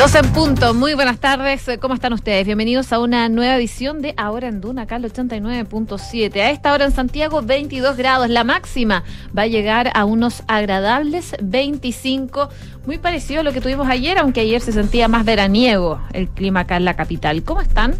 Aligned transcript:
12 0.00 0.18
en 0.18 0.32
punto, 0.32 0.72
muy 0.72 0.94
buenas 0.94 1.18
tardes, 1.18 1.68
¿cómo 1.78 1.92
están 1.92 2.14
ustedes? 2.14 2.46
Bienvenidos 2.46 2.90
a 2.90 2.98
una 2.98 3.28
nueva 3.28 3.56
edición 3.56 4.00
de 4.00 4.14
Ahora 4.16 4.48
en 4.48 4.62
Duna, 4.62 4.82
acá 4.82 4.96
al 4.96 5.04
89.7. 5.04 6.36
A 6.36 6.48
esta 6.48 6.72
hora 6.72 6.86
en 6.86 6.92
Santiago, 6.92 7.42
22 7.42 7.98
grados, 7.98 8.30
la 8.30 8.42
máxima 8.42 9.04
va 9.36 9.42
a 9.42 9.46
llegar 9.46 9.92
a 9.94 10.06
unos 10.06 10.42
agradables 10.48 11.36
25, 11.42 12.48
muy 12.86 12.96
parecido 12.96 13.40
a 13.40 13.42
lo 13.42 13.52
que 13.52 13.60
tuvimos 13.60 13.90
ayer, 13.90 14.16
aunque 14.16 14.40
ayer 14.40 14.62
se 14.62 14.72
sentía 14.72 15.06
más 15.06 15.26
veraniego 15.26 16.00
el 16.14 16.30
clima 16.30 16.60
acá 16.60 16.78
en 16.78 16.86
la 16.86 16.96
capital. 16.96 17.42
¿Cómo 17.42 17.60
están? 17.60 17.94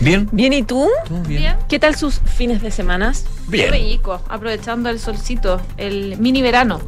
Bien. 0.00 0.30
Bien, 0.32 0.54
¿y 0.54 0.62
tú? 0.62 0.88
Bien. 1.28 1.56
¿Qué 1.68 1.78
tal 1.78 1.96
sus 1.96 2.18
fines 2.20 2.62
de 2.62 2.70
semana? 2.70 3.12
Bien. 3.48 3.72
Rico, 3.72 4.22
aprovechando 4.30 4.88
el 4.88 4.98
solcito, 4.98 5.60
el 5.76 6.16
mini 6.16 6.40
verano. 6.40 6.80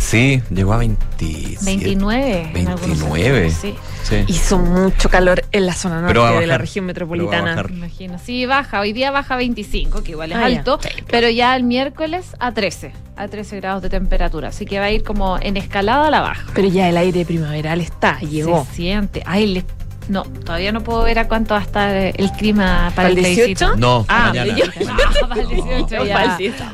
Sí, 0.00 0.42
llegó 0.50 0.72
a 0.72 0.78
27. 0.78 1.64
29. 1.64 2.50
en 2.54 2.68
algunos 2.68 2.98
29. 3.00 3.50
sectores, 3.50 3.78
Sí. 4.02 4.16
Sí. 4.16 4.24
Hizo 4.32 4.58
mucho 4.58 5.10
calor 5.10 5.44
en 5.52 5.66
la 5.66 5.74
zona 5.74 6.00
norte 6.00 6.18
de 6.40 6.46
la 6.46 6.56
región 6.58 6.86
pero 6.92 7.06
va 7.06 7.14
a 7.14 7.16
metropolitana. 7.42 7.64
imagino. 7.76 8.18
Sí, 8.18 8.46
baja. 8.46 8.80
Hoy 8.80 8.92
día 8.94 9.10
baja 9.10 9.36
25, 9.36 10.02
que 10.02 10.12
igual 10.12 10.32
es 10.32 10.38
Ah, 10.38 10.46
alto, 10.46 10.80
pero 11.08 11.28
ya 11.28 11.54
el 11.54 11.64
miércoles 11.64 12.34
a 12.40 12.52
13, 12.52 12.92
a 13.16 13.28
13 13.28 13.56
grados 13.60 13.82
de 13.82 13.90
temperatura. 13.90 14.48
Así 14.48 14.64
que 14.64 14.78
va 14.78 14.86
a 14.86 14.90
ir 14.90 15.02
como 15.04 15.38
en 15.38 15.58
escalada 15.58 16.08
a 16.08 16.10
la 16.10 16.22
baja. 16.22 16.46
Pero 16.54 16.66
ya 16.68 16.88
el 16.88 16.96
aire 16.96 17.24
primaveral 17.26 17.82
está, 17.82 18.18
llegó. 18.20 18.64
Se 18.70 18.76
siente. 18.76 19.22
Ay, 19.26 19.46
le- 19.46 19.64
no, 20.10 20.22
todavía 20.24 20.72
no 20.72 20.82
puedo 20.82 21.02
ver 21.04 21.18
a 21.20 21.28
cuánto 21.28 21.54
va 21.54 21.60
a 21.60 21.62
estar 21.62 21.94
eh, 21.94 22.12
el 22.16 22.30
clima 22.32 22.92
para 22.94 23.08
¿Para 23.08 23.08
el 23.10 23.18
el 23.18 23.24
18? 23.24 23.36
plebiscito. 23.44 23.76
No, 23.76 24.04
Ah, 24.08 24.26
mañana. 24.34 24.56
yo- 24.56 24.64
no, 24.66 25.28
para 25.28 25.40
el 25.42 25.48
18 25.48 25.96
No, 25.96 26.04
ya. 26.04 26.14
para 26.14 26.32
el 26.32 26.38
18. 26.38 26.64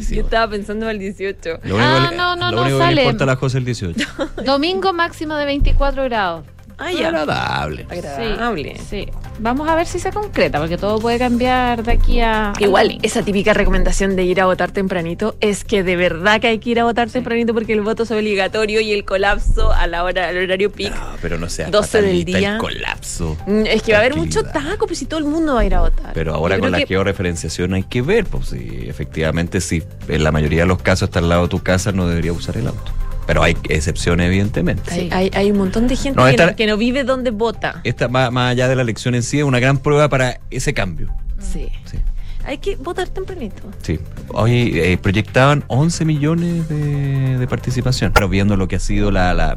Está 0.00 0.14
Yo 0.14 0.20
estaba 0.22 0.50
pensando 0.50 0.86
en 0.86 0.90
el 0.92 0.98
18. 0.98 1.50
Lo 1.64 1.74
único, 1.76 1.78
Ah, 1.90 2.10
no, 2.16 2.36
no, 2.36 2.50
lo 2.50 2.56
no, 2.56 2.62
único 2.62 2.78
sale. 2.78 2.88
que 2.90 2.94
le 2.96 3.02
importa 3.02 3.24
a 3.24 3.26
la 3.26 3.36
José 3.36 3.58
el 3.58 3.64
18. 3.64 4.08
Domingo 4.44 4.92
máximo 4.92 5.34
de 5.36 5.44
24 5.44 6.04
grados. 6.04 6.44
Ah, 6.78 6.92
ya. 6.92 7.08
Agradable. 7.08 7.86
Agradable. 7.90 8.76
Sí. 8.88 9.08
Vamos 9.38 9.66
a 9.68 9.74
ver 9.74 9.86
si 9.86 9.98
se 9.98 10.10
concreta, 10.12 10.58
porque 10.58 10.76
todo 10.76 10.98
puede 10.98 11.18
cambiar 11.18 11.82
de 11.82 11.92
aquí 11.92 12.20
a. 12.20 12.50
al 12.52 12.62
Igual, 12.62 12.98
esa 13.02 13.22
típica 13.22 13.54
recomendación 13.54 14.14
de 14.14 14.24
ir 14.24 14.40
a 14.40 14.46
votar 14.46 14.72
tempranito 14.72 15.36
es 15.40 15.64
que 15.64 15.82
de 15.82 15.96
verdad 15.96 16.40
que 16.40 16.48
hay 16.48 16.58
que 16.58 16.70
ir 16.70 16.80
a 16.80 16.84
votar 16.84 17.08
tempranito 17.10 17.54
porque 17.54 17.72
el 17.72 17.80
voto 17.80 18.02
es 18.02 18.10
obligatorio 18.10 18.80
y 18.80 18.92
el 18.92 19.04
colapso 19.04 19.72
a 19.72 19.86
la 19.86 20.04
hora, 20.04 20.28
al 20.28 20.36
horario 20.36 20.70
peak. 20.70 20.94
No, 20.94 21.02
pero 21.22 21.38
no 21.38 21.48
sea 21.48 21.70
12 21.70 22.02
del 22.02 22.24
día. 22.24 22.52
el 22.54 22.58
colapso. 22.58 23.36
Mm, 23.46 23.66
Es 23.66 23.82
que 23.82 23.92
va 23.92 23.98
a 23.98 24.00
haber 24.02 24.16
mucho 24.16 24.42
taco, 24.42 24.86
pues 24.86 24.98
si 24.98 25.06
todo 25.06 25.18
el 25.20 25.26
mundo 25.26 25.54
va 25.54 25.60
a 25.60 25.64
ir 25.64 25.74
a 25.74 25.80
votar. 25.80 26.12
Pero 26.14 26.34
ahora 26.34 26.56
Yo 26.56 26.60
con 26.62 26.72
la 26.72 26.78
que- 26.78 26.86
georreferenciación 26.86 27.72
hay 27.74 27.84
que 27.84 28.02
ver, 28.02 28.24
pues 28.26 28.48
si 28.48 28.84
efectivamente 28.88 29.60
si 29.60 29.82
en 30.08 30.22
la 30.24 30.30
mayoría 30.32 30.60
de 30.60 30.66
los 30.66 30.82
casos 30.82 31.08
está 31.08 31.20
al 31.20 31.28
lado 31.30 31.42
de 31.44 31.48
tu 31.48 31.62
casa 31.62 31.92
no 31.92 32.06
debería 32.06 32.32
usar 32.32 32.56
el 32.58 32.66
auto. 32.68 32.92
Pero 33.26 33.42
hay 33.42 33.56
excepciones 33.68 34.26
evidentemente. 34.28 34.90
Sí, 34.94 35.08
hay, 35.12 35.30
hay 35.34 35.50
un 35.50 35.58
montón 35.58 35.88
de 35.88 35.96
gente 35.96 36.18
No, 36.20 36.26
que, 36.26 36.36
no, 36.36 36.56
que 36.56 36.66
no 36.66 36.76
vive 36.76 37.02
donde 37.04 37.30
vota. 37.30 37.80
Esta 37.84 38.08
más, 38.08 38.30
más 38.32 38.52
allá 38.52 38.68
de 38.68 38.76
la 38.76 38.82
elección 38.82 39.14
en 39.14 39.22
sí 39.22 39.38
es 39.38 39.44
una 39.44 39.58
gran 39.58 39.78
prueba 39.78 40.08
para 40.08 40.40
ese 40.50 40.72
cambio. 40.74 41.08
Sí. 41.38 41.68
Sí. 41.90 41.98
Hay 42.44 42.58
que 42.58 42.76
votar 42.76 43.08
tempranito. 43.08 43.62
Sí. 43.82 43.98
Hoy 44.28 44.70
eh, 44.78 44.96
proyectaban 45.02 45.64
11 45.66 46.04
millones 46.04 46.68
de, 46.68 47.38
de 47.38 47.46
participación. 47.48 48.12
Pero 48.12 48.28
viendo 48.28 48.56
lo 48.56 48.68
que 48.68 48.76
ha 48.76 48.78
sido 48.78 49.10
la, 49.10 49.34
la- 49.34 49.56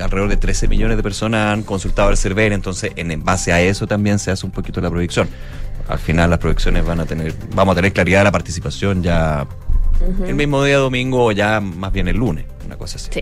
alrededor 0.00 0.28
de 0.28 0.36
13 0.36 0.68
millones 0.68 0.96
de 0.96 1.02
personas 1.02 1.52
han 1.52 1.64
consultado 1.64 2.10
el 2.10 2.16
CERVER, 2.16 2.52
entonces 2.52 2.92
en, 2.94 3.10
en 3.10 3.24
base 3.24 3.52
a 3.52 3.60
eso 3.60 3.88
también 3.88 4.20
se 4.20 4.30
hace 4.30 4.46
un 4.46 4.52
poquito 4.52 4.80
la 4.80 4.88
proyección. 4.90 5.28
Al 5.88 5.98
final 5.98 6.30
las 6.30 6.38
proyecciones 6.38 6.84
van 6.86 7.00
a 7.00 7.06
tener, 7.06 7.34
vamos 7.56 7.72
a 7.72 7.76
tener 7.76 7.92
claridad 7.92 8.20
de 8.20 8.24
la 8.24 8.32
participación 8.32 9.02
ya 9.02 9.44
el 10.26 10.34
mismo 10.34 10.62
día 10.64 10.78
domingo 10.78 11.24
o 11.26 11.32
ya 11.32 11.60
más 11.60 11.92
bien 11.92 12.08
el 12.08 12.16
lunes, 12.16 12.44
una 12.66 12.76
cosa 12.76 12.96
así. 12.96 13.10
Sí. 13.12 13.20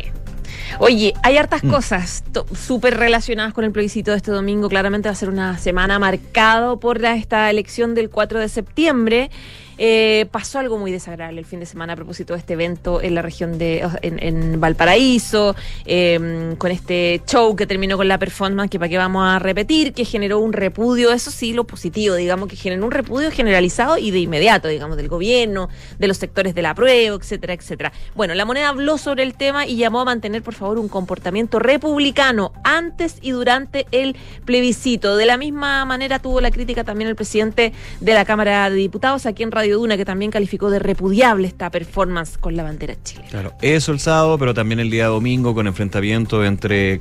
Oye, 0.78 1.14
hay 1.22 1.36
hartas 1.36 1.62
Mm. 1.64 1.70
cosas 1.70 2.24
súper 2.54 2.96
relacionadas 2.96 3.52
con 3.54 3.64
el 3.64 3.72
plebiscito 3.72 4.10
de 4.10 4.16
este 4.18 4.30
domingo. 4.32 4.68
Claramente 4.68 5.08
va 5.08 5.12
a 5.12 5.16
ser 5.16 5.28
una 5.28 5.58
semana 5.58 5.98
marcado 5.98 6.78
por 6.80 7.00
la- 7.00 7.14
esta 7.14 7.48
elección 7.50 7.94
del 7.94 8.10
4 8.10 8.40
de 8.40 8.48
septiembre. 8.48 9.30
Eh, 9.78 10.26
pasó 10.30 10.58
algo 10.58 10.78
muy 10.78 10.90
desagradable 10.90 11.40
el 11.40 11.46
fin 11.46 11.60
de 11.60 11.66
semana 11.66 11.92
a 11.92 11.96
propósito 11.96 12.32
de 12.32 12.40
este 12.40 12.54
evento 12.54 13.02
en 13.02 13.14
la 13.14 13.22
región 13.22 13.58
de 13.58 13.86
en, 14.02 14.60
Valparaíso, 14.60 15.54
eh, 15.84 16.54
con 16.58 16.70
este 16.70 17.20
show 17.26 17.54
que 17.56 17.66
terminó 17.66 17.96
con 17.96 18.08
la 18.08 18.18
performance, 18.18 18.70
que 18.70 18.78
para 18.78 18.88
qué 18.88 18.98
vamos 18.98 19.26
a 19.26 19.38
repetir, 19.38 19.92
que 19.92 20.04
generó 20.04 20.38
un 20.38 20.52
repudio, 20.52 21.12
eso 21.12 21.30
sí, 21.30 21.52
lo 21.52 21.64
positivo, 21.64 22.14
digamos, 22.14 22.48
que 22.48 22.56
generó 22.56 22.84
un 22.84 22.90
repudio 22.90 23.30
generalizado 23.30 23.98
y 23.98 24.10
de 24.10 24.20
inmediato, 24.20 24.68
digamos, 24.68 24.96
del 24.96 25.08
gobierno, 25.08 25.68
de 25.98 26.08
los 26.08 26.16
sectores 26.16 26.54
de 26.54 26.62
la 26.62 26.74
prueba, 26.74 27.16
etcétera, 27.16 27.52
etcétera. 27.52 27.92
Bueno, 28.14 28.34
la 28.34 28.44
moneda 28.44 28.68
habló 28.68 28.98
sobre 28.98 29.22
el 29.22 29.34
tema 29.34 29.66
y 29.66 29.76
llamó 29.76 30.00
a 30.00 30.04
mantener, 30.04 30.42
por 30.42 30.54
favor, 30.54 30.78
un 30.78 30.88
comportamiento 30.88 31.58
republicano 31.58 32.52
antes 32.64 33.16
y 33.20 33.32
durante 33.32 33.86
el 33.92 34.16
plebiscito. 34.44 35.16
De 35.16 35.26
la 35.26 35.36
misma 35.36 35.84
manera 35.84 36.18
tuvo 36.18 36.40
la 36.40 36.50
crítica 36.50 36.84
también 36.84 37.08
el 37.08 37.16
presidente 37.16 37.72
de 38.00 38.14
la 38.14 38.24
Cámara 38.24 38.70
de 38.70 38.76
Diputados 38.76 39.26
aquí 39.26 39.42
en 39.42 39.50
Radio 39.50 39.65
Duna, 39.70 39.96
que 39.96 40.04
también 40.04 40.30
calificó 40.30 40.70
de 40.70 40.78
repudiable 40.78 41.46
esta 41.48 41.70
performance 41.70 42.38
con 42.38 42.56
la 42.56 42.62
bandera 42.62 42.94
chilena. 43.02 43.28
Claro, 43.28 43.52
eso 43.62 43.92
el 43.92 44.00
sábado, 44.00 44.38
pero 44.38 44.54
también 44.54 44.80
el 44.80 44.90
día 44.90 45.06
domingo 45.06 45.54
con 45.54 45.66
enfrentamiento 45.66 46.44
entre, 46.44 46.98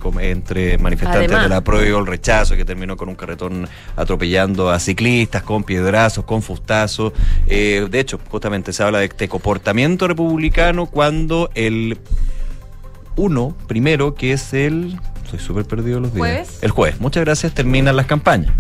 manifestantes 0.80 1.30
Además. 1.30 1.44
de 1.44 1.50
la 1.50 1.62
prueba 1.62 1.86
y 1.88 1.90
el 1.90 2.06
rechazo, 2.06 2.56
que 2.56 2.66
terminó 2.66 2.98
con 2.98 3.10
un 3.10 3.16
carretón 3.16 3.68
atropellando 3.96 4.70
a 4.70 4.80
ciclistas, 4.80 5.44
con 5.44 5.64
piedrazos, 5.64 6.26
con 6.26 6.42
fustazos. 6.42 7.14
Eh, 7.48 7.88
de 7.90 8.00
hecho, 8.00 8.20
justamente 8.30 8.74
se 8.74 8.84
habla 8.84 9.00
de 9.00 9.06
este 9.06 9.28
comportamiento 9.28 10.08
republicano 10.08 10.86
cuando 10.86 11.50
el 11.56 11.98
uno, 13.16 13.56
primero, 13.68 14.16
que 14.16 14.34
es 14.34 14.54
el... 14.54 15.00
Soy 15.30 15.40
súper 15.40 15.66
perdido 15.66 16.00
los 16.00 16.14
días. 16.14 16.28
¿Jueves? 16.28 16.60
El 16.62 16.72
jueves, 16.72 17.00
muchas 17.00 17.24
gracias, 17.24 17.54
terminan 17.54 17.96
las 17.96 18.06
campañas. 18.06 18.52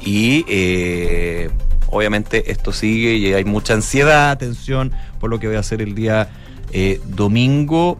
Y 0.00 0.44
eh, 0.48 1.48
obviamente 1.92 2.50
esto 2.50 2.72
sigue 2.72 3.14
y 3.14 3.32
hay 3.32 3.44
mucha 3.44 3.74
ansiedad, 3.74 4.36
tensión 4.38 4.92
por 5.20 5.30
lo 5.30 5.38
que 5.38 5.46
voy 5.46 5.56
a 5.56 5.60
hacer 5.60 5.80
el 5.80 5.94
día 5.94 6.30
eh, 6.72 7.00
domingo. 7.06 7.98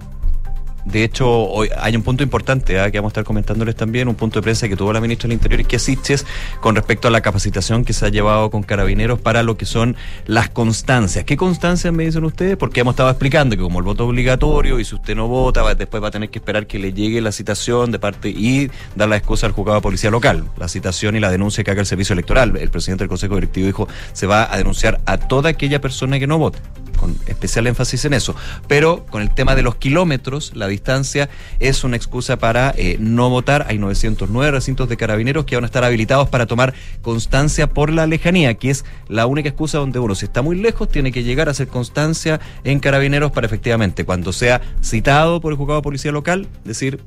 De 0.85 1.05
hecho, 1.05 1.29
hoy 1.31 1.69
hay 1.79 1.95
un 1.95 2.03
punto 2.03 2.23
importante 2.23 2.81
¿ah? 2.81 2.91
que 2.91 2.99
vamos 2.99 3.11
a 3.11 3.13
estar 3.13 3.25
comentándoles 3.25 3.77
también, 3.77 4.09
un 4.09 4.15
punto 4.17 4.41
de 4.41 4.43
prensa 4.43 4.69
que 4.69 4.77
tuvo 4.77 4.93
la 4.93 5.01
ministra 5.01 5.29
del 5.29 5.35
Interior, 5.35 5.61
Isquia 5.61 5.79
Siches, 5.79 6.27
con 6.61 6.75
respecto 6.75 7.09
a 7.09 7.11
la 7.11 7.21
capacitación 7.21 7.85
que 7.85 7.93
se 7.93 8.05
ha 8.07 8.09
llevado 8.09 8.51
con 8.51 8.63
carabineros 8.63 9.21
para 9.21 9.43
lo 9.43 9.57
que 9.57 9.65
son 9.65 9.97
las 10.27 10.51
constancias. 10.51 11.25
¿Qué 11.25 11.37
constancias 11.37 11.93
me 11.93 12.05
dicen 12.05 12.25
ustedes? 12.25 12.57
Porque 12.57 12.81
hemos 12.81 12.93
estado 12.95 13.11
explicando 13.11 13.57
que 13.57 13.63
como 13.63 13.79
el 13.79 13.85
voto 13.85 14.05
es 14.05 14.09
obligatorio 14.11 14.81
y 14.81 14.85
si 14.85 14.95
usted 14.97 15.15
no 15.15 15.29
vota, 15.29 15.63
va- 15.63 15.75
después 15.75 16.03
va 16.03 16.09
a 16.09 16.11
tener 16.11 16.31
que 16.31 16.39
esperar 16.41 16.67
que 16.67 16.79
le 16.79 16.93
llegue 16.93 17.21
la 17.21 17.33
citación 17.33 17.91
de 17.93 17.99
parte 17.99 18.29
y 18.31 18.71
dar 18.97 19.09
la 19.09 19.17
excusa 19.17 19.47
al 19.47 19.53
juzgado 19.53 19.77
de 19.79 19.83
policía 19.83 20.11
local. 20.11 20.45
La 20.59 20.69
citación 20.69 21.17
y 21.17 21.21
la 21.21 21.31
denuncia 21.31 21.63
que 21.65 21.71
haga 21.71 21.81
el 21.81 21.87
servicio 21.87 22.13
electoral. 22.13 22.57
El 22.57 22.71
presidente 22.71 23.05
del 23.05 23.09
Consejo 23.09 23.35
Directivo 23.37 23.67
dijo, 23.67 23.89
se 24.13 24.27
va 24.27 24.53
a 24.53 24.57
denunciar 24.57 25.01
a 25.07 25.17
toda 25.17 25.51
aquella 25.51 25.81
persona 25.81 26.19
que 26.19 26.27
no 26.27 26.39
vote 26.39 26.59
con 27.03 27.19
especial 27.27 27.67
énfasis 27.67 28.05
en 28.05 28.15
eso. 28.15 28.37
Pero 28.69 29.05
con 29.07 29.23
el 29.23 29.35
tema 29.35 29.57
de 29.57 29.63
los 29.63 29.75
kilómetros, 29.75 30.53
la 30.55 30.69
distancia 30.69 31.29
es 31.59 31.83
una 31.83 31.97
excusa 31.97 32.39
para 32.39 32.73
eh, 32.77 32.97
no 33.01 33.29
votar. 33.29 33.67
Hay 33.69 33.77
909 33.79 34.53
recintos 34.53 34.89
de 34.89 34.97
carabineros 34.97 35.45
que 35.45 35.57
van 35.57 35.65
a 35.65 35.67
estar 35.67 35.83
habilitados 35.83 36.29
para 36.29 36.47
tomar 36.47 36.75
constancia 37.03 37.67
por 37.67 37.91
la 37.91 38.07
lejanía, 38.07 38.55
que 38.55 38.71
es 38.71 38.85
la 39.09 39.27
única 39.27 39.49
excusa 39.49 39.79
donde 39.79 39.99
uno, 39.99 40.15
si 40.15 40.27
está 40.27 40.43
muy 40.43 40.55
lejos, 40.57 40.89
tiene 40.89 41.11
que 41.11 41.25
llegar 41.25 41.49
a 41.49 41.51
hacer 41.51 41.67
constancia 41.67 42.39
en 42.63 42.79
carabineros 42.79 43.33
para 43.33 43.49
efectivamente, 43.49 44.05
cuando 44.05 44.33
sea 44.33 44.61
citado 44.81 45.41
por 45.41 45.53
el 45.53 45.59
juzgado 45.59 45.81
de 45.81 45.83
policía 45.83 46.13
local, 46.13 46.47
decir, 46.65 47.01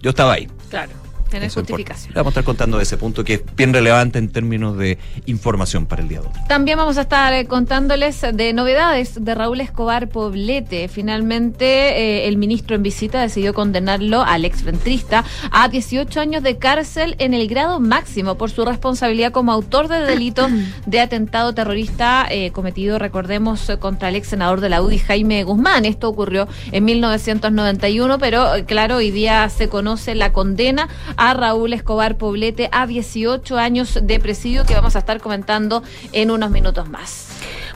yo 0.00 0.10
estaba 0.10 0.34
ahí. 0.34 0.48
Claro. 0.70 1.01
Tener 1.32 1.48
Eso 1.48 1.60
importa. 1.60 1.76
justificación. 1.76 2.12
Le 2.12 2.20
Vamos 2.20 2.32
a 2.32 2.40
estar 2.40 2.44
contando 2.44 2.76
de 2.76 2.82
ese 2.82 2.98
punto 2.98 3.24
que 3.24 3.34
es 3.34 3.42
bien 3.56 3.72
relevante 3.72 4.18
en 4.18 4.28
términos 4.30 4.76
de 4.76 4.98
información 5.24 5.86
para 5.86 6.02
el 6.02 6.08
día 6.08 6.20
de 6.20 6.26
hoy. 6.26 6.32
También 6.46 6.76
vamos 6.76 6.98
a 6.98 7.02
estar 7.02 7.32
eh, 7.32 7.46
contándoles 7.46 8.20
de 8.20 8.52
novedades 8.52 9.24
de 9.24 9.34
Raúl 9.34 9.62
Escobar 9.62 10.10
Poblete. 10.10 10.88
Finalmente, 10.88 11.64
eh, 11.64 12.28
el 12.28 12.36
ministro 12.36 12.76
en 12.76 12.82
visita 12.82 13.22
decidió 13.22 13.54
condenarlo 13.54 14.20
al 14.20 14.44
exventrista 14.44 15.24
a 15.50 15.68
18 15.68 16.20
años 16.20 16.42
de 16.42 16.58
cárcel 16.58 17.16
en 17.18 17.32
el 17.32 17.48
grado 17.48 17.80
máximo 17.80 18.34
por 18.34 18.50
su 18.50 18.66
responsabilidad 18.66 19.32
como 19.32 19.52
autor 19.52 19.88
de 19.88 20.00
delito 20.00 20.48
de 20.86 21.00
atentado 21.00 21.54
terrorista 21.54 22.26
eh, 22.28 22.50
cometido, 22.50 22.98
recordemos, 22.98 23.72
contra 23.80 24.10
el 24.10 24.16
ex 24.16 24.28
senador 24.28 24.60
de 24.60 24.68
la 24.68 24.82
UDI, 24.82 24.98
Jaime 24.98 25.44
Guzmán. 25.44 25.86
Esto 25.86 26.10
ocurrió 26.10 26.46
en 26.72 26.84
1991, 26.84 28.18
pero 28.18 28.50
claro, 28.66 28.96
hoy 28.96 29.10
día 29.10 29.48
se 29.48 29.70
conoce 29.70 30.14
la 30.14 30.34
condena 30.34 30.88
a 31.16 31.21
Raúl 31.32 31.72
Escobar 31.72 32.18
Poblete 32.18 32.68
a 32.72 32.86
18 32.86 33.56
años 33.56 33.98
de 34.02 34.18
presidio 34.18 34.64
que 34.66 34.74
vamos 34.74 34.96
a 34.96 34.98
estar 34.98 35.20
comentando 35.20 35.82
en 36.12 36.30
unos 36.30 36.50
minutos 36.50 36.88
más. 36.88 37.28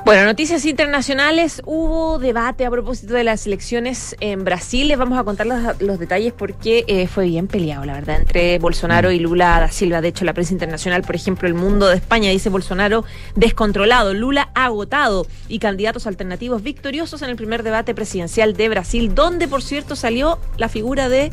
Bueno, 0.05 0.25
noticias 0.25 0.65
internacionales. 0.67 1.63
Hubo 1.65 2.21
debate 2.21 2.65
a 2.65 2.71
propósito 2.71 3.15
de 3.15 3.25
las 3.25 3.45
elecciones 3.47 4.15
en 4.21 4.45
Brasil. 4.45 4.87
Les 4.87 4.97
vamos 4.97 5.19
a 5.19 5.25
contar 5.25 5.49
los, 5.49 5.81
los 5.81 5.99
detalles 5.99 6.33
porque 6.33 6.85
eh, 6.87 7.09
fue 7.09 7.27
bien 7.27 7.49
peleado, 7.49 7.85
la 7.85 7.95
verdad, 7.95 8.21
entre 8.21 8.57
Bolsonaro 8.61 9.11
y 9.11 9.19
Lula 9.19 9.59
da 9.59 9.69
Silva. 9.69 10.01
De 10.01 10.07
hecho, 10.07 10.25
la 10.25 10.33
prensa 10.33 10.53
internacional, 10.53 11.03
por 11.03 11.17
ejemplo, 11.17 11.49
El 11.49 11.55
Mundo 11.55 11.89
de 11.89 11.97
España 11.97 12.31
dice 12.31 12.51
Bolsonaro 12.51 13.05
descontrolado, 13.35 14.15
Lula 14.15 14.51
agotado 14.55 15.27
y 15.49 15.59
candidatos 15.59 16.07
alternativos 16.07 16.63
victoriosos 16.63 17.23
en 17.23 17.31
el 17.31 17.37
primer 17.37 17.65
debate 17.65 17.93
presidencial 17.93 18.57
de 18.57 18.69
Brasil, 18.69 19.13
donde, 19.13 19.49
por 19.49 19.61
cierto, 19.61 19.97
salió 19.97 20.39
la 20.57 20.69
figura 20.69 21.09
de 21.09 21.33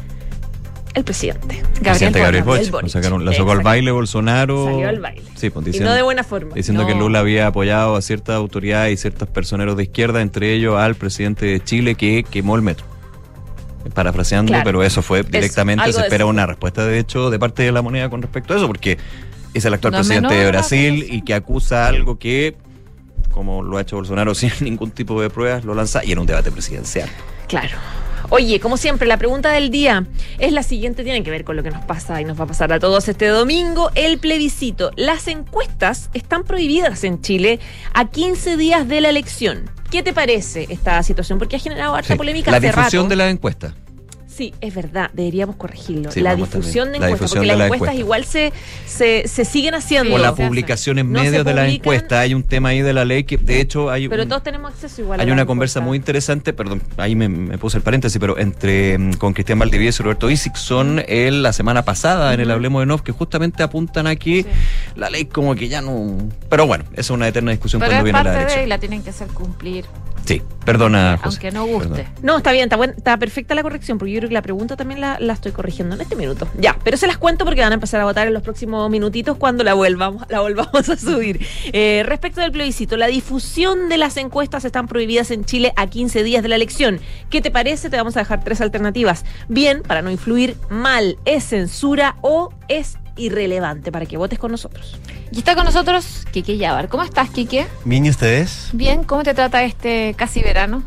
el 0.94 1.04
presidente. 1.04 1.64
presidente 1.82 2.20
Gabriel 2.20 2.44
Gabriel 2.46 2.72
Boric. 2.72 2.90
Sacaron, 2.90 3.26
la 3.26 3.34
sacó 3.34 3.52
al 3.52 3.62
baile 3.62 3.92
Bolsonaro. 3.92 4.66
Salió 4.66 4.90
al 4.90 5.00
baile. 5.00 5.24
Sí, 5.36 5.50
pues 5.50 5.64
Y 5.66 5.70
diciendo, 5.70 5.90
no 5.92 5.96
de 5.96 6.02
buena 6.04 6.24
forma. 6.24 6.54
diciendo 6.56 6.84
No. 6.84 6.88
que 6.88 6.96
Lula 6.96 7.20
había 7.20 7.48
apoyado 7.48 7.96
a 7.96 8.02
ciertas 8.02 8.36
autoridades 8.36 8.94
y 8.94 8.98
ciertos 8.98 9.28
personeros 9.28 9.76
de 9.78 9.84
izquierda, 9.84 10.22
entre 10.22 10.54
ellos 10.54 10.78
al 10.78 10.96
presidente 10.96 11.46
de 11.48 11.64
Chile 11.64 11.96
que 11.96 12.24
quemó 12.30 12.56
el 12.56 12.62
metro. 12.62 12.86
Parafraseando, 13.94 14.52
Claro. 14.52 14.64
pero 14.64 14.84
eso 14.84 15.02
fue 15.02 15.24
directamente. 15.24 15.92
se 15.92 16.00
espera 16.02 16.26
una 16.26 16.46
respuesta, 16.46 16.86
de 16.86 17.00
hecho, 17.00 17.30
de 17.30 17.38
parte 17.40 17.64
de 17.64 17.72
la 17.72 17.82
moneda 17.82 18.10
con 18.10 18.22
respecto 18.22 18.54
a 18.54 18.58
eso, 18.58 18.68
porque 18.68 18.98
es 19.54 19.66
el 19.66 19.74
actual 19.74 19.92
No 19.92 19.98
presidente 20.00 20.34
de 20.36 20.48
Brasil 20.48 21.06
y 21.10 21.22
que 21.24 21.34
acusa 21.34 21.88
algo 21.88 22.18
que, 22.18 22.56
como 23.32 23.62
lo 23.62 23.78
ha 23.78 23.82
hecho 23.82 23.98
Bolsonaro 23.98 24.34
sin 24.36 24.52
ningún 24.62 24.92
tipo 24.92 25.22
de 25.22 25.30
pruebas, 25.30 25.66
lo 25.66 25.74
lanza 25.76 26.04
y 26.06 26.14
en 26.14 26.20
un 26.20 26.26
debate 26.26 26.50
presidencial. 26.52 27.10
Claro. 27.50 27.76
Oye, 28.36 28.60
como 28.60 28.78
siempre, 28.78 29.08
la 29.08 29.18
pregunta 29.18 29.52
del 29.52 29.70
día 29.70 30.08
es 30.40 30.52
la 30.54 30.64
siguiente, 30.64 31.04
tiene 31.04 31.22
que 31.22 31.30
ver 31.30 31.44
con 31.44 31.56
lo 31.56 31.62
que 31.62 31.70
nos 31.70 31.86
pasa 31.86 32.20
y 32.20 32.26
nos 32.26 32.40
va 32.40 32.46
a 32.46 32.48
pasar 32.48 32.74
a 32.74 32.80
todos 32.80 33.08
este 33.08 33.28
domingo, 33.28 33.92
el 33.94 34.18
plebiscito. 34.18 34.90
Las 34.96 35.28
encuestas 35.28 36.10
están 36.16 36.44
prohibidas 36.44 37.04
en 37.04 37.22
Chile 37.22 37.60
a 37.94 38.10
15 38.10 38.58
días 38.58 38.88
de 38.88 39.02
la 39.02 39.10
elección. 39.10 39.70
¿Qué 39.92 40.02
te 40.02 40.14
parece 40.14 40.66
esta 40.72 41.04
situación? 41.04 41.38
Porque 41.38 41.58
ha 41.58 41.60
generado 41.60 41.94
harta 41.94 42.14
Sí. 42.14 42.18
polémica 42.18 42.50
La 42.50 42.58
hace 42.58 42.66
difusión 42.68 43.04
rato. 43.04 43.10
de 43.10 43.16
la 43.18 43.30
encuesta. 43.30 43.76
Sí, 44.36 44.52
es 44.62 44.74
verdad, 44.74 45.12
deberíamos 45.14 45.58
corregirlo. 45.58 46.12
Sí, 46.12 46.20
la 46.22 46.36
difusión 46.36 46.86
también. 46.86 46.94
de 46.94 47.00
La 47.00 47.06
encuestas, 47.08 47.30
difusión 47.30 47.40
porque 47.40 47.42
de 47.42 47.48
las 47.48 47.58
la 47.60 47.66
encuestas 47.66 47.96
encuesta. 47.96 48.00
igual 48.00 48.26
se, 48.26 48.54
se, 48.88 49.28
se 49.28 49.46
siguen 49.46 49.76
haciendo. 49.76 50.16
O 50.16 50.18
la 50.18 50.34
publicación 50.34 50.98
en 50.98 51.12
No 51.12 51.20
se 51.20 51.26
medio 51.26 51.44
de 51.44 51.54
la 51.54 51.62
publican. 51.62 51.76
encuesta. 51.82 52.20
Hay 52.22 52.34
un 52.34 52.42
tema 52.44 52.70
ahí 52.70 52.82
de 52.82 52.94
la 52.94 53.06
ley 53.06 53.26
que, 53.26 53.38
de 53.38 53.62
hecho, 53.62 53.92
hay 53.92 54.08
Pero 54.08 54.24
un- 54.24 54.30
todos 54.30 54.42
tenemos 54.42 54.74
acceso 54.74 55.02
igual 55.02 55.20
a 55.20 55.24
Hay 55.24 55.28
las 55.30 55.34
una 55.34 55.46
conversa 55.46 55.80
encuestas. 55.80 55.88
muy 55.88 55.98
interesante, 55.98 56.52
perdón, 56.54 56.82
ahí 56.98 57.16
me, 57.16 57.30
me 57.30 57.58
puse 57.60 57.78
el 57.78 57.84
paréntesis, 57.84 58.18
pero 58.20 58.38
entre 58.40 58.98
mm, 58.98 59.14
con 59.14 59.34
Cristian 59.34 59.60
Valdivieso 59.60 60.02
y 60.02 60.06
Roberto 60.06 60.32
Isic 60.32 60.56
son 60.56 61.04
él 61.08 61.44
la 61.44 61.54
semana 61.54 61.86
pasada 61.86 62.34
en 62.34 62.40
el. 62.40 62.50
Hablemos 62.50 62.82
de 62.82 62.86
Nov 62.88 63.04
que 63.04 63.12
justamente 63.12 63.62
apuntan 63.64 64.08
aquí 64.08 64.44
Sí. 64.44 64.50
la 64.96 65.10
ley 65.12 65.26
como 65.26 65.54
que 65.56 65.68
ya 65.68 65.82
no... 65.82 66.18
Pero 66.50 66.66
bueno, 66.66 66.86
esa 66.94 67.02
es 67.02 67.10
una 67.12 67.28
eterna 67.28 67.52
discusión 67.52 67.80
Pero 67.80 67.92
cuando 67.92 68.00
es 68.08 68.14
viene 68.14 68.18
la 68.18 68.24
parte 68.24 68.38
de 68.40 68.44
y 68.44 68.46
elección. 68.46 68.70
la 68.70 68.78
tienen 68.80 69.04
que 69.04 69.10
hacer 69.12 69.28
cumplir, 69.28 69.86
Sí, 70.26 70.42
perdona, 70.64 71.18
José. 71.22 71.28
aunque 71.28 71.52
no 71.52 71.66
guste. 71.66 71.90
Perdón. 71.90 72.06
No, 72.22 72.38
está 72.38 72.52
bien, 72.54 72.64
está, 72.64 72.78
buen- 72.78 72.94
está 72.96 73.18
perfecta 73.18 73.56
la 73.56 73.62
corrección, 73.64 73.98
porque 73.98 74.14
yo 74.14 74.20
creo 74.20 74.30
que 74.30 74.34
la 74.34 74.42
pregunta 74.42 74.78
también 74.78 75.02
la, 75.02 75.20
la 75.20 75.34
estoy 75.34 75.52
corrigiendo 75.52 75.96
en 75.96 76.02
este 76.02 76.16
minuto. 76.16 76.48
Ya, 76.58 76.78
pero 76.84 76.96
se 76.96 77.08
las 77.08 77.18
cuento 77.18 77.44
porque 77.44 77.60
van 77.62 77.72
a 77.72 77.76
empezar 77.76 78.00
a 78.00 78.06
votar 78.06 78.28
en 78.28 78.34
los 78.34 78.42
próximos 78.42 78.90
minutitos 78.90 79.38
cuando 79.38 79.64
la 79.66 79.74
volvamos, 79.74 80.24
la 80.30 80.40
volvamos 80.40 80.88
a 80.90 80.96
subir. 80.98 81.46
Eh, 81.74 82.04
respecto 82.06 82.40
del 82.40 82.52
plebiscito, 82.54 82.96
la 82.96 83.08
difusión 83.08 83.90
de 83.90 83.98
las 83.98 84.16
encuestas 84.18 84.64
están 84.64 84.88
prohibidas 84.88 85.30
en 85.32 85.44
Chile 85.44 85.74
a 85.76 85.88
15 85.88 86.24
días 86.24 86.42
de 86.42 86.50
la 86.50 86.56
elección. 86.56 87.00
¿Qué 87.30 87.42
te 87.42 87.52
parece? 87.52 87.90
Te 87.90 87.98
vamos 87.98 88.16
a 88.16 88.20
dejar 88.22 88.44
tres 88.46 88.62
alternativas. 88.62 89.26
Bien, 89.50 89.82
para 89.82 90.02
no 90.02 90.10
influir, 90.10 90.56
mal, 90.70 91.18
es 91.26 91.44
censura 91.44 92.16
o 92.22 92.54
es 92.70 92.98
irrelevante 93.16 93.92
para 93.92 94.06
que 94.06 94.18
votes 94.18 94.40
con 94.40 94.52
nosotros. 94.52 94.98
Y 95.32 95.40
está 95.40 95.56
con 95.56 95.66
nosotros 95.66 96.26
Quique 96.32 96.58
Yabar. 96.58 96.88
¿Cómo 96.90 97.04
estás, 97.04 97.30
Quique? 97.30 97.66
Bien, 97.86 98.06
¿y 98.06 98.10
ustedes? 98.10 98.70
Bien, 98.74 99.04
¿cómo 99.04 99.24
te 99.24 99.34
trata 99.34 99.64
este 99.64 100.14
casi 100.18 100.42
verano? 100.42 100.84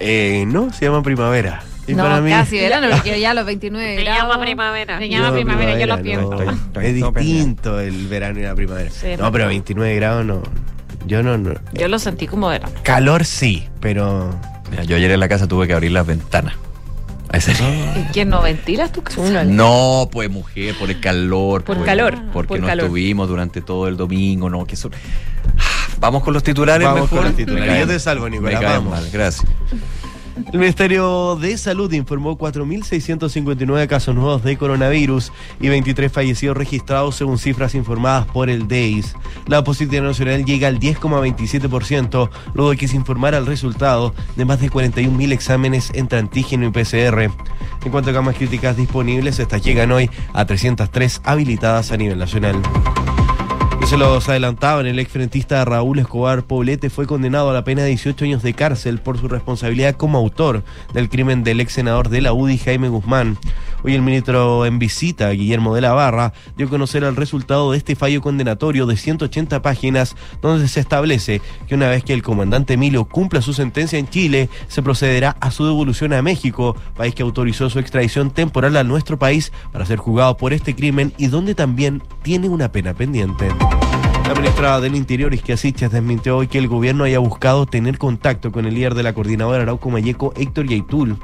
Eh, 0.00 0.44
no, 0.46 0.72
se 0.72 0.86
llama 0.86 1.02
primavera. 1.02 1.62
Y 1.86 1.94
no, 1.94 2.04
para 2.04 2.20
mí 2.20 2.30
casi 2.30 2.58
verano, 2.58 2.88
porque 2.90 3.20
ya 3.20 3.34
los 3.34 3.44
29 3.44 3.96
Me 3.96 4.02
grados. 4.04 4.22
llama 4.22 4.40
primavera. 4.40 4.98
Me 4.98 5.08
No, 5.08 5.16
llama 5.16 5.32
primavera, 5.32 5.78
yo 5.78 5.86
lo 5.86 5.96
no, 5.96 6.02
pienso. 6.02 6.32
Estoy- 6.42 6.86
es 6.86 6.94
distinto 6.94 7.80
el 7.80 8.06
verano 8.08 8.38
y 8.38 8.42
la 8.42 8.54
primavera. 8.54 8.90
Sí, 8.90 9.08
no, 9.18 9.30
pero 9.32 9.48
29 9.48 9.94
grados 9.96 10.24
no. 10.24 10.42
Yo 11.06 11.22
no, 11.22 11.36
no. 11.36 11.54
Yo 11.72 11.88
lo 11.88 11.98
sentí 11.98 12.26
como 12.28 12.48
verano. 12.48 12.72
Calor 12.84 13.24
sí, 13.24 13.68
pero. 13.80 14.30
Mira, 14.70 14.84
yo 14.84 14.96
ayer 14.96 15.10
en 15.10 15.20
la 15.20 15.28
casa 15.28 15.48
tuve 15.48 15.66
que 15.66 15.72
abrir 15.74 15.90
las 15.92 16.06
ventanas. 16.06 16.54
A 17.30 17.36
ese- 17.38 17.52
¿Y 17.52 18.12
quién 18.12 18.28
no 18.28 18.42
ventilas 18.42 18.92
tu 18.92 19.02
casa? 19.02 19.44
No, 19.44 20.08
pues 20.12 20.28
mujer, 20.30 20.74
por 20.78 20.90
el 20.90 21.00
calor. 21.00 21.64
Por 21.64 21.76
pues, 21.76 21.86
calor, 21.86 22.14
Porque 22.32 22.48
por 22.48 22.60
no 22.60 22.66
calor. 22.66 22.84
estuvimos 22.86 23.28
durante 23.28 23.62
todo 23.62 23.88
el 23.88 23.96
domingo, 23.96 24.50
no, 24.50 24.64
que 24.66 24.74
eso... 24.74 24.90
Vamos 25.98 26.22
con 26.24 26.34
los 26.34 26.42
titulares 26.42 26.84
Vamos 26.86 27.02
mejor. 27.02 27.18
con 27.18 27.26
los 27.28 27.36
titulares. 27.36 27.78
Yo 27.80 27.86
te 27.86 27.98
salvo, 28.00 28.28
Nicolás, 28.28 28.60
vamos. 28.62 28.90
mal, 28.90 29.08
gracias. 29.12 29.46
El 30.36 30.58
Ministerio 30.58 31.36
de 31.36 31.56
Salud 31.58 31.92
informó 31.92 32.38
4.659 32.38 33.86
casos 33.86 34.14
nuevos 34.14 34.42
de 34.42 34.56
coronavirus 34.56 35.32
y 35.60 35.68
23 35.68 36.10
fallecidos 36.10 36.56
registrados 36.56 37.16
según 37.16 37.38
cifras 37.38 37.74
informadas 37.74 38.26
por 38.26 38.48
el 38.48 38.66
DEIS. 38.66 39.14
La 39.46 39.62
positividad 39.62 40.04
nacional 40.04 40.44
llega 40.44 40.68
al 40.68 40.78
10,27%, 40.78 42.30
luego 42.54 42.70
de 42.70 42.76
que 42.76 42.88
se 42.88 42.96
informara 42.96 43.38
el 43.38 43.46
resultado 43.46 44.14
de 44.36 44.44
más 44.44 44.60
de 44.60 44.70
41.000 44.70 45.32
exámenes 45.32 45.90
entre 45.94 46.18
antígeno 46.18 46.66
y 46.66 46.70
PCR. 46.70 47.30
En 47.84 47.90
cuanto 47.90 48.10
a 48.10 48.14
camas 48.14 48.36
críticas 48.36 48.76
disponibles, 48.76 49.38
estas 49.38 49.62
llegan 49.62 49.92
hoy 49.92 50.10
a 50.32 50.46
303 50.46 51.20
habilitadas 51.24 51.92
a 51.92 51.96
nivel 51.96 52.18
nacional. 52.18 52.60
Se 53.92 53.98
los 53.98 54.26
adelantaban, 54.26 54.86
el 54.86 54.98
exfrentista 54.98 55.62
Raúl 55.66 55.98
Escobar 55.98 56.44
Poblete 56.44 56.88
fue 56.88 57.06
condenado 57.06 57.50
a 57.50 57.52
la 57.52 57.62
pena 57.62 57.82
de 57.82 57.88
18 57.88 58.24
años 58.24 58.42
de 58.42 58.54
cárcel 58.54 59.00
por 59.00 59.18
su 59.18 59.28
responsabilidad 59.28 59.96
como 59.96 60.16
autor 60.16 60.62
del 60.94 61.10
crimen 61.10 61.44
del 61.44 61.60
ex 61.60 61.74
senador 61.74 62.08
de 62.08 62.22
la 62.22 62.32
UDI, 62.32 62.56
Jaime 62.56 62.88
Guzmán. 62.88 63.36
Hoy 63.84 63.94
el 63.94 64.02
ministro 64.02 64.64
en 64.64 64.78
visita, 64.78 65.30
Guillermo 65.30 65.74
de 65.74 65.80
la 65.80 65.92
Barra, 65.92 66.32
dio 66.56 66.66
a 66.66 66.70
conocer 66.70 67.02
el 67.02 67.16
resultado 67.16 67.72
de 67.72 67.78
este 67.78 67.96
fallo 67.96 68.22
condenatorio 68.22 68.86
de 68.86 68.96
180 68.96 69.60
páginas, 69.60 70.14
donde 70.40 70.68
se 70.68 70.78
establece 70.78 71.42
que 71.66 71.74
una 71.74 71.88
vez 71.88 72.04
que 72.04 72.12
el 72.12 72.22
comandante 72.22 72.74
Emilio 72.74 73.06
cumpla 73.06 73.42
su 73.42 73.52
sentencia 73.52 73.98
en 73.98 74.08
Chile, 74.08 74.48
se 74.68 74.82
procederá 74.82 75.36
a 75.40 75.50
su 75.50 75.66
devolución 75.66 76.12
a 76.12 76.22
México, 76.22 76.76
país 76.96 77.14
que 77.14 77.24
autorizó 77.24 77.70
su 77.70 77.80
extradición 77.80 78.30
temporal 78.30 78.76
a 78.76 78.84
nuestro 78.84 79.18
país 79.18 79.52
para 79.72 79.84
ser 79.84 79.98
juzgado 79.98 80.36
por 80.36 80.52
este 80.52 80.76
crimen 80.76 81.12
y 81.18 81.26
donde 81.26 81.56
también 81.56 82.02
tiene 82.22 82.48
una 82.48 82.70
pena 82.70 82.94
pendiente. 82.94 83.48
La 84.32 84.40
ministra 84.40 84.80
del 84.80 84.94
Interior, 84.94 85.34
Isquia 85.34 85.58
Sichas, 85.58 85.92
desmintió 85.92 86.38
hoy 86.38 86.48
que 86.48 86.56
el 86.56 86.66
gobierno 86.66 87.04
haya 87.04 87.18
buscado 87.18 87.66
tener 87.66 87.98
contacto 87.98 88.50
con 88.50 88.64
el 88.64 88.74
líder 88.74 88.94
de 88.94 89.02
la 89.02 89.12
coordinadora 89.12 89.62
Arauco 89.62 89.90
Mayeco, 89.90 90.32
Héctor 90.34 90.68
Yaitul. 90.68 91.18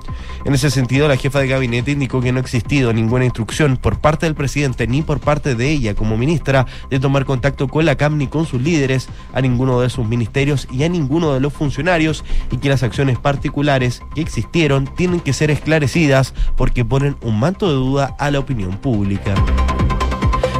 En 0.44 0.52
ese 0.52 0.70
sentido, 0.70 1.08
la 1.08 1.16
jefa 1.16 1.40
de 1.40 1.48
gabinete 1.48 1.92
indicó 1.92 2.20
que 2.20 2.32
no 2.32 2.36
ha 2.36 2.42
existido 2.42 2.92
ninguna 2.92 3.24
instrucción 3.24 3.78
por 3.78 3.98
parte 3.98 4.26
del 4.26 4.34
presidente 4.34 4.86
ni 4.86 5.00
por 5.00 5.20
parte 5.20 5.54
de 5.54 5.70
ella 5.70 5.94
como 5.94 6.18
ministra 6.18 6.66
de 6.90 7.00
tomar 7.00 7.24
contacto 7.24 7.66
con 7.66 7.86
la 7.86 7.96
CAM 7.96 8.18
ni 8.18 8.26
con 8.26 8.44
sus 8.44 8.60
líderes, 8.60 9.08
a 9.32 9.40
ninguno 9.40 9.80
de 9.80 9.88
sus 9.88 10.06
ministerios 10.06 10.68
y 10.70 10.82
a 10.82 10.90
ninguno 10.90 11.32
de 11.32 11.40
los 11.40 11.54
funcionarios 11.54 12.26
y 12.50 12.58
que 12.58 12.68
las 12.68 12.82
acciones 12.82 13.18
particulares 13.18 14.02
que 14.14 14.20
existieron 14.20 14.86
tienen 14.86 15.20
que 15.20 15.32
ser 15.32 15.50
esclarecidas 15.50 16.34
porque 16.58 16.84
ponen 16.84 17.16
un 17.22 17.40
manto 17.40 17.68
de 17.68 17.74
duda 17.74 18.14
a 18.18 18.30
la 18.30 18.38
opinión 18.38 18.76
pública. 18.76 19.34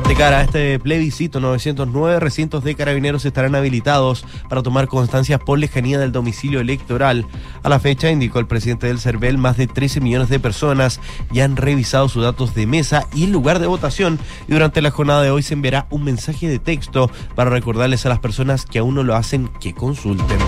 De 0.09 0.15
cara 0.15 0.39
a 0.39 0.43
este 0.43 0.79
plebiscito, 0.79 1.39
909 1.39 2.19
recintos 2.19 2.65
de 2.65 2.75
carabineros 2.75 3.27
estarán 3.27 3.55
habilitados 3.55 4.25
para 4.49 4.63
tomar 4.63 4.89
constancias 4.89 5.39
por 5.39 5.59
lejanía 5.59 5.99
del 5.99 6.13
domicilio 6.13 6.61
electoral. 6.61 7.27
A 7.63 7.69
la 7.69 7.79
fecha, 7.79 8.11
indicó 8.11 8.39
el 8.39 8.47
presidente 8.47 8.87
del 8.87 9.01
CERVEL, 9.01 9.37
más 9.37 9.59
de 9.59 9.67
13 9.67 10.01
millones 10.01 10.31
de 10.31 10.41
personas 10.41 10.99
ya 11.31 11.45
han 11.45 11.57
revisado 11.57 12.09
sus 12.09 12.23
datos 12.23 12.55
de 12.55 12.67
mesa 12.67 13.07
y 13.15 13.25
el 13.25 13.33
lugar 13.33 13.59
de 13.59 13.67
votación. 13.67 14.19
Y 14.49 14.53
durante 14.53 14.81
la 14.81 14.91
jornada 14.91 15.23
de 15.23 15.31
hoy 15.31 15.43
se 15.43 15.53
enviará 15.53 15.87
un 15.91 16.05
mensaje 16.05 16.49
de 16.49 16.59
texto 16.59 17.11
para 17.35 17.51
recordarles 17.51 18.07
a 18.07 18.09
las 18.09 18.19
personas 18.19 18.65
que 18.65 18.79
aún 18.79 18.95
no 18.95 19.03
lo 19.03 19.15
hacen 19.15 19.51
que 19.61 19.75
consulten. 19.75 20.39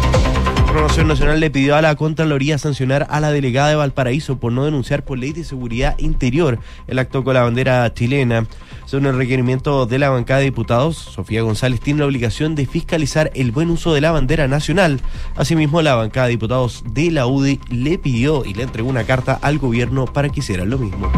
Programación 0.70 1.08
Nacional 1.08 1.40
le 1.40 1.50
pidió 1.50 1.74
a 1.74 1.82
la 1.82 1.96
Contraloría 1.96 2.56
sancionar 2.56 3.08
a 3.10 3.18
la 3.18 3.32
delegada 3.32 3.70
de 3.70 3.74
Valparaíso 3.74 4.38
por 4.38 4.52
no 4.52 4.64
denunciar 4.64 5.04
por 5.04 5.18
ley 5.18 5.32
de 5.32 5.42
seguridad 5.42 5.98
interior 5.98 6.60
el 6.86 7.00
acto 7.00 7.24
con 7.24 7.34
la 7.34 7.42
bandera 7.42 7.92
chilena. 7.92 8.46
Según 8.86 9.06
el 9.06 9.16
requerimiento 9.16 9.86
de 9.86 9.98
la 9.98 10.10
bancada 10.10 10.38
de 10.38 10.44
diputados, 10.44 10.96
Sofía 10.96 11.42
González 11.42 11.80
tiene 11.80 11.98
la 11.98 12.06
obligación 12.06 12.54
de 12.54 12.66
fiscalizar 12.66 13.32
el 13.34 13.50
buen 13.50 13.68
uso 13.68 13.92
de 13.92 14.00
la 14.00 14.12
bandera 14.12 14.46
nacional. 14.46 15.00
Asimismo, 15.34 15.82
la 15.82 15.96
bancada 15.96 16.26
de 16.26 16.34
diputados 16.34 16.84
de 16.86 17.10
la 17.10 17.26
UDI 17.26 17.58
le 17.70 17.98
pidió 17.98 18.44
y 18.44 18.54
le 18.54 18.62
entregó 18.62 18.88
una 18.88 19.02
carta 19.02 19.40
al 19.42 19.58
gobierno 19.58 20.04
para 20.04 20.28
que 20.28 20.38
hicieran 20.38 20.70
lo 20.70 20.78
mismo. 20.78 21.10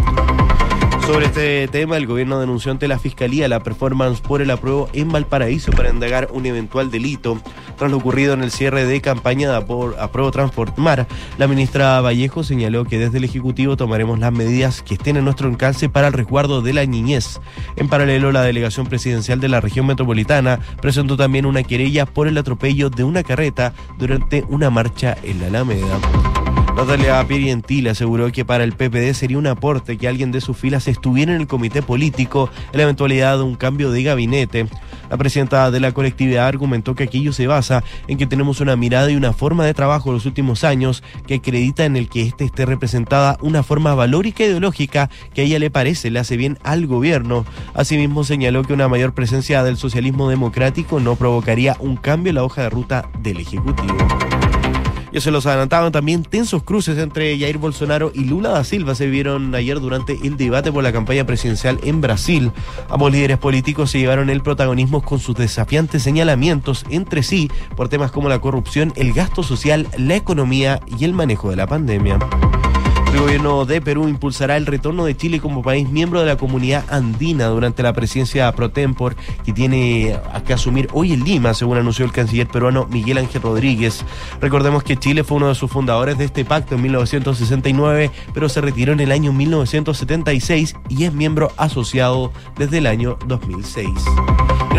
Sobre 1.06 1.26
este 1.26 1.66
tema, 1.68 1.96
el 1.96 2.06
gobierno 2.06 2.38
denunció 2.38 2.70
ante 2.70 2.86
la 2.86 2.98
fiscalía 2.98 3.48
la 3.48 3.60
performance 3.60 4.20
por 4.20 4.40
el 4.40 4.50
apruebo 4.50 4.88
en 4.92 5.10
Valparaíso 5.10 5.72
para 5.72 5.90
indagar 5.90 6.28
un 6.32 6.46
eventual 6.46 6.92
delito. 6.92 7.38
Tras 7.76 7.90
lo 7.90 7.96
ocurrido 7.96 8.34
en 8.34 8.42
el 8.42 8.50
cierre 8.50 8.84
de 8.84 9.00
campaña 9.00 9.58
apro- 9.58 9.96
apruebo 9.98 10.30
Transportmar, 10.30 11.06
la 11.38 11.48
ministra 11.48 12.00
Vallejo 12.00 12.44
señaló 12.44 12.84
que 12.84 12.98
desde 12.98 13.18
el 13.18 13.24
Ejecutivo 13.24 13.76
tomaremos 13.76 14.18
las 14.18 14.32
medidas 14.32 14.82
que 14.82 14.94
estén 14.94 15.16
en 15.16 15.24
nuestro 15.24 15.48
alcance 15.48 15.88
para 15.88 16.08
el 16.08 16.12
resguardo 16.12 16.62
de 16.62 16.72
la 16.72 16.86
niñez. 16.86 17.40
En 17.76 17.88
paralelo, 17.88 18.32
la 18.32 18.42
delegación 18.42 18.86
presidencial 18.86 19.40
de 19.40 19.48
la 19.48 19.60
región 19.60 19.86
metropolitana 19.86 20.60
presentó 20.80 21.16
también 21.16 21.46
una 21.46 21.62
querella 21.62 22.06
por 22.06 22.28
el 22.28 22.38
atropello 22.38 22.90
de 22.90 23.04
una 23.04 23.22
carreta 23.22 23.72
durante 23.98 24.44
una 24.48 24.70
marcha 24.70 25.16
en 25.22 25.40
la 25.40 25.46
Alameda. 25.48 25.98
Natalia 26.74 27.24
Pierientile 27.28 27.90
aseguró 27.90 28.32
que 28.32 28.44
para 28.44 28.64
el 28.64 28.72
PPD 28.72 29.12
sería 29.14 29.38
un 29.38 29.46
aporte 29.46 29.98
que 29.98 30.08
alguien 30.08 30.32
de 30.32 30.40
sus 30.40 30.56
filas 30.56 30.88
estuviera 30.88 31.34
en 31.34 31.40
el 31.40 31.46
comité 31.46 31.82
político 31.82 32.50
en 32.72 32.78
la 32.78 32.84
eventualidad 32.84 33.36
de 33.36 33.44
un 33.44 33.54
cambio 33.54 33.90
de 33.90 34.02
gabinete. 34.02 34.66
La 35.10 35.18
presidenta 35.18 35.70
de 35.70 35.80
la 35.80 35.92
colectividad 35.92 36.46
argumentó 36.46 36.94
que 36.94 37.04
aquello 37.04 37.32
se 37.32 37.46
basa 37.46 37.84
en 38.08 38.16
que 38.16 38.26
tenemos 38.26 38.60
una 38.60 38.74
mirada 38.76 39.10
y 39.10 39.16
una 39.16 39.32
forma 39.32 39.64
de 39.64 39.74
trabajo 39.74 40.08
en 40.08 40.14
los 40.14 40.26
últimos 40.26 40.64
años 40.64 41.02
que 41.26 41.34
acredita 41.34 41.84
en 41.84 41.96
el 41.96 42.08
que 42.08 42.22
éste 42.22 42.44
esté 42.44 42.64
representada 42.64 43.36
una 43.42 43.62
forma 43.62 43.94
valórica 43.94 44.42
e 44.42 44.48
ideológica 44.48 45.10
que 45.34 45.42
a 45.42 45.44
ella 45.44 45.58
le 45.58 45.70
parece 45.70 46.10
le 46.10 46.18
hace 46.18 46.36
bien 46.36 46.58
al 46.64 46.86
gobierno. 46.86 47.44
Asimismo 47.74 48.24
señaló 48.24 48.64
que 48.64 48.72
una 48.72 48.88
mayor 48.88 49.12
presencia 49.12 49.62
del 49.62 49.76
socialismo 49.76 50.30
democrático 50.30 51.00
no 51.00 51.16
provocaría 51.16 51.76
un 51.80 51.96
cambio 51.96 52.30
en 52.30 52.36
la 52.36 52.44
hoja 52.44 52.62
de 52.62 52.70
ruta 52.70 53.10
del 53.22 53.38
Ejecutivo. 53.40 53.96
Ya 55.12 55.20
se 55.20 55.30
los 55.30 55.44
adelantaban 55.44 55.92
también 55.92 56.22
tensos 56.22 56.62
cruces 56.62 56.96
entre 56.96 57.38
Jair 57.38 57.58
Bolsonaro 57.58 58.12
y 58.14 58.24
Lula 58.24 58.48
da 58.48 58.64
Silva 58.64 58.94
se 58.94 59.08
vieron 59.08 59.54
ayer 59.54 59.78
durante 59.78 60.18
el 60.26 60.38
debate 60.38 60.72
por 60.72 60.82
la 60.82 60.92
campaña 60.92 61.26
presidencial 61.26 61.78
en 61.82 62.00
Brasil. 62.00 62.50
Ambos 62.88 63.12
líderes 63.12 63.36
políticos 63.36 63.90
se 63.90 63.98
llevaron 63.98 64.30
el 64.30 64.42
protagonismo 64.42 65.02
con 65.02 65.18
sus 65.20 65.36
desafiantes 65.36 66.02
señalamientos 66.02 66.86
entre 66.88 67.22
sí 67.22 67.50
por 67.76 67.90
temas 67.90 68.10
como 68.10 68.30
la 68.30 68.40
corrupción, 68.40 68.92
el 68.96 69.12
gasto 69.12 69.42
social, 69.42 69.86
la 69.98 70.16
economía 70.16 70.80
y 70.98 71.04
el 71.04 71.12
manejo 71.12 71.50
de 71.50 71.56
la 71.56 71.66
pandemia. 71.66 72.18
El 73.12 73.20
gobierno 73.20 73.66
de 73.66 73.82
Perú 73.82 74.08
impulsará 74.08 74.56
el 74.56 74.64
retorno 74.64 75.04
de 75.04 75.14
Chile 75.14 75.38
como 75.38 75.62
país 75.62 75.86
miembro 75.90 76.20
de 76.20 76.26
la 76.26 76.38
comunidad 76.38 76.84
andina 76.88 77.46
durante 77.48 77.82
la 77.82 77.92
presidencia 77.92 78.50
pro 78.52 78.70
tempore 78.70 79.16
que 79.44 79.52
tiene 79.52 80.18
que 80.46 80.54
asumir 80.54 80.88
hoy 80.94 81.12
en 81.12 81.22
Lima, 81.22 81.52
según 81.52 81.76
anunció 81.76 82.06
el 82.06 82.12
canciller 82.12 82.48
peruano 82.48 82.86
Miguel 82.86 83.18
Ángel 83.18 83.42
Rodríguez. 83.42 84.02
Recordemos 84.40 84.82
que 84.82 84.96
Chile 84.96 85.24
fue 85.24 85.36
uno 85.36 85.48
de 85.48 85.54
sus 85.54 85.70
fundadores 85.70 86.16
de 86.16 86.24
este 86.24 86.46
pacto 86.46 86.74
en 86.74 86.82
1969, 86.82 88.10
pero 88.32 88.48
se 88.48 88.62
retiró 88.62 88.94
en 88.94 89.00
el 89.00 89.12
año 89.12 89.30
1976 89.32 90.74
y 90.88 91.04
es 91.04 91.12
miembro 91.12 91.52
asociado 91.58 92.32
desde 92.56 92.78
el 92.78 92.86
año 92.86 93.18
2006. 93.26 93.90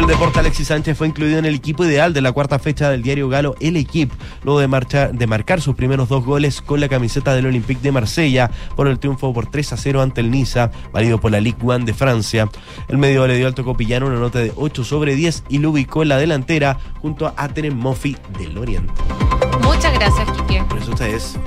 El 0.04 0.08
deporte, 0.08 0.40
Alexis 0.40 0.68
Sánchez 0.68 0.98
fue 0.98 1.08
incluido 1.08 1.40
en 1.40 1.46
el 1.46 1.56
equipo 1.56 1.86
ideal 1.86 2.12
de 2.12 2.20
la 2.20 2.34
cuarta 2.34 2.60
fecha 2.60 2.90
del 2.90 3.02
diario 3.02 3.30
galo 3.30 3.56
El 3.62 3.78
Equipe, 3.78 4.14
luego 4.44 4.60
de, 4.60 5.10
de 5.14 5.28
marcar 5.28 5.62
sus 5.62 5.76
primeros 5.76 6.10
dos 6.10 6.26
goles 6.26 6.62
con 6.62 6.82
la 6.82 6.90
camiseta 6.90 7.34
del 7.34 7.46
Olympique 7.46 7.82
de 7.82 7.94
Marsella 7.94 8.52
por 8.76 8.90
el 8.90 9.00
triunfo 9.00 9.34
por 9.34 9.46
3 9.46 9.72
a 9.72 9.78
0 9.78 10.02
ante 10.02 10.20
el 10.20 10.30
Niza, 10.30 10.72
válido 10.92 11.22
por 11.22 11.32
la 11.32 11.40
Ligue 11.40 11.58
1 11.62 11.86
de 11.86 11.94
Francia. 11.94 12.50
El 12.90 12.98
medio 12.98 13.26
le 13.28 13.38
dio 13.38 13.48
al 13.48 13.56
Tocopillano 13.56 14.08
una 14.08 14.20
nota 14.20 14.40
de 14.40 14.52
8 14.54 14.84
sobre 14.84 15.16
10 15.16 15.46
y 15.48 15.60
lo 15.60 15.70
ubicó 15.70 16.04
en 16.04 16.10
la 16.10 16.18
delantera 16.18 16.78
junto 17.02 17.28
a 17.28 17.36
Ateren 17.38 17.78
Moffi 17.78 18.18
del 18.38 18.58
Oriente. 18.58 18.92
Muchas 19.62 19.94
gracias, 19.94 20.30
Kike. 20.32 20.66
Por 20.66 20.80
eso 20.80 20.92
ustedes. 20.92 21.40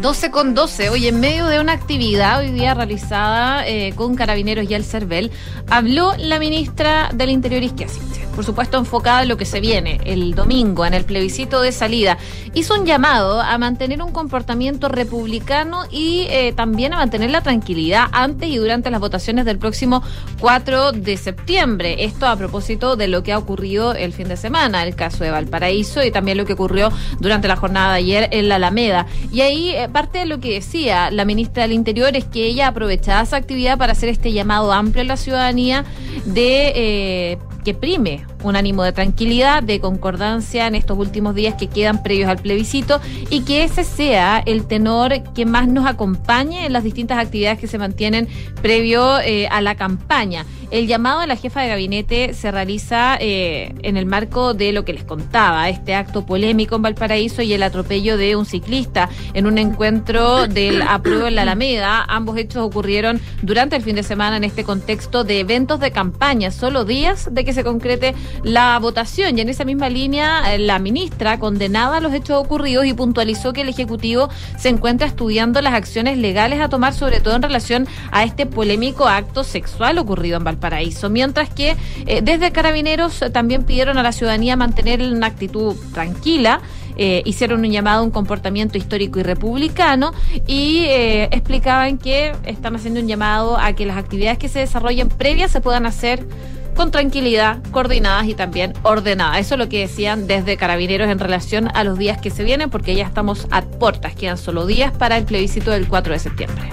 12 0.00 0.30
con 0.30 0.54
12. 0.54 0.88
Hoy, 0.88 1.08
en 1.08 1.20
medio 1.20 1.46
de 1.46 1.60
una 1.60 1.72
actividad 1.72 2.38
hoy 2.38 2.50
día 2.50 2.72
realizada 2.72 3.68
eh, 3.68 3.92
con 3.94 4.14
carabineros 4.14 4.68
y 4.70 4.72
el 4.72 4.82
CERVEL, 4.82 5.30
habló 5.68 6.14
la 6.16 6.38
ministra 6.38 7.10
del 7.12 7.28
Interior 7.28 7.62
Isquiasiche. 7.62 8.26
Por 8.34 8.46
supuesto, 8.46 8.78
enfocada 8.78 9.22
en 9.22 9.28
lo 9.28 9.36
que 9.36 9.44
se 9.44 9.60
viene 9.60 10.00
el 10.04 10.34
domingo, 10.34 10.86
en 10.86 10.94
el 10.94 11.04
plebiscito 11.04 11.60
de 11.60 11.72
salida. 11.72 12.16
Hizo 12.54 12.80
un 12.80 12.86
llamado 12.86 13.42
a 13.42 13.58
mantener 13.58 14.02
un 14.02 14.12
comportamiento 14.12 14.88
republicano 14.88 15.82
y 15.90 16.26
eh, 16.30 16.54
también 16.56 16.94
a 16.94 16.96
mantener 16.96 17.30
la 17.30 17.42
tranquilidad 17.42 18.06
antes 18.12 18.48
y 18.48 18.56
durante 18.56 18.90
las 18.90 19.00
votaciones 19.00 19.44
del 19.44 19.58
próximo 19.58 20.02
4 20.40 20.92
de 20.92 21.18
septiembre. 21.18 22.04
Esto 22.04 22.26
a 22.26 22.36
propósito 22.36 22.96
de 22.96 23.08
lo 23.08 23.22
que 23.22 23.32
ha 23.32 23.38
ocurrido 23.38 23.92
el 23.92 24.14
fin 24.14 24.28
de 24.28 24.38
semana, 24.38 24.84
el 24.84 24.94
caso 24.94 25.24
de 25.24 25.30
Valparaíso 25.30 26.02
y 26.02 26.10
también 26.10 26.38
lo 26.38 26.46
que 26.46 26.54
ocurrió 26.54 26.90
durante 27.18 27.48
la 27.48 27.56
jornada 27.56 27.92
de 27.92 27.98
ayer 27.98 28.28
en 28.32 28.48
la 28.48 28.54
Alameda. 28.54 29.06
Y 29.30 29.42
ahí 29.42 29.70
eh, 29.70 29.89
parte 29.90 30.18
de 30.18 30.26
lo 30.26 30.40
que 30.40 30.52
decía 30.52 31.10
la 31.10 31.24
ministra 31.24 31.62
del 31.62 31.72
Interior 31.72 32.16
es 32.16 32.24
que 32.24 32.46
ella 32.46 32.68
aprovechaba 32.68 33.22
esa 33.22 33.36
actividad 33.36 33.78
para 33.78 33.92
hacer 33.92 34.08
este 34.08 34.32
llamado 34.32 34.72
amplio 34.72 35.02
a 35.02 35.06
la 35.06 35.16
ciudadanía 35.16 35.84
de 36.24 36.72
eh, 36.74 37.38
que 37.62 37.74
prime 37.74 38.24
un 38.42 38.56
ánimo 38.56 38.82
de 38.82 38.92
tranquilidad, 38.92 39.62
de 39.62 39.80
concordancia 39.80 40.66
en 40.66 40.74
estos 40.74 40.98
últimos 40.98 41.34
días 41.34 41.54
que 41.54 41.68
quedan 41.68 42.02
previos 42.02 42.28
al 42.28 42.38
plebiscito 42.38 43.00
y 43.28 43.42
que 43.42 43.64
ese 43.64 43.84
sea 43.84 44.42
el 44.44 44.66
tenor 44.66 45.22
que 45.34 45.46
más 45.46 45.68
nos 45.68 45.86
acompañe 45.86 46.66
en 46.66 46.72
las 46.72 46.84
distintas 46.84 47.18
actividades 47.18 47.58
que 47.58 47.66
se 47.66 47.78
mantienen 47.78 48.28
previo 48.62 49.20
eh, 49.20 49.48
a 49.48 49.60
la 49.60 49.74
campaña. 49.74 50.44
El 50.70 50.86
llamado 50.86 51.20
de 51.20 51.26
la 51.26 51.34
jefa 51.34 51.62
de 51.62 51.68
gabinete 51.68 52.32
se 52.32 52.52
realiza 52.52 53.16
eh, 53.18 53.74
en 53.82 53.96
el 53.96 54.06
marco 54.06 54.54
de 54.54 54.72
lo 54.72 54.84
que 54.84 54.92
les 54.92 55.02
contaba, 55.02 55.68
este 55.68 55.96
acto 55.96 56.24
polémico 56.24 56.76
en 56.76 56.82
Valparaíso 56.82 57.42
y 57.42 57.52
el 57.52 57.64
atropello 57.64 58.16
de 58.16 58.36
un 58.36 58.46
ciclista 58.46 59.08
en 59.34 59.46
un 59.46 59.58
encuentro 59.58 60.46
del 60.46 60.82
apruebo 60.88 61.26
en 61.26 61.34
la 61.34 61.42
Alameda. 61.42 62.04
Ambos 62.04 62.36
hechos 62.36 62.62
ocurrieron 62.62 63.20
durante 63.42 63.74
el 63.74 63.82
fin 63.82 63.96
de 63.96 64.04
semana 64.04 64.36
en 64.36 64.44
este 64.44 64.62
contexto 64.62 65.24
de 65.24 65.40
eventos 65.40 65.80
de 65.80 65.90
campaña, 65.90 66.52
solo 66.52 66.84
días 66.84 67.28
de 67.32 67.44
que 67.44 67.49
se 67.52 67.64
concrete 67.64 68.14
la 68.42 68.78
votación. 68.78 69.36
Y 69.36 69.40
en 69.40 69.48
esa 69.48 69.64
misma 69.64 69.88
línea, 69.88 70.54
eh, 70.54 70.58
la 70.58 70.78
ministra 70.78 71.38
condenaba 71.38 72.00
los 72.00 72.12
hechos 72.12 72.38
ocurridos 72.38 72.86
y 72.86 72.92
puntualizó 72.92 73.52
que 73.52 73.62
el 73.62 73.68
Ejecutivo 73.68 74.28
se 74.58 74.68
encuentra 74.68 75.06
estudiando 75.06 75.60
las 75.60 75.74
acciones 75.74 76.18
legales 76.18 76.60
a 76.60 76.68
tomar, 76.68 76.94
sobre 76.94 77.20
todo 77.20 77.36
en 77.36 77.42
relación 77.42 77.88
a 78.10 78.24
este 78.24 78.46
polémico 78.46 79.08
acto 79.08 79.44
sexual 79.44 79.98
ocurrido 79.98 80.36
en 80.36 80.44
Valparaíso. 80.44 81.10
Mientras 81.10 81.48
que 81.48 81.76
eh, 82.06 82.20
desde 82.22 82.52
Carabineros 82.52 83.22
eh, 83.22 83.30
también 83.30 83.64
pidieron 83.64 83.98
a 83.98 84.02
la 84.02 84.12
ciudadanía 84.12 84.56
mantener 84.56 85.02
una 85.02 85.26
actitud 85.26 85.76
tranquila. 85.92 86.60
Eh, 86.96 87.22
hicieron 87.24 87.60
un 87.60 87.70
llamado 87.70 88.00
a 88.00 88.04
un 88.04 88.10
comportamiento 88.10 88.76
histórico 88.76 89.20
y 89.20 89.22
republicano 89.22 90.12
y 90.46 90.84
explicaban 91.30 91.96
que 91.96 92.32
están 92.44 92.76
haciendo 92.76 93.00
un 93.00 93.06
llamado 93.06 93.56
a 93.58 93.72
que 93.72 93.86
las 93.86 93.96
actividades 93.96 94.38
que 94.38 94.48
se 94.48 94.58
desarrollen 94.58 95.08
previas 95.08 95.50
se 95.50 95.60
puedan 95.62 95.86
hacer 95.86 96.26
con 96.74 96.90
tranquilidad, 96.90 97.62
coordinadas 97.70 98.26
y 98.28 98.34
también 98.34 98.72
ordenadas. 98.82 99.40
Eso 99.40 99.54
es 99.54 99.58
lo 99.58 99.68
que 99.68 99.80
decían 99.80 100.26
desde 100.26 100.56
Carabineros 100.56 101.08
en 101.08 101.18
relación 101.18 101.68
a 101.74 101.84
los 101.84 101.98
días 101.98 102.20
que 102.20 102.30
se 102.30 102.44
vienen, 102.44 102.70
porque 102.70 102.94
ya 102.94 103.04
estamos 103.04 103.46
a 103.50 103.62
puertas, 103.62 104.14
quedan 104.14 104.38
solo 104.38 104.66
días 104.66 104.92
para 104.92 105.16
el 105.16 105.24
plebiscito 105.24 105.70
del 105.70 105.88
4 105.88 106.12
de 106.12 106.18
septiembre. 106.18 106.70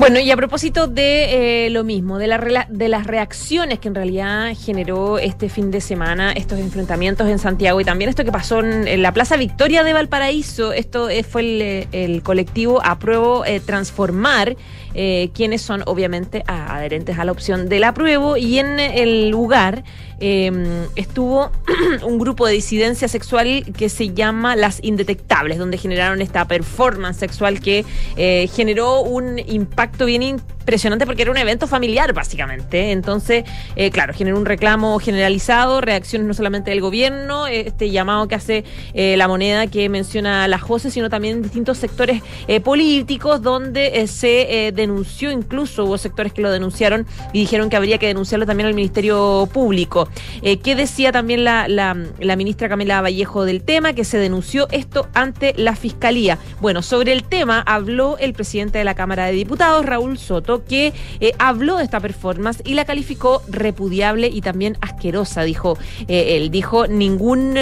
Bueno, 0.00 0.18
y 0.18 0.30
a 0.30 0.36
propósito 0.36 0.86
de 0.86 1.66
eh, 1.66 1.70
lo 1.70 1.84
mismo, 1.84 2.16
de, 2.16 2.26
la, 2.26 2.66
de 2.70 2.88
las 2.88 3.06
reacciones 3.06 3.80
que 3.80 3.88
en 3.88 3.94
realidad 3.94 4.54
generó 4.58 5.18
este 5.18 5.50
fin 5.50 5.70
de 5.70 5.82
semana, 5.82 6.32
estos 6.32 6.58
enfrentamientos 6.58 7.28
en 7.28 7.38
Santiago 7.38 7.78
y 7.82 7.84
también 7.84 8.08
esto 8.08 8.24
que 8.24 8.32
pasó 8.32 8.60
en, 8.60 9.02
la 9.02 9.12
Plaza 9.12 9.36
Victoria 9.36 9.84
de 9.84 9.92
Valparaíso, 9.92 10.72
esto 10.72 11.10
eh, 11.10 11.22
fue 11.22 11.42
el, 11.42 11.88
el 11.92 12.22
colectivo 12.22 12.80
Apruebo 12.82 13.44
eh, 13.44 13.60
Transformar, 13.60 14.56
quienes 14.92 15.62
son 15.62 15.82
obviamente 15.86 16.42
adherentes 16.46 17.18
a 17.18 17.24
la 17.24 17.32
opción 17.32 17.68
del 17.68 17.84
apruebo. 17.84 18.36
Y 18.36 18.58
en 18.58 18.80
el 18.80 19.30
lugar 19.30 19.84
Em, 20.22 20.86
estuvo 20.96 21.50
un 22.06 22.18
grupo 22.18 22.46
de 22.46 22.52
disidencia 22.52 23.08
sexual 23.08 23.64
que 23.74 23.88
se 23.88 24.12
llama 24.12 24.54
Las 24.54 24.78
Indetectables, 24.82 25.56
donde 25.56 25.78
generaron 25.78 26.20
esta 26.20 26.46
performance 26.46 27.16
sexual 27.16 27.60
que 27.60 27.86
eh, 28.16 28.46
generó 28.54 29.00
un 29.00 29.38
impacto 29.38 30.04
bien 30.04 30.22
impresionante 30.70 31.04
porque 31.04 31.22
era 31.22 31.32
un 31.32 31.36
evento 31.36 31.66
familiar, 31.66 32.12
básicamente. 32.12 32.92
Entonces, 32.92 33.44
eh, 33.74 33.90
claro, 33.90 34.14
generó 34.14 34.38
un 34.38 34.46
reclamo 34.46 34.98
generalizado, 35.00 35.80
reacciones 35.80 36.28
no 36.28 36.34
solamente 36.34 36.70
del 36.70 36.80
gobierno, 36.80 37.48
este 37.48 37.90
llamado 37.90 38.28
que 38.28 38.36
hace 38.36 38.64
eh, 38.94 39.16
la 39.16 39.26
moneda 39.26 39.66
que 39.66 39.88
menciona 39.88 40.46
la 40.46 40.58
José, 40.58 40.90
sino 40.90 41.10
también 41.10 41.42
distintos 41.42 41.78
sectores 41.78 42.22
políticos 42.64 43.42
donde 43.42 44.06
se 44.06 44.72
denunció, 44.74 45.30
incluso 45.30 45.84
hubo 45.84 45.98
sectores 45.98 46.32
que 46.32 46.42
lo 46.42 46.50
denunciaron 46.50 47.06
y 47.32 47.40
dijeron 47.40 47.70
que 47.70 47.76
habría 47.76 47.98
que 47.98 48.06
denunciarlo 48.06 48.46
también 48.46 48.66
al 48.66 48.74
Ministerio 48.74 49.48
Público. 49.52 50.08
Eh, 50.42 50.58
¿Qué 50.58 50.74
decía 50.74 51.12
también 51.12 51.44
la, 51.44 51.68
la, 51.68 52.36
ministra 52.36 52.68
Camila 52.68 53.00
Vallejo 53.00 53.44
del 53.44 53.62
tema? 53.62 53.92
Que 53.92 54.04
se 54.04 54.18
denunció 54.18 54.68
esto 54.70 55.08
ante 55.14 55.54
la 55.56 55.76
Fiscalía. 55.76 56.38
Bueno, 56.60 56.82
sobre 56.82 57.12
el 57.12 57.24
tema 57.24 57.60
habló 57.66 58.18
el 58.18 58.32
presidente 58.32 58.78
de 58.78 58.84
la 58.84 58.94
Cámara 58.94 59.26
de 59.26 59.32
Diputados, 59.32 59.84
Raúl 59.84 60.18
Soto, 60.18 60.59
que 60.64 60.92
eh, 61.20 61.32
habló 61.38 61.76
de 61.76 61.84
esta 61.84 62.00
performance 62.00 62.62
y 62.64 62.74
la 62.74 62.84
calificó 62.84 63.42
repudiable 63.48 64.28
y 64.28 64.40
también 64.40 64.76
asquerosa, 64.80 65.42
dijo 65.42 65.78
eh, 66.08 66.36
él. 66.36 66.50
Dijo, 66.50 66.86
ningún, 66.86 67.54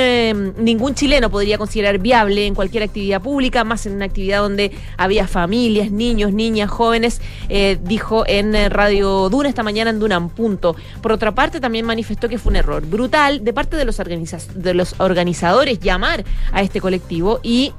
ningún 0.58 0.94
chileno 0.94 1.30
podría 1.30 1.58
considerar 1.58 1.98
viable 1.98 2.46
en 2.46 2.54
cualquier 2.54 2.82
actividad 2.82 3.22
pública, 3.22 3.64
más 3.64 3.86
en 3.86 3.94
una 3.94 4.04
actividad 4.04 4.40
donde 4.40 4.72
había 4.96 5.26
familias, 5.26 5.90
niños, 5.90 6.32
niñas, 6.32 6.70
jóvenes, 6.70 7.20
dijo 7.82 8.24
en 8.26 8.70
Radio 8.70 9.28
Duna 9.28 9.48
esta 9.48 9.62
mañana 9.62 9.90
en 9.90 9.98
Duna 9.98 10.18
Punto. 10.28 10.74
Por 11.00 11.12
otra 11.12 11.34
parte, 11.34 11.60
también 11.60 11.86
manifestó 11.86 12.28
que 12.28 12.38
fue 12.38 12.50
un 12.50 12.56
error 12.56 12.84
brutal 12.84 13.44
de 13.44 13.52
parte 13.52 13.76
de 13.76 13.84
los, 13.84 13.96
de 13.96 14.74
los 14.74 14.94
organizadores 14.98 15.78
llamar 15.80 16.24
a 16.52 16.62
este 16.62 16.80
colectivo 16.80 17.40
y 17.42 17.72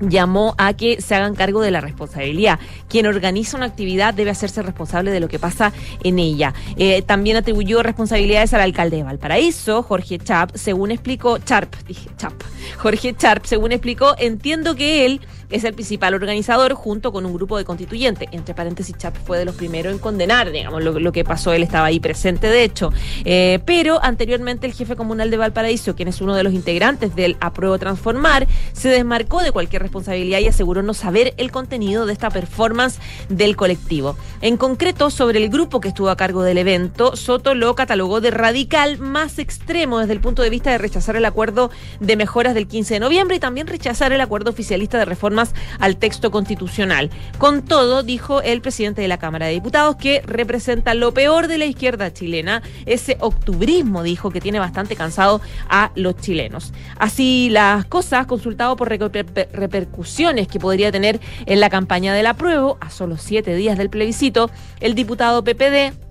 llamó 0.00 0.54
a 0.58 0.72
que 0.74 1.00
se 1.00 1.14
hagan 1.14 1.34
cargo 1.34 1.60
de 1.62 1.70
la 1.70 1.80
responsabilidad. 1.80 2.58
Quien 2.88 3.06
organiza 3.06 3.56
una 3.56 3.66
actividad 3.66 4.14
debe 4.14 4.30
hacerse 4.30 4.62
responsable 4.62 5.10
de 5.10 5.20
lo 5.20 5.28
que 5.28 5.38
pasa 5.38 5.72
en 6.02 6.18
ella. 6.18 6.54
Eh, 6.76 7.02
también 7.02 7.36
atribuyó 7.36 7.82
responsabilidades 7.82 8.54
al 8.54 8.60
alcalde 8.60 8.98
de 8.98 9.02
Valparaíso, 9.02 9.82
Jorge 9.82 10.18
Chap, 10.18 10.50
según 10.54 10.90
explicó 10.90 11.38
Charp, 11.38 11.74
dije 11.86 12.08
Chap, 12.16 12.34
Jorge 12.78 13.14
Charp, 13.14 13.44
según 13.44 13.72
explicó, 13.72 14.14
entiendo 14.18 14.74
que 14.74 15.06
él 15.06 15.20
es 15.54 15.62
el 15.62 15.72
principal 15.72 16.14
organizador 16.14 16.74
junto 16.74 17.12
con 17.12 17.24
un 17.24 17.32
grupo 17.32 17.56
de 17.56 17.64
constituyentes. 17.64 18.28
Entre 18.32 18.54
paréntesis, 18.54 18.96
Chap 18.98 19.16
fue 19.24 19.38
de 19.38 19.44
los 19.44 19.54
primeros 19.54 19.92
en 19.92 20.00
condenar, 20.00 20.50
digamos, 20.50 20.82
lo, 20.82 21.12
que 21.12 21.22
pasó, 21.22 21.52
él 21.52 21.62
estaba 21.62 21.86
ahí 21.86 22.00
presente, 22.00 22.48
de 22.48 22.64
hecho. 22.64 22.92
Eh, 23.24 23.60
pero 23.64 24.02
anteriormente 24.02 24.66
el 24.66 24.72
jefe 24.72 24.96
comunal 24.96 25.30
de 25.30 25.36
Valparaíso, 25.36 25.94
quien 25.94 26.08
es 26.08 26.20
uno 26.20 26.34
de 26.34 26.42
los 26.42 26.52
integrantes 26.52 27.14
del 27.14 27.36
Apruebo 27.40 27.78
Transformar, 27.78 28.48
se 28.72 28.88
desmarcó 28.88 29.42
de 29.42 29.52
cualquier 29.52 29.82
responsabilidad 29.82 30.40
y 30.40 30.48
aseguró 30.48 30.82
no 30.82 30.92
saber 30.92 31.34
el 31.36 31.52
contenido 31.52 32.04
de 32.04 32.14
esta 32.14 32.30
performance 32.30 32.98
del 33.28 33.54
colectivo. 33.54 34.16
En 34.40 34.56
concreto, 34.56 35.08
sobre 35.08 35.38
el 35.38 35.50
grupo 35.50 35.80
que 35.80 35.88
estuvo 35.88 36.10
a 36.10 36.16
cargo 36.16 36.42
del 36.42 36.58
evento, 36.58 37.14
Soto 37.14 37.54
lo 37.54 37.76
catalogó 37.76 38.20
de 38.20 38.32
radical 38.32 38.98
más 38.98 39.38
extremo 39.38 40.00
desde 40.00 40.14
el 40.14 40.20
punto 40.20 40.42
de 40.42 40.50
vista 40.50 40.72
de 40.72 40.78
rechazar 40.78 41.14
el 41.14 41.24
acuerdo 41.24 41.70
de 42.00 42.16
mejoras 42.16 42.54
del 42.54 42.66
15 42.66 42.94
de 42.94 43.00
noviembre 43.00 43.36
y 43.36 43.40
también 43.40 43.68
rechazar 43.68 44.12
el 44.12 44.20
acuerdo 44.20 44.50
oficialista 44.50 44.98
de 44.98 45.04
reformas 45.04 45.43
al 45.78 45.96
texto 45.96 46.30
constitucional. 46.30 47.10
Con 47.38 47.62
todo, 47.62 48.02
dijo 48.02 48.40
el 48.42 48.60
presidente 48.60 49.02
de 49.02 49.08
la 49.08 49.18
Cámara 49.18 49.46
de 49.46 49.52
Diputados 49.52 49.96
que 49.96 50.22
representa 50.26 50.94
lo 50.94 51.12
peor 51.12 51.48
de 51.48 51.58
la 51.58 51.64
izquierda 51.64 52.12
chilena, 52.12 52.62
ese 52.86 53.16
octubrismo, 53.20 54.02
dijo, 54.02 54.30
que 54.30 54.40
tiene 54.40 54.58
bastante 54.58 54.96
cansado 54.96 55.40
a 55.68 55.90
los 55.94 56.16
chilenos. 56.16 56.72
Así 56.98 57.48
las 57.50 57.84
cosas, 57.86 58.26
consultado 58.26 58.76
por 58.76 58.90
reper- 58.90 59.48
repercusiones 59.52 60.48
que 60.48 60.60
podría 60.60 60.92
tener 60.92 61.20
en 61.46 61.60
la 61.60 61.70
campaña 61.70 62.14
del 62.14 62.26
apruebo, 62.26 62.78
a 62.80 62.90
solo 62.90 63.16
siete 63.16 63.54
días 63.54 63.78
del 63.78 63.90
plebiscito, 63.90 64.50
el 64.80 64.94
diputado 64.94 65.42
PPD 65.42 66.03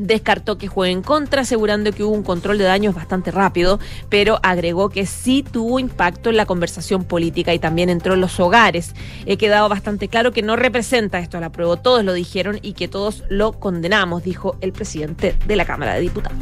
descartó 0.00 0.58
que 0.58 0.66
juegue 0.66 0.92
en 0.92 1.02
contra, 1.02 1.42
asegurando 1.42 1.92
que 1.92 2.02
hubo 2.02 2.14
un 2.14 2.22
control 2.22 2.58
de 2.58 2.64
daños 2.64 2.94
bastante 2.94 3.30
rápido, 3.30 3.78
pero 4.08 4.40
agregó 4.42 4.88
que 4.88 5.06
sí 5.06 5.44
tuvo 5.48 5.78
impacto 5.78 6.30
en 6.30 6.36
la 6.36 6.46
conversación 6.46 7.04
política 7.04 7.52
y 7.54 7.58
también 7.58 7.90
entró 7.90 8.14
en 8.14 8.20
los 8.20 8.40
hogares. 8.40 8.94
He 9.26 9.36
quedado 9.36 9.68
bastante 9.68 10.08
claro 10.08 10.32
que 10.32 10.42
no 10.42 10.56
representa 10.56 11.18
esto 11.18 11.38
al 11.38 11.44
apruebo, 11.44 11.76
todos 11.76 12.04
lo 12.04 12.12
dijeron 12.14 12.58
y 12.62 12.72
que 12.72 12.88
todos 12.88 13.22
lo 13.28 13.52
condenamos, 13.52 14.24
dijo 14.24 14.56
el 14.60 14.72
presidente 14.72 15.36
de 15.46 15.56
la 15.56 15.64
Cámara 15.64 15.94
de 15.94 16.00
Diputados. 16.00 16.38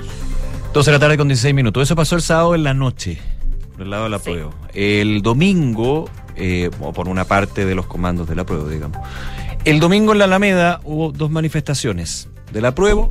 12 0.72 0.90
de 0.90 0.96
la 0.96 1.00
tarde 1.00 1.16
con 1.16 1.28
16 1.28 1.54
minutos. 1.54 1.82
Eso 1.82 1.96
pasó 1.96 2.14
el 2.16 2.22
sábado 2.22 2.54
en 2.54 2.62
la 2.62 2.74
noche, 2.74 3.18
por 3.72 3.82
el 3.82 3.90
lado 3.90 4.04
de 4.04 4.10
la 4.10 4.18
Sí. 4.18 4.24
prueba. 4.30 4.50
El 4.74 5.22
domingo, 5.22 6.08
eh, 6.36 6.70
o 6.80 6.92
por 6.92 7.08
una 7.08 7.24
parte 7.24 7.64
de 7.64 7.74
los 7.74 7.86
comandos 7.86 8.28
de 8.28 8.36
la 8.36 8.44
prueba, 8.44 8.68
digamos. 8.70 8.98
El 9.64 9.80
domingo 9.80 10.12
en 10.12 10.18
la 10.18 10.26
Alameda 10.26 10.80
hubo 10.84 11.10
dos 11.10 11.30
manifestaciones. 11.30 12.28
De 12.52 12.60
la 12.60 12.74
prueba, 12.74 13.08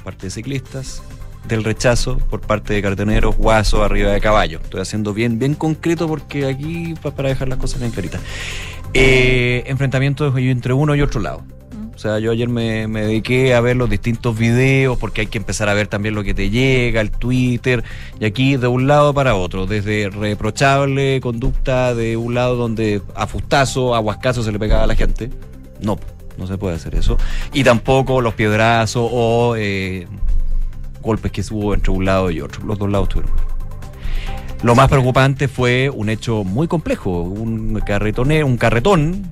parte 0.00 0.26
de 0.26 0.30
ciclistas, 0.30 1.02
del 1.48 1.64
rechazo 1.64 2.18
por 2.18 2.40
parte 2.40 2.74
de 2.74 2.82
cartoneros, 2.82 3.36
guaso, 3.36 3.82
arriba 3.82 4.10
de 4.12 4.20
caballo. 4.20 4.60
Estoy 4.62 4.80
haciendo 4.80 5.14
bien, 5.14 5.38
bien 5.38 5.54
concreto 5.54 6.06
porque 6.08 6.46
aquí, 6.46 6.94
pa- 7.02 7.10
para 7.12 7.28
dejar 7.30 7.48
las 7.48 7.58
cosas 7.58 7.80
bien 7.80 7.92
claritas. 7.92 8.20
Eh, 8.92 9.62
enfrentamientos 9.66 10.34
entre 10.36 10.72
uno 10.72 10.94
y 10.94 11.02
otro 11.02 11.20
lado. 11.20 11.42
O 11.94 11.98
sea, 12.02 12.18
yo 12.18 12.30
ayer 12.32 12.48
me, 12.48 12.88
me 12.88 13.02
dediqué 13.02 13.54
a 13.54 13.60
ver 13.60 13.76
los 13.76 13.90
distintos 13.90 14.38
videos 14.38 14.96
porque 14.98 15.20
hay 15.20 15.26
que 15.26 15.36
empezar 15.36 15.68
a 15.68 15.74
ver 15.74 15.86
también 15.86 16.14
lo 16.14 16.24
que 16.24 16.32
te 16.32 16.48
llega, 16.48 17.02
el 17.02 17.10
Twitter, 17.10 17.84
y 18.18 18.24
aquí 18.24 18.56
de 18.56 18.68
un 18.68 18.86
lado 18.86 19.12
para 19.12 19.34
otro, 19.34 19.66
desde 19.66 20.08
reprochable 20.08 21.20
conducta 21.20 21.94
de 21.94 22.16
un 22.16 22.34
lado 22.34 22.56
donde 22.56 23.02
a 23.14 23.26
fustazo, 23.26 23.94
a 23.94 24.00
huascazo 24.00 24.42
se 24.42 24.50
le 24.50 24.58
pegaba 24.58 24.84
a 24.84 24.86
la 24.86 24.94
gente. 24.94 25.28
No, 25.82 25.98
no 26.36 26.46
se 26.46 26.58
puede 26.58 26.76
hacer 26.76 26.94
eso. 26.94 27.16
Y 27.52 27.64
tampoco 27.64 28.20
los 28.20 28.34
piedrazos 28.34 29.08
o 29.12 29.54
eh, 29.56 30.06
golpes 31.02 31.32
que 31.32 31.42
hubo 31.50 31.74
entre 31.74 31.90
un 31.92 32.04
lado 32.04 32.30
y 32.30 32.40
otro. 32.40 32.64
Los 32.64 32.78
dos 32.78 32.90
lados 32.90 33.08
tuvieron. 33.08 33.32
Lo 34.62 34.74
más 34.74 34.88
preocupante 34.88 35.48
fue 35.48 35.88
un 35.88 36.10
hecho 36.10 36.44
muy 36.44 36.68
complejo, 36.68 37.22
un 37.22 37.80
carretone, 37.80 38.44
un 38.44 38.58
carretón 38.58 39.30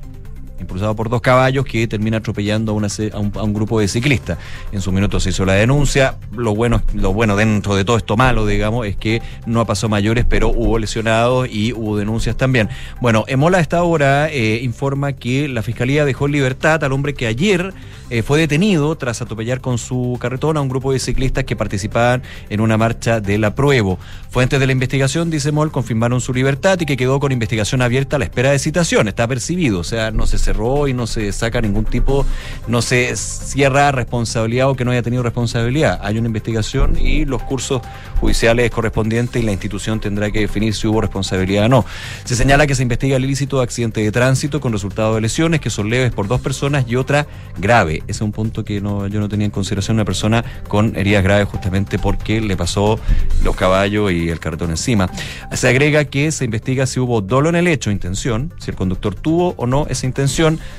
impulsado 0.60 0.94
por 0.94 1.08
dos 1.08 1.20
caballos 1.20 1.64
que 1.64 1.86
termina 1.86 2.18
atropellando 2.18 2.72
a, 2.72 2.74
una 2.74 2.88
a 2.88 3.18
un, 3.18 3.32
a 3.34 3.42
un 3.42 3.54
grupo 3.54 3.80
de 3.80 3.88
ciclistas. 3.88 4.38
En 4.72 4.80
su 4.80 4.92
minuto 4.92 5.20
se 5.20 5.30
hizo 5.30 5.44
la 5.44 5.54
denuncia. 5.54 6.16
Lo 6.36 6.54
bueno, 6.54 6.82
lo 6.94 7.12
bueno 7.12 7.36
dentro 7.36 7.76
de 7.76 7.84
todo 7.84 7.96
esto 7.96 8.16
malo, 8.16 8.46
digamos, 8.46 8.86
es 8.86 8.96
que 8.96 9.22
no 9.46 9.64
pasó 9.66 9.88
mayores, 9.88 10.24
pero 10.28 10.48
hubo 10.48 10.78
lesionados 10.78 11.48
y 11.50 11.72
hubo 11.72 11.96
denuncias 11.96 12.36
también. 12.36 12.68
Bueno, 13.00 13.24
Emola 13.28 13.58
a 13.58 13.60
esta 13.60 13.82
hora 13.82 14.28
eh, 14.30 14.60
informa 14.62 15.12
que 15.12 15.48
la 15.48 15.62
fiscalía 15.62 16.04
dejó 16.04 16.26
en 16.26 16.32
libertad 16.32 16.82
al 16.84 16.92
hombre 16.92 17.14
que 17.14 17.26
ayer 17.26 17.72
eh, 18.10 18.22
fue 18.22 18.38
detenido 18.38 18.96
tras 18.96 19.20
atropellar 19.20 19.60
con 19.60 19.78
su 19.78 20.16
carretón 20.20 20.56
a 20.56 20.60
un 20.60 20.68
grupo 20.68 20.92
de 20.92 20.98
ciclistas 20.98 21.44
que 21.44 21.56
participaban 21.56 22.22
en 22.48 22.60
una 22.60 22.76
marcha 22.76 23.20
del 23.20 23.44
apruebo. 23.44 23.98
Fuentes 24.30 24.58
de 24.60 24.66
la 24.66 24.72
investigación, 24.72 25.30
dice 25.30 25.52
Mol, 25.52 25.70
confirmaron 25.70 26.20
su 26.20 26.32
libertad 26.32 26.78
y 26.80 26.86
que 26.86 26.96
quedó 26.96 27.20
con 27.20 27.32
investigación 27.32 27.82
abierta 27.82 28.16
a 28.16 28.18
la 28.18 28.24
espera 28.24 28.50
de 28.50 28.58
citación. 28.58 29.08
Está 29.08 29.26
percibido, 29.26 29.80
o 29.80 29.84
sea, 29.84 30.10
no 30.10 30.26
se 30.26 30.38
y 30.86 30.94
no 30.94 31.06
se 31.06 31.30
saca 31.32 31.60
ningún 31.60 31.84
tipo, 31.84 32.24
no 32.66 32.80
se 32.80 33.14
cierra 33.16 33.92
responsabilidad 33.92 34.70
o 34.70 34.74
que 34.74 34.84
no 34.84 34.92
haya 34.92 35.02
tenido 35.02 35.22
responsabilidad. 35.22 36.00
Hay 36.02 36.18
una 36.18 36.28
investigación 36.28 36.96
y 36.98 37.26
los 37.26 37.42
cursos 37.42 37.82
judiciales 38.20 38.70
correspondientes 38.70 39.42
y 39.42 39.44
la 39.44 39.52
institución 39.52 40.00
tendrá 40.00 40.30
que 40.30 40.40
definir 40.40 40.74
si 40.74 40.86
hubo 40.86 41.00
responsabilidad 41.00 41.66
o 41.66 41.68
no. 41.68 41.84
Se 42.24 42.34
señala 42.34 42.66
que 42.66 42.74
se 42.74 42.82
investiga 42.82 43.16
el 43.16 43.24
ilícito 43.24 43.58
de 43.58 43.64
accidente 43.64 44.00
de 44.00 44.10
tránsito 44.10 44.60
con 44.60 44.72
resultado 44.72 45.14
de 45.16 45.20
lesiones 45.20 45.60
que 45.60 45.70
son 45.70 45.90
leves 45.90 46.12
por 46.12 46.28
dos 46.28 46.40
personas 46.40 46.86
y 46.88 46.96
otra 46.96 47.26
grave. 47.58 48.02
Ese 48.06 48.18
es 48.18 48.20
un 48.22 48.32
punto 48.32 48.64
que 48.64 48.80
no, 48.80 49.06
yo 49.06 49.20
no 49.20 49.28
tenía 49.28 49.44
en 49.44 49.50
consideración, 49.50 49.96
una 49.96 50.04
persona 50.04 50.44
con 50.66 50.96
heridas 50.96 51.22
graves 51.22 51.48
justamente 51.48 51.98
porque 51.98 52.40
le 52.40 52.56
pasó 52.56 52.98
los 53.44 53.54
caballos 53.54 54.10
y 54.12 54.30
el 54.30 54.40
carretón 54.40 54.70
encima. 54.70 55.10
Se 55.52 55.68
agrega 55.68 56.06
que 56.06 56.32
se 56.32 56.44
investiga 56.44 56.86
si 56.86 57.00
hubo 57.00 57.20
dolo 57.20 57.48
en 57.48 57.56
el 57.56 57.66
hecho, 57.66 57.90
intención, 57.90 58.54
si 58.58 58.70
el 58.70 58.76
conductor 58.76 59.14
tuvo 59.14 59.54
o 59.56 59.66
no 59.66 59.86
esa 59.88 60.06
intención. 60.06 60.37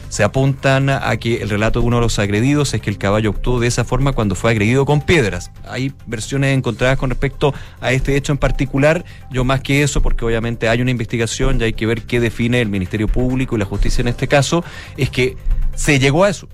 Se 0.10 0.24
apuntan 0.24 0.90
a 0.90 1.16
que 1.18 1.42
el 1.42 1.50
relato 1.50 1.82
de 1.82 1.88
uno 1.88 1.98
de 1.98 2.04
los 2.04 2.18
agredidos 2.18 2.74
es 2.74 2.82
que 2.82 2.90
el 2.90 2.98
caballo 2.98 3.32
actuó 3.32 3.60
de 3.60 3.68
esa 3.68 3.84
forma 3.84 4.14
cuando 4.14 4.36
fue 4.36 4.52
agredido 4.52 4.86
con 4.86 5.02
piedras. 5.02 5.52
Hay 5.68 5.94
versiones 6.08 6.58
encontradas 6.58 6.98
con 6.98 7.10
respecto 7.10 7.54
a 7.82 7.92
este 7.92 8.16
hecho 8.16 8.32
en 8.32 8.38
particular. 8.38 9.04
Yo 9.32 9.44
más 9.44 9.62
que 9.62 9.84
eso, 9.84 10.02
porque 10.02 10.24
obviamente 10.24 10.70
hay 10.70 10.82
una 10.82 10.92
investigación 10.92 11.60
y 11.60 11.66
hay 11.66 11.74
que 11.74 11.86
ver 11.86 12.04
qué 12.04 12.20
define 12.20 12.62
el 12.62 12.70
Ministerio 12.70 13.08
Público 13.08 13.56
y 13.56 13.60
la 13.60 13.66
justicia 13.66 14.02
en 14.02 14.08
este 14.08 14.28
caso, 14.28 14.64
es 14.98 15.10
que 15.10 15.36
se 15.76 16.00
llegó 16.00 16.24
a 16.24 16.30
eso 16.30 16.48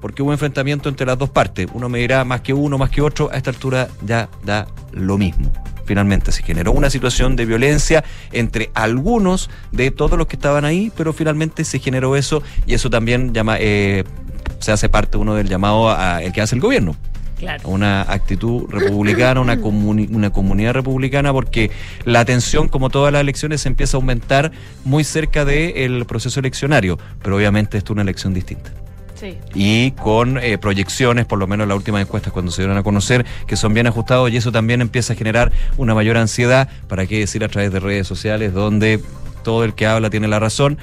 porque 0.00 0.22
hubo 0.22 0.32
enfrentamiento 0.32 0.88
entre 0.88 1.06
las 1.06 1.16
dos 1.16 1.30
partes. 1.30 1.68
Uno 1.72 1.88
me 1.88 2.00
dirá 2.00 2.24
más 2.24 2.40
que 2.40 2.52
uno, 2.52 2.76
más 2.76 2.90
que 2.90 3.00
otro, 3.00 3.30
a 3.32 3.36
esta 3.36 3.50
altura 3.50 3.88
ya 4.04 4.28
da 4.44 4.66
lo 4.92 5.16
mismo. 5.16 5.52
Finalmente 5.84 6.32
se 6.32 6.42
generó 6.42 6.72
una 6.72 6.90
situación 6.90 7.36
de 7.36 7.44
violencia 7.46 8.04
entre 8.32 8.70
algunos 8.74 9.50
de 9.72 9.90
todos 9.90 10.18
los 10.18 10.26
que 10.26 10.36
estaban 10.36 10.64
ahí, 10.64 10.92
pero 10.96 11.12
finalmente 11.12 11.64
se 11.64 11.78
generó 11.78 12.16
eso 12.16 12.42
y 12.66 12.74
eso 12.74 12.90
también 12.90 13.32
llama, 13.34 13.56
eh, 13.58 14.04
se 14.60 14.72
hace 14.72 14.88
parte 14.88 15.16
uno 15.18 15.34
del 15.34 15.48
llamado 15.48 15.90
a, 15.90 16.22
el 16.22 16.32
que 16.32 16.40
hace 16.40 16.54
el 16.54 16.60
gobierno. 16.60 16.96
Claro. 17.38 17.68
Una 17.68 18.02
actitud 18.02 18.70
republicana, 18.70 19.40
una, 19.40 19.56
comuni- 19.56 20.08
una 20.14 20.30
comunidad 20.30 20.74
republicana, 20.74 21.32
porque 21.32 21.72
la 22.04 22.24
tensión, 22.24 22.68
como 22.68 22.88
todas 22.88 23.12
las 23.12 23.20
elecciones, 23.20 23.62
se 23.62 23.68
empieza 23.68 23.96
a 23.96 23.98
aumentar 23.98 24.52
muy 24.84 25.02
cerca 25.02 25.44
del 25.44 26.06
proceso 26.06 26.38
eleccionario, 26.38 27.00
pero 27.20 27.36
obviamente 27.36 27.78
esto 27.78 27.92
es 27.92 27.94
una 27.94 28.02
elección 28.02 28.32
distinta 28.32 28.70
Y 29.54 29.92
con 29.92 30.38
eh, 30.38 30.58
proyecciones, 30.58 31.26
por 31.26 31.38
lo 31.38 31.46
menos 31.46 31.68
las 31.68 31.76
últimas 31.76 32.02
encuestas 32.02 32.32
cuando 32.32 32.50
se 32.50 32.62
dieron 32.62 32.76
a 32.76 32.82
conocer, 32.82 33.24
que 33.46 33.56
son 33.56 33.74
bien 33.74 33.86
ajustados 33.86 34.30
y 34.30 34.36
eso 34.36 34.52
también 34.52 34.80
empieza 34.80 35.12
a 35.12 35.16
generar 35.16 35.52
una 35.76 35.94
mayor 35.94 36.16
ansiedad, 36.16 36.68
para 36.88 37.06
qué 37.06 37.20
decir 37.20 37.44
a 37.44 37.48
través 37.48 37.72
de 37.72 37.80
redes 37.80 38.06
sociales, 38.06 38.52
donde 38.52 39.00
todo 39.42 39.64
el 39.64 39.74
que 39.74 39.86
habla 39.86 40.10
tiene 40.10 40.28
la 40.28 40.38
razón. 40.38 40.78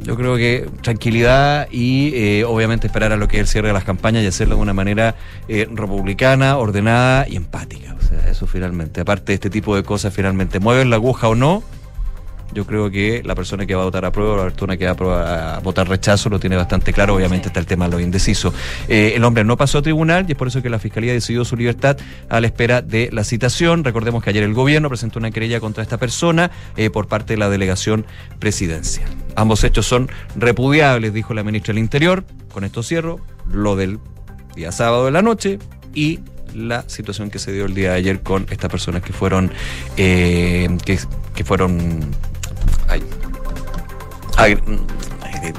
Yo 0.00 0.16
creo 0.16 0.36
que 0.36 0.66
tranquilidad 0.80 1.68
y 1.70 2.12
eh, 2.14 2.44
obviamente 2.44 2.86
esperar 2.86 3.12
a 3.12 3.16
lo 3.16 3.28
que 3.28 3.36
es 3.36 3.40
el 3.42 3.46
cierre 3.46 3.68
de 3.68 3.74
las 3.74 3.84
campañas 3.84 4.22
y 4.22 4.26
hacerlo 4.26 4.56
de 4.56 4.62
una 4.62 4.72
manera 4.72 5.14
eh, 5.48 5.68
republicana, 5.70 6.56
ordenada 6.56 7.28
y 7.28 7.36
empática. 7.36 7.94
O 7.98 8.02
sea, 8.02 8.30
eso 8.30 8.46
finalmente, 8.46 9.00
aparte 9.02 9.32
de 9.32 9.34
este 9.34 9.50
tipo 9.50 9.76
de 9.76 9.82
cosas, 9.82 10.14
finalmente, 10.14 10.58
mueven 10.58 10.88
la 10.88 10.96
aguja 10.96 11.28
o 11.28 11.34
no, 11.34 11.62
yo 12.54 12.64
creo 12.64 12.90
que 12.90 13.22
la 13.24 13.34
persona 13.34 13.66
que 13.66 13.74
va 13.74 13.82
a 13.82 13.84
votar 13.86 14.04
a 14.04 14.12
prueba, 14.12 14.36
la 14.36 14.42
persona 14.44 14.76
que 14.76 14.84
va 14.86 14.92
a, 14.92 14.96
prueba- 14.96 15.56
a 15.56 15.58
votar 15.60 15.88
rechazo, 15.88 16.28
lo 16.28 16.38
tiene 16.38 16.56
bastante 16.56 16.92
claro. 16.92 17.14
Obviamente 17.16 17.48
está 17.48 17.60
el 17.60 17.66
tema 17.66 17.86
de 17.86 17.90
lo 17.92 18.00
indeciso. 18.00 18.54
Eh, 18.88 19.12
el 19.16 19.24
hombre 19.24 19.44
no 19.44 19.56
pasó 19.56 19.78
a 19.78 19.82
tribunal 19.82 20.24
y 20.28 20.32
es 20.32 20.38
por 20.38 20.48
eso 20.48 20.62
que 20.62 20.70
la 20.70 20.78
fiscalía 20.78 21.12
decidió 21.12 21.44
su 21.44 21.56
libertad 21.56 21.96
a 22.28 22.40
la 22.40 22.46
espera 22.46 22.80
de 22.80 23.10
la 23.12 23.24
citación. 23.24 23.84
Recordemos 23.84 24.22
que 24.22 24.30
ayer 24.30 24.42
el 24.44 24.54
gobierno 24.54 24.88
presentó 24.88 25.18
una 25.18 25.30
querella 25.30 25.60
contra 25.60 25.82
esta 25.82 25.98
persona 25.98 26.50
eh, 26.76 26.90
por 26.90 27.08
parte 27.08 27.34
de 27.34 27.38
la 27.38 27.48
delegación 27.50 28.06
presidencial. 28.38 29.08
Ambos 29.36 29.64
hechos 29.64 29.86
son 29.86 30.08
repudiables, 30.36 31.12
dijo 31.12 31.34
la 31.34 31.42
ministra 31.42 31.72
del 31.74 31.82
Interior. 31.82 32.24
Con 32.52 32.64
esto 32.64 32.82
cierro 32.82 33.18
lo 33.50 33.74
del 33.74 33.98
día 34.54 34.70
sábado 34.70 35.06
de 35.06 35.10
la 35.10 35.22
noche 35.22 35.58
y 35.92 36.20
la 36.54 36.84
situación 36.88 37.30
que 37.30 37.40
se 37.40 37.52
dio 37.52 37.64
el 37.66 37.74
día 37.74 37.90
de 37.90 37.96
ayer 37.96 38.20
con 38.20 38.46
estas 38.48 38.70
personas 38.70 39.02
que 39.02 39.12
fueron 39.12 39.50
eh, 39.96 40.68
que, 40.84 41.42
fueron 41.44 42.00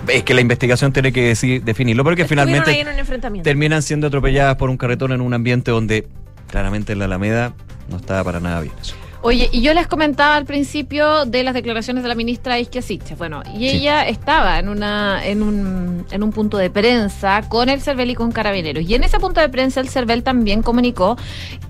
es 0.08 0.24
que 0.24 0.34
la 0.34 0.42
investigación 0.42 0.92
tiene 0.94 1.12
que 1.12 1.28
decir, 1.30 1.64
definirlo 1.64 2.04
porque 2.04 2.24
Estuvieron 2.24 2.64
finalmente 2.64 3.42
terminan 3.44 3.82
siendo 3.82 4.08
atropelladas 4.08 4.56
por 4.56 4.70
un 4.70 4.78
carretón 4.78 5.12
en 5.12 5.22
un 5.22 5.34
ambiente 5.34 5.72
donde 5.72 6.08
claramente 6.50 6.94
en 6.94 7.00
la 7.00 7.06
Alameda 7.06 7.54
no 7.90 7.98
estaba 7.98 8.24
para 8.24 8.40
nada 8.40 8.62
bien 8.62 8.74
eso. 8.82 8.96
Oye, 9.22 9.50
y 9.52 9.62
yo 9.62 9.74
les 9.74 9.88
comentaba 9.88 10.36
al 10.36 10.46
principio 10.46 11.26
de 11.26 11.42
las 11.42 11.56
declaraciones 11.56 12.04
de 12.04 12.10
la 12.10 12.14
ministra 12.14 12.60
Isquia 12.60 12.84
Siches. 12.84 13.18
Bueno, 13.18 13.42
y 13.56 13.70
Sí. 13.70 13.78
ella 13.78 14.08
estaba 14.08 14.60
en 14.60 14.70
una 14.70 15.26
en 15.26 15.42
un, 15.42 16.06
en 16.12 16.22
un 16.22 16.32
punto 16.32 16.58
de 16.60 16.70
prensa 16.70 17.42
con 17.50 17.70
el 17.70 17.82
CERVEL 17.82 18.12
y 18.12 18.16
con 18.16 18.32
Carabineros. 18.32 18.88
Y 18.88 18.94
en 18.94 19.04
ese 19.04 19.20
punto 19.20 19.42
de 19.42 19.50
prensa 19.50 19.80
el 19.82 19.90
CERVEL 19.90 20.22
también 20.22 20.62
comunicó 20.62 21.18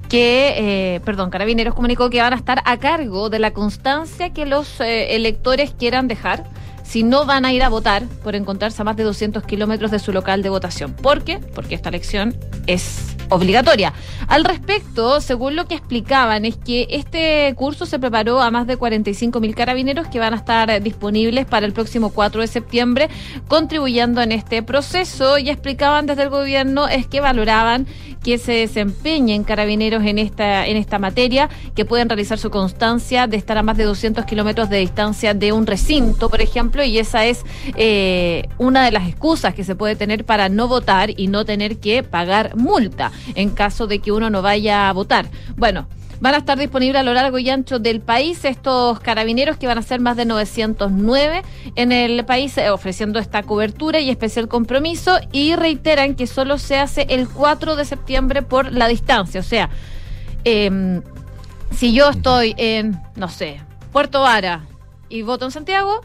que, 0.10 0.54
eh, 0.96 1.00
perdón, 1.06 1.30
Carabineros 1.30 1.74
comunicó 1.76 2.10
que 2.10 2.20
van 2.22 2.34
a 2.34 2.36
estar 2.36 2.62
a 2.65 2.76
cargo 2.78 3.30
de 3.30 3.39
la 3.39 3.52
constancia 3.52 4.34
que 4.34 4.46
los 4.46 4.82
eh, 4.82 5.15
electores 5.15 5.74
quieran 5.80 6.10
dejar 6.10 6.44
si 6.86 7.04
no 7.04 7.26
van 7.26 7.45
a 7.45 7.54
ir 7.54 7.63
a 7.63 7.69
votar 7.69 8.06
por 8.24 8.36
encontrarse 8.36 8.82
a 8.82 8.86
más 8.86 8.95
de 8.95 9.04
200 9.04 9.43
kilómetros 9.43 9.91
de 9.91 10.00
su 10.00 10.13
local 10.13 10.41
de 10.43 10.50
votación. 10.50 10.93
¿Por 10.93 11.24
qué? 11.24 11.39
Porque 11.39 11.76
esta 11.76 11.89
elección 11.89 12.36
es 12.67 13.14
obligatoria. 13.29 13.93
Al 14.27 14.43
respecto, 14.43 15.21
según 15.21 15.55
lo 15.55 15.67
que 15.67 15.75
explicaban, 15.75 16.45
es 16.45 16.57
que 16.57 16.88
este 16.89 17.53
curso 17.55 17.85
se 17.85 17.99
preparó 17.99 18.41
a 18.41 18.51
más 18.51 18.67
de 18.67 18.77
45 18.77 19.39
mil 19.39 19.55
carabineros 19.55 20.07
que 20.07 20.19
van 20.19 20.33
a 20.33 20.38
estar 20.38 20.81
disponibles 20.81 21.45
para 21.45 21.65
el 21.65 21.73
próximo 21.73 22.09
4 22.09 22.41
de 22.41 22.47
septiembre, 22.47 23.09
contribuyendo 23.47 24.21
en 24.21 24.31
este 24.31 24.63
proceso. 24.63 25.38
Y 25.38 25.49
explicaban 25.49 26.05
desde 26.05 26.23
el 26.23 26.29
gobierno 26.29 26.88
es 26.88 27.07
que 27.07 27.21
valoraban 27.21 27.88
que 28.23 28.39
se 28.39 28.53
desempeñen 28.53 29.43
carabineros 29.43 30.03
en 30.03 30.17
esta, 30.17 30.65
en 30.65 30.77
esta 30.77 30.97
materia, 30.97 31.47
que 31.75 31.85
pueden 31.85 32.09
realizar 32.09 32.39
su 32.39 32.49
constancia 32.49 33.27
de 33.27 33.38
estar 33.38 33.55
a 33.59 33.61
más 33.61 33.77
de 33.77 33.83
200 33.83 34.25
kilómetros 34.25 34.67
de 34.69 34.79
distancia 34.79 35.35
de 35.35 35.51
un 35.51 35.67
recinto, 35.67 36.27
por 36.27 36.41
ejemplo, 36.41 36.83
y 36.83 36.97
esa 36.97 37.25
es 37.25 37.43
eh, 37.75 38.47
una 38.57 38.83
de 38.83 38.91
las 38.91 39.07
excusas 39.07 39.53
que 39.53 39.63
se 39.63 39.75
puede 39.75 39.95
tener 39.95 40.25
para 40.25 40.49
no 40.49 40.67
votar 40.67 41.11
y 41.15 41.27
no 41.27 41.45
tener 41.45 41.77
que 41.77 42.01
pagar 42.01 42.55
multa 42.55 43.11
en 43.36 43.49
caso 43.49 43.88
de 43.88 43.99
que 43.99 44.12
uno 44.12 44.30
no 44.30 44.41
vaya 44.41 44.89
a 44.89 44.93
votar. 44.93 45.28
Bueno. 45.56 45.88
Van 46.21 46.34
a 46.34 46.38
estar 46.38 46.58
disponibles 46.58 47.01
a 47.01 47.04
lo 47.04 47.13
largo 47.13 47.39
y 47.39 47.49
ancho 47.49 47.78
del 47.78 47.99
país 47.99 48.45
estos 48.45 48.99
carabineros 49.01 49.58
que 49.58 49.67
van 49.67 49.78
a 49.78 49.82
ser 49.82 49.99
más 49.99 50.15
de 50.15 50.23
909 50.23 51.43
en 51.75 51.91
el 51.91 52.23
país 52.25 52.58
eh, 52.58 52.69
ofreciendo 52.69 53.19
esta 53.19 53.43
cobertura 53.43 53.99
y 53.99 54.10
especial 54.10 54.47
compromiso 54.47 55.17
y 55.34 55.56
reiteran 55.56 56.15
que 56.15 56.25
solo 56.25 56.58
se 56.58 56.78
hace 56.78 57.06
el 57.10 57.28
4 57.28 57.75
de 57.75 57.84
septiembre 57.84 58.43
por 58.43 58.71
la 58.71 58.88
distancia. 58.88 59.41
O 59.41 59.43
sea, 59.43 59.69
em, 60.45 61.01
si 61.71 61.93
yo 61.93 62.10
estoy 62.10 62.56
en, 62.58 62.97
no 63.15 63.28
sé, 63.28 63.60
Puerto 63.91 64.21
Vara 64.21 64.65
y 65.10 65.21
voto 65.21 65.45
en 65.45 65.51
Santiago, 65.51 66.01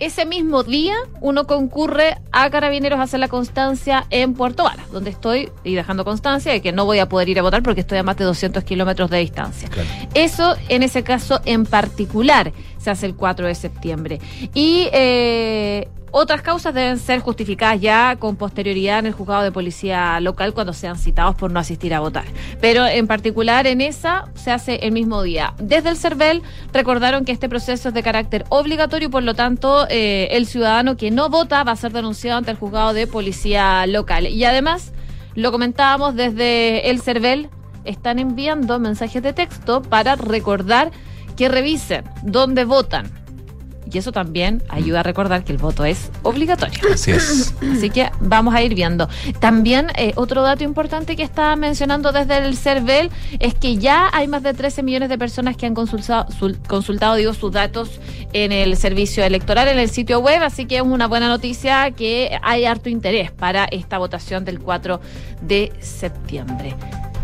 ese 0.00 0.24
mismo 0.24 0.62
día 0.62 0.94
uno 1.20 1.46
concurre 1.46 2.16
a 2.32 2.50
Carabineros 2.50 2.98
a 2.98 3.02
hacer 3.02 3.20
la 3.20 3.28
constancia 3.28 4.06
en 4.10 4.34
Puerto 4.34 4.64
Vara, 4.64 4.82
donde 4.90 5.10
estoy 5.10 5.50
y 5.62 5.74
dejando 5.74 6.04
constancia 6.04 6.50
de 6.52 6.62
que 6.62 6.72
no 6.72 6.86
voy 6.86 6.98
a 6.98 7.08
poder 7.08 7.28
ir 7.28 7.38
a 7.38 7.42
votar 7.42 7.62
porque 7.62 7.82
estoy 7.82 7.98
a 7.98 8.02
más 8.02 8.16
de 8.16 8.24
200 8.24 8.64
kilómetros 8.64 9.10
de 9.10 9.18
distancia. 9.18 9.68
Eso 10.14 10.56
en 10.68 10.82
ese 10.82 11.02
caso 11.02 11.40
en 11.44 11.66
particular 11.66 12.52
se 12.80 12.90
hace 12.90 13.06
el 13.06 13.14
4 13.14 13.46
de 13.46 13.54
septiembre. 13.54 14.18
Y 14.54 14.88
eh, 14.92 15.88
otras 16.12 16.42
causas 16.42 16.74
deben 16.74 16.98
ser 16.98 17.20
justificadas 17.20 17.80
ya 17.80 18.16
con 18.16 18.34
posterioridad 18.34 18.98
en 18.98 19.06
el 19.06 19.12
juzgado 19.12 19.42
de 19.42 19.52
policía 19.52 20.18
local 20.18 20.54
cuando 20.54 20.72
sean 20.72 20.98
citados 20.98 21.36
por 21.36 21.52
no 21.52 21.60
asistir 21.60 21.94
a 21.94 22.00
votar. 22.00 22.24
Pero 22.60 22.84
en 22.86 23.06
particular 23.06 23.68
en 23.68 23.80
esa 23.80 24.24
se 24.34 24.50
hace 24.50 24.76
el 24.82 24.92
mismo 24.92 25.22
día. 25.22 25.54
Desde 25.58 25.90
el 25.90 25.96
CERVEL 25.96 26.42
recordaron 26.72 27.24
que 27.24 27.32
este 27.32 27.48
proceso 27.48 27.88
es 27.88 27.94
de 27.94 28.02
carácter 28.02 28.44
obligatorio 28.48 29.06
y 29.06 29.10
por 29.10 29.22
lo 29.22 29.34
tanto 29.34 29.86
eh, 29.88 30.28
el 30.32 30.46
ciudadano 30.46 30.96
que 30.96 31.12
no 31.12 31.28
vota 31.28 31.62
va 31.62 31.72
a 31.72 31.76
ser 31.76 31.92
denunciado 31.92 32.38
ante 32.38 32.50
el 32.50 32.56
juzgado 32.56 32.92
de 32.92 33.06
policía 33.06 33.86
local. 33.86 34.26
Y 34.26 34.44
además, 34.44 34.92
lo 35.36 35.52
comentábamos 35.52 36.16
desde 36.16 36.90
el 36.90 37.00
CERVEL, 37.00 37.50
están 37.84 38.18
enviando 38.18 38.80
mensajes 38.80 39.22
de 39.22 39.32
texto 39.32 39.80
para 39.80 40.16
recordar 40.16 40.90
que 41.40 41.48
revisen 41.48 42.04
dónde 42.22 42.66
votan. 42.66 43.10
Y 43.90 43.96
eso 43.96 44.12
también 44.12 44.62
ayuda 44.68 45.00
a 45.00 45.02
recordar 45.02 45.42
que 45.42 45.52
el 45.52 45.58
voto 45.58 45.86
es 45.86 46.10
obligatorio. 46.22 46.78
Así 46.92 47.12
es. 47.12 47.54
Así 47.76 47.88
que 47.88 48.10
vamos 48.20 48.54
a 48.54 48.62
ir 48.62 48.74
viendo. 48.74 49.08
También 49.40 49.86
eh, 49.96 50.12
otro 50.16 50.42
dato 50.42 50.64
importante 50.64 51.16
que 51.16 51.22
está 51.22 51.56
mencionando 51.56 52.12
desde 52.12 52.36
el 52.44 52.58
CERVEL 52.58 53.10
es 53.38 53.54
que 53.54 53.78
ya 53.78 54.10
hay 54.12 54.28
más 54.28 54.42
de 54.42 54.52
13 54.52 54.82
millones 54.82 55.08
de 55.08 55.16
personas 55.16 55.56
que 55.56 55.64
han 55.64 55.74
consultado, 55.74 56.26
sul- 56.30 56.58
consultado 56.68 57.14
digo, 57.14 57.32
sus 57.32 57.50
datos 57.52 58.00
en 58.34 58.52
el 58.52 58.76
servicio 58.76 59.24
electoral, 59.24 59.66
en 59.68 59.78
el 59.78 59.88
sitio 59.88 60.20
web, 60.20 60.42
así 60.42 60.66
que 60.66 60.76
es 60.76 60.82
una 60.82 61.08
buena 61.08 61.26
noticia 61.28 61.90
que 61.92 62.38
hay 62.42 62.66
harto 62.66 62.90
interés 62.90 63.30
para 63.32 63.64
esta 63.64 63.96
votación 63.96 64.44
del 64.44 64.60
4 64.60 65.00
de 65.40 65.72
septiembre. 65.80 66.76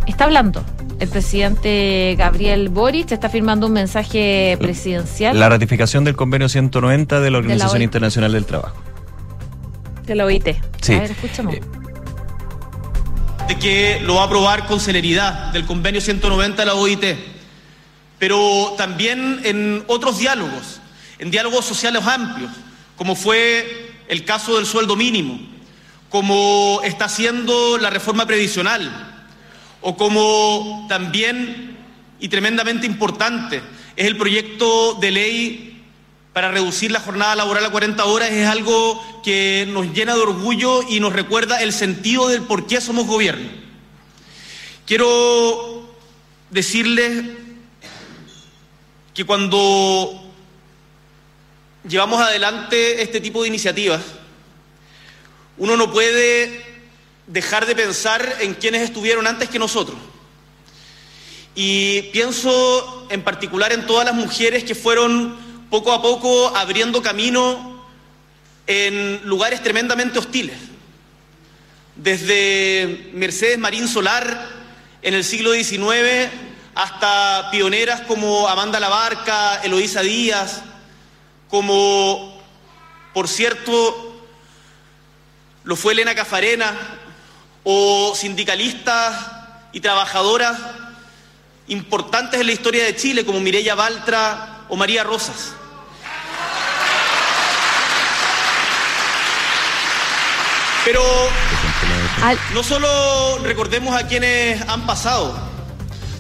Está 0.07 0.25
hablando 0.25 0.65
el 0.99 1.09
presidente 1.09 2.15
Gabriel 2.17 2.69
Boric, 2.69 3.13
está 3.13 3.29
firmando 3.29 3.67
un 3.67 3.73
mensaje 3.73 4.57
presidencial. 4.61 5.39
La 5.39 5.49
ratificación 5.49 6.05
del 6.05 6.17
convenio 6.17 6.49
190 6.49 7.21
de 7.21 7.31
la 7.31 7.39
Organización. 7.39 7.83
Internacional 7.83 8.33
del 8.33 8.47
Trabajo. 8.47 8.77
De 10.05 10.15
la 10.15 10.25
OIT. 10.25 10.57
Sí. 10.81 10.95
A 10.95 11.01
ver, 11.01 11.11
escuchemos. 11.11 11.55
Eh, 11.55 11.61
de 13.49 13.59
que 13.59 14.01
lo 14.03 14.17
va 14.17 14.23
a 14.23 14.25
aprobar 14.25 14.67
con 14.67 14.81
celeridad 14.81 15.53
del 15.53 15.67
convenio 15.67 16.01
190 16.01 16.63
de 16.63 16.67
la 16.67 16.75
OIT, 16.75 17.05
pero 18.19 18.75
también 18.77 19.41
en 19.45 19.85
otros 19.87 20.19
diálogos, 20.19 20.81
en 21.19 21.31
diálogos 21.31 21.65
sociales 21.65 22.05
amplios, 22.07 22.51
como 22.97 23.15
fue 23.15 23.93
el 24.09 24.25
caso 24.25 24.57
del 24.57 24.67
sueldo 24.67 24.97
mínimo, 24.97 25.39
como 26.09 26.81
está 26.83 27.05
haciendo 27.05 27.79
la 27.79 27.91
reforma 27.91 28.27
previsional, 28.27 29.06
o 29.89 29.97
como 29.97 30.85
también, 30.89 31.77
y 32.19 32.27
tremendamente 32.29 32.87
importante, 32.89 33.63
es 33.95 34.05
el 34.05 34.17
proyecto 34.17 34.95
de 34.95 35.13
ley 35.13 35.85
para 36.33 36.51
reducir 36.51 36.91
la 36.91 36.99
jornada 36.99 37.37
laboral 37.37 37.65
a 37.65 37.71
40 37.71 38.05
horas 38.05 38.33
es 38.33 38.49
algo 38.49 39.01
que 39.23 39.65
nos 39.69 39.93
llena 39.93 40.17
de 40.17 40.23
orgullo 40.23 40.83
y 40.89 40.99
nos 40.99 41.13
recuerda 41.13 41.63
el 41.63 41.73
sentido 41.73 42.27
del 42.27 42.43
por 42.43 42.67
qué 42.67 42.81
somos 42.81 43.07
gobierno. 43.07 43.49
Quiero 44.87 45.89
decirles 46.51 47.25
que 49.15 49.25
cuando 49.25 50.21
llevamos 51.89 52.21
adelante 52.21 53.03
este 53.03 53.21
tipo 53.21 53.43
de 53.43 53.49
iniciativas, 53.49 54.03
uno 55.59 55.77
no 55.77 55.93
puede 55.93 56.66
dejar 57.27 57.67
de 57.67 57.75
pensar 57.75 58.37
en 58.41 58.55
quienes 58.55 58.83
estuvieron 58.83 59.27
antes 59.27 59.49
que 59.49 59.59
nosotros. 59.59 59.97
Y 61.55 62.03
pienso 62.13 63.07
en 63.11 63.23
particular 63.23 63.73
en 63.73 63.87
todas 63.87 64.05
las 64.05 64.15
mujeres 64.15 64.65
que 64.65 64.75
fueron 64.75 65.37
poco 65.71 65.93
a 65.93 66.03
poco 66.03 66.55
abriendo 66.57 67.03
camino 67.03 67.85
en 68.67 69.21
lugares 69.25 69.63
tremendamente 69.63 70.19
hostiles. 70.19 70.57
Desde 71.97 73.11
Mercedes 73.15 73.59
Marín 73.59 73.89
Solar 73.89 74.49
en 75.03 75.15
el 75.15 75.25
siglo 75.25 75.53
XIX 75.53 76.31
hasta 76.75 77.49
pioneras 77.51 78.03
como 78.03 78.49
Amanda 78.49 78.79
Labarca, 78.79 79.63
Eloísa 79.63 80.03
Díaz, 80.03 80.63
como, 81.49 82.39
por 83.15 83.29
cierto, 83.29 84.21
lo 85.65 85.75
fue 85.75 85.95
Elena 85.95 86.15
Cafarena, 86.15 86.77
o 87.69 88.15
sindicalistas 88.15 89.27
y 89.73 89.81
trabajadoras 89.81 90.57
importantes 91.67 92.41
en 92.41 92.47
la 92.47 92.53
historia 92.53 92.85
de 92.85 92.95
Chile, 92.95 93.27
como 93.27 93.41
Mireya 93.41 93.75
Baltra 93.75 94.61
o 94.69 94.77
María 94.77 95.03
Rosas. 95.03 95.53
Pero 100.85 101.03
no 102.55 102.63
solo 102.63 103.39
recordemos 103.43 103.97
a 103.97 104.07
quienes 104.07 104.63
han 104.69 104.87
pasado, 104.87 105.37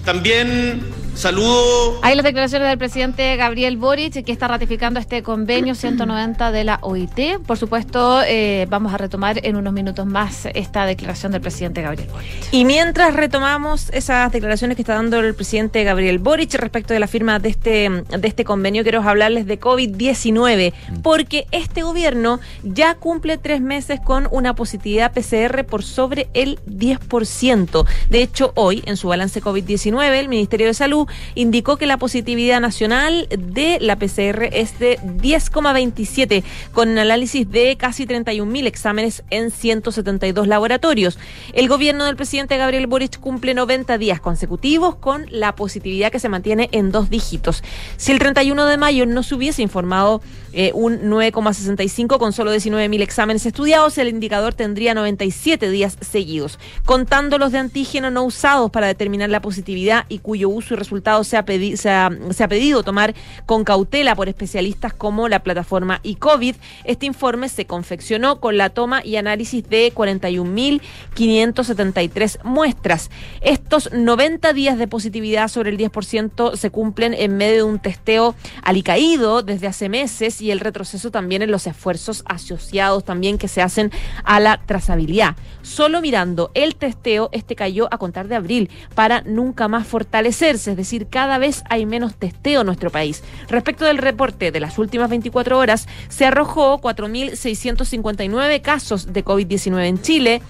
también 0.04 0.92
saludo 1.16 1.98
Hay 2.02 2.14
las 2.14 2.24
declaraciones 2.24 2.68
del 2.68 2.78
presidente 2.78 3.36
Gabriel 3.36 3.76
Boric 3.76 4.24
que 4.24 4.32
está 4.32 4.48
ratificando 4.48 5.00
este 5.00 5.22
convenio 5.22 5.74
190 5.74 6.50
de 6.52 6.64
la 6.64 6.78
OIT. 6.82 7.38
Por 7.46 7.56
supuesto, 7.56 8.22
eh, 8.22 8.66
vamos 8.68 8.92
a 8.92 8.98
retomar 8.98 9.40
en 9.44 9.56
unos 9.56 9.72
minutos 9.72 10.06
más 10.06 10.46
esta 10.54 10.86
declaración 10.86 11.32
del 11.32 11.40
presidente 11.40 11.82
Gabriel 11.82 12.08
Boric. 12.12 12.28
Y 12.52 12.64
mientras 12.64 13.14
retomamos 13.14 13.90
esas 13.90 14.30
declaraciones 14.32 14.76
que 14.76 14.82
está 14.82 14.94
dando 14.94 15.20
el 15.20 15.34
presidente 15.34 15.82
Gabriel 15.84 16.18
Boric 16.18 16.54
respecto 16.54 16.94
de 16.94 17.00
la 17.00 17.06
firma 17.06 17.38
de 17.38 17.48
este, 17.48 17.88
de 17.90 18.28
este 18.28 18.44
convenio, 18.44 18.82
quiero 18.82 19.02
hablarles 19.02 19.46
de 19.46 19.58
COVID-19, 19.58 20.72
porque 21.02 21.46
este 21.50 21.82
gobierno 21.82 22.40
ya 22.62 22.94
cumple 22.94 23.38
tres 23.38 23.60
meses 23.60 24.00
con 24.00 24.28
una 24.30 24.54
positividad 24.54 25.12
PCR 25.12 25.64
por 25.64 25.82
sobre 25.82 26.28
el 26.34 26.58
10%. 26.66 27.86
De 28.10 28.22
hecho, 28.22 28.52
hoy, 28.54 28.82
en 28.86 28.96
su 28.96 29.08
balance 29.08 29.42
COVID-19, 29.42 30.02
el 30.12 30.28
Ministerio 30.28 30.66
de 30.66 30.74
Salud 30.74 31.05
Indicó 31.34 31.76
que 31.76 31.86
la 31.86 31.98
positividad 31.98 32.60
nacional 32.60 33.28
de 33.30 33.78
la 33.80 33.96
PCR 33.96 34.44
es 34.52 34.78
de 34.78 34.98
10,27, 34.98 36.42
con 36.72 36.98
análisis 36.98 37.50
de 37.50 37.76
casi 37.76 38.06
31.000 38.06 38.66
exámenes 38.66 39.24
en 39.30 39.50
172 39.50 40.46
laboratorios. 40.46 41.18
El 41.52 41.68
gobierno 41.68 42.04
del 42.04 42.16
presidente 42.16 42.56
Gabriel 42.56 42.86
Boric 42.86 43.18
cumple 43.20 43.54
90 43.54 43.98
días 43.98 44.20
consecutivos 44.20 44.96
con 44.96 45.26
la 45.30 45.54
positividad 45.54 46.10
que 46.10 46.18
se 46.18 46.28
mantiene 46.28 46.68
en 46.72 46.92
dos 46.92 47.10
dígitos. 47.10 47.62
Si 47.96 48.12
el 48.12 48.18
31 48.18 48.66
de 48.66 48.76
mayo 48.76 49.06
no 49.06 49.22
se 49.22 49.34
hubiese 49.34 49.62
informado 49.62 50.20
eh, 50.52 50.70
un 50.74 51.00
9,65 51.10 52.18
con 52.18 52.32
solo 52.32 52.54
19.000 52.54 53.02
exámenes 53.02 53.44
estudiados, 53.44 53.98
el 53.98 54.08
indicador 54.08 54.54
tendría 54.54 54.94
97 54.94 55.70
días 55.70 55.98
seguidos. 56.00 56.58
Contando 56.84 57.38
los 57.38 57.52
de 57.52 57.58
antígeno 57.58 58.10
no 58.10 58.24
usados 58.24 58.70
para 58.70 58.86
determinar 58.86 59.28
la 59.28 59.42
positividad 59.42 60.06
y 60.08 60.20
cuyo 60.20 60.48
uso 60.48 60.74
y 60.74 60.76
resultado 60.76 60.95
pedi- 61.02 61.76
se 61.76 61.90
ha- 61.90 62.48
pedido 62.48 62.82
tomar 62.82 63.14
con 63.46 63.64
cautela 63.64 64.14
por 64.14 64.28
especialistas 64.28 64.92
como 64.94 65.28
la 65.28 65.40
plataforma 65.40 66.00
iCovid, 66.02 66.56
este 66.84 67.06
informe 67.06 67.48
se 67.48 67.66
confeccionó 67.66 68.40
con 68.40 68.56
la 68.56 68.70
toma 68.70 69.04
y 69.04 69.16
análisis 69.16 69.68
de 69.68 69.92
41.573 69.94 72.38
muestras. 72.44 73.10
Estos 73.40 73.92
90 73.92 74.52
días 74.52 74.78
de 74.78 74.88
positividad 74.88 75.48
sobre 75.48 75.70
el 75.70 75.78
10% 75.78 76.56
se 76.56 76.70
cumplen 76.70 77.14
en 77.14 77.36
medio 77.36 77.56
de 77.56 77.62
un 77.64 77.78
testeo 77.78 78.34
alicaído 78.62 79.42
desde 79.42 79.66
hace 79.66 79.88
meses 79.88 80.40
y 80.40 80.50
el 80.50 80.60
retroceso 80.60 81.10
también 81.10 81.42
en 81.42 81.50
los 81.50 81.66
esfuerzos 81.66 82.22
asociados 82.26 83.04
también 83.04 83.38
que 83.38 83.48
se 83.48 83.62
hacen 83.62 83.90
a 84.24 84.40
la 84.40 84.60
trazabilidad. 84.64 85.36
Solo 85.62 86.00
mirando 86.00 86.50
el 86.54 86.76
testeo, 86.76 87.28
este 87.32 87.56
cayó 87.56 87.88
a 87.92 87.98
contar 87.98 88.28
de 88.28 88.36
abril 88.36 88.70
para 88.94 89.22
nunca 89.22 89.68
más 89.68 89.86
fortalecerse, 89.86 90.76
cada 91.10 91.38
vez 91.38 91.62
hay 91.68 91.86
menos 91.86 92.14
testeo 92.16 92.60
en 92.60 92.66
nuestro 92.66 92.90
país. 92.90 93.22
Respecto 93.48 93.84
del 93.84 93.98
reporte 93.98 94.50
de 94.50 94.60
las 94.60 94.78
últimas 94.78 95.10
24 95.10 95.58
horas, 95.58 95.88
se 96.08 96.26
arrojó 96.26 96.80
4.659 96.80 98.60
casos 98.62 99.12
de 99.12 99.24
COVID-19 99.24 99.84
en 99.86 100.02
Chile. 100.02 100.42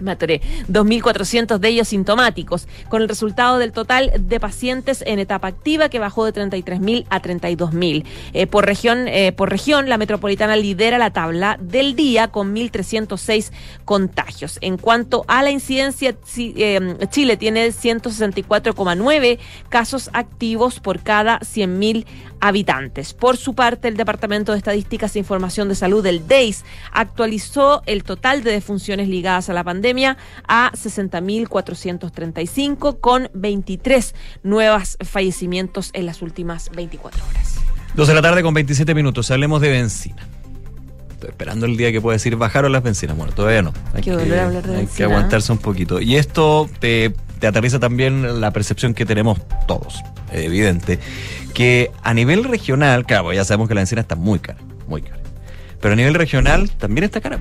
Me 0.00 0.10
atoré. 0.10 0.40
2.400 0.68 1.58
de 1.58 1.68
ellos 1.68 1.88
sintomáticos, 1.88 2.66
con 2.88 3.02
el 3.02 3.08
resultado 3.08 3.58
del 3.58 3.70
total 3.70 4.10
de 4.18 4.40
pacientes 4.40 5.04
en 5.06 5.20
etapa 5.20 5.46
activa 5.46 5.88
que 5.88 6.00
bajó 6.00 6.24
de 6.24 6.32
33.000 6.32 7.06
a 7.10 7.22
32.000. 7.22 8.04
Eh, 8.32 8.46
por, 8.48 8.66
región, 8.66 9.06
eh, 9.06 9.30
por 9.32 9.50
región, 9.50 9.88
la 9.88 9.96
metropolitana 9.96 10.56
lidera 10.56 10.98
la 10.98 11.10
tabla 11.12 11.58
del 11.60 11.94
día 11.94 12.28
con 12.28 12.54
1.306 12.56 13.52
contagios. 13.84 14.58
En 14.62 14.78
cuanto 14.78 15.24
a 15.28 15.44
la 15.44 15.50
incidencia, 15.50 16.16
eh, 16.36 16.96
Chile 17.10 17.36
tiene 17.36 17.68
164,9 17.68 19.38
casos 19.68 20.10
activos 20.12 20.80
por 20.80 21.02
cada 21.02 21.38
100.000 21.38 22.04
habitantes. 22.40 23.14
Por 23.14 23.36
su 23.36 23.54
parte, 23.54 23.86
el 23.88 23.96
Departamento 23.96 24.52
de 24.52 24.58
Estadísticas 24.58 25.14
e 25.14 25.20
Información 25.20 25.68
de 25.68 25.76
Salud 25.76 26.02
del 26.02 26.26
DEIS 26.26 26.64
actualizó 26.92 27.82
el 27.86 28.02
total 28.02 28.42
de 28.42 28.50
defunciones 28.50 29.08
ligadas 29.08 29.48
a 29.48 29.54
la 29.54 29.62
pandemia 29.62 29.83
a 30.48 30.72
60.435 30.72 33.00
con 33.00 33.28
23 33.34 34.14
nuevos 34.42 34.96
fallecimientos 35.04 35.90
en 35.92 36.06
las 36.06 36.22
últimas 36.22 36.70
24 36.70 37.22
horas. 37.28 37.56
12 37.94 38.10
de 38.10 38.14
la 38.14 38.22
tarde 38.22 38.42
con 38.42 38.54
27 38.54 38.94
minutos. 38.94 39.30
Hablemos 39.30 39.60
de 39.60 39.70
benzina. 39.70 40.26
Estoy 41.12 41.28
esperando 41.28 41.66
el 41.66 41.76
día 41.76 41.92
que 41.92 42.00
pueda 42.00 42.14
decir 42.14 42.36
bajaron 42.36 42.72
las 42.72 42.82
bencinas. 42.82 43.14
Bueno, 43.16 43.32
todavía 43.32 43.60
no. 43.60 43.74
Hay 43.92 44.02
Qué 44.02 44.12
dolor 44.12 44.38
hablar 44.38 44.66
de 44.66 44.76
hay 44.78 44.86
que 44.86 45.04
aguantarse 45.04 45.52
un 45.52 45.58
poquito. 45.58 46.00
Y 46.00 46.16
esto 46.16 46.70
te, 46.80 47.14
te 47.40 47.46
aterriza 47.46 47.78
también 47.78 48.40
la 48.40 48.52
percepción 48.52 48.94
que 48.94 49.04
tenemos 49.04 49.38
todos, 49.66 50.02
evidente, 50.32 50.98
que 51.52 51.90
a 52.02 52.14
nivel 52.14 52.44
regional, 52.44 53.04
claro, 53.04 53.32
ya 53.32 53.44
sabemos 53.44 53.68
que 53.68 53.74
la 53.74 53.82
bencina 53.82 54.00
está 54.00 54.16
muy 54.16 54.38
cara, 54.38 54.58
muy 54.88 55.02
cara. 55.02 55.20
Pero 55.80 55.92
a 55.92 55.96
nivel 55.96 56.14
regional 56.14 56.70
también 56.70 57.04
está 57.04 57.20
cara. 57.20 57.40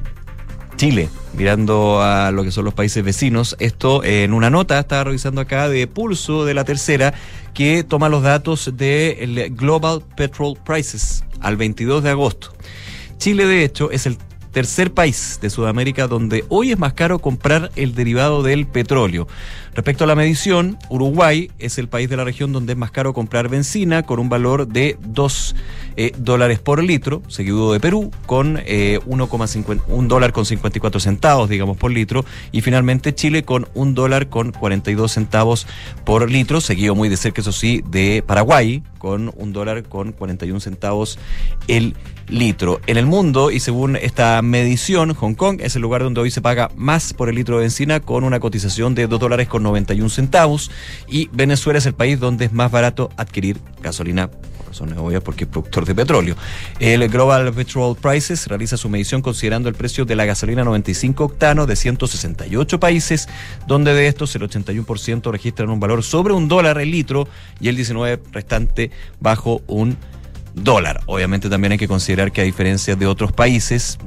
Chile, 0.75 1.09
mirando 1.37 2.01
a 2.01 2.31
lo 2.31 2.43
que 2.43 2.51
son 2.51 2.65
los 2.65 2.73
países 2.73 3.03
vecinos. 3.03 3.55
Esto 3.59 4.03
en 4.03 4.33
una 4.33 4.49
nota, 4.49 4.79
estaba 4.79 5.05
revisando 5.05 5.41
acá, 5.41 5.69
de 5.69 5.87
Pulso 5.87 6.45
de 6.45 6.53
la 6.53 6.63
tercera, 6.63 7.13
que 7.53 7.83
toma 7.83 8.09
los 8.09 8.23
datos 8.23 8.71
del 8.75 9.55
Global 9.55 10.03
Petrol 10.17 10.57
Prices 10.65 11.23
al 11.39 11.57
22 11.57 12.03
de 12.03 12.09
agosto. 12.09 12.53
Chile, 13.17 13.45
de 13.45 13.63
hecho, 13.63 13.91
es 13.91 14.05
el 14.05 14.17
tercer 14.51 14.93
país 14.93 15.39
de 15.41 15.49
Sudamérica 15.49 16.07
donde 16.07 16.45
hoy 16.49 16.71
es 16.71 16.79
más 16.79 16.93
caro 16.93 17.19
comprar 17.19 17.71
el 17.75 17.95
derivado 17.95 18.43
del 18.43 18.67
petróleo. 18.67 19.27
Respecto 19.75 20.03
a 20.03 20.07
la 20.07 20.15
medición, 20.15 20.77
Uruguay 20.89 21.49
es 21.57 21.79
el 21.79 21.87
país 21.87 22.07
de 22.07 22.15
la 22.15 22.23
región 22.23 22.51
donde 22.51 22.73
es 22.73 22.77
más 22.77 22.91
caro 22.91 23.13
comprar 23.13 23.49
benzina 23.49 24.03
con 24.03 24.19
un 24.19 24.29
valor 24.29 24.67
de 24.67 24.97
2 25.01 25.55
eh, 25.95 26.11
dólares 26.17 26.59
por 26.59 26.83
litro, 26.83 27.23
seguido 27.27 27.73
de 27.73 27.79
Perú 27.79 28.11
con 28.27 28.59
eh, 28.65 28.99
1,50 29.07 29.81
un 29.87 30.07
dólar 30.07 30.31
con 30.31 30.45
54 30.45 30.99
centavos, 30.99 31.49
digamos, 31.49 31.77
por 31.77 31.91
litro, 31.91 32.23
y 32.51 32.61
finalmente 32.61 33.15
Chile 33.15 33.43
con 33.43 33.67
un 33.73 33.95
dólar 33.95 34.29
con 34.29 34.51
42 34.51 35.11
centavos 35.11 35.65
por 36.05 36.29
litro, 36.29 36.61
seguido 36.61 36.93
muy 36.93 37.09
de 37.09 37.17
cerca, 37.17 37.41
eso 37.41 37.51
sí, 37.51 37.83
de 37.89 38.23
Paraguay 38.25 38.83
con 38.99 39.33
un 39.35 39.51
dólar 39.51 39.83
con 39.83 40.13
41 40.13 40.61
centavos 40.61 41.19
el 41.67 41.93
litro. 42.29 42.79
En 42.87 42.95
el 42.97 43.05
mundo, 43.05 43.51
y 43.51 43.59
según 43.59 43.97
esta 43.97 44.41
medición, 44.41 45.13
Hong 45.13 45.33
Kong 45.33 45.59
es 45.61 45.75
el 45.75 45.81
lugar 45.81 46.03
donde 46.03 46.21
hoy 46.21 46.31
se 46.31 46.41
paga 46.41 46.71
más 46.77 47.13
por 47.13 47.27
el 47.27 47.35
litro 47.35 47.57
de 47.57 47.63
benzina 47.63 47.99
con 47.99 48.23
una 48.23 48.39
cotización 48.39 48.95
de 48.95 49.07
2 49.07 49.19
dólares 49.19 49.49
con 49.49 49.62
91 49.63 50.09
centavos 50.09 50.71
y 51.07 51.29
Venezuela 51.31 51.79
es 51.79 51.85
el 51.85 51.93
país 51.93 52.19
donde 52.19 52.45
es 52.45 52.53
más 52.53 52.71
barato 52.71 53.09
adquirir 53.17 53.59
gasolina 53.81 54.29
por 54.29 54.67
razones 54.67 54.97
obvias 54.97 55.21
porque 55.21 55.43
es 55.45 55.49
productor 55.49 55.85
de 55.85 55.95
petróleo. 55.95 56.35
El 56.79 57.07
Global 57.09 57.53
Petrol 57.53 57.95
Prices 57.95 58.47
realiza 58.47 58.77
su 58.77 58.89
medición 58.89 59.21
considerando 59.21 59.69
el 59.69 59.75
precio 59.75 60.05
de 60.05 60.15
la 60.15 60.25
gasolina 60.25 60.63
95 60.63 61.23
octano 61.23 61.65
de 61.65 61.75
168 61.75 62.79
países, 62.79 63.27
donde 63.67 63.93
de 63.93 64.07
estos 64.07 64.35
el 64.35 64.41
81% 64.43 65.31
registran 65.31 65.69
un 65.69 65.79
valor 65.79 66.03
sobre 66.03 66.33
un 66.33 66.47
dólar 66.47 66.79
el 66.79 66.91
litro 66.91 67.27
y 67.59 67.69
el 67.69 67.75
19 67.75 68.21
restante 68.31 68.91
bajo 69.19 69.61
un 69.67 69.97
dólar. 70.53 71.01
Obviamente 71.05 71.49
también 71.49 71.73
hay 71.73 71.77
que 71.77 71.87
considerar 71.87 72.31
que 72.31 72.41
a 72.41 72.43
diferencia 72.43 72.95
de 72.95 73.07
otros 73.07 73.31
países, 73.31 73.97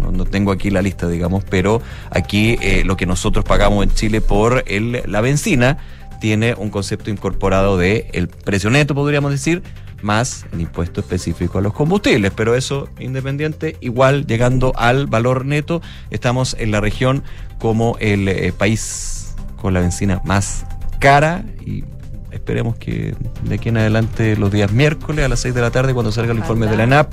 no, 0.00 0.12
no- 0.12 0.24
tengo 0.24 0.52
aquí 0.52 0.70
la 0.70 0.82
lista, 0.82 1.08
digamos, 1.08 1.44
pero 1.44 1.80
aquí 2.10 2.56
eh, 2.60 2.82
lo 2.84 2.96
que 2.96 3.06
nosotros 3.06 3.44
pagamos 3.44 3.82
en 3.84 3.90
Chile 3.94 4.20
por 4.20 4.64
el, 4.66 5.02
la 5.06 5.20
benzina 5.20 5.78
tiene 6.20 6.54
un 6.54 6.70
concepto 6.70 7.10
incorporado 7.10 7.78
de 7.78 8.08
el 8.12 8.28
precio 8.28 8.68
neto, 8.70 8.94
podríamos 8.94 9.30
decir, 9.30 9.62
más 10.02 10.46
el 10.52 10.60
impuesto 10.60 11.00
específico 11.00 11.58
a 11.58 11.60
los 11.60 11.72
combustibles. 11.72 12.32
Pero 12.34 12.54
eso, 12.56 12.88
independiente, 12.98 13.76
igual 13.80 14.26
llegando 14.26 14.72
al 14.76 15.06
valor 15.06 15.44
neto, 15.46 15.80
estamos 16.10 16.56
en 16.58 16.70
la 16.72 16.80
región 16.80 17.22
como 17.58 17.96
el 18.00 18.28
eh, 18.28 18.52
país 18.52 19.34
con 19.60 19.74
la 19.74 19.80
benzina 19.80 20.20
más 20.24 20.64
cara 21.00 21.44
y 21.64 21.84
esperemos 22.32 22.76
que 22.76 23.14
de 23.42 23.54
aquí 23.54 23.68
en 23.70 23.78
adelante 23.78 24.36
los 24.36 24.50
días 24.52 24.70
miércoles 24.72 25.24
a 25.24 25.28
las 25.28 25.40
6 25.40 25.54
de 25.54 25.60
la 25.60 25.70
tarde 25.70 25.94
cuando 25.94 26.12
salga 26.12 26.32
el 26.32 26.38
informe 26.38 26.66
de 26.66 26.76
la 26.76 26.84
ENAP 26.84 27.12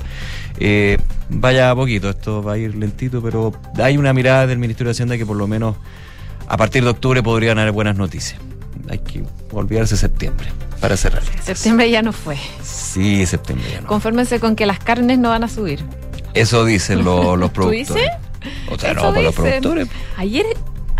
eh, 0.58 0.98
vaya 1.30 1.70
a 1.70 1.74
poquito, 1.74 2.10
esto 2.10 2.42
va 2.42 2.52
a 2.54 2.58
ir 2.58 2.74
lentito, 2.74 3.22
pero 3.22 3.52
hay 3.82 3.96
una 3.96 4.12
mirada 4.12 4.46
del 4.46 4.58
Ministerio 4.58 4.88
de 4.88 4.92
Hacienda 4.92 5.16
que 5.16 5.26
por 5.26 5.36
lo 5.36 5.46
menos 5.46 5.76
a 6.48 6.56
partir 6.56 6.84
de 6.84 6.90
octubre 6.90 7.22
podrían 7.22 7.58
haber 7.58 7.72
buenas 7.72 7.96
noticias. 7.96 8.40
Hay 8.88 8.98
que 8.98 9.24
olvidarse 9.52 9.96
septiembre 9.96 10.48
para 10.80 10.96
cerrar. 10.96 11.22
Septiembre 11.42 11.90
ya 11.90 12.02
no 12.02 12.12
fue. 12.12 12.36
Sí, 12.62 13.26
septiembre 13.26 13.66
ya 13.72 13.80
no. 13.80 13.88
Conférmense 13.88 14.38
con 14.38 14.54
que 14.54 14.64
las 14.66 14.78
carnes 14.78 15.18
no 15.18 15.30
van 15.30 15.42
a 15.44 15.48
subir. 15.48 15.80
Eso 16.34 16.64
dicen 16.64 17.02
lo- 17.04 17.36
los 17.36 17.48
¿Tú 17.52 17.62
productores. 17.62 17.88
dices? 18.04 18.10
O 18.70 18.78
sea, 18.78 18.92
Eso 18.92 19.00
no, 19.00 19.12
por 19.14 19.22
los 19.24 19.32
dicen. 19.34 19.44
productores. 19.44 19.88
Ayer, 20.18 20.46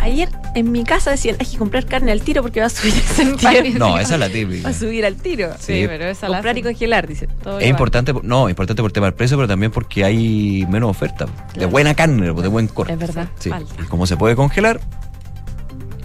ayer 0.06 0.28
en 0.54 0.72
mi 0.72 0.84
casa 0.84 1.10
decían, 1.10 1.36
hay 1.38 1.46
que 1.46 1.58
comprar 1.58 1.86
carne 1.86 2.12
al 2.12 2.22
tiro 2.22 2.42
porque 2.42 2.60
va 2.60 2.66
a 2.66 2.70
subir 2.70 2.94
el 2.94 3.00
septiembre. 3.00 3.74
No, 3.78 3.98
esa 3.98 4.14
es 4.14 4.20
la 4.20 4.26
Va 4.26 4.32
típica. 4.32 4.68
a 4.68 4.72
subir 4.72 5.04
al 5.06 5.16
tiro. 5.16 5.50
Sí. 5.58 5.84
pero 5.86 6.06
esa 6.06 6.28
la 6.28 6.38
Comprar 6.38 6.58
y 6.58 6.62
congelar, 6.62 7.06
dice. 7.06 7.26
todo 7.42 7.58
Es 7.60 7.68
importante, 7.68 8.12
por- 8.14 8.24
no, 8.24 8.48
importante 8.48 8.82
por 8.82 8.92
tema 8.92 9.06
del 9.06 9.14
precio, 9.14 9.36
pero 9.36 9.46
también 9.48 9.70
porque 9.72 10.04
hay 10.04 10.66
menos 10.68 10.90
oferta. 10.90 11.26
De 11.54 11.66
buena 11.66 11.94
carne, 11.94 12.26
de 12.26 12.48
buen 12.48 12.68
corte. 12.68 12.92
Es 12.92 12.98
verdad, 12.98 13.28
Sí. 13.38 13.50
falta. 13.50 13.74
Y 13.82 13.86
como 13.86 14.06
se 14.06 14.16
puede 14.16 14.34
congelar, 14.36 14.80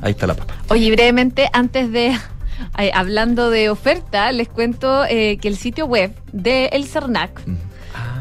ahí 0.02 0.12
está 0.12 0.28
la 0.28 0.34
papa. 0.36 0.56
Oye, 0.70 0.92
brevemente, 0.92 1.50
antes 1.54 1.92
de. 1.92 2.18
eh, 2.78 2.92
hablando 2.94 3.50
de 3.50 3.70
oferta, 3.70 4.32
les 4.32 4.48
cuento 4.50 5.06
eh, 5.06 5.38
que 5.42 5.48
el 5.48 5.58
sitio 5.58 5.86
web 5.86 6.14
de 6.32 6.66
El 6.68 6.86
CERNAC, 6.86 7.42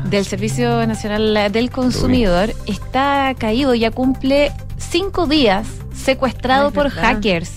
del 0.05 0.25
Servicio 0.25 0.87
Nacional 0.87 1.53
del 1.53 1.71
Consumidor, 1.71 2.53
está 2.67 3.35
caído, 3.39 3.75
ya 3.75 3.91
cumple 3.91 4.53
cinco 4.79 5.27
días 5.27 5.67
secuestrado 5.95 6.69
es 6.69 6.75
por 6.75 6.85
verdad. 6.85 7.03
hackers. 7.15 7.53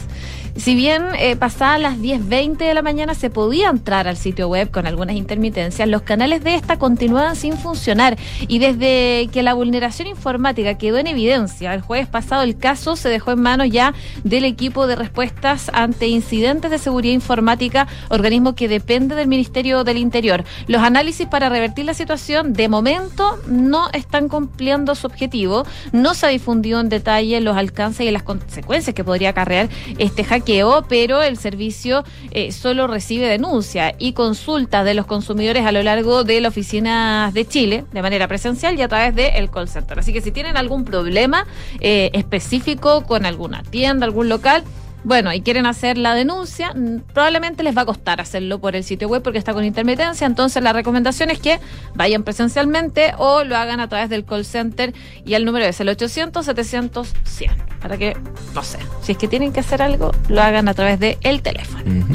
Si 0.56 0.76
bien 0.76 1.04
eh, 1.18 1.36
pasadas 1.36 1.82
las 1.82 1.98
10.20 1.98 2.58
de 2.58 2.74
la 2.76 2.84
mañana 2.84 3.16
se 3.16 3.32
podía 3.32 3.70
entrar 3.70 4.08
al 4.08 4.18
sitio 4.18 4.48
web 4.48 4.70
con 4.70 4.86
algunas 4.86 5.16
intermitencias, 5.16 5.90
los 5.90 6.04
canales 6.04 6.44
de 6.44 6.54
esta 6.54 6.78
continuaban 6.78 7.36
sin 7.36 7.58
funcionar 7.58 8.20
y 8.48 8.60
desde 8.60 9.30
que 9.34 9.42
la 9.42 9.56
vulneración 9.56 10.08
informática 10.08 10.78
quedó 10.78 11.00
en 11.00 11.08
evidencia 11.08 11.74
el 11.74 11.82
jueves 11.82 12.08
pasado, 12.08 12.44
el 12.44 12.56
caso 12.56 12.96
se 12.96 13.10
dejó 13.10 13.32
en 13.32 13.42
manos 13.42 13.70
ya 13.72 13.96
del 14.24 14.46
equipo 14.46 14.86
de 14.86 14.96
respuestas 14.96 15.72
ante 15.74 16.08
incidentes 16.08 16.70
de 16.70 16.78
seguridad 16.78 17.16
informática, 17.16 17.88
organismo 18.10 18.54
que 18.54 18.68
depende 18.68 19.16
del 19.16 19.28
Ministerio 19.28 19.84
del 19.84 19.98
Interior. 19.98 20.44
Los 20.68 20.84
análisis 20.84 21.26
para 21.26 21.50
revertir 21.50 21.86
la 21.86 21.96
situación 21.96 22.54
de 22.54 22.70
momento 22.70 23.40
no 23.48 23.90
están 23.92 24.30
cumpliendo 24.30 24.94
su 24.94 25.08
objetivo, 25.08 25.66
no 25.92 26.14
se 26.14 26.28
ha 26.28 26.30
difundido 26.30 26.80
en 26.80 26.90
detalle 26.90 27.42
los 27.42 27.58
alcances 27.58 28.06
y 28.06 28.12
las 28.12 28.22
consecuencias 28.22 28.94
que 28.94 29.04
podría 29.04 29.30
acarrear 29.30 29.68
este 29.98 30.24
hackeo, 30.44 30.86
pero 30.88 31.22
el 31.22 31.38
servicio 31.38 32.04
eh, 32.32 32.52
solo 32.52 32.88
recibe 32.88 33.28
denuncia 33.28 33.96
y 33.98 34.14
consultas 34.14 34.86
de 34.86 34.94
los 34.94 35.06
consumidores 35.06 35.66
a 35.66 35.72
lo 35.72 35.82
largo 35.84 36.24
de 36.24 36.42
las 36.42 36.52
oficinas 36.52 37.34
de 37.34 37.48
Chile, 37.48 37.86
de 37.92 38.02
manera 38.02 38.28
presencial 38.28 38.78
y 38.78 38.82
a 38.82 38.88
través 38.88 39.16
del 39.16 39.50
call 39.50 39.70
center. 39.70 40.00
Así 40.00 40.14
que 40.14 40.22
si 40.22 40.32
tienen 40.32 40.58
algún 40.58 40.84
problema 40.86 41.48
eh, 41.80 42.10
específico 42.14 43.04
con 43.06 43.26
alguna 43.26 43.64
tienda, 43.64 44.06
algún 44.06 44.30
local, 44.30 44.64
bueno, 45.04 45.34
y 45.34 45.42
quieren 45.42 45.66
hacer 45.66 45.98
la 45.98 46.16
denuncia, 46.16 46.74
probablemente 47.14 47.64
les 47.64 47.76
va 47.76 47.82
a 47.82 47.86
costar 47.86 48.22
hacerlo 48.22 48.60
por 48.60 48.76
el 48.76 48.84
sitio 48.84 49.08
web 49.08 49.22
porque 49.22 49.38
está 49.38 49.54
con 49.54 49.66
intermitencia. 49.66 50.26
Entonces, 50.26 50.64
la 50.64 50.74
recomendación 50.74 51.30
es 51.30 51.40
que 51.40 51.60
vayan 51.96 52.24
presencialmente 52.24 53.14
o 53.18 53.44
lo 53.44 53.58
hagan 53.58 53.80
a 53.80 53.90
través 53.90 54.10
del 54.10 54.26
call 54.26 54.46
center 54.46 54.94
y 55.26 55.34
el 55.34 55.46
número 55.46 55.66
es 55.66 55.80
el 55.80 55.90
800-700-100. 55.90 57.52
Para 57.82 57.98
que, 57.98 58.16
no 58.56 58.64
sé, 58.64 58.80
si 59.02 59.12
es 59.12 59.18
que 59.18 59.28
tienen 59.28 59.52
que 59.52 59.60
hacer 59.60 59.82
algo, 59.82 60.12
lo 60.30 60.42
hagan 60.42 60.68
a 60.70 60.74
través 60.74 61.00
del 61.00 61.18
el 61.22 61.42
teléfono. 61.42 62.08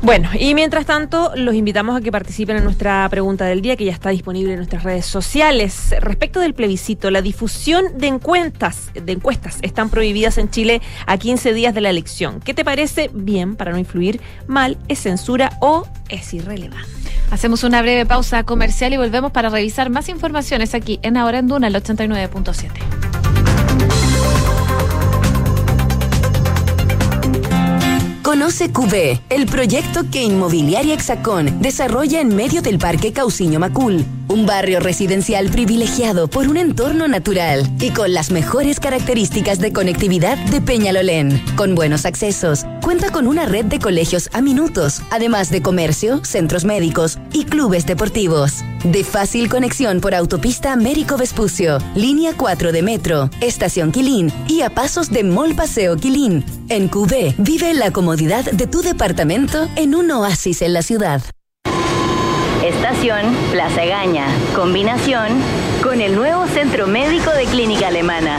Bueno, 0.00 0.30
y 0.38 0.54
mientras 0.54 0.86
tanto, 0.86 1.32
los 1.34 1.54
invitamos 1.54 1.96
a 1.96 2.00
que 2.00 2.12
participen 2.12 2.56
en 2.56 2.64
nuestra 2.64 3.08
pregunta 3.08 3.44
del 3.46 3.60
día, 3.60 3.76
que 3.76 3.84
ya 3.84 3.92
está 3.92 4.10
disponible 4.10 4.52
en 4.52 4.58
nuestras 4.58 4.84
redes 4.84 5.04
sociales. 5.06 5.94
Respecto 6.00 6.40
del 6.40 6.54
plebiscito, 6.54 7.10
la 7.10 7.20
difusión 7.20 7.98
de 7.98 8.06
encuestas, 8.06 8.90
de 8.94 9.12
encuestas 9.12 9.58
están 9.62 9.90
prohibidas 9.90 10.38
en 10.38 10.50
Chile 10.50 10.80
a 11.06 11.18
15 11.18 11.52
días 11.52 11.74
de 11.74 11.80
la 11.80 11.90
elección. 11.90 12.40
¿Qué 12.40 12.54
te 12.54 12.64
parece? 12.64 13.10
Bien, 13.12 13.56
para 13.56 13.72
no 13.72 13.78
influir, 13.78 14.20
mal, 14.46 14.78
es 14.86 15.00
censura 15.00 15.58
o 15.60 15.86
es 16.08 16.32
irrelevante. 16.32 16.88
Hacemos 17.30 17.64
una 17.64 17.82
breve 17.82 18.06
pausa 18.06 18.44
comercial 18.44 18.92
y 18.94 18.96
volvemos 18.96 19.32
para 19.32 19.50
revisar 19.50 19.90
más 19.90 20.08
informaciones 20.08 20.74
aquí 20.74 21.00
en 21.02 21.16
Ahora 21.16 21.38
en 21.38 21.48
Duna, 21.48 21.66
el 21.66 21.74
89.7. 21.74 23.37
Conoce 28.28 28.70
QB, 28.70 29.20
el 29.30 29.46
proyecto 29.46 30.02
que 30.10 30.22
Inmobiliaria 30.22 30.92
Hexacón 30.92 31.62
desarrolla 31.62 32.20
en 32.20 32.36
medio 32.36 32.60
del 32.60 32.78
Parque 32.78 33.10
Cauciño 33.10 33.58
Macul, 33.58 34.04
un 34.28 34.44
barrio 34.44 34.80
residencial 34.80 35.48
privilegiado 35.48 36.28
por 36.28 36.46
un 36.46 36.58
entorno 36.58 37.08
natural 37.08 37.66
y 37.80 37.88
con 37.88 38.12
las 38.12 38.30
mejores 38.30 38.80
características 38.80 39.60
de 39.60 39.72
conectividad 39.72 40.36
de 40.36 40.60
Peñalolén, 40.60 41.42
con 41.56 41.74
buenos 41.74 42.04
accesos. 42.04 42.66
Cuenta 42.82 43.10
con 43.10 43.26
una 43.26 43.46
red 43.46 43.64
de 43.64 43.78
colegios 43.78 44.28
a 44.34 44.42
minutos, 44.42 45.00
además 45.10 45.48
de 45.50 45.62
comercio, 45.62 46.22
centros 46.22 46.66
médicos 46.66 47.18
y 47.32 47.46
clubes 47.46 47.86
deportivos. 47.86 48.62
De 48.84 49.04
fácil 49.04 49.48
conexión 49.48 50.02
por 50.02 50.14
autopista 50.14 50.74
Américo 50.74 51.16
Vespucio, 51.16 51.78
línea 51.94 52.34
4 52.36 52.72
de 52.72 52.82
metro, 52.82 53.30
estación 53.40 53.90
Quilín 53.90 54.30
y 54.46 54.60
a 54.60 54.68
pasos 54.68 55.08
de 55.08 55.24
Mall 55.24 55.54
Paseo 55.54 55.96
Quilín. 55.96 56.44
En 56.68 56.88
QB 56.88 57.34
vive 57.38 57.72
la 57.72 57.90
comodidad 57.90 58.17
de 58.18 58.66
tu 58.66 58.82
departamento 58.82 59.68
en 59.76 59.94
un 59.94 60.10
oasis 60.10 60.62
en 60.62 60.72
la 60.72 60.82
ciudad. 60.82 61.22
Estación 62.64 63.32
Plaza 63.52 63.84
Gaña. 63.84 64.26
Combinación 64.56 65.40
con 65.84 66.00
el 66.00 66.16
nuevo 66.16 66.48
Centro 66.48 66.88
Médico 66.88 67.30
de 67.30 67.44
Clínica 67.44 67.86
Alemana. 67.86 68.38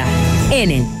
Enel. 0.51 1.00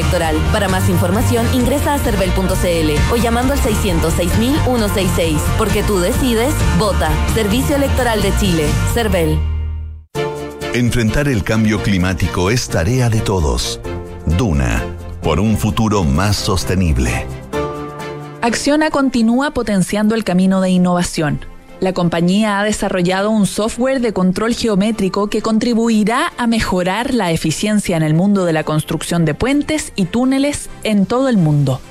Para 0.51 0.67
más 0.67 0.89
información 0.89 1.45
ingresa 1.53 1.93
a 1.93 1.99
cervel.cl 1.99 3.13
o 3.13 3.15
llamando 3.15 3.53
al 3.53 3.59
606.166. 3.59 5.37
Porque 5.57 5.83
tú 5.83 5.99
decides, 5.99 6.53
vota. 6.77 7.09
Servicio 7.33 7.75
Electoral 7.75 8.21
de 8.21 8.33
Chile. 8.37 8.65
Cervel. 8.93 9.39
Enfrentar 10.73 11.27
el 11.27 11.43
cambio 11.43 11.83
climático 11.83 12.49
es 12.49 12.67
tarea 12.69 13.09
de 13.09 13.19
todos. 13.21 13.79
Duna, 14.25 14.83
por 15.21 15.39
un 15.39 15.57
futuro 15.57 16.03
más 16.03 16.37
sostenible. 16.37 17.25
Acciona 18.41 18.89
continúa 18.89 19.51
potenciando 19.51 20.15
el 20.15 20.23
camino 20.23 20.61
de 20.61 20.69
innovación. 20.69 21.50
La 21.81 21.93
compañía 21.93 22.59
ha 22.59 22.63
desarrollado 22.63 23.31
un 23.31 23.47
software 23.47 24.01
de 24.01 24.13
control 24.13 24.53
geométrico 24.53 25.31
que 25.31 25.41
contribuirá 25.41 26.31
a 26.37 26.45
mejorar 26.45 27.11
la 27.11 27.31
eficiencia 27.31 27.97
en 27.97 28.03
el 28.03 28.13
mundo 28.13 28.45
de 28.45 28.53
la 28.53 28.63
construcción 28.63 29.25
de 29.25 29.33
puentes 29.33 29.91
y 29.95 30.05
túneles 30.05 30.69
en 30.83 31.07
todo 31.07 31.27
el 31.27 31.37
mundo. 31.37 31.81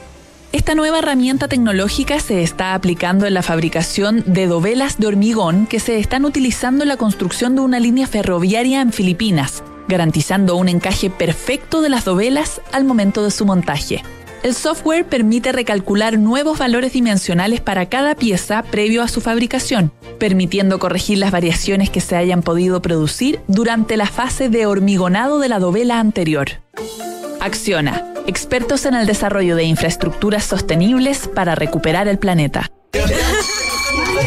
Esta 0.52 0.76
nueva 0.76 1.00
herramienta 1.00 1.48
tecnológica 1.48 2.20
se 2.20 2.44
está 2.44 2.74
aplicando 2.74 3.26
en 3.26 3.34
la 3.34 3.42
fabricación 3.42 4.22
de 4.26 4.46
dovelas 4.46 5.00
de 5.00 5.08
hormigón 5.08 5.66
que 5.66 5.80
se 5.80 5.98
están 5.98 6.24
utilizando 6.24 6.84
en 6.84 6.88
la 6.88 6.96
construcción 6.96 7.56
de 7.56 7.62
una 7.62 7.80
línea 7.80 8.06
ferroviaria 8.06 8.82
en 8.82 8.92
Filipinas, 8.92 9.64
garantizando 9.88 10.54
un 10.54 10.68
encaje 10.68 11.10
perfecto 11.10 11.80
de 11.80 11.88
las 11.88 12.04
dovelas 12.04 12.60
al 12.70 12.84
momento 12.84 13.24
de 13.24 13.32
su 13.32 13.44
montaje. 13.44 14.04
El 14.42 14.54
software 14.54 15.04
permite 15.04 15.52
recalcular 15.52 16.18
nuevos 16.18 16.58
valores 16.58 16.94
dimensionales 16.94 17.60
para 17.60 17.90
cada 17.90 18.14
pieza 18.14 18.62
previo 18.62 19.02
a 19.02 19.08
su 19.08 19.20
fabricación, 19.20 19.92
permitiendo 20.18 20.78
corregir 20.78 21.18
las 21.18 21.30
variaciones 21.30 21.90
que 21.90 22.00
se 22.00 22.16
hayan 22.16 22.42
podido 22.42 22.80
producir 22.80 23.40
durante 23.48 23.98
la 23.98 24.06
fase 24.06 24.48
de 24.48 24.64
hormigonado 24.64 25.40
de 25.40 25.50
la 25.50 25.58
dovela 25.58 26.00
anterior. 26.00 26.48
Acciona, 27.38 28.14
expertos 28.26 28.86
en 28.86 28.94
el 28.94 29.06
desarrollo 29.06 29.56
de 29.56 29.64
infraestructuras 29.64 30.44
sostenibles 30.44 31.28
para 31.28 31.54
recuperar 31.54 32.08
el 32.08 32.18
planeta. 32.18 32.70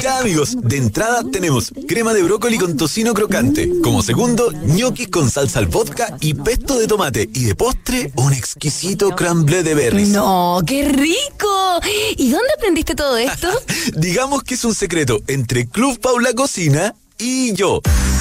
Ya 0.02 0.20
amigos, 0.20 0.58
de 0.62 0.78
entrada 0.78 1.24
tenemos 1.32 1.72
crema 1.88 2.14
de 2.14 2.24
brócoli 2.24 2.58
con 2.58 2.76
tocino 2.78 3.14
crocante. 3.14 3.70
Como 3.82 4.02
segundo, 4.02 4.52
ñoquis 4.52 5.08
con 5.10 5.30
salsa 5.30 5.60
al 5.60 5.68
vodka 5.68 6.18
y 6.20 6.34
pesto 6.34 6.78
de 6.78 6.88
tomate. 6.88 7.30
Y 7.34 7.46
de 7.46 7.56
postre, 7.56 8.12
un 8.16 8.34
exquisito 8.34 9.12
crumble 9.12 9.64
de 9.64 9.76
berries. 9.76 10.10
No, 10.10 10.60
qué 10.66 10.88
rico. 10.90 11.80
¿Y 12.18 12.32
dónde 12.32 12.54
aprendiste 12.58 12.96
todo 12.96 13.18
esto? 13.18 13.50
Digamos 13.96 14.44
que 14.44 14.56
es 14.56 14.66
un 14.66 14.76
secreto 14.76 15.22
entre 15.28 15.68
Club 15.68 16.00
Paula 16.00 16.34
Cocina 16.34 16.96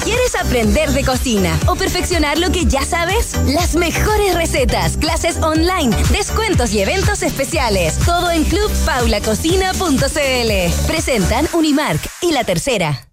¿Quieres 0.03 0.35
aprender 0.35 0.91
de 0.91 1.03
cocina 1.03 1.59
o 1.67 1.75
perfeccionar 1.75 2.39
lo 2.39 2.51
que 2.51 2.65
ya 2.65 2.85
sabes? 2.85 3.35
Las 3.47 3.75
mejores 3.75 4.33
recetas, 4.33 4.95
clases 4.95 5.41
online, 5.41 5.93
descuentos 6.11 6.73
y 6.73 6.79
eventos 6.79 7.21
especiales. 7.21 7.97
Todo 8.05 8.31
en 8.31 8.45
clubpaulacocina.cl. 8.45 10.87
Presentan 10.87 11.49
Unimark 11.53 11.99
y 12.21 12.31
La 12.31 12.45
Tercera. 12.45 13.12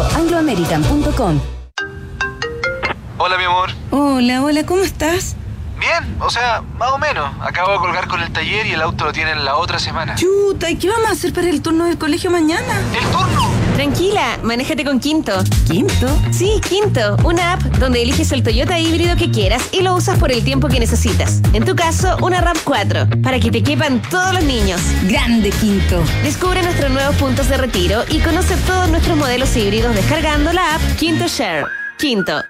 chile.angloamerican.com. 0.09 1.39
Hola, 3.17 3.37
mi 3.37 3.43
amor. 3.43 3.69
Hola, 3.91 4.43
hola, 4.43 4.65
¿cómo 4.65 4.81
estás? 4.81 5.35
Bien, 5.79 6.15
o 6.19 6.29
sea, 6.29 6.61
más 6.77 6.91
o 6.91 6.97
menos. 6.97 7.29
Acabo 7.41 7.71
de 7.73 7.77
colgar 7.79 8.07
con 8.07 8.21
el 8.21 8.31
taller 8.31 8.65
y 8.65 8.71
el 8.71 8.81
auto 8.81 9.05
lo 9.05 9.13
tienen 9.13 9.43
la 9.45 9.57
otra 9.57 9.79
semana. 9.79 10.15
Chuta, 10.15 10.69
¿y 10.69 10.75
qué 10.75 10.89
vamos 10.89 11.07
a 11.09 11.11
hacer 11.11 11.33
para 11.33 11.49
el 11.49 11.61
turno 11.61 11.85
del 11.85 11.97
colegio 11.97 12.31
mañana? 12.31 12.81
¿El 12.93 13.05
turno? 13.11 13.60
Tranquila, 13.75 14.39
manéjate 14.43 14.83
con 14.83 14.99
Quinto. 14.99 15.43
¿Quinto? 15.67 16.07
Sí, 16.31 16.61
Quinto, 16.67 17.17
una 17.23 17.53
app 17.53 17.61
donde 17.79 18.01
eliges 18.01 18.31
el 18.31 18.43
Toyota 18.43 18.79
híbrido 18.79 19.15
que 19.15 19.31
quieras 19.31 19.69
y 19.71 19.81
lo 19.81 19.95
usas 19.95 20.19
por 20.19 20.31
el 20.31 20.43
tiempo 20.43 20.67
que 20.67 20.79
necesitas. 20.79 21.41
En 21.53 21.65
tu 21.65 21.75
caso, 21.75 22.17
una 22.21 22.41
RAV 22.41 22.57
4, 22.63 23.21
para 23.23 23.39
que 23.39 23.51
te 23.51 23.63
quepan 23.63 24.01
todos 24.09 24.33
los 24.33 24.43
niños. 24.43 24.81
Grande 25.07 25.49
Quinto. 25.49 26.03
Descubre 26.23 26.61
nuestros 26.61 26.91
nuevos 26.91 27.15
puntos 27.15 27.49
de 27.49 27.57
retiro 27.57 28.03
y 28.09 28.19
conoce 28.19 28.55
todos 28.67 28.89
nuestros 28.89 29.17
modelos 29.17 29.55
híbridos 29.55 29.95
descargando 29.95 30.53
la 30.53 30.75
app 30.75 30.81
Quinto 30.97 31.27
Share. 31.27 31.65
Quinto. 31.97 32.41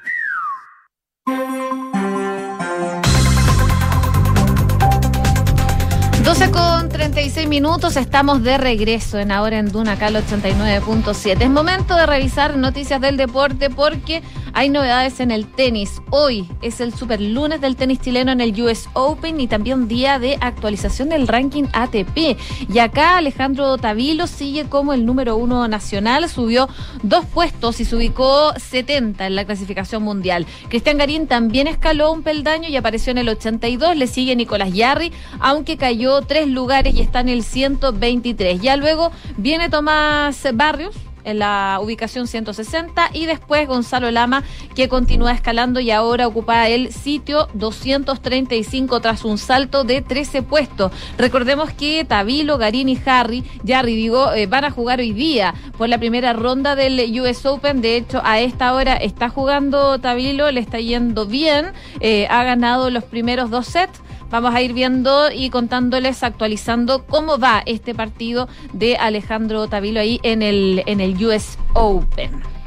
12 6.24 6.52
con 6.52 6.91
36 7.02 7.48
minutos, 7.48 7.98
estamos 7.98 8.44
de 8.44 8.60
regreso 8.60 9.18
en 9.18 9.32
Ahora 9.32 9.58
en 9.58 9.72
Duna, 9.72 9.94
acá 9.94 10.06
al 10.06 10.18
89.7. 10.18 11.42
Es 11.42 11.50
momento 11.50 11.96
de 11.96 12.06
revisar 12.06 12.56
noticias 12.58 13.02
del 13.02 13.18
deporte 13.18 13.72
porque 13.72 14.22
hay 14.54 14.70
novedades 14.70 15.20
en 15.20 15.32
el 15.32 15.48
tenis. 15.48 16.00
Hoy 16.12 16.48
es 16.62 16.80
el 16.80 16.94
super 16.94 17.20
lunes 17.20 17.60
del 17.60 17.76
tenis 17.76 18.02
chileno 18.02 18.32
en 18.32 18.40
el 18.40 18.62
US 18.62 18.88
Open 18.94 19.40
y 19.40 19.48
también 19.48 19.88
día 19.88 20.20
de 20.20 20.38
actualización 20.42 21.10
del 21.10 21.28
ranking 21.28 21.64
ATP. 21.74 22.38
Y 22.72 22.80
acá 22.80 23.18
Alejandro 23.18 23.78
Tavilo 23.78 24.28
sigue 24.28 24.66
como 24.66 24.94
el 24.94 25.04
número 25.04 25.38
uno 25.38 25.68
nacional, 25.68 26.30
subió 26.30 26.70
dos 27.02 27.26
puestos 27.26 27.80
y 27.80 27.86
se 27.86 27.96
ubicó 27.96 28.54
70 28.56 29.26
en 29.26 29.36
la 29.36 29.46
clasificación 29.46 30.04
mundial. 30.04 30.46
Cristian 30.70 31.00
Garín 31.00 31.26
también 31.26 31.68
escaló 31.68 32.12
un 32.12 32.22
peldaño 32.22 32.70
y 32.70 32.76
apareció 32.76 33.10
en 33.10 33.18
el 33.18 33.30
82, 33.30 33.96
le 33.96 34.06
sigue 34.06 34.36
Nicolás 34.36 34.72
Yarri, 34.72 35.12
aunque 35.40 35.78
cayó 35.78 36.22
tres 36.22 36.48
lugares 36.48 36.91
y 36.92 37.02
está 37.02 37.22
en 37.22 37.30
el 37.30 37.44
123. 37.44 38.62
Ya 38.62 38.76
luego 38.78 39.12
viene 39.38 39.70
Tomás 39.70 40.48
Barrios 40.54 40.96
en 41.24 41.40
la 41.40 41.80
ubicación 41.82 42.28
160 42.28 43.10
y 43.14 43.26
después 43.26 43.68
Gonzalo 43.68 44.12
Lama 44.12 44.44
que 44.76 44.90
continúa 44.90 45.32
escalando 45.32 45.80
y 45.80 45.92
ahora 45.92 46.28
ocupa 46.28 46.68
el 46.70 46.92
sitio 46.92 47.48
235 47.54 49.00
tras 49.02 49.26
un 49.26 49.38
salto 49.38 49.84
de 49.84 50.02
13 50.02 50.44
puestos. 50.44 50.92
Recordemos 51.18 51.72
que 51.72 52.06
Tabilo, 52.06 52.58
Garín 52.58 52.90
y 52.90 53.00
Harry, 53.06 53.44
Jarry 53.66 53.96
digo, 53.96 54.34
eh, 54.34 54.48
van 54.48 54.66
a 54.66 54.72
jugar 54.72 55.00
hoy 55.00 55.14
día 55.14 55.54
por 55.78 55.90
la 55.90 55.98
primera 55.98 56.34
ronda 56.34 56.76
del 56.76 57.00
US 57.20 57.46
Open. 57.46 57.82
De 57.82 57.96
hecho, 57.96 58.22
a 58.24 58.40
esta 58.40 58.74
hora 58.74 58.96
está 58.96 59.30
jugando 59.30 60.00
Tabilo, 60.00 60.52
le 60.52 60.60
está 60.60 60.80
yendo 60.80 61.26
bien, 61.26 61.74
eh, 62.00 62.28
ha 62.30 62.44
ganado 62.44 62.90
los 62.90 63.04
primeros 63.04 63.50
dos 63.50 63.68
sets. 63.68 64.02
Vamos 64.32 64.56
a 64.56 64.62
ir 64.62 64.72
viendo 64.72 65.30
y 65.30 65.50
contándoles, 65.50 66.24
actualizando 66.24 67.06
cómo 67.06 67.38
va 67.38 67.64
este 67.66 67.94
partido 67.94 68.48
de 68.72 68.96
Alejandro 68.96 69.68
Tavilo 69.68 70.00
ahí 70.00 70.22
en 70.24 70.42
el, 70.42 70.84
en 70.86 71.02
el 71.02 71.11
US 71.20 71.58
Open. 71.76 72.61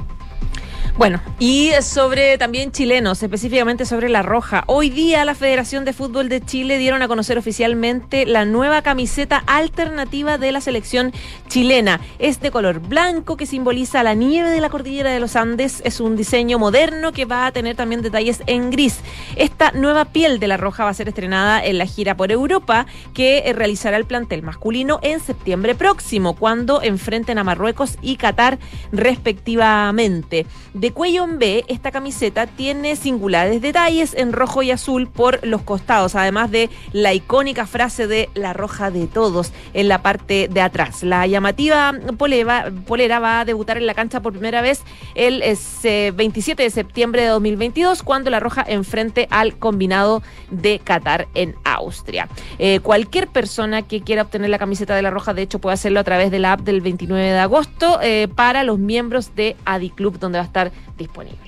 Bueno, 0.97 1.21
y 1.41 1.73
sobre 1.83 2.39
también 2.39 2.71
chilenos, 2.71 3.21
específicamente 3.21 3.85
sobre 3.85 4.09
La 4.09 4.23
Roja. 4.23 4.63
Hoy 4.69 4.91
día 4.91 5.25
la 5.25 5.35
Federación 5.35 5.85
de 5.85 5.93
Fútbol 5.93 6.29
de 6.29 6.41
Chile 6.41 6.79
dieron 6.79 7.03
a 7.03 7.09
conocer 7.09 7.37
oficialmente 7.37 8.27
la 8.27 8.45
nueva 8.45 8.81
camiseta 8.83 9.43
alternativa 9.49 10.39
de 10.39 10.53
la 10.53 10.61
selección 10.61 11.13
chilena. 11.49 12.01
Es 12.21 12.41
de 12.41 12.53
color 12.53 12.79
blanco 12.79 13.37
que 13.37 13.45
simboliza 13.45 14.05
la 14.05 14.15
nieve 14.15 14.51
de 14.51 14.61
la 14.61 14.71
cordillera 14.71 15.11
de 15.11 15.19
los 15.19 15.35
Andes. 15.35 15.83
Es 15.85 15.99
un 15.99 16.15
diseño 16.15 16.61
moderno 16.61 17.11
que 17.11 17.25
va 17.25 17.47
a 17.47 17.53
tener 17.53 17.75
también 17.75 18.01
detalles 18.01 18.45
en 18.47 18.71
gris. 18.71 19.01
Esta 19.35 19.73
nueva 19.73 20.05
piel 20.05 20.39
de 20.39 20.47
La 20.47 20.59
Roja 20.59 20.85
va 20.85 20.91
a 20.91 20.95
ser 20.95 21.09
estrenada 21.09 21.65
en 21.65 21.79
la 21.79 21.87
gira 21.87 22.17
por 22.17 22.31
Europa 22.31 22.87
que 23.15 23.39
eh, 23.39 23.53
realizará 23.53 23.97
el 23.97 24.05
plantel 24.05 24.45
masculino 24.45 25.01
en 25.03 25.19
septiembre 25.19 25.75
próximo, 25.75 26.37
cuando 26.37 26.83
enfrenten 26.83 27.39
a 27.39 27.45
Marruecos 27.45 27.99
y 28.01 28.15
Qatar 28.15 28.61
respectivamente. 28.93 30.47
Cuello 30.93 31.25
en 31.25 31.39
B, 31.39 31.65
esta 31.69 31.91
camiseta 31.91 32.47
tiene 32.47 32.97
singulares 32.97 33.63
detalles 33.63 34.15
en 34.15 34.33
rojo 34.33 34.63
y 34.63 34.71
azul 34.71 35.09
por 35.09 35.47
los 35.47 35.63
costados, 35.63 36.15
además 36.15 36.51
de 36.51 36.71
la 36.93 37.15
icónica 37.15 37.67
frase 37.67 38.07
de 38.07 38.29
la 38.35 38.53
roja 38.53 38.91
de 38.91 39.07
todos 39.07 39.53
en 39.73 39.89
la 39.89 40.03
parte 40.03 40.49
de 40.49 40.61
atrás. 40.61 41.03
La 41.03 41.27
llamativa 41.27 41.95
polera, 42.17 43.19
va 43.21 43.41
a 43.41 43.45
debutar 43.45 43.77
en 43.77 43.87
la 43.87 43.95
cancha 43.95 44.21
por 44.21 44.33
primera 44.33 44.63
vez 44.63 44.83
el 45.15 45.43
eh, 45.43 46.13
27 46.15 46.63
de 46.63 46.71
septiembre 46.71 47.23
de 47.23 47.29
2022, 47.29 48.03
cuando 48.03 48.31
la 48.31 48.41
roja 48.41 48.65
enfrente 48.67 49.29
al 49.31 49.57
combinado 49.57 50.23
de 50.51 50.79
Qatar 50.79 51.29
en 51.35 51.55
Austria. 51.65 52.29
Eh, 52.59 52.81
cualquier 52.81 53.29
persona 53.29 53.83
que 53.83 54.01
quiera 54.03 54.23
obtener 54.23 54.51
la 54.51 54.59
camiseta 54.59 54.95
de 54.95 55.03
la 55.03 55.11
roja, 55.11 55.35
de 55.35 55.43
hecho, 55.43 55.59
puede 55.59 55.75
hacerlo 55.75 56.01
a 56.01 56.05
través 56.05 56.31
de 56.31 56.39
la 56.39 56.53
app 56.53 56.61
del 56.61 56.81
29 56.81 57.23
de 57.23 57.39
agosto 57.39 57.99
eh, 58.03 58.29
para 58.35 58.65
los 58.65 58.79
miembros 58.79 59.35
de 59.35 59.57
Adiclub, 59.65 60.19
donde 60.19 60.39
va 60.39 60.45
a 60.45 60.47
estar 60.47 60.73
disponible. 60.97 61.39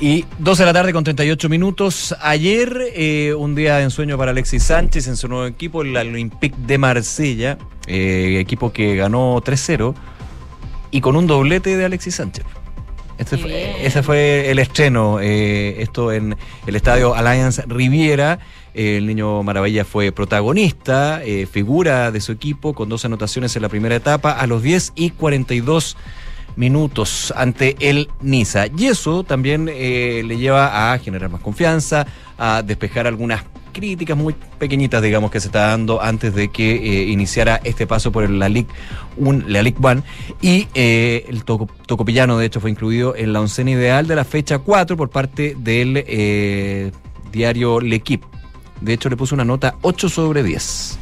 Y 0.00 0.24
12 0.38 0.62
de 0.62 0.66
la 0.66 0.72
tarde 0.72 0.92
con 0.92 1.04
38 1.04 1.48
minutos. 1.48 2.14
Ayer, 2.20 2.76
eh, 2.94 3.32
un 3.34 3.54
día 3.54 3.76
de 3.76 3.84
ensueño 3.84 4.18
para 4.18 4.32
Alexis 4.32 4.64
Sánchez 4.64 5.06
en 5.06 5.16
su 5.16 5.28
nuevo 5.28 5.46
equipo, 5.46 5.82
el 5.82 5.96
Olympique 5.96 6.56
de 6.58 6.78
Marsella, 6.78 7.58
eh, 7.86 8.38
equipo 8.40 8.72
que 8.72 8.96
ganó 8.96 9.40
3-0 9.40 9.94
y 10.90 11.00
con 11.00 11.16
un 11.16 11.26
doblete 11.26 11.76
de 11.76 11.84
Alexis 11.84 12.16
Sánchez. 12.16 12.44
Este 13.16 13.38
fue, 13.38 13.86
ese 13.86 14.02
fue 14.02 14.50
el 14.50 14.58
estreno, 14.58 15.20
eh, 15.20 15.80
esto 15.80 16.10
en 16.10 16.36
el 16.66 16.76
estadio 16.76 17.14
Alliance 17.14 17.62
Riviera. 17.66 18.40
Eh, 18.74 18.96
el 18.96 19.06
niño 19.06 19.42
Maravilla 19.44 19.84
fue 19.84 20.10
protagonista, 20.10 21.22
eh, 21.24 21.46
figura 21.46 22.10
de 22.10 22.20
su 22.20 22.32
equipo, 22.32 22.74
con 22.74 22.88
dos 22.88 23.04
anotaciones 23.04 23.54
en 23.54 23.62
la 23.62 23.68
primera 23.68 23.94
etapa, 23.94 24.32
a 24.32 24.46
los 24.48 24.62
10 24.62 24.92
y 24.96 25.10
42 25.10 25.96
minutos 26.56 27.32
ante 27.36 27.76
el 27.80 28.08
Niza. 28.20 28.66
Y 28.76 28.86
eso 28.86 29.24
también 29.24 29.68
eh, 29.70 30.22
le 30.24 30.38
lleva 30.38 30.92
a 30.92 30.98
generar 30.98 31.30
más 31.30 31.40
confianza, 31.40 32.06
a 32.38 32.62
despejar 32.62 33.06
algunas 33.06 33.44
críticas 33.74 34.16
muy 34.16 34.34
pequeñitas, 34.58 35.02
digamos, 35.02 35.30
que 35.30 35.40
se 35.40 35.48
está 35.48 35.66
dando 35.66 36.00
antes 36.00 36.34
de 36.34 36.48
que 36.48 36.76
eh, 36.76 37.10
iniciara 37.10 37.60
este 37.64 37.86
paso 37.86 38.10
por 38.10 38.30
la 38.30 38.48
Ligue, 38.48 38.68
un, 39.18 39.44
la 39.48 39.62
Ligue 39.62 39.76
One. 39.82 40.02
Y 40.40 40.68
eh, 40.72 41.26
el 41.28 41.44
toco, 41.44 41.68
Tocopillano, 41.84 42.38
de 42.38 42.46
hecho, 42.46 42.60
fue 42.60 42.70
incluido 42.70 43.14
en 43.14 43.34
la 43.34 43.40
oncena 43.42 43.72
ideal 43.72 44.06
de 44.06 44.14
la 44.14 44.24
fecha 44.24 44.60
4 44.60 44.96
por 44.96 45.10
parte 45.10 45.54
del 45.58 46.02
eh, 46.06 46.92
diario 47.30 47.80
L'Equipe. 47.80 48.26
De 48.80 48.94
hecho, 48.94 49.10
le 49.10 49.16
puso 49.16 49.34
una 49.34 49.44
nota 49.44 49.76
8 49.82 50.08
sobre 50.08 50.42
10. 50.42 50.98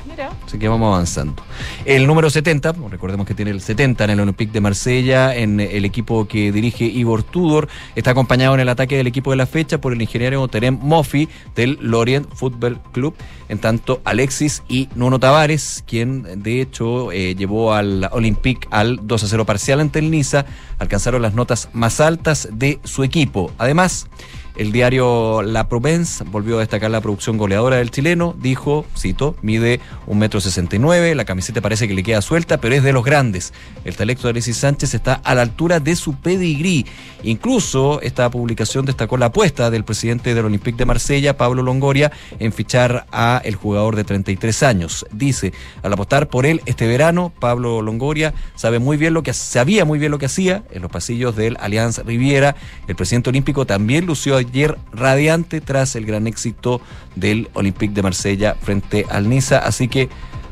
Así 0.46 0.58
que 0.58 0.68
vamos 0.68 0.92
avanzando. 0.94 1.42
El 1.84 2.06
número 2.06 2.30
70, 2.30 2.72
recordemos 2.90 3.26
que 3.26 3.34
tiene 3.34 3.50
el 3.50 3.60
70 3.60 4.04
en 4.04 4.10
el 4.10 4.20
Olympique 4.20 4.52
de 4.52 4.60
Marsella, 4.60 5.34
en 5.34 5.60
el 5.60 5.84
equipo 5.84 6.26
que 6.26 6.52
dirige 6.52 6.84
Igor 6.84 7.22
Tudor, 7.22 7.68
está 7.96 8.12
acompañado 8.12 8.54
en 8.54 8.60
el 8.60 8.68
ataque 8.68 8.96
del 8.96 9.06
equipo 9.06 9.30
de 9.30 9.36
la 9.36 9.46
fecha 9.46 9.80
por 9.80 9.92
el 9.92 10.02
ingeniero 10.02 10.46
Terem 10.48 10.78
Moffi 10.80 11.28
del 11.54 11.78
Lorient 11.80 12.28
Football 12.34 12.80
Club, 12.92 13.14
en 13.48 13.58
tanto 13.58 14.00
Alexis 14.04 14.62
y 14.68 14.88
Nuno 14.94 15.18
Tavares, 15.18 15.84
quien 15.86 16.42
de 16.42 16.60
hecho 16.60 17.12
eh, 17.12 17.34
llevó 17.34 17.74
al 17.74 18.08
Olympique 18.12 18.68
al 18.70 19.00
2 19.06 19.24
a 19.24 19.28
0 19.28 19.46
parcial 19.46 19.80
ante 19.80 19.98
el 19.98 20.10
Niza, 20.10 20.46
alcanzaron 20.78 21.22
las 21.22 21.34
notas 21.34 21.68
más 21.72 22.00
altas 22.00 22.48
de 22.52 22.80
su 22.84 23.04
equipo. 23.04 23.52
Además, 23.58 24.08
El 24.54 24.70
diario 24.70 25.40
La 25.42 25.68
Provence 25.68 26.24
volvió 26.24 26.56
a 26.56 26.60
destacar 26.60 26.90
la 26.90 27.00
producción 27.00 27.38
goleadora 27.38 27.76
del 27.76 27.90
chileno. 27.90 28.34
Dijo, 28.38 28.84
cito, 28.98 29.34
mide 29.40 29.80
un 30.06 30.18
metro 30.18 30.40
sesenta 30.40 30.76
y 30.76 30.78
nueve, 30.78 31.14
la 31.14 31.24
camiseta 31.24 31.62
parece 31.62 31.88
que 31.88 31.94
le 31.94 32.02
queda 32.02 32.20
suelta, 32.20 32.58
pero 32.58 32.74
es 32.74 32.82
de 32.82 32.92
los 32.92 33.04
grandes. 33.04 33.54
El 33.84 33.96
talento 33.96 34.24
de 34.24 34.30
Alexis 34.30 34.58
Sánchez 34.58 34.92
está 34.92 35.14
a 35.14 35.34
la 35.34 35.42
altura 35.42 35.80
de 35.80 35.96
su 35.96 36.16
pedigrí. 36.16 36.84
Incluso 37.22 38.02
esta 38.02 38.30
publicación 38.30 38.84
destacó 38.84 39.16
la 39.16 39.26
apuesta 39.26 39.70
del 39.70 39.84
presidente 39.84 40.34
del 40.34 40.44
Olympique 40.44 40.76
de 40.76 40.84
Marsella, 40.84 41.36
Pablo 41.36 41.62
Longoria, 41.62 42.12
en 42.38 42.52
fichar 42.52 43.06
a 43.10 43.40
el 43.44 43.54
jugador 43.54 43.96
de 43.96 44.04
33 44.04 44.62
años. 44.64 45.06
Dice, 45.12 45.52
al 45.82 45.92
apostar 45.94 46.28
por 46.28 46.44
él 46.44 46.60
este 46.66 46.86
verano, 46.86 47.32
Pablo 47.40 47.80
Longoria 47.80 48.34
sabe 48.54 48.78
muy 48.80 48.98
bien 48.98 49.14
lo 49.14 49.22
que 49.22 49.32
sabía 49.32 49.84
muy 49.84 49.98
bien 49.98 50.10
lo 50.10 50.18
que 50.18 50.26
hacía 50.26 50.64
en 50.70 50.82
los 50.82 50.90
pasillos 50.90 51.36
del 51.36 51.56
Alianza 51.58 52.02
Riviera. 52.02 52.54
El 52.86 52.96
presidente 52.96 53.30
olímpico 53.30 53.64
también 53.66 54.04
lució 54.04 54.41
ayer 54.44 54.78
radiante 54.92 55.60
tras 55.60 55.96
el 55.96 56.06
gran 56.06 56.26
éxito 56.26 56.80
del 57.16 57.48
Olympique 57.54 57.94
de 57.94 58.02
Marsella 58.02 58.56
frente 58.60 59.06
al 59.10 59.28
Niza. 59.28 59.58
Así 59.58 59.88
que 59.88 60.08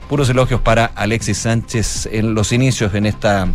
puros 0.09 0.29
elogios 0.29 0.61
para 0.61 0.87
Alexis 0.87 1.39
Sánchez 1.39 2.09
en 2.11 2.35
los 2.35 2.53
inicios 2.53 2.95
en 2.95 3.07
esta 3.07 3.49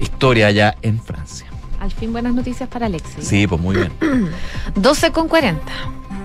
historia 0.00 0.48
allá 0.48 0.76
en 0.82 1.00
Francia. 1.00 1.46
Al 1.80 1.92
fin 1.92 2.12
buenas 2.12 2.34
noticias 2.34 2.68
para 2.68 2.86
Alexis. 2.86 3.24
Sí, 3.24 3.46
pues 3.46 3.60
muy 3.60 3.76
bien. 3.76 3.92
12 4.74 5.12
con 5.12 5.28
40. 5.28 5.62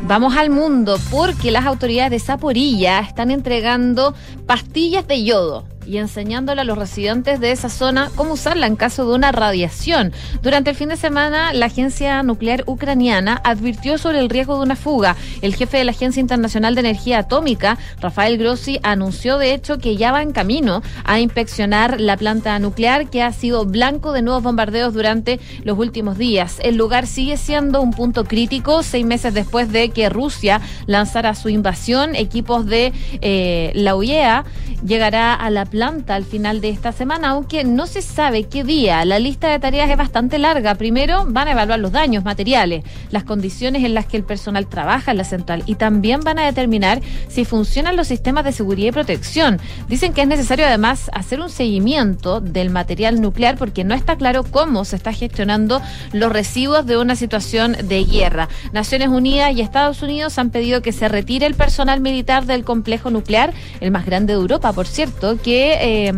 Vamos 0.06 0.36
al 0.36 0.50
mundo 0.50 1.00
porque 1.12 1.52
las 1.52 1.66
autoridades 1.66 2.12
de 2.12 2.20
Zaporilla 2.20 3.00
están 3.00 3.32
entregando 3.32 4.14
pastillas 4.46 5.08
de 5.08 5.24
yodo 5.24 5.66
y 5.86 5.98
enseñándole 5.98 6.62
a 6.62 6.64
los 6.64 6.78
residentes 6.78 7.40
de 7.40 7.52
esa 7.52 7.70
zona 7.70 8.12
cómo 8.16 8.34
usarla 8.34 8.68
en 8.68 8.76
caso 8.76 9.06
de 9.08 9.16
una 9.16 9.32
radiación. 9.32 10.14
Durante 10.42 10.70
el 10.70 10.76
fin 10.76 10.90
de 10.90 10.98
semana, 10.98 11.54
la 11.54 11.68
Agencia 11.68 12.22
Nuclear 12.24 12.64
Ucraniana 12.68 13.42
advirtió 13.44 13.98
sobre 13.98 14.20
el 14.20 14.30
riesgo 14.30 14.58
de 14.58 14.64
una 14.64 14.76
fuga. 14.76 15.16
El 15.42 15.56
jefe 15.56 15.78
de 15.78 15.84
la 15.84 15.92
Agencia 15.92 16.20
Internacional 16.20 16.76
de 16.76 16.82
Energía 16.82 17.20
Atómica, 17.20 17.78
Rafael 18.00 18.38
Grossi, 18.38 18.80
anunció 18.84 19.38
de 19.38 19.54
hecho 19.54 19.78
que 19.78 19.98
ya 19.98 20.12
va 20.12 20.22
en 20.22 20.32
camino 20.32 20.82
a 21.04 21.20
inspeccionar 21.20 22.00
la 22.00 22.18
planta 22.18 22.58
nuclear 22.60 23.10
que 23.10 23.22
ha 23.22 23.32
sido 23.32 23.66
blanco 23.66 24.12
de 24.12 24.22
nuevos 24.22 24.44
bombardeos 24.44 24.94
durante 24.94 25.40
los 25.64 25.78
últimos 25.78 26.18
días. 26.18 26.58
El 26.64 26.76
lugar 26.76 27.08
sigue 27.08 27.38
siendo 27.38 27.82
un 27.82 27.92
punto 27.92 28.26
crítico 28.26 28.84
seis 28.84 29.06
meses 29.06 29.34
después 29.34 29.72
de 29.72 29.90
que 29.90 30.10
Rusia 30.10 30.62
lanzara 30.86 31.36
su 31.36 31.50
invasión. 31.50 32.16
Equipos 32.16 32.66
de 32.66 32.94
eh, 33.22 33.72
la 33.76 33.96
UEA 33.96 34.46
llegará 34.86 35.34
a 35.34 35.50
la 35.50 35.66
planta 35.74 36.14
al 36.14 36.24
final 36.24 36.62
de 36.62 36.70
esta 36.70 36.92
semana, 36.92 37.30
aunque 37.30 37.64
no 37.64 37.88
se 37.88 38.04
sabe 38.04 38.44
qué 38.44 38.64
día. 38.64 39.04
La 39.06 39.18
lista 39.18 39.50
de 39.50 39.58
tareas 39.58 39.90
es 39.90 39.98
bastante 39.98 40.38
larga. 40.38 40.76
Primero 40.76 41.26
van 41.28 41.48
a 41.48 41.54
evaluar 41.54 41.80
los 41.80 41.92
daños 41.92 42.24
materiales, 42.24 42.84
las 43.10 43.24
condiciones 43.24 43.84
en 43.84 43.96
las 43.96 44.06
que 44.06 44.16
el 44.16 44.24
personal 44.24 44.68
trabaja 44.68 45.10
en 45.10 45.18
la 45.18 45.24
central 45.24 45.64
y 45.66 45.74
también 45.74 46.20
van 46.20 46.38
a 46.38 46.46
determinar 46.46 47.02
si 47.28 47.44
funcionan 47.44 47.96
los 47.96 48.08
sistemas 48.08 48.46
de 48.46 48.52
seguridad 48.52 48.90
y 48.90 48.92
protección. 48.92 49.60
Dicen 49.90 50.14
que 50.14 50.22
es 50.22 50.28
necesario 50.28 50.68
además 50.68 51.10
hacer 51.12 51.42
un 51.42 51.50
seguimiento 51.50 52.40
del 52.40 52.70
material 52.70 53.20
nuclear 53.20 53.58
porque 53.58 53.84
no 53.84 53.96
está 53.96 54.16
claro 54.16 54.44
cómo 54.44 54.86
se 54.86 54.96
está 54.96 55.12
gestionando 55.12 55.82
los 56.12 56.32
residuos 56.32 56.86
de 56.86 56.98
una 56.98 57.16
situación 57.16 57.76
de 57.86 58.04
guerra. 58.04 58.48
Naciones 58.74 59.08
Unidas 59.08 59.52
y 59.56 59.62
Estados 59.62 60.04
Unidos 60.04 60.38
han 60.38 60.52
pedido 60.52 60.84
que 60.84 60.92
se 60.92 61.10
retire 61.10 61.48
el 61.48 61.56
personal 61.56 62.00
militar 62.00 62.46
del 62.46 62.64
complejo 62.64 63.10
nuclear, 63.10 63.56
el 63.82 63.90
más 63.90 64.06
grande 64.06 64.34
de 64.34 64.40
Europa, 64.40 64.72
por 64.72 64.86
cierto, 64.86 65.42
que 65.42 65.63
eh, 65.72 66.14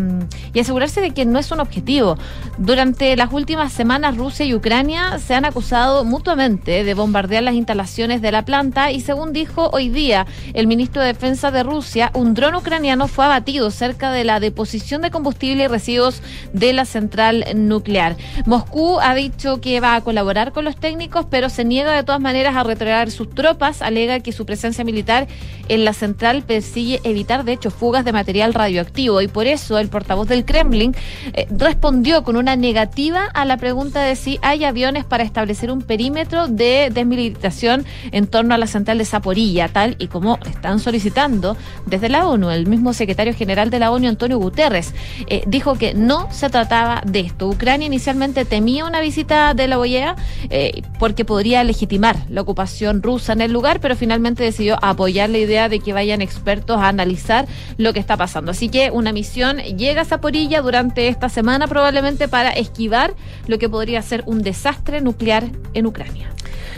y 0.54 0.60
asegurarse 0.60 1.02
de 1.02 1.12
que 1.12 1.26
no 1.26 1.39
es 1.39 1.52
un 1.52 1.60
objetivo. 1.60 2.18
Durante 2.58 3.16
las 3.16 3.32
últimas 3.34 3.74
semanas, 3.74 4.18
Rusia 4.18 4.46
y 4.46 4.54
Ucrania 4.54 5.20
se 5.20 5.34
han 5.36 5.46
acusado 5.46 6.06
mutuamente 6.06 6.84
de 6.84 6.93
bombardear 6.93 7.43
las 7.43 7.56
instalaciones 7.56 8.22
de 8.22 8.32
la 8.32 8.46
planta 8.46 8.91
y 8.91 9.02
según 9.02 9.34
dijo 9.34 9.70
hoy 9.74 9.89
día 9.89 10.26
el 10.54 10.68
ministro 10.68 11.02
de 11.02 11.10
Defensa 11.10 11.52
de 11.52 11.64
Rusia, 11.64 12.12
un 12.14 12.34
dron 12.34 12.56
ucraniano 12.56 13.08
fue 13.08 13.26
abatido 13.26 13.72
cerca 13.72 14.12
de 14.12 14.24
la 14.24 14.39
deposición 14.39 15.02
de 15.02 15.12
combustible 15.12 15.64
y 15.64 15.68
residuos 15.68 16.22
de 16.54 16.74
la 16.74 16.86
central 16.86 17.46
nuclear. 17.56 18.16
Moscú 18.46 19.00
ha 19.02 19.16
dicho 19.16 19.62
que 19.62 19.80
va 19.80 19.96
a 19.96 20.02
colaborar 20.02 20.52
con 20.52 20.66
los 20.66 20.76
técnicos, 20.78 21.26
pero 21.30 21.50
se 21.50 21.66
niega 21.66 21.93
de 21.93 22.04
todas 22.04 22.22
maneras 22.22 22.56
a 22.56 22.64
retraer 22.64 23.12
sus 23.12 23.30
tropas, 23.30 23.82
alega 23.82 24.20
que 24.20 24.32
su 24.32 24.46
presencia 24.46 24.84
militar 24.84 25.28
en 25.68 25.86
la 25.86 25.93
central 25.93 26.43
persigue 26.43 27.02
evitar 27.04 27.43
de 27.43 27.54
hecho 27.54 27.72
fugas 27.72 28.06
de 28.06 28.14
material 28.14 28.54
radioactivo 28.54 29.22
por 29.36 29.47
eso 29.47 29.77
el 29.79 29.89
portavoz 29.89 30.29
del 30.29 30.45
Kremlin 30.45 30.95
eh, 31.33 31.45
respondió 31.49 32.23
con 32.23 32.38
una 32.38 32.55
negativa 32.55 33.25
a 33.33 33.43
la 33.43 33.57
pregunta 33.57 34.01
de 34.01 34.15
si 34.15 34.39
hay 34.41 34.63
aviones 34.63 35.03
para 35.03 35.25
establecer 35.25 35.71
un 35.71 35.81
perímetro 35.81 36.47
de 36.47 36.89
desmilitarización 36.89 37.83
en 38.13 38.27
torno 38.27 38.53
a 38.53 38.57
la 38.57 38.65
central 38.65 38.97
de 38.97 39.03
Zaporilla, 39.03 39.67
tal 39.67 39.97
y 39.99 40.07
como 40.07 40.39
están 40.45 40.79
solicitando 40.79 41.57
desde 41.86 42.07
la 42.07 42.25
ONU. 42.29 42.49
El 42.49 42.65
mismo 42.67 42.93
secretario 42.93 43.33
general 43.33 43.69
de 43.69 43.79
la 43.79 43.91
ONU, 43.91 44.07
Antonio 44.07 44.38
Guterres, 44.38 44.93
eh, 45.27 45.43
dijo 45.47 45.75
que 45.75 45.93
no 45.93 46.31
se 46.31 46.49
trataba 46.49 47.01
de 47.05 47.19
esto. 47.19 47.49
Ucrania 47.49 47.88
inicialmente 47.88 48.45
temía 48.45 48.86
una 48.86 49.01
visita 49.01 49.53
de 49.53 49.67
la 49.67 49.79
OEA 49.79 50.15
eh, 50.49 50.81
porque 50.97 51.25
podría 51.25 51.61
legitimar 51.65 52.19
la 52.29 52.39
ocupación 52.39 53.03
rusa 53.03 53.33
en 53.33 53.41
el 53.41 53.51
lugar, 53.51 53.81
pero 53.81 53.97
finalmente 53.97 54.45
decidió 54.45 54.77
apoyar 54.81 55.29
la 55.29 55.39
idea 55.39 55.67
de 55.67 55.81
que 55.81 55.91
vayan 55.91 56.21
expertos 56.21 56.77
a 56.77 56.88
analizar 56.88 57.47
lo 57.77 57.91
que 57.91 57.99
está 57.99 58.15
pasando. 58.15 58.51
Así 58.51 58.69
que 58.69 58.91
una 58.91 59.11
misión 59.11 59.24
llega 59.34 60.01
a 60.01 60.05
Zaporilla 60.05 60.61
durante 60.61 61.07
esta 61.07 61.30
semana 61.30 61.67
probablemente 61.67 62.28
para 62.28 62.51
esquivar 62.51 63.13
lo 63.47 63.57
que 63.57 63.69
podría 63.69 64.01
ser 64.01 64.23
un 64.26 64.41
desastre 64.41 65.01
nuclear 65.01 65.49
en 65.73 65.86
Ucrania. 65.86 66.34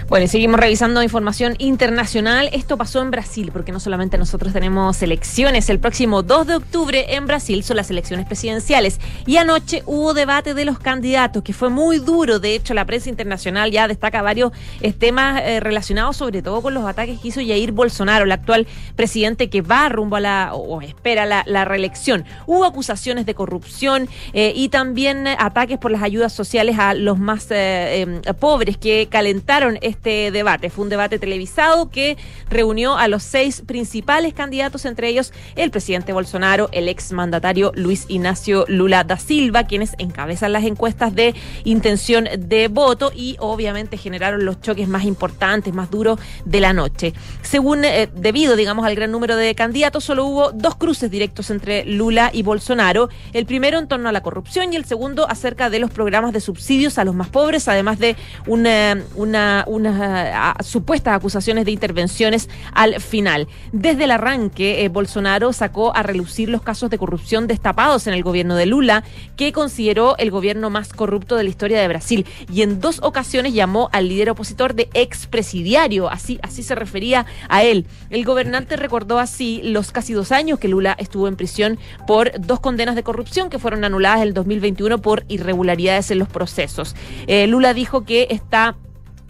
Bueno, 0.09 0.23
y 0.23 0.29
seguimos 0.29 0.57
revisando 0.57 1.03
información 1.03 1.55
internacional. 1.57 2.49
Esto 2.53 2.77
pasó 2.77 3.01
en 3.01 3.11
Brasil, 3.11 3.49
porque 3.51 3.73
no 3.73 3.81
solamente 3.81 4.17
nosotros 4.17 4.53
tenemos 4.53 5.01
elecciones. 5.01 5.69
El 5.69 5.79
próximo 5.79 6.23
2 6.23 6.47
de 6.47 6.55
octubre 6.55 7.15
en 7.15 7.27
Brasil 7.27 7.61
son 7.61 7.75
las 7.75 7.91
elecciones 7.91 8.25
presidenciales. 8.25 9.01
Y 9.25 9.35
anoche 9.35 9.83
hubo 9.85 10.13
debate 10.13 10.53
de 10.53 10.63
los 10.63 10.79
candidatos, 10.79 11.43
que 11.43 11.51
fue 11.51 11.67
muy 11.67 11.99
duro. 11.99 12.39
De 12.39 12.55
hecho, 12.55 12.73
la 12.73 12.85
prensa 12.85 13.09
internacional 13.09 13.69
ya 13.69 13.89
destaca 13.89 14.21
varios 14.21 14.53
eh, 14.79 14.93
temas 14.93 15.41
eh, 15.43 15.59
relacionados 15.59 16.15
sobre 16.15 16.41
todo 16.41 16.61
con 16.61 16.73
los 16.73 16.85
ataques 16.85 17.19
que 17.19 17.27
hizo 17.27 17.41
Jair 17.41 17.73
Bolsonaro, 17.73 18.23
el 18.23 18.31
actual 18.31 18.65
presidente 18.95 19.49
que 19.49 19.61
va 19.61 19.89
rumbo 19.89 20.15
a 20.15 20.21
la, 20.21 20.51
o 20.53 20.81
espera 20.81 21.25
la, 21.25 21.65
reelección. 21.65 22.23
Hubo 22.45 22.63
acusaciones 22.63 23.25
de 23.25 23.35
corrupción 23.35 24.07
eh, 24.31 24.53
y 24.55 24.69
también 24.69 25.27
ataques 25.27 25.77
por 25.77 25.91
las 25.91 26.01
ayudas 26.01 26.31
sociales 26.31 26.79
a 26.79 26.93
los 26.93 27.19
más 27.19 27.47
em, 27.49 28.21
pobres 28.39 28.77
que 28.77 29.09
calentaron 29.11 29.77
este 29.81 29.96
este 29.97 30.31
debate. 30.31 30.69
Fue 30.69 30.83
un 30.83 30.89
debate 30.89 31.19
televisado 31.19 31.89
que 31.89 32.17
reunió 32.49 32.97
a 32.97 33.07
los 33.07 33.23
seis 33.23 33.63
principales 33.65 34.33
candidatos, 34.33 34.85
entre 34.85 35.09
ellos 35.09 35.33
el 35.55 35.71
presidente 35.71 36.13
Bolsonaro, 36.13 36.69
el 36.71 36.87
ex 36.87 37.11
mandatario 37.11 37.71
Luis 37.75 38.05
Ignacio 38.07 38.65
Lula 38.67 39.03
da 39.03 39.17
Silva, 39.17 39.65
quienes 39.65 39.95
encabezan 39.97 40.53
las 40.53 40.63
encuestas 40.63 41.13
de 41.15 41.33
intención 41.63 42.27
de 42.37 42.67
voto 42.67 43.11
y 43.13 43.37
obviamente 43.39 43.97
generaron 43.97 44.45
los 44.45 44.61
choques 44.61 44.87
más 44.87 45.03
importantes, 45.03 45.73
más 45.73 45.89
duros 45.89 46.19
de 46.45 46.59
la 46.61 46.73
noche. 46.73 47.13
Según, 47.41 47.83
eh, 47.83 48.09
debido, 48.13 48.55
digamos, 48.55 48.85
al 48.85 48.95
gran 48.95 49.11
número 49.11 49.35
de 49.35 49.55
candidatos, 49.55 50.03
solo 50.03 50.25
hubo 50.25 50.51
dos 50.51 50.75
cruces 50.75 51.09
directos 51.09 51.49
entre 51.49 51.85
Lula 51.85 52.29
y 52.31 52.43
Bolsonaro. 52.43 53.09
El 53.33 53.45
primero 53.45 53.79
en 53.79 53.87
torno 53.87 54.09
a 54.09 54.11
la 54.11 54.21
corrupción 54.21 54.71
y 54.71 54.75
el 54.75 54.85
segundo 54.85 55.27
acerca 55.29 55.69
de 55.69 55.79
los 55.79 55.89
programas 55.89 56.33
de 56.33 56.39
subsidios 56.39 56.97
a 56.97 57.03
los 57.03 57.15
más 57.15 57.29
pobres, 57.29 57.67
además 57.67 57.97
de 57.97 58.15
una, 58.45 59.03
una 59.15 59.86
unas 59.87 60.65
supuestas 60.65 61.15
acusaciones 61.15 61.65
de 61.65 61.71
intervenciones 61.71 62.49
al 62.73 63.01
final. 63.01 63.47
Desde 63.71 64.05
el 64.05 64.11
arranque, 64.11 64.83
eh, 64.83 64.89
Bolsonaro 64.89 65.53
sacó 65.53 65.95
a 65.95 66.03
relucir 66.03 66.49
los 66.49 66.61
casos 66.61 66.89
de 66.89 66.97
corrupción 66.97 67.47
destapados 67.47 68.07
en 68.07 68.13
el 68.13 68.23
gobierno 68.23 68.55
de 68.55 68.65
Lula, 68.65 69.03
que 69.35 69.51
consideró 69.51 70.17
el 70.17 70.31
gobierno 70.31 70.69
más 70.69 70.93
corrupto 70.93 71.35
de 71.35 71.43
la 71.43 71.49
historia 71.49 71.81
de 71.81 71.87
Brasil. 71.87 72.25
Y 72.51 72.61
en 72.61 72.79
dos 72.79 72.99
ocasiones 73.01 73.53
llamó 73.53 73.89
al 73.91 74.09
líder 74.09 74.29
opositor 74.29 74.73
de 74.73 74.89
expresidiario, 74.93 76.09
así, 76.09 76.39
así 76.41 76.63
se 76.63 76.75
refería 76.75 77.25
a 77.49 77.63
él. 77.63 77.85
El 78.09 78.25
gobernante 78.25 78.75
recordó 78.75 79.19
así 79.19 79.61
los 79.63 79.91
casi 79.91 80.13
dos 80.13 80.31
años 80.31 80.59
que 80.59 80.67
Lula 80.67 80.95
estuvo 80.99 81.27
en 81.27 81.35
prisión 81.35 81.79
por 82.05 82.31
dos 82.39 82.59
condenas 82.59 82.95
de 82.95 83.03
corrupción 83.03 83.49
que 83.49 83.59
fueron 83.59 83.83
anuladas 83.83 84.17
en 84.17 84.29
el 84.29 84.33
2021 84.33 84.99
por 84.99 85.23
irregularidades 85.27 86.11
en 86.11 86.19
los 86.19 86.27
procesos. 86.27 86.95
Eh, 87.27 87.47
Lula 87.47 87.73
dijo 87.73 88.03
que 88.03 88.27
está 88.29 88.75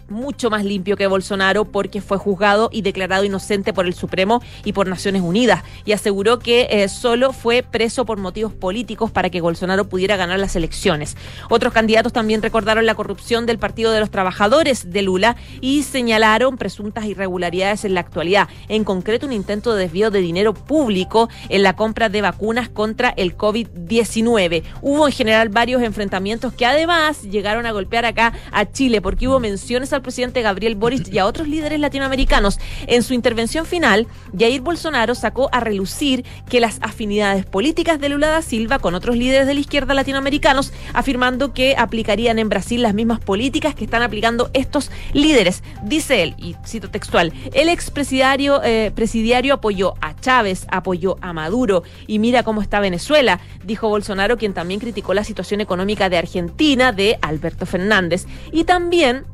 mucho 0.08 0.50
más 0.50 0.64
limpio 0.64 0.96
que 0.96 1.06
Bolsonaro 1.06 1.64
porque 1.64 2.00
fue 2.00 2.18
juzgado 2.18 2.68
y 2.72 2.82
declarado 2.82 3.24
inocente 3.24 3.72
por 3.72 3.86
el 3.86 3.94
Supremo 3.94 4.42
y 4.64 4.72
por 4.72 4.88
Naciones 4.88 5.22
Unidas 5.22 5.62
y 5.84 5.92
aseguró 5.92 6.38
que 6.38 6.68
eh, 6.70 6.88
solo 6.88 7.32
fue 7.32 7.62
preso 7.62 8.04
por 8.04 8.18
motivos 8.18 8.52
políticos 8.52 9.10
para 9.10 9.30
que 9.30 9.40
Bolsonaro 9.40 9.88
pudiera 9.88 10.16
ganar 10.16 10.38
las 10.38 10.56
elecciones. 10.56 11.16
Otros 11.48 11.72
candidatos 11.72 12.12
también 12.12 12.42
recordaron 12.42 12.86
la 12.86 12.94
corrupción 12.94 13.46
del 13.46 13.58
Partido 13.58 13.92
de 13.92 14.00
los 14.00 14.10
Trabajadores 14.10 14.90
de 14.90 15.02
Lula 15.02 15.36
y 15.60 15.82
señalaron 15.82 16.56
presuntas 16.56 17.04
irregularidades 17.04 17.84
en 17.84 17.94
la 17.94 18.00
actualidad, 18.00 18.48
en 18.68 18.84
concreto 18.84 19.26
un 19.26 19.32
intento 19.32 19.74
de 19.74 19.82
desvío 19.82 20.10
de 20.10 20.20
dinero 20.20 20.54
público 20.54 21.28
en 21.48 21.62
la 21.62 21.76
compra 21.76 22.08
de 22.08 22.22
vacunas 22.22 22.68
contra 22.68 23.10
el 23.16 23.36
COVID-19. 23.36 24.62
Hubo 24.82 25.06
en 25.06 25.12
general 25.12 25.48
varios 25.48 25.82
enfrentamientos 25.82 26.52
que 26.52 26.66
además 26.66 27.22
llegaron 27.22 27.66
a 27.66 27.72
golpear 27.72 28.04
acá 28.04 28.32
a 28.52 28.70
Chile 28.70 29.00
porque 29.00 29.28
hubo 29.28 29.40
menciones 29.40 29.92
a 29.92 29.97
al 29.98 30.02
presidente 30.02 30.42
Gabriel 30.42 30.74
Boric 30.74 31.12
y 31.12 31.18
a 31.18 31.26
otros 31.26 31.48
líderes 31.48 31.80
latinoamericanos. 31.80 32.58
En 32.86 33.02
su 33.02 33.14
intervención 33.14 33.66
final, 33.66 34.06
Jair 34.36 34.60
Bolsonaro 34.60 35.14
sacó 35.14 35.48
a 35.52 35.60
relucir 35.60 36.24
que 36.48 36.60
las 36.60 36.78
afinidades 36.80 37.44
políticas 37.44 38.00
de 38.00 38.08
Lula 38.08 38.28
da 38.28 38.42
Silva 38.42 38.78
con 38.78 38.94
otros 38.94 39.16
líderes 39.16 39.46
de 39.46 39.54
la 39.54 39.60
izquierda 39.60 39.94
latinoamericanos, 39.94 40.72
afirmando 40.94 41.52
que 41.52 41.76
aplicarían 41.76 42.38
en 42.38 42.48
Brasil 42.48 42.82
las 42.82 42.94
mismas 42.94 43.20
políticas 43.20 43.74
que 43.74 43.84
están 43.84 44.02
aplicando 44.02 44.50
estos 44.54 44.90
líderes. 45.12 45.62
Dice 45.82 46.22
él, 46.22 46.34
y 46.38 46.56
cito 46.64 46.90
textual, 46.90 47.32
el 47.52 47.68
expresidiario 47.68 48.62
eh, 48.62 48.92
presidiario 48.94 49.54
apoyó 49.54 49.94
a 50.00 50.14
Chávez, 50.14 50.66
apoyó 50.70 51.16
a 51.20 51.32
Maduro 51.32 51.82
y 52.06 52.18
mira 52.18 52.42
cómo 52.42 52.62
está 52.62 52.80
Venezuela, 52.80 53.40
dijo 53.64 53.88
Bolsonaro, 53.88 54.36
quien 54.36 54.54
también 54.54 54.80
criticó 54.80 55.14
la 55.14 55.24
situación 55.24 55.60
económica 55.60 56.08
de 56.08 56.18
Argentina 56.18 56.92
de 56.92 57.18
Alberto 57.22 57.66
Fernández. 57.66 58.26
Y 58.52 58.64
también 58.64 59.24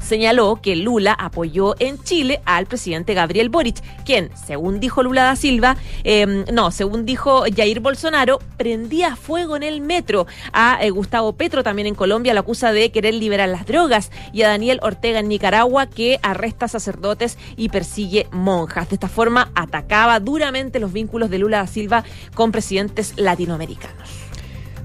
señaló 0.00 0.60
que 0.62 0.76
Lula 0.76 1.12
apoyó 1.12 1.74
en 1.78 2.02
Chile 2.02 2.40
al 2.44 2.66
presidente 2.66 3.14
Gabriel 3.14 3.48
Boric, 3.48 3.82
quien, 4.04 4.30
según 4.46 4.80
dijo 4.80 5.02
Lula 5.02 5.24
da 5.24 5.36
Silva, 5.36 5.76
eh, 6.04 6.44
no, 6.52 6.70
según 6.70 7.06
dijo 7.06 7.44
Jair 7.54 7.80
Bolsonaro, 7.80 8.38
prendía 8.56 9.16
fuego 9.16 9.56
en 9.56 9.62
el 9.62 9.80
metro. 9.80 10.26
A 10.52 10.78
eh, 10.80 10.90
Gustavo 10.90 11.32
Petro, 11.32 11.62
también 11.62 11.86
en 11.86 11.94
Colombia, 11.94 12.34
lo 12.34 12.40
acusa 12.40 12.72
de 12.72 12.90
querer 12.90 13.14
liberar 13.14 13.48
las 13.48 13.66
drogas. 13.66 14.10
Y 14.32 14.42
a 14.42 14.48
Daniel 14.48 14.80
Ortega 14.82 15.20
en 15.20 15.28
Nicaragua, 15.28 15.86
que 15.86 16.18
arresta 16.22 16.68
sacerdotes 16.68 17.38
y 17.56 17.68
persigue 17.68 18.26
monjas. 18.32 18.88
De 18.88 18.96
esta 18.96 19.08
forma, 19.08 19.50
atacaba 19.54 20.20
duramente 20.20 20.80
los 20.80 20.92
vínculos 20.92 21.30
de 21.30 21.38
Lula 21.38 21.58
da 21.58 21.66
Silva 21.66 22.04
con 22.34 22.52
presidentes 22.52 23.14
latinoamericanos. 23.16 24.27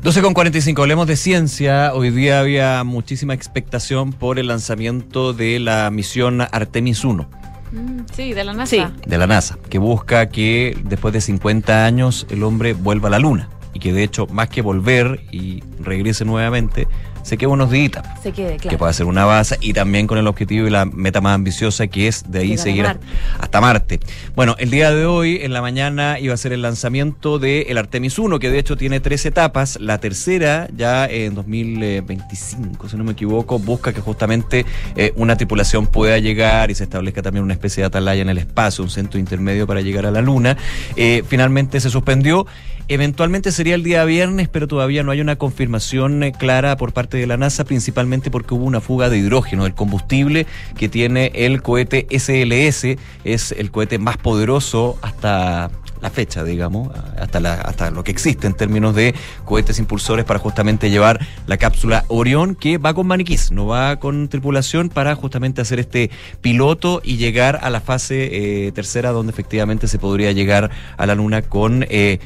12 0.04 0.22
con 0.22 0.34
45, 0.34 0.82
hablemos 0.82 1.08
de 1.08 1.16
ciencia. 1.16 1.94
Hoy 1.94 2.10
día 2.12 2.40
había 2.42 2.84
muchísima 2.84 3.34
expectación 3.34 4.12
por 4.12 4.38
el 4.38 4.48
lanzamiento 4.48 5.32
de 5.34 5.60
la 5.60 5.90
misión 5.92 6.42
Artemis 6.42 7.04
1 7.06 7.30
Mm, 7.72 8.02
Sí, 8.14 8.34
de 8.34 8.44
la 8.44 8.54
NASA. 8.54 8.92
de 9.08 9.18
la 9.18 9.26
NASA, 9.26 9.58
que 9.68 9.80
busca 9.80 10.30
que 10.30 10.78
después 10.84 11.12
de 11.12 11.22
50 11.22 11.86
años 11.86 12.28
el 12.30 12.44
hombre 12.44 12.74
vuelva 12.74 13.08
a 13.08 13.12
la 13.12 13.18
Luna. 13.20 13.50
Y 13.74 13.80
que 13.80 13.92
de 13.94 14.04
hecho, 14.04 14.28
más 14.28 14.50
que 14.50 14.62
volver 14.62 15.22
y 15.32 15.64
regrese 15.80 16.24
nuevamente, 16.24 16.88
se 17.24 17.38
queda 17.38 17.50
unos 17.50 17.72
días. 17.72 17.92
Se 18.22 18.32
quede, 18.32 18.54
Que 18.54 18.60
claro. 18.64 18.78
pueda 18.78 18.94
ser 18.94 19.06
una 19.08 19.26
base 19.26 19.58
y 19.62 19.74
también 19.74 20.06
con 20.08 20.18
el 20.18 20.28
objetivo 20.28 20.68
y 20.68 20.70
la 20.70 20.86
meta 20.86 21.20
más 21.22 21.36
ambiciosa 21.36 21.88
que 21.88 22.08
es 22.08 22.24
de 22.32 22.40
ahí 22.40 22.48
Llegar 22.50 22.64
seguir 22.64 22.84
Marte. 22.84 23.06
hasta 23.40 23.62
Marte. 23.62 24.00
Bueno, 24.36 24.56
el 24.60 24.70
día 24.70 24.92
de 24.92 25.06
hoy, 25.06 25.40
en 25.42 25.54
la 25.54 25.62
mañana, 25.62 26.20
iba 26.20 26.34
a 26.34 26.38
ser 26.38 26.54
el 26.54 26.62
lanzamiento 26.62 27.40
del 27.40 27.78
Artemis 27.78 28.20
1, 28.20 28.40
que 28.40 28.50
de 28.50 28.60
hecho 28.60 28.78
tiene 28.78 29.00
tres 29.00 29.26
etapas. 29.26 29.80
La 29.82 29.98
tercera, 30.00 30.68
ya 30.76 31.06
en 31.08 31.34
2025, 31.36 32.90
si 32.90 32.98
no 32.98 33.04
me 33.04 33.14
equivoco, 33.14 33.60
busca 33.60 33.94
que 33.94 34.02
justamente 34.02 34.66
eh, 34.96 35.14
una 35.16 35.36
tripulación 35.36 35.88
pueda 35.88 36.18
llegar 36.20 36.72
y 36.72 36.76
se 36.76 36.84
establezca 36.84 37.22
también 37.22 37.44
una 37.44 37.54
especie 37.54 37.82
de 37.82 37.88
atalaya 37.88 38.22
en 38.22 38.30
el 38.30 38.38
espacio, 38.38 38.84
un 38.84 38.90
centro 38.90 39.20
intermedio 39.20 39.66
para 39.68 39.82
llegar 39.82 40.06
a 40.06 40.12
la 40.12 40.22
Luna. 40.22 40.58
Eh, 40.96 41.24
finalmente 41.28 41.80
se 41.80 41.90
suspendió. 41.90 42.46
Eventualmente 42.90 43.52
sería 43.52 43.76
el 43.76 43.84
día 43.84 44.04
viernes, 44.04 44.50
pero 44.50 44.68
todavía 44.68 45.04
no 45.04 45.12
hay 45.12 45.22
una 45.22 45.38
confirmación 45.38 46.22
eh, 46.22 46.34
clara 46.34 46.76
por 46.76 46.92
parte 46.92 47.18
de 47.18 47.26
la 47.28 47.38
NASA, 47.38 47.64
principalmente 47.64 48.30
porque 48.30 48.54
hubo 48.54 48.66
una 48.66 48.82
fuga 48.82 49.10
de 49.10 49.18
hidrógeno, 49.18 49.66
el 49.66 49.74
combustible 49.74 50.46
que 50.78 50.90
tiene 50.90 51.32
el 51.34 51.62
cohete 51.62 52.08
SLS, 52.12 52.98
es 53.24 53.54
el 53.54 53.72
cohete 53.72 54.00
más 54.00 54.18
poderoso 54.18 54.98
hasta 55.02 55.72
la 56.02 56.10
fecha, 56.10 56.44
digamos, 56.44 56.92
hasta, 57.18 57.40
la, 57.40 57.54
hasta 57.54 57.90
lo 57.90 58.04
que 58.04 58.12
existe 58.12 58.46
en 58.46 58.54
términos 58.54 58.94
de 58.94 59.16
cohetes 59.46 59.80
impulsores 59.80 60.26
para 60.26 60.38
justamente 60.38 60.90
llevar 60.90 61.26
la 61.48 61.56
cápsula 61.56 62.04
Orión, 62.10 62.56
que 62.56 62.78
va 62.78 62.94
con 62.94 63.08
maniquís, 63.08 63.52
no 63.52 63.68
va 63.68 63.96
con 63.96 64.28
tripulación 64.28 64.90
para 64.90 65.16
justamente 65.16 65.62
hacer 65.62 65.80
este 65.80 66.12
piloto 66.42 67.02
y 67.02 67.16
llegar 67.16 67.60
a 67.64 67.70
la 67.70 67.80
fase 67.80 68.68
eh, 68.68 68.72
tercera, 68.74 69.12
donde 69.12 69.32
efectivamente 69.32 69.88
se 69.88 69.98
podría 69.98 70.34
llegar 70.34 70.70
a 70.98 71.06
la 71.06 71.16
Luna 71.16 71.42
con... 71.42 71.86
eh, 71.90 72.20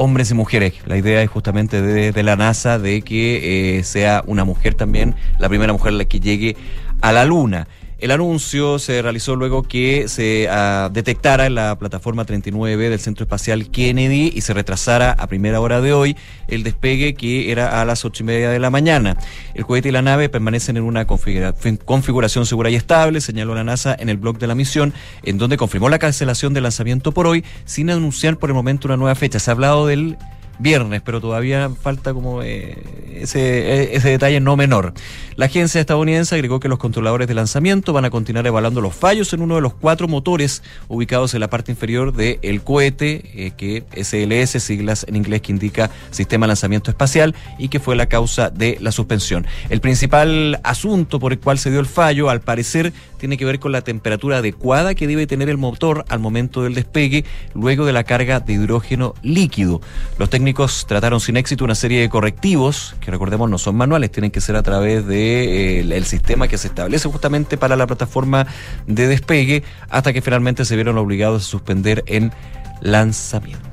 hombres 0.00 0.30
y 0.30 0.34
mujeres. 0.34 0.74
La 0.86 0.96
idea 0.96 1.20
es 1.22 1.28
justamente 1.28 1.82
de, 1.82 2.22
la 2.22 2.34
NASA 2.34 2.78
de 2.78 3.02
que 3.02 3.78
eh, 3.78 3.84
sea 3.84 4.24
una 4.26 4.44
mujer 4.44 4.74
también, 4.74 5.14
la 5.38 5.50
primera 5.50 5.74
mujer 5.74 5.92
la 5.92 6.06
que 6.06 6.20
llegue 6.20 6.56
a 7.02 7.12
la 7.12 7.26
Luna. 7.26 7.68
El 8.00 8.12
anuncio 8.12 8.78
se 8.78 9.02
realizó 9.02 9.36
luego 9.36 9.62
que 9.62 10.08
se 10.08 10.48
ah, 10.50 10.88
detectara 10.90 11.44
en 11.44 11.54
la 11.54 11.78
plataforma 11.78 12.24
39B 12.24 12.88
del 12.88 12.98
Centro 12.98 13.24
Espacial 13.24 13.70
Kennedy 13.70 14.32
y 14.34 14.40
se 14.40 14.54
retrasara 14.54 15.12
a 15.12 15.26
primera 15.26 15.60
hora 15.60 15.82
de 15.82 15.92
hoy 15.92 16.16
el 16.48 16.62
despegue 16.62 17.12
que 17.12 17.52
era 17.52 17.78
a 17.78 17.84
las 17.84 18.06
ocho 18.06 18.22
y 18.22 18.26
media 18.26 18.48
de 18.48 18.58
la 18.58 18.70
mañana. 18.70 19.18
El 19.52 19.66
cohete 19.66 19.90
y 19.90 19.92
la 19.92 20.00
nave 20.00 20.30
permanecen 20.30 20.78
en 20.78 20.84
una 20.84 21.06
configuración 21.06 22.46
segura 22.46 22.70
y 22.70 22.74
estable, 22.74 23.20
señaló 23.20 23.54
la 23.54 23.64
NASA 23.64 23.94
en 23.98 24.08
el 24.08 24.16
blog 24.16 24.38
de 24.38 24.46
la 24.46 24.54
misión, 24.54 24.94
en 25.22 25.36
donde 25.36 25.58
confirmó 25.58 25.90
la 25.90 25.98
cancelación 25.98 26.54
del 26.54 26.62
lanzamiento 26.62 27.12
por 27.12 27.26
hoy, 27.26 27.44
sin 27.66 27.90
anunciar 27.90 28.38
por 28.38 28.48
el 28.48 28.54
momento 28.54 28.88
una 28.88 28.96
nueva 28.96 29.14
fecha. 29.14 29.38
Se 29.38 29.50
ha 29.50 29.52
hablado 29.52 29.86
del 29.86 30.16
viernes, 30.60 31.02
pero 31.02 31.20
todavía 31.20 31.70
falta 31.70 32.12
como 32.14 32.42
eh, 32.42 32.76
ese, 33.14 33.40
eh, 33.40 33.90
ese 33.96 34.10
detalle 34.10 34.40
no 34.40 34.56
menor. 34.56 34.92
La 35.36 35.46
agencia 35.46 35.80
estadounidense 35.80 36.34
agregó 36.34 36.60
que 36.60 36.68
los 36.68 36.78
controladores 36.78 37.26
de 37.26 37.34
lanzamiento 37.34 37.92
van 37.92 38.04
a 38.04 38.10
continuar 38.10 38.46
evaluando 38.46 38.80
los 38.80 38.94
fallos 38.94 39.32
en 39.32 39.40
uno 39.40 39.54
de 39.54 39.62
los 39.62 39.72
cuatro 39.72 40.06
motores 40.06 40.62
ubicados 40.88 41.32
en 41.34 41.40
la 41.40 41.48
parte 41.48 41.72
inferior 41.72 42.12
del 42.12 42.62
cohete, 42.62 43.46
eh, 43.46 43.52
que 43.56 43.84
SLS, 43.96 44.62
siglas 44.62 45.06
en 45.08 45.16
inglés 45.16 45.40
que 45.40 45.52
indica 45.52 45.90
Sistema 46.10 46.44
de 46.44 46.48
Lanzamiento 46.48 46.90
Espacial, 46.90 47.34
y 47.58 47.68
que 47.68 47.80
fue 47.80 47.96
la 47.96 48.06
causa 48.06 48.50
de 48.50 48.76
la 48.80 48.92
suspensión. 48.92 49.46
El 49.70 49.80
principal 49.80 50.60
asunto 50.62 51.18
por 51.18 51.32
el 51.32 51.38
cual 51.38 51.58
se 51.58 51.70
dio 51.70 51.80
el 51.80 51.86
fallo, 51.86 52.28
al 52.28 52.40
parecer, 52.40 52.92
tiene 53.18 53.36
que 53.36 53.44
ver 53.44 53.60
con 53.60 53.72
la 53.72 53.82
temperatura 53.82 54.38
adecuada 54.38 54.94
que 54.94 55.06
debe 55.06 55.26
tener 55.26 55.48
el 55.48 55.58
motor 55.58 56.04
al 56.08 56.18
momento 56.18 56.62
del 56.62 56.74
despegue, 56.74 57.24
luego 57.54 57.84
de 57.84 57.92
la 57.92 58.04
carga 58.04 58.40
de 58.40 58.54
hidrógeno 58.54 59.14
líquido. 59.22 59.80
Los 60.18 60.30
técnicos 60.30 60.49
trataron 60.86 61.20
sin 61.20 61.36
éxito 61.36 61.64
una 61.64 61.74
serie 61.74 62.00
de 62.00 62.08
correctivos, 62.08 62.94
que 63.00 63.10
recordemos 63.10 63.48
no 63.50 63.58
son 63.58 63.76
manuales, 63.76 64.10
tienen 64.10 64.30
que 64.30 64.40
ser 64.40 64.56
a 64.56 64.62
través 64.62 65.06
del 65.06 65.08
de, 65.08 65.80
eh, 65.80 65.96
el 65.96 66.04
sistema 66.04 66.48
que 66.48 66.58
se 66.58 66.68
establece 66.68 67.08
justamente 67.08 67.56
para 67.56 67.76
la 67.76 67.86
plataforma 67.86 68.46
de 68.86 69.06
despegue, 69.06 69.62
hasta 69.88 70.12
que 70.12 70.22
finalmente 70.22 70.64
se 70.64 70.74
vieron 70.74 70.98
obligados 70.98 71.42
a 71.42 71.46
suspender 71.46 72.04
en 72.06 72.32
lanzamiento. 72.80 73.70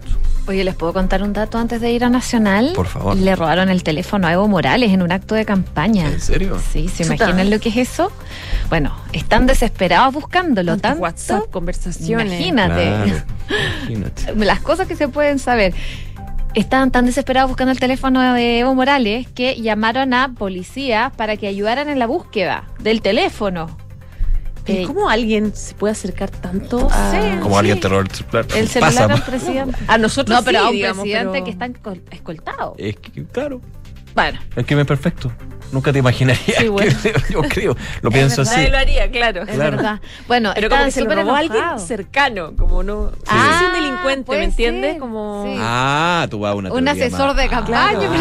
Oye, 0.47 0.63
¿les 0.63 0.75
puedo 0.75 0.93
contar 0.93 1.23
un 1.23 1.33
dato 1.33 1.57
antes 1.57 1.81
de 1.81 1.91
ir 1.91 2.05
a 2.05 2.09
Nacional? 2.09 2.71
Por 2.73 2.87
favor. 2.87 3.17
Le 3.17 3.35
robaron 3.35 3.67
el 3.67 3.83
teléfono 3.83 4.27
a 4.27 4.33
Evo 4.33 4.47
Morales 4.47 4.93
en 4.93 5.01
un 5.01 5.11
acto 5.11 5.35
de 5.35 5.43
campaña. 5.43 6.07
¿En 6.07 6.21
serio? 6.21 6.57
Sí, 6.71 6.87
¿se 6.87 7.03
Chuta. 7.03 7.15
imaginan 7.15 7.49
lo 7.49 7.59
que 7.59 7.67
es 7.67 7.75
eso? 7.75 8.13
Bueno, 8.69 8.95
están 9.11 9.45
desesperados 9.45 10.13
buscándolo. 10.13 10.73
Tanto 10.73 10.87
Tanto, 10.87 11.01
WhatsApp, 11.03 11.51
conversaciones. 11.51 12.27
Imagínate. 12.27 12.83
Claro, 12.85 13.23
imagínate. 13.89 14.35
Las 14.37 14.61
cosas 14.61 14.87
que 14.87 14.95
se 14.95 15.09
pueden 15.09 15.37
saber. 15.37 15.73
Estaban 16.57 16.89
tan 16.89 17.05
desesperados 17.05 17.49
buscando 17.51 17.71
el 17.71 17.79
teléfono 17.79 18.33
de 18.33 18.57
Evo 18.59 18.73
Morales 18.73 19.27
que 19.27 19.61
llamaron 19.61 20.15
a 20.15 20.33
policía 20.33 21.11
para 21.15 21.37
que 21.37 21.45
ayudaran 21.45 21.87
en 21.87 21.99
la 21.99 22.07
búsqueda 22.07 22.63
del 22.79 23.03
teléfono. 23.03 23.77
Eh, 24.65 24.83
¿Cómo 24.87 25.07
alguien 25.07 25.55
se 25.55 25.75
puede 25.75 25.91
acercar 25.91 26.31
tanto 26.31 26.89
a... 26.91 27.11
Sí. 27.11 27.39
Como 27.43 27.59
alguien 27.59 27.79
terror. 27.79 28.07
el 28.55 28.67
celular 28.67 29.11
al 29.11 29.21
presidente. 29.23 29.77
A 29.87 29.99
nosotros 29.99 30.35
No, 30.39 30.43
pero 30.43 30.59
sí, 30.61 30.65
a 30.65 30.69
un 30.69 30.75
digamos, 30.75 31.01
presidente 31.03 31.31
pero- 31.31 31.45
que 31.45 31.51
está 31.51 31.65
escol- 31.67 32.01
escoltado. 32.11 32.75
Es 32.79 32.95
que, 32.97 33.23
claro, 33.25 33.61
Bueno, 34.15 34.39
el 34.55 34.65
crimen 34.65 34.87
perfecto. 34.87 35.31
Nunca 35.71 35.91
te 35.93 35.99
imaginarías. 35.99 36.57
Sí, 36.59 36.67
bueno. 36.69 36.95
que- 37.01 37.13
yo 37.33 37.41
creo, 37.43 37.75
lo 38.01 38.09
pienso 38.11 38.41
así. 38.43 38.55
Nadie 38.55 38.69
lo 38.71 38.77
haría, 38.77 39.11
claro. 39.11 39.43
es 39.43 39.49
Claro. 39.55 39.77
verdad. 39.77 39.99
Bueno, 40.27 40.51
Pero 40.55 40.69
como 40.69 40.85
que 40.85 40.91
se 40.91 41.03
lo 41.03 41.13
robó 41.15 41.31
a 41.35 41.39
alguien 41.39 41.63
cercano, 41.79 42.53
como 42.55 42.83
no... 42.83 43.09
Sí. 43.11 43.17
Ah, 43.27 43.63
un 43.67 43.73
delincuente, 43.73 44.31
¿me 44.37 44.43
entiendes? 44.45 44.97
Como... 44.99 45.43
sí. 45.45 45.55
Ah, 45.59 46.27
tú 46.29 46.39
vas 46.39 46.51
a 46.51 46.55
una 46.55 46.71
Un 46.71 46.87
asesor 46.87 47.27
más- 47.27 47.37
de 47.37 47.47
campaña. 47.49 47.99
Claro. 47.99 48.13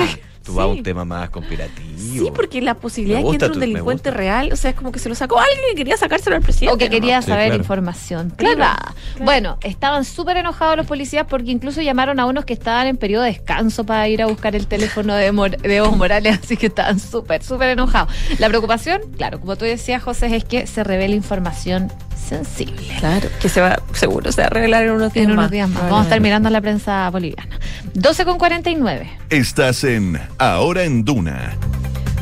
Tú 0.47 0.55
vas 0.55 0.67
a 0.69 0.71
Sí. 0.73 0.79
un 0.79 0.83
tema 0.85 1.05
más 1.05 1.29
conspirativo. 1.31 1.99
Sí, 1.99 2.31
porque 2.35 2.63
la 2.63 2.75
posibilidad 2.75 3.19
de 3.19 3.25
que 3.25 3.31
entre 3.33 3.49
un 3.51 3.59
delincuente 3.61 4.11
real, 4.13 4.51
o 4.53 4.57
sea, 4.57 4.71
es 4.71 4.77
como 4.77 4.93
que 4.93 4.99
se 5.01 5.09
lo 5.09 5.15
sacó 5.17 5.39
alguien 5.41 5.59
que 5.71 5.75
quería 5.75 5.97
sacárselo 5.97 6.37
al 6.37 6.43
presidente. 6.43 6.75
O 6.75 6.79
que 6.79 6.89
quería 6.89 7.21
Sí, 7.21 7.29
saber 7.29 7.47
claro. 7.49 7.61
información 7.63 8.31
Claro, 8.37 8.55
privada. 8.55 8.77
claro. 9.15 9.25
Bueno, 9.25 9.59
estaban 9.63 10.05
súper 10.05 10.37
enojados 10.37 10.77
los 10.77 10.87
policías 10.87 11.27
porque 11.29 11.51
incluso 11.51 11.83
llamaron 11.83 12.21
a 12.21 12.27
unos 12.27 12.45
que 12.45 12.53
estaban 12.53 12.87
en 12.87 12.97
periodo 12.97 13.25
de 13.25 13.31
descanso 13.33 13.85
para 13.85 14.09
ir 14.09 14.23
a 14.23 14.27
buscar 14.27 14.55
el 14.55 14.67
teléfono 14.69 15.15
de, 15.15 15.33
Mor- 15.33 15.57
de 15.59 15.77
Evo 15.77 15.91
Morales, 15.93 16.39
así 16.45 16.57
que 16.57 16.67
estaban 16.67 17.01
súper, 17.01 17.43
súper 17.43 17.71
enojados. 17.71 18.13
La 18.39 18.49
preocupación, 18.49 19.01
claro, 19.17 19.41
como 19.41 19.57
tú 19.57 19.65
decías, 19.65 20.03
José, 20.03 20.35
es 20.37 20.45
que 20.45 20.67
se 20.69 20.85
revele 20.85 21.17
información 21.17 21.91
sensible. 22.27 22.95
Claro, 22.99 23.29
que 23.41 23.49
se 23.49 23.61
va, 23.61 23.81
seguro, 23.93 24.31
se 24.33 24.41
va 24.43 24.47
a 24.49 24.51
revelar 24.51 24.85
en 24.85 24.91
unos 24.93 25.13
días 25.13 25.25
En 25.25 25.31
unos 25.33 25.45
más. 25.45 25.51
días 25.51 25.69
más. 25.69 25.83
Vamos 25.85 26.01
a 26.01 26.03
estar 26.05 26.21
mirando 26.21 26.51
la 26.51 26.61
prensa 26.61 27.09
boliviana. 27.11 27.59
12 27.95 28.25
con 28.25 28.39
49. 28.39 29.09
Estás 29.31 29.85
en 29.85 30.21
Ahora 30.39 30.85
en 30.85 31.05
Duna. 31.05 31.55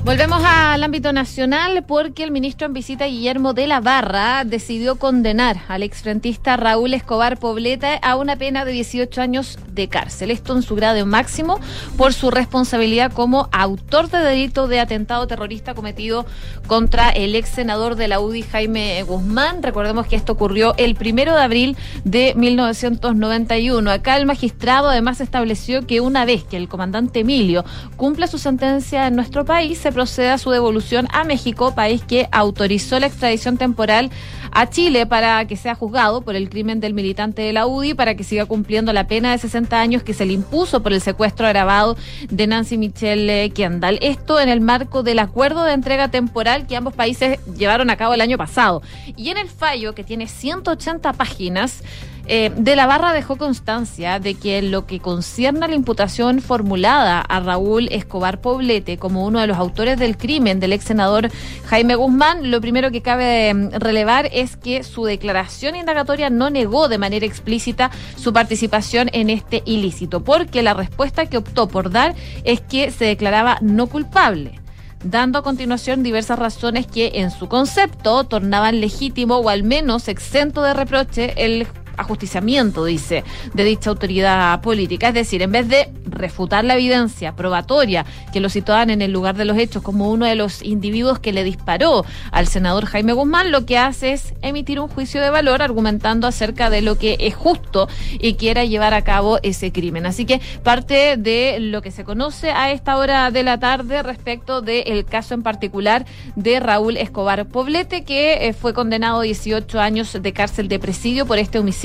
Volvemos 0.04 0.42
al 0.44 0.82
ámbito 0.82 1.14
nacional 1.14 1.82
porque 1.88 2.24
el 2.24 2.30
ministro 2.30 2.66
en 2.66 2.74
visita 2.74 3.06
Guillermo 3.06 3.54
de 3.54 3.66
la 3.66 3.80
Barra 3.80 4.44
decidió 4.44 4.96
condenar 4.96 5.62
al 5.66 5.82
exfrentista 5.82 6.58
Raúl 6.58 6.92
Escobar 6.92 7.38
Pobleta 7.38 7.94
a 7.94 8.16
una 8.16 8.36
pena 8.36 8.66
de 8.66 8.72
18 8.72 9.22
años 9.22 9.58
de 9.66 9.88
cárcel. 9.88 10.30
Esto 10.30 10.54
en 10.54 10.60
su 10.60 10.74
grado 10.74 11.06
máximo 11.06 11.58
por 11.96 12.12
su 12.12 12.30
responsabilidad 12.30 13.12
como 13.12 13.48
autor 13.50 14.10
de 14.10 14.18
delito 14.18 14.68
de 14.68 14.80
atentado 14.80 15.26
terrorista 15.26 15.72
cometido 15.72 16.26
contra 16.66 17.08
el 17.08 17.34
ex 17.34 17.48
senador 17.48 17.96
de 17.96 18.08
la 18.08 18.20
UDI 18.20 18.42
Jaime 18.42 19.02
Guzmán. 19.04 19.62
Recordemos 19.62 20.06
que 20.06 20.16
esto 20.16 20.34
ocurrió 20.34 20.74
el 20.76 20.96
primero 20.96 21.34
de 21.34 21.40
abril 21.42 21.76
de 22.04 22.34
1991. 22.36 23.90
Acá 23.90 24.18
el 24.18 24.26
magistrado 24.26 24.90
además 24.90 25.22
estableció 25.22 25.86
que 25.86 26.02
una 26.02 26.26
vez 26.26 26.44
que 26.44 26.58
el 26.58 26.68
comandante 26.68 27.20
Emilio 27.20 27.64
cumpla 27.96 28.26
su 28.26 28.36
sentencia 28.36 29.06
en 29.06 29.16
nuestro 29.16 29.46
país, 29.46 29.78
se 29.78 29.93
procede 29.94 30.28
a 30.28 30.38
su 30.38 30.50
devolución 30.50 31.08
a 31.12 31.24
México, 31.24 31.74
país 31.74 32.02
que 32.06 32.28
autorizó 32.32 33.00
la 33.00 33.06
extradición 33.06 33.56
temporal 33.56 34.10
a 34.50 34.68
Chile 34.68 35.06
para 35.06 35.46
que 35.46 35.56
sea 35.56 35.74
juzgado 35.74 36.20
por 36.20 36.36
el 36.36 36.50
crimen 36.50 36.80
del 36.80 36.94
militante 36.94 37.42
de 37.42 37.52
la 37.52 37.66
UDI, 37.66 37.94
para 37.94 38.14
que 38.14 38.24
siga 38.24 38.44
cumpliendo 38.46 38.92
la 38.92 39.06
pena 39.06 39.32
de 39.32 39.38
60 39.38 39.80
años 39.80 40.02
que 40.02 40.14
se 40.14 40.26
le 40.26 40.32
impuso 40.32 40.82
por 40.82 40.92
el 40.92 41.00
secuestro 41.00 41.46
agravado 41.46 41.96
de 42.28 42.46
Nancy 42.46 42.76
Michelle 42.76 43.50
Kendall. 43.50 43.98
Esto 44.02 44.40
en 44.40 44.48
el 44.48 44.60
marco 44.60 45.02
del 45.02 45.20
acuerdo 45.20 45.64
de 45.64 45.72
entrega 45.72 46.08
temporal 46.08 46.66
que 46.66 46.76
ambos 46.76 46.94
países 46.94 47.38
llevaron 47.56 47.90
a 47.90 47.96
cabo 47.96 48.14
el 48.14 48.20
año 48.20 48.36
pasado. 48.36 48.82
Y 49.16 49.30
en 49.30 49.38
el 49.38 49.48
fallo, 49.48 49.94
que 49.94 50.04
tiene 50.04 50.26
180 50.26 51.12
páginas, 51.14 51.82
eh, 52.26 52.50
de 52.56 52.74
la 52.74 52.86
Barra 52.86 53.12
dejó 53.12 53.36
constancia 53.36 54.18
de 54.18 54.34
que 54.34 54.62
lo 54.62 54.86
que 54.86 54.98
concierne 54.98 55.66
a 55.66 55.68
la 55.68 55.74
imputación 55.74 56.40
formulada 56.40 57.20
a 57.20 57.40
Raúl 57.40 57.88
Escobar 57.90 58.40
Poblete 58.40 58.96
como 58.96 59.26
uno 59.26 59.40
de 59.40 59.46
los 59.46 59.58
autores 59.58 59.98
del 59.98 60.16
crimen 60.16 60.58
del 60.58 60.72
ex 60.72 60.84
senador 60.84 61.30
Jaime 61.66 61.96
Guzmán, 61.96 62.50
lo 62.50 62.62
primero 62.62 62.90
que 62.90 63.02
cabe 63.02 63.52
mm, 63.52 63.72
relevar 63.72 64.30
es 64.32 64.56
que 64.56 64.84
su 64.84 65.04
declaración 65.04 65.76
indagatoria 65.76 66.30
no 66.30 66.48
negó 66.48 66.88
de 66.88 66.98
manera 66.98 67.26
explícita 67.26 67.90
su 68.16 68.32
participación 68.32 69.10
en 69.12 69.28
este 69.28 69.62
ilícito, 69.66 70.24
porque 70.24 70.62
la 70.62 70.72
respuesta 70.72 71.26
que 71.26 71.36
optó 71.36 71.68
por 71.68 71.90
dar 71.90 72.14
es 72.44 72.62
que 72.62 72.90
se 72.90 73.04
declaraba 73.04 73.58
no 73.60 73.86
culpable 73.86 74.60
dando 75.04 75.38
a 75.38 75.42
continuación 75.42 76.02
diversas 76.02 76.38
razones 76.38 76.86
que 76.86 77.12
en 77.16 77.30
su 77.30 77.46
concepto 77.46 78.24
tornaban 78.24 78.80
legítimo 78.80 79.36
o 79.36 79.50
al 79.50 79.62
menos 79.62 80.08
exento 80.08 80.62
de 80.62 80.72
reproche 80.72 81.34
el 81.36 81.66
ajusticiamiento, 81.96 82.84
dice, 82.84 83.24
de 83.52 83.64
dicha 83.64 83.90
autoridad 83.90 84.60
política. 84.60 85.08
Es 85.08 85.14
decir, 85.14 85.42
en 85.42 85.52
vez 85.52 85.68
de 85.68 85.88
refutar 86.04 86.64
la 86.64 86.74
evidencia 86.74 87.34
probatoria 87.34 88.04
que 88.32 88.40
lo 88.40 88.48
situaban 88.48 88.90
en 88.90 89.02
el 89.02 89.12
lugar 89.12 89.36
de 89.36 89.44
los 89.44 89.58
hechos 89.58 89.82
como 89.82 90.10
uno 90.10 90.26
de 90.26 90.34
los 90.34 90.62
individuos 90.62 91.18
que 91.18 91.32
le 91.32 91.44
disparó 91.44 92.04
al 92.30 92.46
senador 92.46 92.86
Jaime 92.86 93.12
Guzmán, 93.12 93.50
lo 93.50 93.66
que 93.66 93.78
hace 93.78 94.12
es 94.12 94.34
emitir 94.42 94.80
un 94.80 94.88
juicio 94.88 95.20
de 95.20 95.30
valor 95.30 95.62
argumentando 95.62 96.26
acerca 96.26 96.70
de 96.70 96.82
lo 96.82 96.96
que 96.96 97.16
es 97.20 97.34
justo 97.34 97.88
y 98.12 98.34
quiera 98.34 98.64
llevar 98.64 98.94
a 98.94 99.02
cabo 99.02 99.38
ese 99.42 99.72
crimen. 99.72 100.06
Así 100.06 100.24
que 100.24 100.40
parte 100.62 101.16
de 101.16 101.58
lo 101.60 101.82
que 101.82 101.90
se 101.90 102.04
conoce 102.04 102.50
a 102.50 102.70
esta 102.70 102.96
hora 102.96 103.30
de 103.30 103.42
la 103.42 103.58
tarde 103.58 104.02
respecto 104.02 104.62
del 104.62 105.04
caso 105.04 105.34
en 105.34 105.42
particular 105.42 106.06
de 106.36 106.60
Raúl 106.60 106.96
Escobar 106.96 107.46
Poblete, 107.46 108.04
que 108.04 108.48
eh, 108.48 108.52
fue 108.52 108.74
condenado 108.74 109.20
a 109.20 109.22
18 109.22 109.80
años 109.80 110.16
de 110.20 110.32
cárcel 110.32 110.68
de 110.68 110.78
presidio 110.78 111.26
por 111.26 111.38
este 111.38 111.58
homicidio 111.58 111.83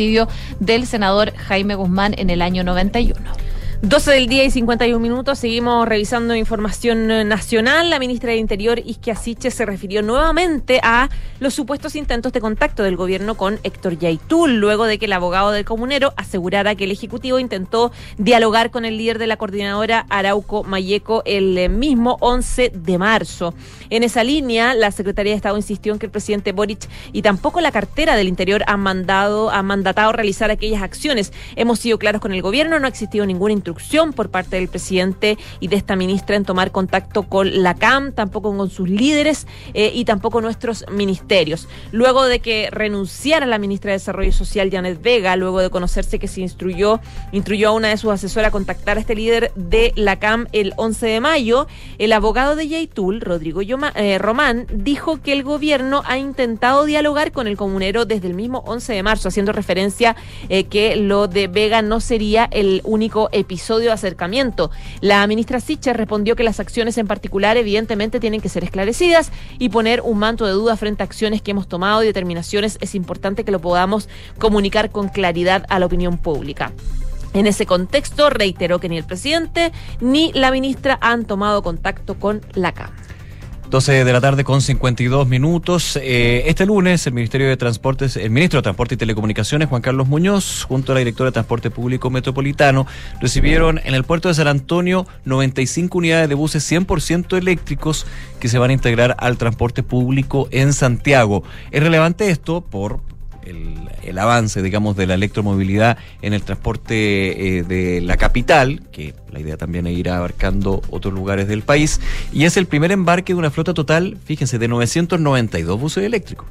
del 0.59 0.87
senador 0.87 1.33
Jaime 1.35 1.75
Guzmán 1.75 2.15
en 2.17 2.29
el 2.29 2.41
año 2.41 2.63
91. 2.63 3.48
12 3.81 4.11
del 4.11 4.27
día 4.27 4.43
y 4.43 4.51
51 4.51 4.99
minutos, 4.99 5.39
seguimos 5.39 5.87
revisando 5.87 6.35
información 6.35 7.09
eh, 7.11 7.23
nacional. 7.23 7.89
La 7.89 7.97
ministra 7.97 8.31
de 8.31 8.35
Interior, 8.35 8.77
Isquia 8.79 9.15
Siche, 9.15 9.51
se 9.51 9.65
refirió 9.65 10.01
nuevamente 10.01 10.81
a 10.83 11.07
los 11.39 11.53
supuestos 11.53 11.95
intentos 11.95 12.33
de 12.33 12.41
contacto 12.41 12.83
del 12.83 12.97
gobierno 12.97 13.35
con 13.35 13.57
Héctor 13.63 13.97
Yaitul, 13.97 14.57
luego 14.57 14.83
de 14.83 14.99
que 14.99 15.05
el 15.05 15.13
abogado 15.13 15.51
del 15.51 15.63
comunero 15.63 16.13
asegurara 16.17 16.75
que 16.75 16.83
el 16.83 16.91
Ejecutivo 16.91 17.39
intentó 17.39 17.93
dialogar 18.17 18.69
con 18.69 18.83
el 18.83 18.97
líder 18.97 19.17
de 19.17 19.27
la 19.27 19.37
coordinadora 19.37 20.05
Arauco 20.09 20.65
Mayeco 20.65 21.23
el 21.23 21.57
eh, 21.57 21.69
mismo 21.69 22.17
11 22.19 22.73
de 22.75 22.97
marzo. 22.97 23.53
En 23.89 24.03
esa 24.03 24.25
línea, 24.25 24.73
la 24.73 24.91
Secretaría 24.91 25.31
de 25.31 25.37
Estado 25.37 25.55
insistió 25.55 25.93
en 25.93 25.99
que 25.99 26.07
el 26.07 26.11
presidente 26.11 26.51
Boric 26.51 26.89
y 27.13 27.21
tampoco 27.21 27.61
la 27.61 27.71
cartera 27.71 28.17
del 28.17 28.27
Interior 28.27 28.61
han 28.67 28.81
mandado, 28.81 29.51
han 29.51 29.65
mandatado 29.65 30.11
realizar 30.11 30.51
aquellas 30.51 30.83
acciones. 30.83 31.31
Hemos 31.55 31.79
sido 31.79 31.97
claros 31.97 32.19
con 32.19 32.33
el 32.33 32.41
gobierno, 32.41 32.77
no 32.77 32.85
ha 32.85 32.89
existido 32.89 33.25
ninguna 33.25 33.53
instrucción 33.69 34.13
por 34.13 34.29
parte 34.29 34.55
del 34.55 34.67
presidente 34.67 35.37
y 35.59 35.67
de 35.67 35.75
esta 35.75 35.95
ministra 35.95 36.35
en 36.35 36.43
tomar 36.43 36.71
contacto 36.71 37.23
con 37.23 37.61
la 37.61 37.75
CAM, 37.75 38.13
tampoco 38.13 38.55
con 38.55 38.69
sus 38.69 38.89
líderes 38.89 39.45
eh, 39.73 39.91
y 39.93 40.05
tampoco 40.05 40.41
nuestros 40.41 40.85
ministerios. 40.91 41.67
Luego 41.91 42.25
de 42.25 42.39
que 42.39 42.69
renunciara 42.71 43.45
la 43.45 43.59
ministra 43.59 43.91
de 43.91 43.97
Desarrollo 43.97 44.31
Social, 44.31 44.69
Janet 44.71 45.01
Vega, 45.01 45.35
luego 45.35 45.59
de 45.59 45.69
conocerse 45.69 46.17
que 46.17 46.27
se 46.27 46.41
instruyó, 46.41 46.99
instruyó 47.31 47.69
a 47.69 47.71
una 47.73 47.89
de 47.89 47.97
sus 47.97 48.11
asesoras 48.11 48.49
a 48.49 48.51
contactar 48.51 48.97
a 48.97 49.01
este 49.01 49.15
líder 49.15 49.51
de 49.55 49.93
la 49.95 50.17
CAM 50.17 50.47
el 50.51 50.73
11 50.75 51.05
de 51.05 51.19
mayo, 51.21 51.67
el 51.99 52.11
abogado 52.13 52.55
de 52.55 52.67
Yaitul, 52.67 53.21
Rodrigo 53.21 53.61
eh, 53.61 54.17
Román, 54.17 54.65
dijo 54.73 55.21
que 55.21 55.33
el 55.33 55.43
gobierno 55.43 56.01
ha 56.05 56.17
intentado 56.17 56.85
dialogar 56.85 57.31
con 57.31 57.47
el 57.47 57.55
comunero 57.55 58.05
desde 58.05 58.27
el 58.27 58.33
mismo 58.33 58.63
11 58.65 58.93
de 58.93 59.03
marzo, 59.03 59.27
haciendo 59.27 59.51
referencia 59.51 60.15
eh, 60.49 60.63
que 60.63 60.95
lo 60.95 61.27
de 61.27 61.47
Vega 61.47 61.81
no 61.81 61.99
sería 61.99 62.47
el 62.51 62.81
único 62.83 63.29
episodio 63.31 63.58
acercamiento. 63.91 64.71
La 65.01 65.25
ministra 65.27 65.59
Siche 65.59 65.93
respondió 65.93 66.35
que 66.35 66.43
las 66.43 66.59
acciones 66.59 66.97
en 66.97 67.07
particular 67.07 67.57
evidentemente 67.57 68.19
tienen 68.19 68.41
que 68.41 68.49
ser 68.49 68.63
esclarecidas 68.63 69.31
y 69.57 69.69
poner 69.69 70.01
un 70.01 70.19
manto 70.19 70.45
de 70.45 70.51
duda 70.51 70.77
frente 70.77 71.03
a 71.03 71.05
acciones 71.05 71.41
que 71.41 71.51
hemos 71.51 71.67
tomado 71.67 72.03
y 72.03 72.07
determinaciones 72.07 72.77
es 72.81 72.95
importante 72.95 73.43
que 73.43 73.51
lo 73.51 73.59
podamos 73.59 74.09
comunicar 74.37 74.91
con 74.91 75.09
claridad 75.09 75.65
a 75.69 75.79
la 75.79 75.85
opinión 75.85 76.17
pública. 76.17 76.71
En 77.33 77.45
ese 77.45 77.65
contexto, 77.65 78.29
reiteró 78.29 78.79
que 78.79 78.89
ni 78.89 78.97
el 78.97 79.03
presidente 79.03 79.71
ni 80.01 80.31
la 80.33 80.51
ministra 80.51 80.97
han 81.01 81.25
tomado 81.25 81.61
contacto 81.61 82.15
con 82.15 82.41
la 82.53 82.71
Cámara. 82.71 83.08
12 83.69 84.03
de 84.03 84.13
la 84.13 84.19
tarde 84.19 84.43
con 84.43 84.63
52 84.63 85.27
minutos. 85.27 85.95
Eh, 86.01 86.43
este 86.47 86.65
lunes 86.65 87.05
el 87.05 87.13
Ministerio 87.13 87.47
de 87.47 87.55
Transportes, 87.55 88.17
el 88.17 88.31
ministro 88.31 88.57
de 88.57 88.63
Transporte 88.63 88.95
y 88.95 88.97
Telecomunicaciones, 88.97 89.69
Juan 89.69 89.83
Carlos 89.83 90.07
Muñoz, 90.07 90.63
junto 90.63 90.91
a 90.91 90.95
la 90.95 90.99
directora 90.99 91.29
de 91.29 91.33
Transporte 91.33 91.69
Público 91.69 92.09
Metropolitano, 92.09 92.87
recibieron 93.21 93.79
en 93.83 93.93
el 93.93 94.05
puerto 94.05 94.27
de 94.27 94.33
San 94.33 94.47
Antonio 94.47 95.05
95 95.25 95.99
unidades 95.99 96.29
de 96.29 96.33
buses 96.33 96.69
100% 96.71 97.37
eléctricos 97.37 98.07
que 98.39 98.47
se 98.47 98.57
van 98.57 98.71
a 98.71 98.73
integrar 98.73 99.15
al 99.19 99.37
transporte 99.37 99.83
público 99.83 100.47
en 100.49 100.73
Santiago. 100.73 101.43
Es 101.69 101.83
relevante 101.83 102.31
esto 102.31 102.61
por 102.61 103.01
el, 103.45 104.17
avance, 104.17 104.61
digamos, 104.61 104.95
de 104.95 105.07
la 105.07 105.13
electromovilidad 105.13 105.97
en 106.21 106.33
el 106.33 106.41
transporte 106.41 107.59
eh, 107.59 107.63
de 107.63 108.01
la 108.01 108.17
capital, 108.17 108.81
que 108.91 109.13
la 109.31 109.39
idea 109.39 109.57
también 109.57 109.87
es 109.87 109.97
ir 109.97 110.09
abarcando 110.09 110.81
otros 110.89 111.13
lugares 111.13 111.47
del 111.47 111.61
país, 111.61 112.01
y 112.33 112.45
es 112.45 112.57
el 112.57 112.65
primer 112.65 112.91
embarque 112.91 113.33
de 113.33 113.39
una 113.39 113.51
flota 113.51 113.73
total, 113.73 114.17
fíjense, 114.25 114.59
de 114.59 114.67
992 114.67 115.79
buses 115.79 116.03
eléctricos. 116.03 116.47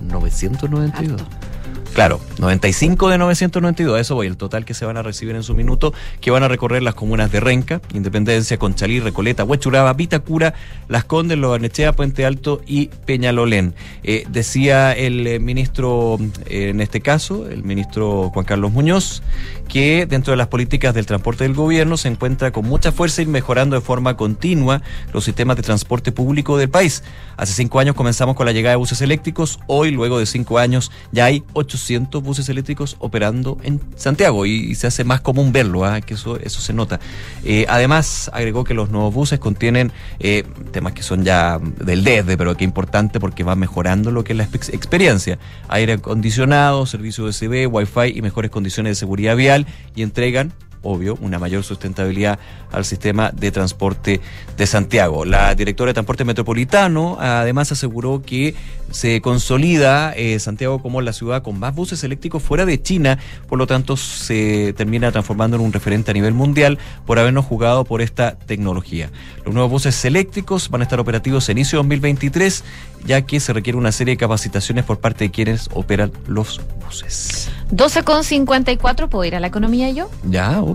992. 0.00 1.22
Claro, 1.94 2.20
95 2.38 3.10
de 3.10 3.18
992, 3.18 4.00
eso 4.00 4.14
voy, 4.14 4.26
el 4.26 4.38
total 4.38 4.64
que 4.64 4.72
se 4.72 4.86
van 4.86 4.96
a 4.96 5.02
recibir 5.02 5.36
en 5.36 5.42
su 5.42 5.54
minuto, 5.54 5.92
que 6.22 6.30
van 6.30 6.42
a 6.42 6.48
recorrer 6.48 6.82
las 6.82 6.94
comunas 6.94 7.30
de 7.30 7.38
Renca, 7.38 7.82
Independencia, 7.92 8.58
Conchalí, 8.58 8.98
Recoleta, 8.98 9.44
Huechuraba, 9.44 9.92
Vitacura, 9.92 10.54
Las 10.88 11.04
Condes, 11.04 11.36
Lobarnechea, 11.36 11.92
Puente 11.92 12.24
Alto 12.24 12.62
y 12.66 12.86
Peñalolén. 13.04 13.74
Eh, 14.04 14.24
decía 14.30 14.92
el 14.92 15.26
eh, 15.26 15.38
ministro, 15.38 16.16
eh, 16.46 16.70
en 16.70 16.80
este 16.80 17.02
caso, 17.02 17.46
el 17.46 17.62
ministro 17.62 18.30
Juan 18.30 18.46
Carlos 18.46 18.72
Muñoz, 18.72 19.22
que 19.68 20.06
dentro 20.06 20.30
de 20.32 20.38
las 20.38 20.48
políticas 20.48 20.94
del 20.94 21.04
transporte 21.04 21.44
del 21.44 21.52
gobierno 21.52 21.98
se 21.98 22.08
encuentra 22.08 22.52
con 22.52 22.66
mucha 22.66 22.92
fuerza 22.92 23.20
y 23.20 23.26
mejorando 23.26 23.76
de 23.76 23.82
forma 23.82 24.16
continua 24.16 24.80
los 25.12 25.24
sistemas 25.24 25.58
de 25.58 25.62
transporte 25.62 26.10
público 26.10 26.56
del 26.56 26.70
país. 26.70 27.04
Hace 27.36 27.52
cinco 27.52 27.80
años 27.80 27.94
comenzamos 27.94 28.34
con 28.34 28.46
la 28.46 28.52
llegada 28.52 28.72
de 28.72 28.76
buses 28.76 29.02
eléctricos, 29.02 29.60
hoy, 29.66 29.90
luego 29.90 30.18
de 30.18 30.24
cinco 30.24 30.58
años, 30.58 30.90
ya 31.10 31.26
hay 31.26 31.44
800 31.82 32.22
buses 32.22 32.48
eléctricos 32.48 32.96
operando 33.00 33.58
en 33.62 33.80
Santiago 33.96 34.46
y, 34.46 34.74
se 34.74 34.86
hace 34.86 35.04
más 35.04 35.20
común 35.20 35.52
verlo, 35.52 35.84
¿ah? 35.84 36.00
que 36.00 36.14
eso, 36.14 36.38
eso 36.38 36.60
se 36.60 36.72
nota. 36.72 37.00
Eh, 37.44 37.66
además, 37.68 38.30
agregó 38.32 38.64
que 38.64 38.74
los 38.74 38.90
nuevos 38.90 39.12
buses 39.12 39.38
contienen 39.38 39.92
eh, 40.18 40.44
temas 40.70 40.92
que 40.92 41.02
son 41.02 41.24
ya 41.24 41.58
del 41.58 42.04
desde, 42.04 42.36
pero 42.36 42.56
que 42.56 42.64
importante 42.64 43.20
porque 43.20 43.44
va 43.44 43.54
mejorando 43.54 44.10
lo 44.10 44.24
que 44.24 44.32
es 44.32 44.36
la 44.36 44.44
experiencia. 44.44 45.38
Aire 45.68 45.94
acondicionado, 45.94 46.86
servicio 46.86 47.24
USB, 47.24 47.68
Wi-Fi 47.70 48.16
y 48.16 48.22
mejores 48.22 48.50
condiciones 48.50 48.92
de 48.92 48.94
seguridad 48.94 49.36
vial 49.36 49.66
y 49.94 50.02
entregan 50.02 50.52
obvio, 50.82 51.16
una 51.20 51.38
mayor 51.38 51.64
sustentabilidad 51.64 52.38
al 52.70 52.84
sistema 52.84 53.30
de 53.30 53.50
transporte 53.50 54.20
de 54.56 54.66
Santiago. 54.66 55.24
La 55.24 55.54
directora 55.54 55.90
de 55.90 55.94
Transporte 55.94 56.24
Metropolitano 56.24 57.16
además 57.20 57.72
aseguró 57.72 58.22
que 58.22 58.54
se 58.90 59.20
consolida 59.22 60.12
eh, 60.12 60.38
Santiago 60.38 60.80
como 60.82 61.00
la 61.00 61.12
ciudad 61.12 61.42
con 61.42 61.58
más 61.58 61.74
buses 61.74 62.04
eléctricos 62.04 62.42
fuera 62.42 62.66
de 62.66 62.82
China, 62.82 63.18
por 63.48 63.58
lo 63.58 63.66
tanto 63.66 63.96
se 63.96 64.74
termina 64.76 65.10
transformando 65.10 65.56
en 65.56 65.62
un 65.62 65.72
referente 65.72 66.10
a 66.10 66.14
nivel 66.14 66.34
mundial 66.34 66.78
por 67.06 67.18
habernos 67.18 67.46
jugado 67.46 67.84
por 67.84 68.02
esta 68.02 68.36
tecnología. 68.36 69.10
Los 69.44 69.54
nuevos 69.54 69.70
buses 69.70 70.04
eléctricos 70.04 70.68
van 70.68 70.82
a 70.82 70.84
estar 70.84 71.00
operativos 71.00 71.48
en 71.48 71.58
inicio 71.58 71.78
de 71.78 71.84
2023, 71.84 72.64
ya 73.06 73.22
que 73.22 73.40
se 73.40 73.52
requiere 73.52 73.78
una 73.78 73.92
serie 73.92 74.14
de 74.14 74.18
capacitaciones 74.18 74.84
por 74.84 74.98
parte 74.98 75.24
de 75.24 75.30
quienes 75.30 75.68
operan 75.72 76.12
los 76.26 76.60
buses. 76.84 77.48
12,54, 77.70 79.08
¿puedo 79.08 79.24
ir 79.24 79.36
a 79.36 79.40
la 79.40 79.46
economía 79.46 79.90
yo? 79.90 80.10
Ya, 80.24 80.60
obvio. 80.60 80.71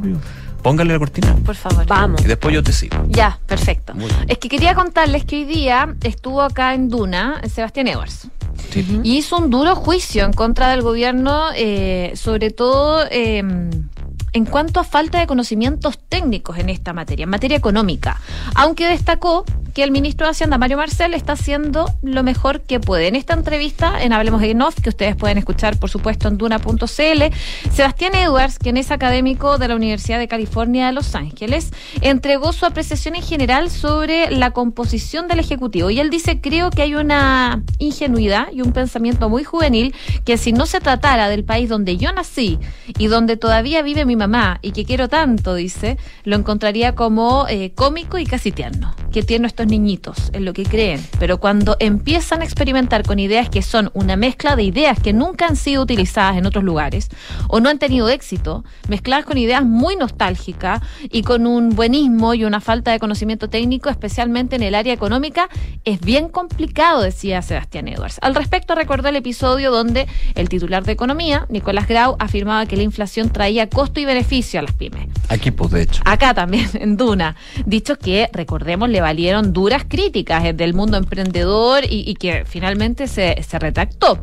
Póngale 0.62 0.94
la 0.94 1.00
cortina. 1.00 1.36
Por 1.46 1.56
favor. 1.56 1.86
Vamos. 1.86 2.22
Y 2.22 2.26
después 2.26 2.54
yo 2.54 2.64
te 2.64 2.74
sigo. 2.74 2.98
Ya, 3.08 3.40
perfecto. 3.46 3.94
Es 4.28 4.38
que 4.38 4.50
quería 4.50 4.76
contarles 4.76 5.24
que 5.24 5.38
hoy 5.38 5.46
día 5.46 5.96
estuvo 6.04 6.42
acá 6.42 6.74
en 6.74 6.90
Duna 6.90 7.42
Sebastián 7.48 7.88
Edwards. 7.88 8.28
Y 9.04 9.18
hizo 9.18 9.38
un 9.38 9.50
duro 9.50 9.76
juicio 9.76 10.26
en 10.26 10.34
contra 10.34 10.70
del 10.70 10.82
gobierno, 10.82 11.48
eh, 11.56 12.12
sobre 12.16 12.52
todo 12.52 13.06
eh, 13.10 13.44
en 14.34 14.46
cuanto 14.46 14.80
a 14.80 14.84
falta 14.84 15.20
de 15.20 15.28
conocimientos 15.28 15.98
técnicos 16.10 16.58
en 16.58 16.70
esta 16.70 16.94
materia, 16.94 17.24
en 17.24 17.30
materia 17.30 17.58
económica. 17.58 18.20
Aunque 18.56 18.88
destacó 18.88 19.46
que 19.78 19.84
el 19.84 19.92
ministro 19.92 20.26
de 20.26 20.32
Hacienda, 20.32 20.58
Mario 20.58 20.78
Marcel, 20.78 21.14
está 21.14 21.34
haciendo 21.34 21.86
lo 22.02 22.24
mejor 22.24 22.62
que 22.62 22.80
puede. 22.80 23.10
En 23.10 23.16
esta 23.16 23.36
entrevista, 23.36 24.02
en 24.02 24.12
Hablemos 24.12 24.42
de 24.42 24.50
Inoff, 24.50 24.82
que 24.82 24.90
ustedes 24.90 25.16
pueden 25.16 25.38
escuchar, 25.38 25.78
por 25.78 25.92
supuesto, 25.92 26.28
en 26.28 26.40
duna.cl, 26.40 26.84
Sebastián 27.72 28.16
Edwards, 28.16 28.58
quien 28.58 28.78
es 28.78 28.90
académico 28.90 29.60
de 29.60 29.68
la 29.68 29.76
Universidad 29.76 30.18
de 30.18 30.28
California 30.28 30.88
de 30.88 30.94
Los 30.94 31.14
Ángeles, 31.14 31.74
entregó 32.02 32.54
su 32.54 32.66
apreciación 32.66 33.14
en 33.14 33.22
general 33.22 33.70
sobre 33.70 34.32
la 34.32 34.50
composición 34.50 35.28
del 35.28 35.38
Ejecutivo. 35.38 35.92
Y 35.92 36.00
él 36.00 36.10
dice, 36.10 36.42
creo 36.42 36.72
que 36.72 36.82
hay 36.82 36.96
una 36.96 37.62
ingenuidad 37.78 38.48
y 38.52 38.62
un 38.64 38.72
pensamiento 38.72 39.30
muy 39.30 39.44
juvenil 39.44 39.94
que 40.26 40.40
si 40.40 40.54
no 40.54 40.66
se 40.66 40.80
tratara 40.80 41.30
del 41.30 41.44
país 41.44 41.70
donde 41.70 41.98
yo 41.98 42.12
nací 42.14 42.58
y 42.98 43.06
donde 43.06 43.38
todavía 43.38 43.84
vive 43.84 44.06
mi 44.06 44.16
mamá 44.16 44.58
y 44.64 44.72
que 44.72 44.86
quiero 44.86 45.08
tanto, 45.08 45.54
dice, 45.54 46.00
lo 46.24 46.36
encontraría 46.36 46.96
como 46.96 47.46
eh, 47.48 47.74
cómico 47.76 48.18
y 48.18 48.26
casi 48.26 48.52
tierno. 48.52 48.96
Que 49.12 49.22
tiene 49.22 49.48
niñitos 49.68 50.30
en 50.34 50.46
lo 50.46 50.54
que 50.54 50.64
creen, 50.64 51.06
pero 51.20 51.40
cuando 51.40 51.78
empiezan 51.80 52.42
a 52.42 52.46
experimentar 52.46 53.04
con 53.04 53.20
ideas 53.20 53.50
que 53.50 53.62
son 53.62 53.92
una 53.94 54.16
mezcla 54.16 54.56
de 54.56 54.64
ideas 54.64 55.00
que 55.00 55.14
nunca 55.14 55.48
han 55.48 55.56
sido 55.56 55.84
utilizadas 55.84 56.38
en 56.38 56.46
otros 56.46 56.64
lugares 56.64 57.10
o 57.48 57.60
no 57.60 57.70
han 57.70 57.80
tenido 57.80 58.10
éxito, 58.10 58.64
mezcladas 58.88 59.26
con 59.26 59.38
ideas 59.38 59.64
muy 59.64 59.96
nostálgicas 59.96 60.82
y 61.12 61.24
con 61.24 61.48
un 61.48 61.70
buenismo 61.70 62.34
y 62.34 62.46
una 62.46 62.62
falta 62.62 62.92
de 62.92 63.00
conocimiento 63.00 63.50
técnico, 63.50 63.90
especialmente 63.90 64.56
en 64.56 64.64
el 64.64 64.76
área 64.76 64.94
económica, 64.94 65.50
es 65.86 66.00
bien 66.02 66.30
complicado, 66.30 67.02
decía 67.02 67.42
Sebastián 67.42 67.88
Edwards. 67.88 68.18
Al 68.22 68.36
respecto, 68.36 68.76
recordó 68.76 69.10
el 69.10 69.16
episodio 69.16 69.72
donde 69.72 70.08
el 70.36 70.50
titular 70.50 70.84
de 70.84 70.92
Economía, 70.92 71.46
Nicolás 71.50 71.88
Grau, 71.88 72.16
afirmaba 72.20 72.66
que 72.66 72.78
la 72.78 72.84
inflación 72.84 73.30
traía 73.30 73.70
costo 73.70 74.00
y 74.00 74.06
beneficio 74.06 74.60
a 74.60 74.64
las 74.64 74.74
pymes. 74.74 75.08
Aquí, 75.30 75.52
pues, 75.52 75.72
de 75.72 75.84
hecho. 75.84 76.02
Acá 76.06 76.34
también, 76.34 76.70
en 76.74 76.98
Duna. 76.98 77.36
Dicho 77.66 77.98
que, 77.98 78.30
recordemos, 78.34 78.90
le 78.90 79.02
valieron 79.02 79.54
duras 79.58 79.84
críticas 79.88 80.46
eh, 80.46 80.54
del 80.54 80.76
mundo 80.76 80.98
emprendedor 80.98 81.84
y, 81.84 82.04
y 82.08 82.14
que 82.14 82.46
finalmente 82.46 83.08
se, 83.08 83.42
se 83.42 83.58
retractó. 83.58 84.20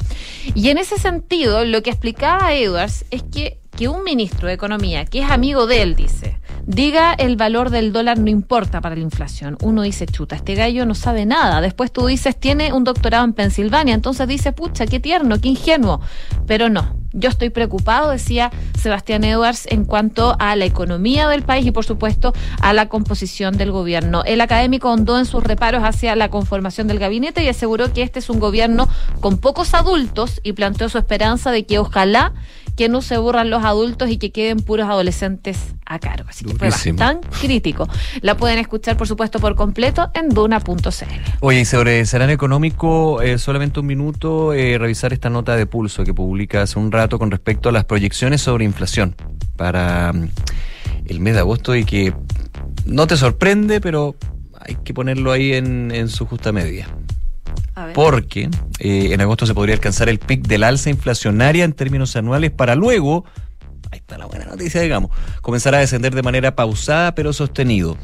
Y 0.55 0.68
en 0.68 0.78
ese 0.78 0.97
sentido, 0.97 1.64
lo 1.64 1.82
que 1.82 1.91
explicaba 1.91 2.55
Edwards 2.55 3.05
es 3.11 3.24
que 3.24 3.59
que 3.76 3.89
un 3.89 4.05
ministro 4.05 4.49
de 4.49 4.55
Economía, 4.55 5.05
que 5.05 5.20
es 5.20 5.30
amigo 5.30 5.66
de 5.66 5.82
él, 5.82 5.97
dice, 5.97 6.39
diga 6.67 7.12
el 7.12 7.37
valor 7.37 7.71
del 7.71 7.93
dólar 7.93 8.19
no 8.19 8.31
importa 8.31 8.81
para 8.81 8.95
la 8.97 9.03
inflación. 9.03 9.57
Uno 9.62 9.83
dice, 9.83 10.07
chuta, 10.07 10.37
este 10.37 10.55
gallo 10.55 10.87
no 10.87 10.95
sabe 10.95 11.27
nada. 11.27 11.61
Después 11.61 11.93
tú 11.93 12.07
dices, 12.07 12.39
tiene 12.39 12.73
un 12.73 12.85
doctorado 12.85 13.25
en 13.25 13.33
Pensilvania. 13.33 13.95
Entonces 13.95 14.27
dice, 14.29 14.53
pucha, 14.53 14.87
qué 14.87 15.01
tierno, 15.01 15.41
qué 15.41 15.49
ingenuo. 15.49 16.01
Pero 16.47 16.69
no, 16.69 16.97
yo 17.12 17.29
estoy 17.29 17.51
preocupado, 17.51 18.11
decía 18.11 18.51
Sebastián 18.79 19.25
Edwards, 19.25 19.67
en 19.71 19.85
cuanto 19.85 20.37
a 20.39 20.57
la 20.57 20.65
economía 20.65 21.29
del 21.29 21.43
país 21.43 21.67
y, 21.67 21.71
por 21.71 21.85
supuesto, 21.85 22.33
a 22.61 22.73
la 22.73 22.89
composición 22.89 23.57
del 23.57 23.71
gobierno. 23.71 24.23
El 24.25 24.41
académico 24.41 24.91
hondó 24.91 25.19
en 25.19 25.27
sus 25.27 25.45
reparos 25.45 25.85
hacia 25.85 26.17
la 26.17 26.29
conformación 26.29 26.89
del 26.89 26.99
gabinete 26.99 27.43
y 27.45 27.49
aseguró 27.49 27.93
que 27.93 28.03
este 28.03 28.19
es 28.19 28.31
un 28.31 28.41
gobierno 28.41 28.89
con 29.21 29.39
pocos 29.39 29.75
adultos 29.75 30.41
y 30.43 30.53
planteó 30.53 30.89
su 30.89 30.99
esperanza 30.99 31.53
de 31.53 31.65
que 31.67 31.79
ojalá 31.79 32.33
que 32.77 32.89
no 32.89 33.03
se 33.03 33.16
borran 33.18 33.51
los 33.51 33.64
adultos 33.64 34.11
y 34.11 34.16
que 34.18 34.33
queden 34.33 34.59
puros 34.59 34.89
adolescentes 34.89 35.75
a 35.87 35.99
cargo. 35.99 36.29
Así 36.29 36.45
que 36.45 36.55
fue 36.55 36.68
Durísimo. 36.68 36.99
bastante 36.99 37.29
crítico. 37.41 37.89
La 38.20 38.37
pueden 38.37 38.59
escuchar, 38.59 38.97
por 38.97 39.07
supuesto, 39.07 39.39
por 39.39 39.55
completo 39.55 40.11
en 40.14 40.29
duna.cl. 40.29 40.81
Oye, 41.41 41.61
y 41.61 41.64
sobre 41.64 42.01
escenario 42.01 42.35
económico, 42.35 43.22
eh, 43.22 43.39
solamente 43.39 43.81
un 43.81 43.87
minuto, 43.87 44.53
eh, 44.53 44.79
revisar 44.79 45.12
esta 45.12 45.31
nota 45.31 45.57
de 45.57 45.66
pulso 45.66 46.05
que 46.05 46.14
publica 46.14 46.62
hace 46.62 46.79
un 46.79 46.91
rato 46.91 47.18
con 47.18 47.31
respecto 47.31 47.68
a 47.68 47.72
las 47.72 47.85
proyecciones 47.85 48.41
sobre 48.41 48.64
inflación 48.64 49.14
para 49.57 50.12
mm, 50.12 50.29
el 51.07 51.20
mes 51.20 51.35
de 51.35 51.41
agosto 51.41 51.77
y 51.77 51.85
que 51.85 52.12
no 52.87 53.07
te 53.07 53.16
sorprende, 53.16 53.81
pero 53.81 54.16
hay 54.61 54.77
que 54.85 54.95
ponerlo 54.95 55.33
ahí 55.33 55.53
en, 55.53 55.91
en 55.93 56.09
su 56.09 56.27
justa 56.27 56.51
medida. 56.53 56.87
Porque 57.95 58.49
eh, 58.79 59.11
en 59.13 59.21
agosto 59.21 59.47
se 59.47 59.55
podría 59.55 59.75
alcanzar 59.75 60.09
el 60.09 60.19
pic 60.19 60.47
del 60.47 60.63
alza 60.63 60.91
inflacionaria 60.91 61.65
en 61.65 61.73
términos 61.73 62.15
anuales 62.17 62.51
para 62.51 62.75
luego, 62.75 63.25
ahí 63.91 63.99
está 63.99 64.19
la 64.19 64.27
buena 64.27 64.45
noticia, 64.45 64.81
digamos, 64.81 65.11
comenzar 65.43 65.75
a 65.75 65.79
descender 65.79 66.15
de 66.15 66.23
manera 66.23 66.55
pausada 66.55 67.15
pero 67.15 67.33
sostenido. 67.33 67.97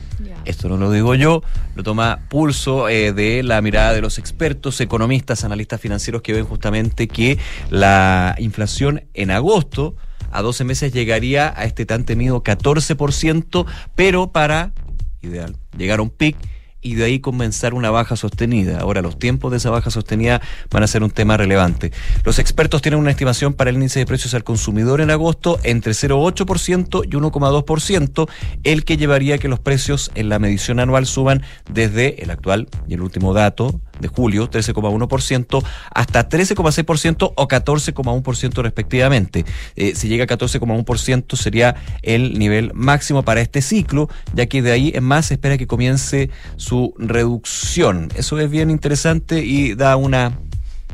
Esto 0.45 0.69
no 0.69 0.77
lo 0.77 0.91
digo 0.91 1.15
yo, 1.15 1.43
lo 1.75 1.83
toma 1.83 2.21
pulso 2.29 2.89
eh, 2.89 3.13
de 3.13 3.43
la 3.43 3.61
mirada 3.61 3.93
de 3.93 4.01
los 4.01 4.19
expertos, 4.19 4.81
economistas, 4.81 5.45
analistas 5.45 5.81
financieros 5.81 6.23
que 6.23 6.33
ven 6.33 6.47
justamente 6.47 7.09
que 7.09 7.39
la 7.69 8.35
inflación 8.39 9.05
en 9.15 9.31
agosto 9.31 9.97
a 10.33 10.43
12 10.43 10.65
meses 10.65 10.93
llegaría 10.93 11.53
a 11.57 11.65
este 11.65 11.87
tan 11.87 12.05
temido 12.05 12.43
14%, 12.43 13.67
pero 13.95 14.33
para, 14.33 14.73
ideal, 15.21 15.57
llegar 15.77 15.99
a 15.99 16.03
un 16.03 16.11
pic 16.11 16.37
y 16.83 16.95
de 16.95 17.05
ahí 17.05 17.21
comenzar 17.21 17.75
una 17.75 17.91
baja 17.91 18.17
sostenida. 18.17 18.79
Ahora, 18.81 19.03
los 19.03 19.19
tiempos 19.19 19.51
de 19.51 19.59
esa 19.59 19.71
baja 19.71 19.91
sostenida 19.91 20.41
van 20.71 20.83
a 20.83 20.87
ser 20.87 21.03
un 21.03 21.11
tema 21.11 21.37
relevante. 21.37 21.93
Los 22.25 22.39
expertos 22.39 22.83
tienen 22.83 23.01
una 23.01 23.11
estimación 23.11 23.53
para 23.55 23.71
el 23.71 23.77
índice 23.77 23.99
de 23.99 24.07
precios 24.07 24.35
al 24.35 24.45
consumidor 24.45 25.01
en 25.01 25.11
agosto 25.11 25.59
entre 25.63 25.93
0,8% 25.93 27.05
y 27.05 27.11
1,2%, 27.11 28.29
el 28.65 28.85
que 28.85 28.97
llevaría 28.97 29.37
a 29.37 29.39
que 29.39 29.49
los 29.49 29.61
precios 29.61 30.11
en 30.15 30.29
la 30.29 30.39
medición 30.39 30.81
anual 30.81 31.07
suban 31.07 31.43
desde 31.71 32.23
el 32.23 32.31
actual 32.31 32.69
y 32.89 32.95
el 32.95 33.03
último 33.03 33.35
dato 33.35 33.81
de 34.01 34.09
julio, 34.09 34.51
13,1%, 34.51 35.65
hasta 35.95 36.29
13,6% 36.29 37.33
o 37.37 37.49
14,1% 37.49 38.63
respectivamente. 38.63 39.45
Eh, 39.77 39.95
si 39.95 40.09
llega 40.09 40.25
a 40.25 40.27
14,1% 40.27 41.37
sería 41.37 41.77
el 42.03 42.39
nivel 42.39 42.73
máximo 42.75 43.23
para 43.23 43.41
este 43.41 43.61
ciclo, 43.61 44.09
ya 44.35 44.47
que 44.47 44.63
de 44.63 44.73
ahí 44.73 44.93
en 44.95 45.05
más 45.05 45.27
se 45.27 45.35
espera 45.35 45.59
que 45.59 45.67
comience 45.67 46.31
su 46.57 46.70
reducción. 46.99 48.09
Eso 48.15 48.39
es 48.39 48.51
bien 48.51 48.71
interesante 48.71 49.45
y 49.45 49.75
da 49.75 49.97
una 49.97 50.39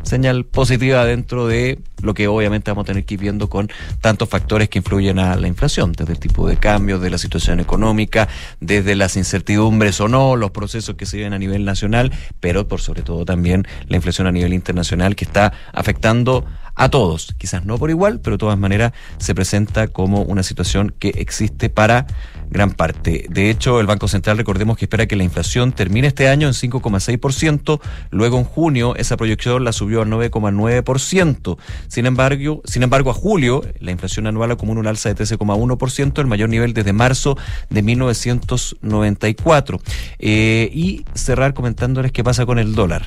señal 0.06 0.44
positiva 0.44 1.04
dentro 1.04 1.46
de 1.46 1.80
lo 2.00 2.14
que 2.14 2.28
obviamente 2.28 2.70
vamos 2.70 2.84
a 2.84 2.86
tener 2.86 3.04
que 3.04 3.14
ir 3.14 3.20
viendo 3.20 3.48
con 3.48 3.68
tantos 4.00 4.28
factores 4.28 4.68
que 4.68 4.78
influyen 4.78 5.18
a 5.18 5.36
la 5.36 5.48
inflación, 5.48 5.92
desde 5.92 6.12
el 6.12 6.18
tipo 6.18 6.48
de 6.48 6.56
cambio, 6.56 6.98
de 6.98 7.10
la 7.10 7.18
situación 7.18 7.60
económica, 7.60 8.28
desde 8.60 8.94
las 8.94 9.16
incertidumbres 9.16 10.00
o 10.00 10.08
no, 10.08 10.36
los 10.36 10.52
procesos 10.52 10.94
que 10.94 11.06
se 11.06 11.16
viven 11.16 11.32
a 11.32 11.38
nivel 11.38 11.64
nacional, 11.64 12.12
pero 12.40 12.68
por 12.68 12.80
sobre 12.80 13.02
todo 13.02 13.24
también 13.24 13.66
la 13.88 13.96
inflación 13.96 14.26
a 14.26 14.32
nivel 14.32 14.52
internacional 14.52 15.16
que 15.16 15.24
está 15.24 15.52
afectando 15.72 16.44
a 16.76 16.90
todos, 16.90 17.34
quizás 17.38 17.64
no 17.64 17.78
por 17.78 17.90
igual, 17.90 18.20
pero 18.20 18.36
de 18.36 18.38
todas 18.38 18.58
maneras 18.58 18.92
se 19.18 19.34
presenta 19.34 19.88
como 19.88 20.22
una 20.22 20.42
situación 20.42 20.94
que 20.98 21.08
existe 21.08 21.70
para 21.70 22.06
gran 22.50 22.72
parte. 22.72 23.26
De 23.28 23.50
hecho, 23.50 23.80
el 23.80 23.86
Banco 23.86 24.08
Central, 24.08 24.36
recordemos 24.38 24.76
que 24.76 24.84
espera 24.86 25.06
que 25.06 25.16
la 25.16 25.24
inflación 25.24 25.72
termine 25.72 26.08
este 26.08 26.28
año 26.28 26.46
en 26.46 26.54
5,6%, 26.54 27.80
luego 28.10 28.38
en 28.38 28.44
junio 28.44 28.96
esa 28.96 29.16
proyección 29.16 29.64
la 29.64 29.72
subió 29.72 30.02
al 30.02 30.08
9,9%. 30.08 31.58
Sin 31.88 32.06
embargo, 32.06 32.62
sin 32.64 32.82
embargo, 32.82 33.10
a 33.10 33.14
julio 33.14 33.62
la 33.80 33.90
inflación 33.90 34.26
anual 34.26 34.50
acumula 34.52 34.80
un 34.80 34.86
alza 34.86 35.12
de 35.12 35.24
13,1%, 35.24 36.20
el 36.20 36.26
mayor 36.26 36.48
nivel 36.48 36.74
desde 36.74 36.92
marzo 36.92 37.36
de 37.70 37.82
1994. 37.82 39.80
Eh, 40.18 40.70
y 40.72 41.04
cerrar 41.14 41.54
comentándoles 41.54 42.12
qué 42.12 42.24
pasa 42.24 42.46
con 42.46 42.58
el 42.58 42.74
dólar 42.74 43.04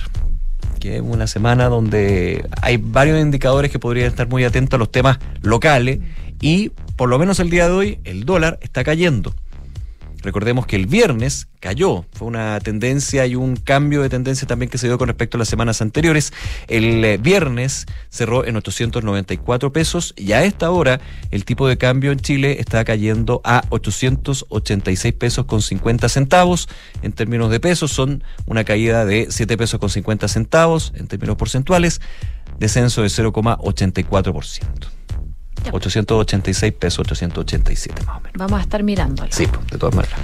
que 0.80 0.98
es 0.98 1.02
una 1.02 1.28
semana 1.28 1.70
donde 1.70 2.48
hay 2.62 2.78
varios 2.78 3.20
indicadores 3.20 3.72
que 3.72 3.80
podrían 3.80 4.08
estar 4.08 4.28
muy 4.28 4.44
atentos 4.44 4.78
a 4.78 4.80
los 4.80 4.92
temas 4.92 5.20
locales 5.42 6.00
y 6.42 6.70
por 6.96 7.10
lo 7.10 7.20
menos 7.20 7.40
el 7.40 7.50
día 7.50 7.68
de 7.68 7.74
hoy 7.74 8.00
el 8.04 8.26
dólar 8.26 8.60
está 8.62 8.84
cayendo. 8.84 9.34
Recordemos 10.22 10.66
que 10.66 10.76
el 10.76 10.86
viernes 10.86 11.48
cayó, 11.60 12.06
fue 12.14 12.28
una 12.28 12.60
tendencia 12.60 13.26
y 13.26 13.36
un 13.36 13.56
cambio 13.56 14.02
de 14.02 14.10
tendencia 14.10 14.48
también 14.48 14.70
que 14.70 14.78
se 14.78 14.88
dio 14.88 14.98
con 14.98 15.08
respecto 15.08 15.38
a 15.38 15.40
las 15.40 15.48
semanas 15.48 15.82
anteriores. 15.82 16.34
El 16.68 17.04
eh, 17.06 17.18
viernes 17.18 17.86
cerró 18.10 18.46
en 18.46 18.56
894 18.58 19.72
pesos 19.72 20.14
y 20.18 20.34
a 20.34 20.44
esta 20.44 20.72
hora 20.72 21.00
el 21.32 21.46
tipo 21.46 21.68
de 21.68 21.78
cambio 21.78 22.12
en 22.12 22.20
Chile 22.20 22.58
está 22.60 22.84
cayendo 22.84 23.42
a 23.44 23.64
886 23.70 25.14
pesos 25.14 25.46
con 25.46 25.62
50 25.62 26.10
centavos. 26.10 26.68
En 27.02 27.14
términos 27.14 27.50
de 27.50 27.60
pesos 27.60 27.92
son 27.92 28.24
una 28.46 28.64
caída 28.64 29.06
de 29.06 29.28
7 29.30 29.58
pesos 29.58 29.80
con 29.80 29.90
50 29.90 30.28
centavos 30.28 30.94
en 30.96 31.08
términos 31.08 31.38
porcentuales, 31.38 32.02
descenso 32.60 33.02
de 33.02 33.08
0,84%. 33.08 35.00
886 35.72 36.74
pesos, 36.74 37.00
887 37.00 38.06
más 38.06 38.18
o 38.18 38.22
menos. 38.22 38.34
Vamos 38.36 38.60
a 38.60 38.62
estar 38.62 38.84
mirándolo. 38.84 39.30
Sí, 39.32 39.48
pues, 39.48 39.68
de 39.68 39.78
todas 39.78 39.96
maneras. 39.96 40.20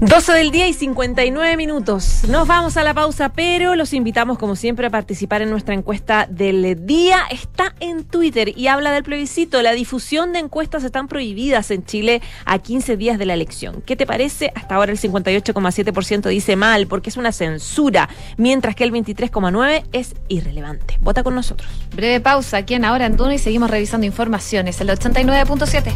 12 0.00 0.32
del 0.32 0.52
día 0.52 0.68
y 0.68 0.74
59 0.74 1.56
minutos. 1.56 2.22
Nos 2.28 2.46
vamos 2.46 2.76
a 2.76 2.84
la 2.84 2.94
pausa, 2.94 3.30
pero 3.30 3.74
los 3.74 3.92
invitamos 3.92 4.38
como 4.38 4.54
siempre 4.54 4.86
a 4.86 4.90
participar 4.90 5.42
en 5.42 5.50
nuestra 5.50 5.74
encuesta 5.74 6.28
del 6.30 6.86
día. 6.86 7.22
Está 7.32 7.74
en 7.80 8.04
Twitter 8.04 8.56
y 8.56 8.68
habla 8.68 8.92
del 8.92 9.02
plebiscito. 9.02 9.60
La 9.60 9.72
difusión 9.72 10.32
de 10.32 10.38
encuestas 10.38 10.84
están 10.84 11.08
prohibidas 11.08 11.72
en 11.72 11.84
Chile 11.84 12.22
a 12.44 12.60
15 12.60 12.96
días 12.96 13.18
de 13.18 13.26
la 13.26 13.34
elección. 13.34 13.82
¿Qué 13.84 13.96
te 13.96 14.06
parece? 14.06 14.52
Hasta 14.54 14.76
ahora 14.76 14.92
el 14.92 15.00
58,7% 15.00 16.28
dice 16.28 16.54
mal 16.54 16.86
porque 16.86 17.10
es 17.10 17.16
una 17.16 17.32
censura, 17.32 18.08
mientras 18.36 18.76
que 18.76 18.84
el 18.84 18.92
23,9% 18.92 19.82
es 19.90 20.14
irrelevante. 20.28 20.96
Vota 21.00 21.24
con 21.24 21.34
nosotros. 21.34 21.68
Breve 21.96 22.20
pausa 22.20 22.58
aquí 22.58 22.74
en 22.74 22.84
Ahora 22.84 23.06
en 23.06 23.16
Duna 23.16 23.34
y 23.34 23.38
seguimos 23.38 23.68
revisando 23.68 24.06
informaciones. 24.06 24.67
El 24.68 24.90
89.7. 24.90 25.94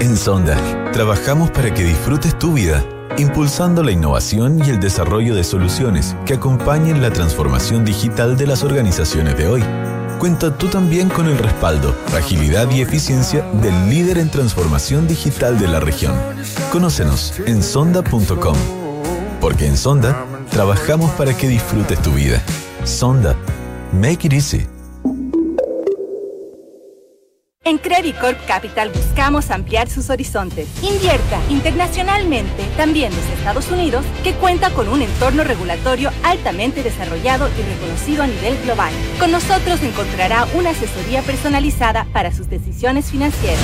En 0.00 0.14
Sonda, 0.14 0.58
trabajamos 0.92 1.50
para 1.50 1.72
que 1.72 1.84
disfrutes 1.84 2.38
tu 2.38 2.52
vida, 2.52 2.84
impulsando 3.16 3.82
la 3.82 3.92
innovación 3.92 4.62
y 4.62 4.68
el 4.68 4.78
desarrollo 4.78 5.34
de 5.34 5.42
soluciones 5.42 6.14
que 6.26 6.34
acompañen 6.34 7.00
la 7.00 7.10
transformación 7.10 7.82
digital 7.86 8.36
de 8.36 8.46
las 8.46 8.62
organizaciones 8.62 9.38
de 9.38 9.48
hoy. 9.48 9.64
Cuenta 10.18 10.56
tú 10.58 10.68
también 10.68 11.08
con 11.08 11.28
el 11.28 11.38
respaldo, 11.38 11.96
agilidad 12.14 12.70
y 12.70 12.82
eficiencia 12.82 13.40
del 13.54 13.88
líder 13.88 14.18
en 14.18 14.30
transformación 14.30 15.08
digital 15.08 15.58
de 15.58 15.68
la 15.68 15.80
región. 15.80 16.14
Conócenos 16.70 17.40
en 17.46 17.62
sonda.com. 17.62 18.56
Porque 19.40 19.66
en 19.66 19.78
Sonda 19.78 20.26
trabajamos 20.50 21.10
para 21.12 21.34
que 21.34 21.48
disfrutes 21.48 22.00
tu 22.02 22.12
vida. 22.12 22.42
Sonda. 22.84 23.36
Make 23.92 24.26
it 24.26 24.32
easy. 24.32 24.66
En 27.64 27.78
Credit 27.78 28.16
Corp 28.20 28.38
Capital 28.46 28.90
buscamos 28.90 29.50
ampliar 29.50 29.88
sus 29.88 30.08
horizontes. 30.08 30.68
Invierta 30.84 31.40
internacionalmente, 31.50 32.62
también 32.76 33.12
desde 33.12 33.34
Estados 33.34 33.68
Unidos, 33.72 34.04
que 34.22 34.34
cuenta 34.34 34.70
con 34.70 34.88
un 34.88 35.02
entorno 35.02 35.42
regulatorio 35.42 36.12
altamente 36.22 36.84
desarrollado 36.84 37.48
y 37.58 37.62
reconocido 37.62 38.22
a 38.22 38.28
nivel 38.28 38.56
global. 38.62 38.92
Con 39.18 39.32
nosotros 39.32 39.82
encontrará 39.82 40.46
una 40.54 40.70
asesoría 40.70 41.22
personalizada 41.22 42.06
para 42.12 42.32
sus 42.32 42.48
decisiones 42.48 43.10
financieras. 43.10 43.58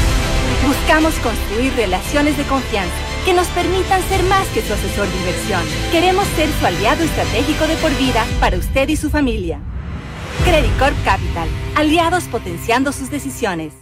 Buscamos 0.66 1.14
construir 1.20 1.72
relaciones 1.74 2.36
de 2.36 2.42
confianza 2.44 3.11
que 3.24 3.34
nos 3.34 3.46
permitan 3.48 4.02
ser 4.08 4.22
más 4.24 4.46
que 4.48 4.62
su 4.62 4.72
asesor 4.72 5.08
de 5.08 5.16
inversión. 5.16 5.62
Queremos 5.90 6.26
ser 6.36 6.48
su 6.58 6.66
aliado 6.66 7.04
estratégico 7.04 7.66
de 7.66 7.76
por 7.76 7.96
vida 7.96 8.24
para 8.40 8.56
usted 8.56 8.88
y 8.88 8.96
su 8.96 9.10
familia. 9.10 9.60
Credit 10.44 10.76
Corp 10.78 10.96
Capital, 11.04 11.48
aliados 11.76 12.24
potenciando 12.24 12.92
sus 12.92 13.10
decisiones. 13.10 13.81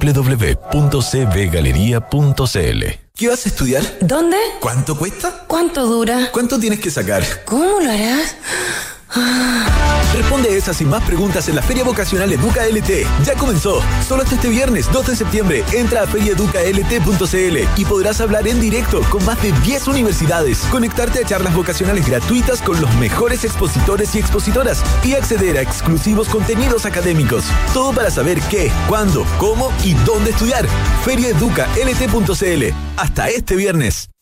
www.cbgalería.cl 0.01 2.83
¿Qué 3.15 3.27
vas 3.27 3.45
a 3.45 3.49
estudiar? 3.49 3.83
¿Dónde? 4.01 4.37
¿Cuánto 4.59 4.97
cuesta? 4.97 5.45
¿Cuánto 5.47 5.85
dura? 5.85 6.29
¿Cuánto 6.31 6.59
tienes 6.59 6.79
que 6.79 6.89
sacar? 6.89 7.23
¿Cómo 7.45 7.79
lo 7.79 7.91
harás? 7.91 8.35
Responde 10.13 10.55
esas 10.55 10.79
y 10.81 10.85
más 10.85 11.03
preguntas 11.03 11.47
en 11.47 11.55
la 11.55 11.61
Feria 11.61 11.83
Vocacional 11.83 12.31
Educa 12.31 12.65
LT. 12.65 13.07
Ya 13.23 13.35
comenzó. 13.35 13.81
Solo 14.07 14.23
hasta 14.23 14.35
este 14.35 14.49
viernes 14.49 14.91
2 14.91 15.07
de 15.07 15.15
septiembre 15.15 15.63
entra 15.73 16.03
a 16.03 16.07
feriaeducalt.cl 16.07 17.57
y 17.77 17.85
podrás 17.85 18.21
hablar 18.21 18.47
en 18.47 18.59
directo 18.59 19.01
con 19.09 19.25
más 19.25 19.41
de 19.41 19.51
10 19.51 19.87
universidades, 19.87 20.59
conectarte 20.69 21.19
a 21.19 21.25
charlas 21.25 21.55
vocacionales 21.55 22.07
gratuitas 22.07 22.61
con 22.61 22.79
los 22.79 22.93
mejores 22.95 23.43
expositores 23.45 24.13
y 24.15 24.19
expositoras 24.19 24.83
y 25.03 25.15
acceder 25.15 25.57
a 25.57 25.61
exclusivos 25.61 26.27
contenidos 26.27 26.85
académicos. 26.85 27.45
Todo 27.73 27.93
para 27.93 28.11
saber 28.11 28.39
qué, 28.49 28.71
cuándo, 28.87 29.25
cómo 29.37 29.71
y 29.83 29.93
dónde 30.05 30.31
estudiar. 30.31 30.67
Feriaeducalt.cl. 31.03 32.75
Hasta 32.97 33.29
este 33.29 33.55
viernes. 33.55 34.10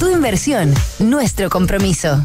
Tu 0.00 0.08
inversión, 0.08 0.72
nuestro 0.98 1.50
compromiso. 1.50 2.24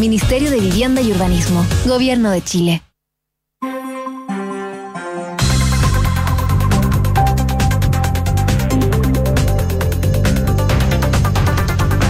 Ministerio 0.00 0.50
de 0.50 0.58
Vivienda 0.58 1.00
y 1.02 1.12
Urbanismo. 1.12 1.64
Gobierno 1.86 2.32
de 2.32 2.42
Chile. 2.42 2.82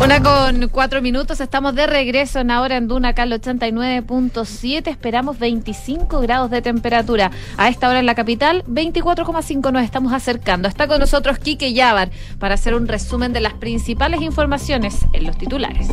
Una 0.03 0.23
con 0.23 0.69
cuatro 0.71 1.03
minutos, 1.03 1.41
estamos 1.41 1.75
de 1.75 1.87
regreso 1.87 2.41
en 2.41 2.51
ahora 2.51 2.79
en 2.79 2.89
Duna 2.89 3.13
Cal 3.13 3.31
89.7, 3.31 4.89
esperamos 4.89 5.39
25 5.39 6.21
grados 6.21 6.51
de 6.51 6.63
temperatura. 6.63 7.31
A 7.59 7.69
esta 7.69 7.89
hora 7.91 8.01
en 8.01 8.07
la 8.07 8.15
capital, 8.15 8.65
24,5 8.65 9.71
nos 9.71 9.83
estamos 9.85 10.15
acercando. 10.15 10.69
Está 10.69 10.89
con 10.89 11.01
nosotros 11.01 11.39
Quique 11.39 11.75
Yabar 11.75 12.11
para 12.39 12.55
hacer 12.55 12.75
un 12.75 12.89
resumen 12.89 13.35
de 13.35 13.41
las 13.41 13.53
principales 13.53 14.23
informaciones 14.23 15.05
en 15.13 15.27
los 15.27 15.37
titulares. 15.37 15.89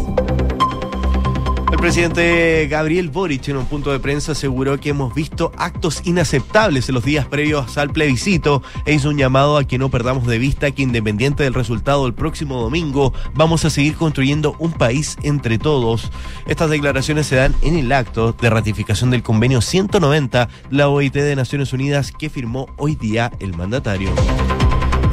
El 1.72 1.78
presidente 1.78 2.68
Gabriel 2.68 3.10
Boric 3.10 3.48
en 3.48 3.58
un 3.58 3.66
punto 3.66 3.92
de 3.92 4.00
prensa 4.00 4.32
aseguró 4.32 4.80
que 4.80 4.90
hemos 4.90 5.14
visto 5.14 5.52
actos 5.56 6.02
inaceptables 6.04 6.90
en 6.90 6.96
los 6.96 7.06
días 7.06 7.28
previos 7.28 7.78
al 7.78 7.92
plebiscito 7.92 8.64
e 8.86 8.94
hizo 8.94 9.10
un 9.10 9.18
llamado 9.18 9.56
a 9.56 9.64
que 9.64 9.78
no 9.78 9.90
perdamos 9.90 10.26
de 10.26 10.40
vista 10.40 10.72
que 10.72 10.82
independiente 10.82 11.44
del 11.44 11.54
resultado 11.54 12.06
del 12.06 12.16
próximo 12.16 12.60
domingo 12.60 13.14
vamos 13.36 13.66
a 13.66 13.70
seguir 13.70 13.96
construyendo 13.96 14.56
un 14.58 14.74
país 14.74 15.16
entre 15.22 15.60
todos. 15.60 16.12
Estas 16.48 16.72
declaraciones 16.72 17.28
se 17.28 17.36
dan 17.36 17.56
en 17.62 17.78
el 17.78 17.92
acto 17.92 18.34
de 18.34 18.50
ratificación 18.50 19.12
del 19.12 19.22
convenio 19.22 19.62
190 19.62 20.46
de 20.46 20.76
la 20.76 20.90
OIT 20.90 21.14
de 21.14 21.36
Naciones 21.36 21.72
Unidas 21.72 22.12
que 22.12 22.32
firmó 22.32 22.68
hoy 22.78 22.96
día 22.96 23.32
el 23.40 23.56
mandatario. 23.56 24.10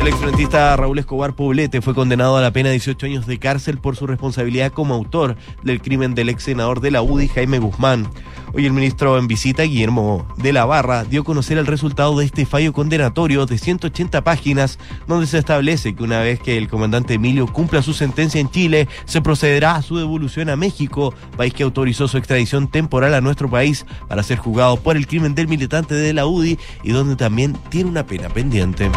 El 0.06 0.12
exfrentista 0.12 0.76
Raúl 0.76 1.00
Escobar 1.00 1.34
Poblete 1.34 1.82
fue 1.82 1.92
condenado 1.92 2.36
a 2.36 2.40
la 2.40 2.52
pena 2.52 2.68
de 2.68 2.74
18 2.74 3.06
años 3.06 3.26
de 3.26 3.40
cárcel 3.40 3.78
por 3.78 3.96
su 3.96 4.06
responsabilidad 4.06 4.70
como 4.70 4.94
autor 4.94 5.34
del 5.64 5.82
crimen 5.82 6.14
del 6.14 6.28
ex 6.28 6.44
senador 6.44 6.80
de 6.80 6.92
la 6.92 7.02
UDI, 7.02 7.26
Jaime 7.26 7.58
Guzmán. 7.58 8.08
Hoy 8.54 8.66
el 8.66 8.72
ministro 8.72 9.18
en 9.18 9.26
visita, 9.26 9.64
Guillermo 9.64 10.24
de 10.36 10.52
la 10.52 10.64
Barra, 10.64 11.02
dio 11.02 11.22
a 11.22 11.24
conocer 11.24 11.58
el 11.58 11.66
resultado 11.66 12.16
de 12.16 12.24
este 12.24 12.46
fallo 12.46 12.72
condenatorio 12.72 13.46
de 13.46 13.58
180 13.58 14.22
páginas, 14.22 14.78
donde 15.08 15.26
se 15.26 15.38
establece 15.38 15.96
que 15.96 16.04
una 16.04 16.20
vez 16.20 16.38
que 16.38 16.56
el 16.56 16.68
comandante 16.68 17.14
Emilio 17.14 17.52
cumpla 17.52 17.82
su 17.82 17.92
sentencia 17.92 18.40
en 18.40 18.48
Chile, 18.48 18.86
se 19.06 19.22
procederá 19.22 19.74
a 19.74 19.82
su 19.82 19.98
devolución 19.98 20.50
a 20.50 20.56
México, 20.56 21.14
país 21.36 21.52
que 21.52 21.64
autorizó 21.64 22.06
su 22.06 22.16
extradición 22.16 22.68
temporal 22.68 23.12
a 23.12 23.20
nuestro 23.20 23.50
país 23.50 23.84
para 24.06 24.22
ser 24.22 24.38
juzgado 24.38 24.76
por 24.76 24.96
el 24.96 25.08
crimen 25.08 25.34
del 25.34 25.48
militante 25.48 25.96
de 25.96 26.12
la 26.12 26.26
UDI 26.26 26.60
y 26.84 26.92
donde 26.92 27.16
también 27.16 27.54
tiene 27.70 27.90
una 27.90 28.06
pena 28.06 28.28
pendiente. 28.28 28.88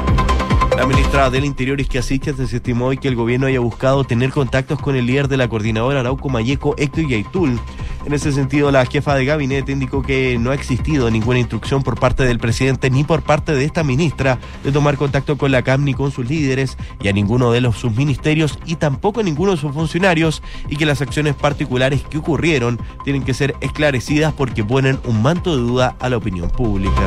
La 0.80 0.86
ministra 0.86 1.30
del 1.30 1.44
Interior, 1.44 1.82
Isquia 1.82 2.02
Sichas, 2.02 2.38
desestimó 2.38 2.86
hoy 2.86 2.98
que 2.98 3.10
el 3.10 3.16
gobierno 3.18 3.48
haya 3.48 3.60
buscado 3.60 4.06
tener 4.06 4.30
contactos 4.30 4.80
con 4.80 4.96
el 4.96 5.08
líder 5.08 5.28
de 5.28 5.36
la 5.36 5.50
coordinadora 5.50 6.00
Arauco 6.00 6.30
Mayeco, 6.30 6.74
Héctor 6.78 7.06
Yaitul. 7.06 7.60
En 8.06 8.14
ese 8.14 8.32
sentido, 8.32 8.72
la 8.72 8.86
jefa 8.86 9.14
de 9.14 9.26
gabinete 9.26 9.74
indicó 9.74 10.02
que 10.02 10.38
no 10.40 10.52
ha 10.52 10.54
existido 10.54 11.12
ninguna 11.12 11.40
instrucción 11.40 11.84
por 11.84 12.00
parte 12.00 12.24
del 12.24 12.40
presidente 12.40 12.90
ni 12.90 13.04
por 13.04 13.24
parte 13.24 13.54
de 13.54 13.66
esta 13.66 13.84
ministra 13.84 14.40
de 14.64 14.72
tomar 14.72 14.96
contacto 14.96 15.38
con 15.38 15.52
la 15.52 15.64
CAM 15.64 15.84
ni 15.84 15.94
con 15.94 16.12
sus 16.12 16.30
líderes 16.30 16.78
y 17.02 17.10
a 17.10 17.12
ninguno 17.12 17.52
de 17.52 17.60
los 17.60 17.76
sus 17.76 17.94
ministerios 17.94 18.58
y 18.66 18.76
tampoco 18.76 19.20
a 19.20 19.24
ninguno 19.24 19.52
de 19.52 19.58
sus 19.58 19.74
funcionarios 19.74 20.42
y 20.70 20.78
que 20.78 20.86
las 20.86 21.02
acciones 21.02 21.36
particulares 21.36 22.04
que 22.10 22.20
ocurrieron 22.20 22.80
tienen 23.04 23.24
que 23.24 23.34
ser 23.34 23.54
esclarecidas 23.60 24.32
porque 24.32 24.64
ponen 24.64 24.98
un 25.04 25.22
manto 25.22 25.58
de 25.58 25.62
duda 25.62 25.98
a 26.00 26.08
la 26.08 26.16
opinión 26.16 26.50
pública. 26.50 27.04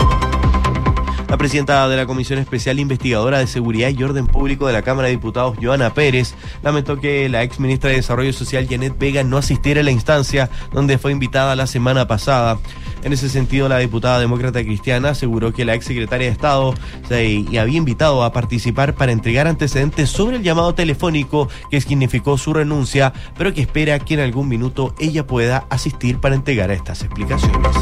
La 1.32 1.38
presidenta 1.38 1.88
de 1.88 1.96
la 1.96 2.04
Comisión 2.04 2.38
Especial 2.38 2.78
Investigadora 2.78 3.38
de 3.38 3.46
Seguridad 3.46 3.88
y 3.88 4.02
Orden 4.02 4.26
Público 4.26 4.66
de 4.66 4.74
la 4.74 4.82
Cámara 4.82 5.08
de 5.08 5.14
Diputados, 5.14 5.56
Joana 5.58 5.94
Pérez, 5.94 6.34
lamentó 6.62 7.00
que 7.00 7.26
la 7.30 7.42
ex 7.42 7.58
ministra 7.58 7.88
de 7.88 7.96
Desarrollo 7.96 8.34
Social, 8.34 8.66
Janet 8.68 8.98
Vega, 8.98 9.24
no 9.24 9.38
asistiera 9.38 9.80
a 9.80 9.82
la 9.82 9.92
instancia 9.92 10.50
donde 10.72 10.98
fue 10.98 11.10
invitada 11.10 11.56
la 11.56 11.66
semana 11.66 12.06
pasada. 12.06 12.58
En 13.02 13.14
ese 13.14 13.30
sentido, 13.30 13.66
la 13.70 13.78
diputada 13.78 14.20
demócrata 14.20 14.62
cristiana 14.62 15.08
aseguró 15.08 15.54
que 15.54 15.64
la 15.64 15.74
ex 15.74 15.86
secretaria 15.86 16.26
de 16.26 16.34
Estado 16.34 16.74
se 17.08 17.46
había 17.58 17.78
invitado 17.78 18.24
a 18.24 18.32
participar 18.34 18.94
para 18.94 19.12
entregar 19.12 19.48
antecedentes 19.48 20.10
sobre 20.10 20.36
el 20.36 20.42
llamado 20.42 20.74
telefónico 20.74 21.48
que 21.70 21.80
significó 21.80 22.36
su 22.36 22.52
renuncia, 22.52 23.14
pero 23.38 23.54
que 23.54 23.62
espera 23.62 23.98
que 24.00 24.12
en 24.12 24.20
algún 24.20 24.48
minuto 24.48 24.94
ella 24.98 25.26
pueda 25.26 25.64
asistir 25.70 26.18
para 26.18 26.34
entregar 26.34 26.70
estas 26.70 27.00
explicaciones. 27.00 27.74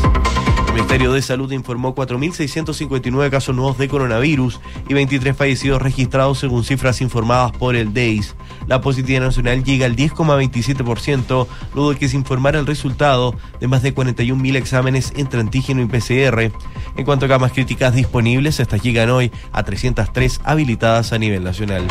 El 0.70 0.76
Ministerio 0.76 1.12
de 1.12 1.20
Salud 1.20 1.50
informó 1.50 1.96
4.659 1.96 3.28
casos 3.28 3.56
nuevos 3.56 3.76
de 3.76 3.88
coronavirus 3.88 4.60
y 4.88 4.94
23 4.94 5.36
fallecidos 5.36 5.82
registrados 5.82 6.38
según 6.38 6.62
cifras 6.62 7.00
informadas 7.00 7.50
por 7.50 7.74
el 7.74 7.92
DEIS. 7.92 8.36
La 8.68 8.80
positividad 8.80 9.22
nacional 9.22 9.64
llega 9.64 9.86
al 9.86 9.96
10,27%, 9.96 11.48
luego 11.74 11.90
de 11.90 11.98
que 11.98 12.08
se 12.08 12.16
informara 12.16 12.60
el 12.60 12.68
resultado 12.68 13.34
de 13.58 13.66
más 13.66 13.82
de 13.82 13.92
41.000 13.92 14.56
exámenes 14.56 15.12
entre 15.16 15.40
antígeno 15.40 15.82
y 15.82 15.86
PCR. 15.86 16.52
En 16.96 17.04
cuanto 17.04 17.26
a 17.26 17.28
camas 17.28 17.50
críticas 17.50 17.92
disponibles, 17.92 18.60
estas 18.60 18.80
llegan 18.80 19.10
hoy 19.10 19.32
a 19.50 19.64
303 19.64 20.40
habilitadas 20.44 21.12
a 21.12 21.18
nivel 21.18 21.42
nacional. 21.42 21.84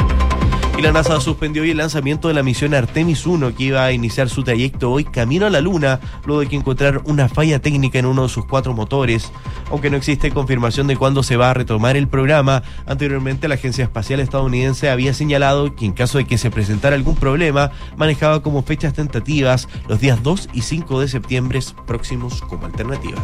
Y 0.79 0.81
la 0.81 0.93
NASA 0.93 1.19
suspendió 1.19 1.63
hoy 1.63 1.71
el 1.71 1.77
lanzamiento 1.77 2.29
de 2.29 2.33
la 2.33 2.41
misión 2.41 2.73
Artemis 2.73 3.27
1 3.27 3.53
que 3.53 3.63
iba 3.63 3.83
a 3.83 3.91
iniciar 3.91 4.29
su 4.29 4.45
trayecto 4.45 4.89
hoy 4.89 5.03
camino 5.03 5.45
a 5.45 5.49
la 5.49 5.59
Luna, 5.59 5.99
luego 6.25 6.39
de 6.39 6.47
que 6.47 6.55
encontrar 6.55 7.01
una 7.03 7.27
falla 7.27 7.59
técnica 7.59 7.99
en 7.99 8.05
uno 8.05 8.23
de 8.23 8.29
sus 8.29 8.45
cuatro 8.45 8.73
motores. 8.73 9.29
Aunque 9.71 9.89
no 9.89 9.97
existe 9.97 10.31
confirmación 10.31 10.87
de 10.87 10.95
cuándo 10.95 11.21
se 11.21 11.35
va 11.35 11.49
a 11.49 11.53
retomar 11.53 11.97
el 11.97 12.07
programa, 12.07 12.63
anteriormente 12.85 13.49
la 13.49 13.55
Agencia 13.55 13.83
Espacial 13.83 14.21
Estadounidense 14.21 14.89
había 14.89 15.13
señalado 15.13 15.75
que 15.75 15.85
en 15.85 15.91
caso 15.91 16.17
de 16.17 16.23
que 16.23 16.37
se 16.37 16.49
presentara 16.49 16.95
algún 16.95 17.17
problema, 17.17 17.71
manejaba 17.97 18.41
como 18.41 18.63
fechas 18.63 18.93
tentativas 18.93 19.67
los 19.89 19.99
días 19.99 20.23
2 20.23 20.47
y 20.53 20.61
5 20.61 21.01
de 21.01 21.09
septiembre 21.09 21.59
próximos 21.87 22.41
como 22.43 22.67
alternativa. 22.67 23.21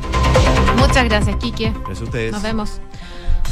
Muchas 0.78 1.06
gracias, 1.06 1.38
Quique. 1.38 1.72
Gracias 1.72 2.02
a 2.02 2.04
ustedes. 2.04 2.32
Nos 2.34 2.44
vemos. 2.44 2.82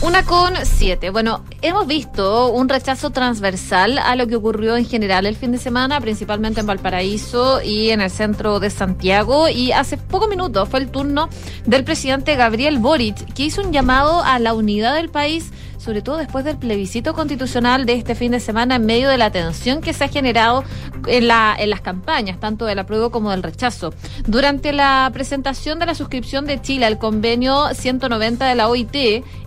Una 0.02 0.26
con 0.26 0.54
siete. 0.64 1.10
Bueno, 1.12 1.46
hemos 1.62 1.88
visto 1.88 2.52
un 2.52 2.68
rechazo 2.68 3.12
transversal 3.12 3.98
a 3.98 4.16
lo 4.16 4.28
que 4.28 4.36
ocurrió 4.36 4.76
en 4.76 4.86
general 4.86 5.26
el 5.26 5.38
fin 5.38 5.54
de 5.54 5.58
semana, 5.58 6.02
principalmente 6.02 6.60
en 6.60 6.66
Valparaíso 6.66 7.62
y 7.62 7.92
en 7.92 8.02
el 8.02 8.10
centro 8.10 8.60
de 8.60 8.70
Santiago. 8.70 9.48
Y 9.48 9.72
hace 9.72 9.98
pocos 9.98 10.28
minutos 10.28 10.68
fue 10.68 10.82
el 10.82 10.90
turno 10.90 11.30
del 11.66 11.86
presidente 11.86 12.36
Gabriel 12.36 12.80
Boric, 12.80 13.34
que 13.34 13.44
hizo 13.44 13.62
un 13.62 13.72
llamado 13.72 14.22
a 14.24 14.40
la 14.40 14.54
unidad 14.54 14.96
del 14.96 15.10
país 15.10 15.52
sobre 15.84 16.02
todo 16.02 16.18
después 16.18 16.46
del 16.46 16.58
plebiscito 16.58 17.14
constitucional 17.14 17.86
de 17.86 17.94
este 17.94 18.16
fin 18.16 18.32
de 18.32 18.40
semana 18.40 18.78
en 18.78 18.86
medio 18.86 19.10
de 19.10 19.18
la 19.18 19.32
tensión 19.32 19.82
que 19.82 19.92
se 19.92 20.06
ha 20.06 20.08
generado 20.08 20.64
en, 21.08 21.28
la, 21.28 21.56
en 21.60 21.70
las 21.70 21.82
campañas, 21.82 22.40
tanto 22.40 22.66
del 22.66 22.80
apruebo 22.80 23.12
como 23.12 23.32
del 23.32 23.44
rechazo. 23.44 23.94
Durante 24.26 24.72
la 24.72 25.10
presentación 25.14 25.80
de 25.80 25.86
la 25.86 25.94
suscripción 25.94 26.46
de 26.46 26.62
Chile 26.62 26.86
al 26.86 26.98
convenio 26.98 27.74
190 27.74 28.48
de 28.48 28.56
la 28.56 28.70
OIT 28.70 28.96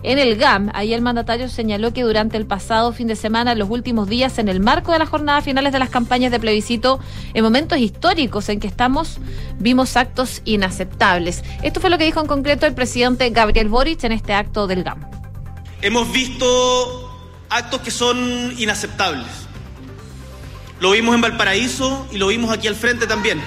en 0.03 0.19
el 0.19 0.35
GAM, 0.37 0.69
ahí 0.73 0.93
el 0.93 1.01
mandatario 1.01 1.49
señaló 1.49 1.91
que 1.91 2.03
durante 2.03 2.37
el 2.37 2.45
pasado 2.45 2.91
fin 2.93 3.07
de 3.07 3.15
semana, 3.15 3.55
los 3.55 3.69
últimos 3.69 4.07
días, 4.07 4.37
en 4.37 4.47
el 4.47 4.59
marco 4.59 4.91
de 4.91 4.99
las 4.99 5.09
jornadas 5.09 5.43
finales 5.43 5.73
de 5.73 5.79
las 5.79 5.89
campañas 5.89 6.31
de 6.31 6.39
plebiscito, 6.39 6.99
en 7.33 7.43
momentos 7.43 7.79
históricos 7.79 8.47
en 8.49 8.59
que 8.59 8.67
estamos, 8.67 9.17
vimos 9.57 9.97
actos 9.97 10.43
inaceptables. 10.45 11.43
Esto 11.63 11.79
fue 11.79 11.89
lo 11.89 11.97
que 11.97 12.05
dijo 12.05 12.21
en 12.21 12.27
concreto 12.27 12.67
el 12.67 12.75
presidente 12.75 13.29
Gabriel 13.31 13.69
Boric 13.69 14.03
en 14.03 14.11
este 14.11 14.33
acto 14.33 14.67
del 14.67 14.83
GAM. 14.83 15.16
Hemos 15.81 16.11
visto 16.11 17.07
actos 17.49 17.81
que 17.81 17.91
son 17.91 18.55
inaceptables. 18.57 19.27
Lo 20.79 20.91
vimos 20.91 21.13
en 21.13 21.21
Valparaíso 21.21 22.07
y 22.11 22.17
lo 22.17 22.27
vimos 22.27 22.51
aquí 22.51 22.67
al 22.67 22.75
frente 22.75 23.05
también. 23.05 23.39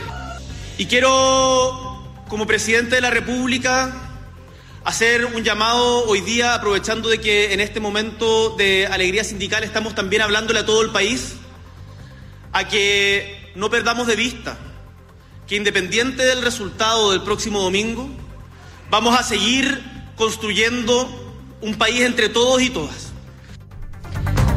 Y 0.79 0.87
quiero, 0.87 2.05
como 2.29 2.47
presidente 2.47 2.95
de 2.95 3.01
la 3.01 3.11
República, 3.11 3.93
hacer 4.85 5.25
un 5.27 5.43
llamado 5.43 6.07
hoy 6.07 6.21
día, 6.21 6.55
aprovechando 6.55 7.09
de 7.09 7.21
que 7.21 7.53
en 7.53 7.61
este 7.61 7.81
momento 7.81 8.51
de 8.51 8.87
alegría 8.87 9.25
sindical 9.25 9.65
estamos 9.65 9.97
también 9.97 10.23
hablándole 10.23 10.61
a 10.61 10.67
todo 10.67 10.83
el 10.83 10.91
país, 10.91 11.35
a 12.53 12.69
que 12.69 13.53
no 13.57 13.71
perdamos 13.71 14.07
de 14.07 14.15
vista 14.15 14.57
que 15.49 15.57
independiente 15.57 16.25
del 16.25 16.43
resultado 16.43 17.11
del 17.11 17.23
próximo 17.23 17.61
domingo, 17.61 18.09
vamos 18.89 19.19
a 19.19 19.25
seguir 19.25 19.83
construyendo 20.15 21.30
un 21.61 21.75
país 21.75 22.01
entre 22.01 22.29
todos 22.29 22.63
y 22.63 22.71
todas. 22.71 23.10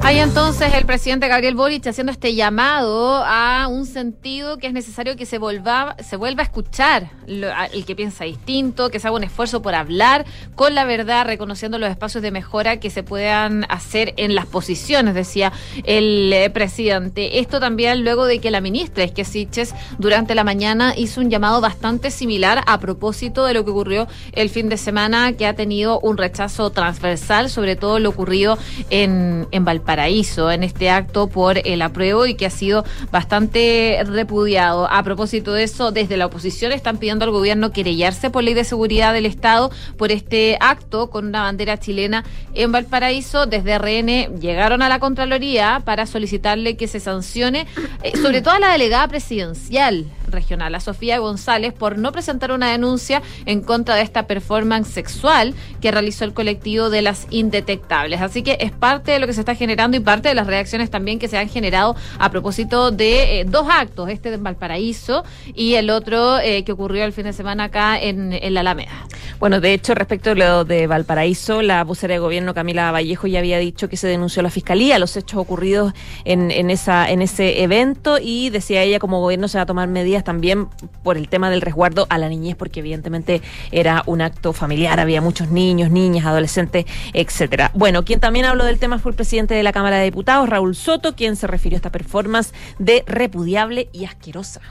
Hay 0.05 0.19
entonces 0.19 0.73
el 0.73 0.85
presidente 0.85 1.29
Gabriel 1.29 1.55
Boric 1.55 1.87
haciendo 1.87 2.11
este 2.11 2.35
llamado 2.35 3.23
a 3.25 3.67
un 3.69 3.85
sentido 3.85 4.57
que 4.57 4.67
es 4.67 4.73
necesario 4.73 5.15
que 5.15 5.25
se 5.25 5.37
vuelva, 5.37 5.95
se 6.03 6.17
vuelva 6.17 6.41
a 6.41 6.43
escuchar 6.43 7.09
lo- 7.25 7.47
a- 7.53 7.67
el 7.67 7.85
que 7.85 7.95
piensa 7.95 8.25
distinto, 8.25 8.89
que 8.89 8.99
se 8.99 9.07
haga 9.07 9.15
un 9.15 9.23
esfuerzo 9.23 9.61
por 9.61 9.73
hablar 9.75 10.25
con 10.55 10.75
la 10.75 10.83
verdad, 10.83 11.25
reconociendo 11.25 11.79
los 11.79 11.89
espacios 11.89 12.21
de 12.21 12.31
mejora 12.31 12.81
que 12.81 12.89
se 12.89 13.01
puedan 13.01 13.65
hacer 13.69 14.13
en 14.17 14.35
las 14.35 14.45
posiciones, 14.45 15.15
decía 15.15 15.53
el 15.85 16.33
eh, 16.33 16.49
presidente. 16.49 17.39
Esto 17.39 17.61
también 17.61 18.03
luego 18.03 18.25
de 18.25 18.39
que 18.39 18.51
la 18.51 18.59
ministra 18.59 19.05
Esque 19.05 19.23
Siches 19.23 19.73
durante 19.99 20.35
la 20.35 20.43
mañana 20.43 20.93
hizo 20.97 21.21
un 21.21 21.29
llamado 21.29 21.61
bastante 21.61 22.11
similar 22.11 22.61
a 22.67 22.77
propósito 22.81 23.45
de 23.45 23.53
lo 23.53 23.63
que 23.63 23.71
ocurrió 23.71 24.09
el 24.33 24.49
fin 24.49 24.67
de 24.67 24.75
semana, 24.77 25.31
que 25.31 25.47
ha 25.47 25.55
tenido 25.55 26.01
un 26.01 26.17
rechazo 26.17 26.71
transversal, 26.71 27.49
sobre 27.49 27.77
todo 27.77 27.99
lo 27.99 28.09
ocurrido 28.09 28.57
en, 28.89 29.47
en 29.51 29.63
Valparaíso, 29.63 29.92
en 29.93 30.63
este 30.63 30.89
acto 30.89 31.27
por 31.27 31.59
el 31.65 31.81
apruebo 31.81 32.25
y 32.25 32.33
que 32.33 32.45
ha 32.45 32.49
sido 32.49 32.83
bastante 33.11 34.01
repudiado. 34.05 34.89
A 34.89 35.03
propósito 35.03 35.53
de 35.53 35.63
eso, 35.63 35.91
desde 35.91 36.17
la 36.17 36.25
oposición 36.25 36.71
están 36.71 36.97
pidiendo 36.97 37.25
al 37.25 37.31
gobierno 37.31 37.71
querellarse 37.71 38.29
por 38.29 38.43
ley 38.43 38.53
de 38.53 38.63
seguridad 38.63 39.13
del 39.13 39.25
Estado 39.25 39.71
por 39.97 40.11
este 40.11 40.57
acto 40.59 41.09
con 41.09 41.27
una 41.27 41.43
bandera 41.43 41.79
chilena 41.79 42.23
en 42.53 42.71
Valparaíso. 42.71 43.45
Desde 43.45 43.77
RN 43.77 44.39
llegaron 44.39 44.81
a 44.81 44.89
la 44.89 44.99
Contraloría 44.99 45.81
para 45.85 46.05
solicitarle 46.05 46.75
que 46.75 46.87
se 46.87 46.99
sancione, 46.99 47.67
eh, 48.01 48.17
sobre 48.17 48.41
todo 48.41 48.55
a 48.55 48.59
la 48.59 48.71
delegada 48.71 49.07
presidencial 49.07 50.05
regional, 50.27 50.73
a 50.73 50.79
Sofía 50.79 51.19
González, 51.19 51.73
por 51.73 51.97
no 51.97 52.11
presentar 52.11 52.51
una 52.51 52.71
denuncia 52.71 53.21
en 53.45 53.61
contra 53.61 53.95
de 53.95 54.01
esta 54.01 54.25
performance 54.25 54.87
sexual 54.87 55.53
que 55.81 55.91
realizó 55.91 56.25
el 56.25 56.33
colectivo 56.33 56.89
de 56.89 57.01
las 57.01 57.27
indetectables. 57.29 58.21
Así 58.21 58.41
que 58.41 58.57
es 58.59 58.71
parte 58.71 59.11
de 59.11 59.19
lo 59.19 59.27
que 59.27 59.33
se 59.33 59.41
está 59.41 59.55
generando 59.55 59.82
y 59.91 59.99
parte 59.99 60.29
de 60.29 60.35
las 60.35 60.47
reacciones 60.47 60.89
también 60.89 61.19
que 61.19 61.27
se 61.27 61.37
han 61.37 61.49
generado 61.49 61.95
a 62.17 62.29
propósito 62.31 62.91
de 62.91 63.41
eh, 63.41 63.45
dos 63.45 63.67
actos, 63.69 64.09
este 64.09 64.31
de 64.31 64.37
Valparaíso 64.37 65.23
y 65.53 65.73
el 65.75 65.89
otro 65.89 66.39
eh, 66.39 66.63
que 66.63 66.71
ocurrió 66.71 67.03
el 67.03 67.11
fin 67.11 67.25
de 67.25 67.33
semana 67.33 67.65
acá 67.65 67.99
en, 67.99 68.31
la 68.53 68.61
Alameda. 68.61 68.91
Bueno, 69.39 69.59
de 69.59 69.73
hecho, 69.73 69.93
respecto 69.93 70.31
a 70.31 70.35
lo 70.35 70.63
de 70.63 70.87
Valparaíso, 70.87 71.61
la 71.61 71.83
vocera 71.83 72.13
de 72.13 72.19
gobierno 72.19 72.53
Camila 72.53 72.91
Vallejo 72.91 73.27
ya 73.27 73.39
había 73.39 73.57
dicho 73.57 73.89
que 73.89 73.97
se 73.97 74.07
denunció 74.07 74.39
a 74.39 74.43
la 74.43 74.49
fiscalía 74.49 74.99
los 74.99 75.17
hechos 75.17 75.39
ocurridos 75.39 75.93
en, 76.23 76.51
en, 76.51 76.69
esa, 76.69 77.09
en 77.09 77.21
ese 77.21 77.63
evento 77.63 78.19
y 78.21 78.49
decía 78.49 78.83
ella 78.83 78.99
como 78.99 79.19
gobierno 79.19 79.47
se 79.47 79.57
va 79.57 79.63
a 79.63 79.65
tomar 79.65 79.89
medidas 79.89 80.23
también 80.23 80.67
por 81.03 81.17
el 81.17 81.27
tema 81.27 81.49
del 81.49 81.61
resguardo 81.61 82.07
a 82.09 82.17
la 82.17 82.29
niñez, 82.29 82.55
porque 82.55 82.79
evidentemente 82.79 83.41
era 83.71 84.03
un 84.05 84.21
acto 84.21 84.53
familiar, 84.53 84.99
había 84.99 85.21
muchos 85.21 85.49
niños, 85.49 85.91
niñas, 85.91 86.25
adolescentes, 86.25 86.85
etcétera. 87.13 87.71
Bueno, 87.73 88.05
quien 88.05 88.19
también 88.19 88.45
habló 88.45 88.63
del 88.63 88.79
tema 88.79 88.99
fue 88.99 89.11
el 89.11 89.15
presidente 89.15 89.53
de 89.53 89.63
la 89.63 89.72
Cámara 89.73 89.97
de 89.97 90.05
Diputados, 90.05 90.49
Raúl 90.49 90.75
Soto, 90.75 91.15
quien 91.15 91.35
se 91.35 91.47
refirió 91.47 91.75
a 91.75 91.79
esta 91.79 91.91
performance 91.91 92.53
de 92.79 93.03
repudiable 93.05 93.89
y 93.91 94.05
asquerosa. 94.05 94.61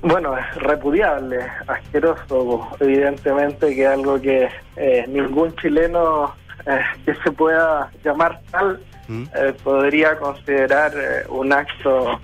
Bueno, 0.00 0.36
es 0.38 0.54
repudiable, 0.56 1.38
asqueroso, 1.66 2.68
evidentemente 2.80 3.74
que 3.74 3.82
es 3.82 3.88
algo 3.88 4.20
que 4.20 4.48
eh, 4.76 5.04
ningún 5.08 5.54
chileno 5.56 6.34
eh, 6.66 6.80
que 7.04 7.14
se 7.16 7.32
pueda 7.32 7.90
llamar 8.02 8.40
tal 8.50 8.80
eh, 9.08 9.54
podría 9.62 10.18
considerar 10.18 10.92
eh, 10.96 11.24
un 11.28 11.52
acto 11.52 12.20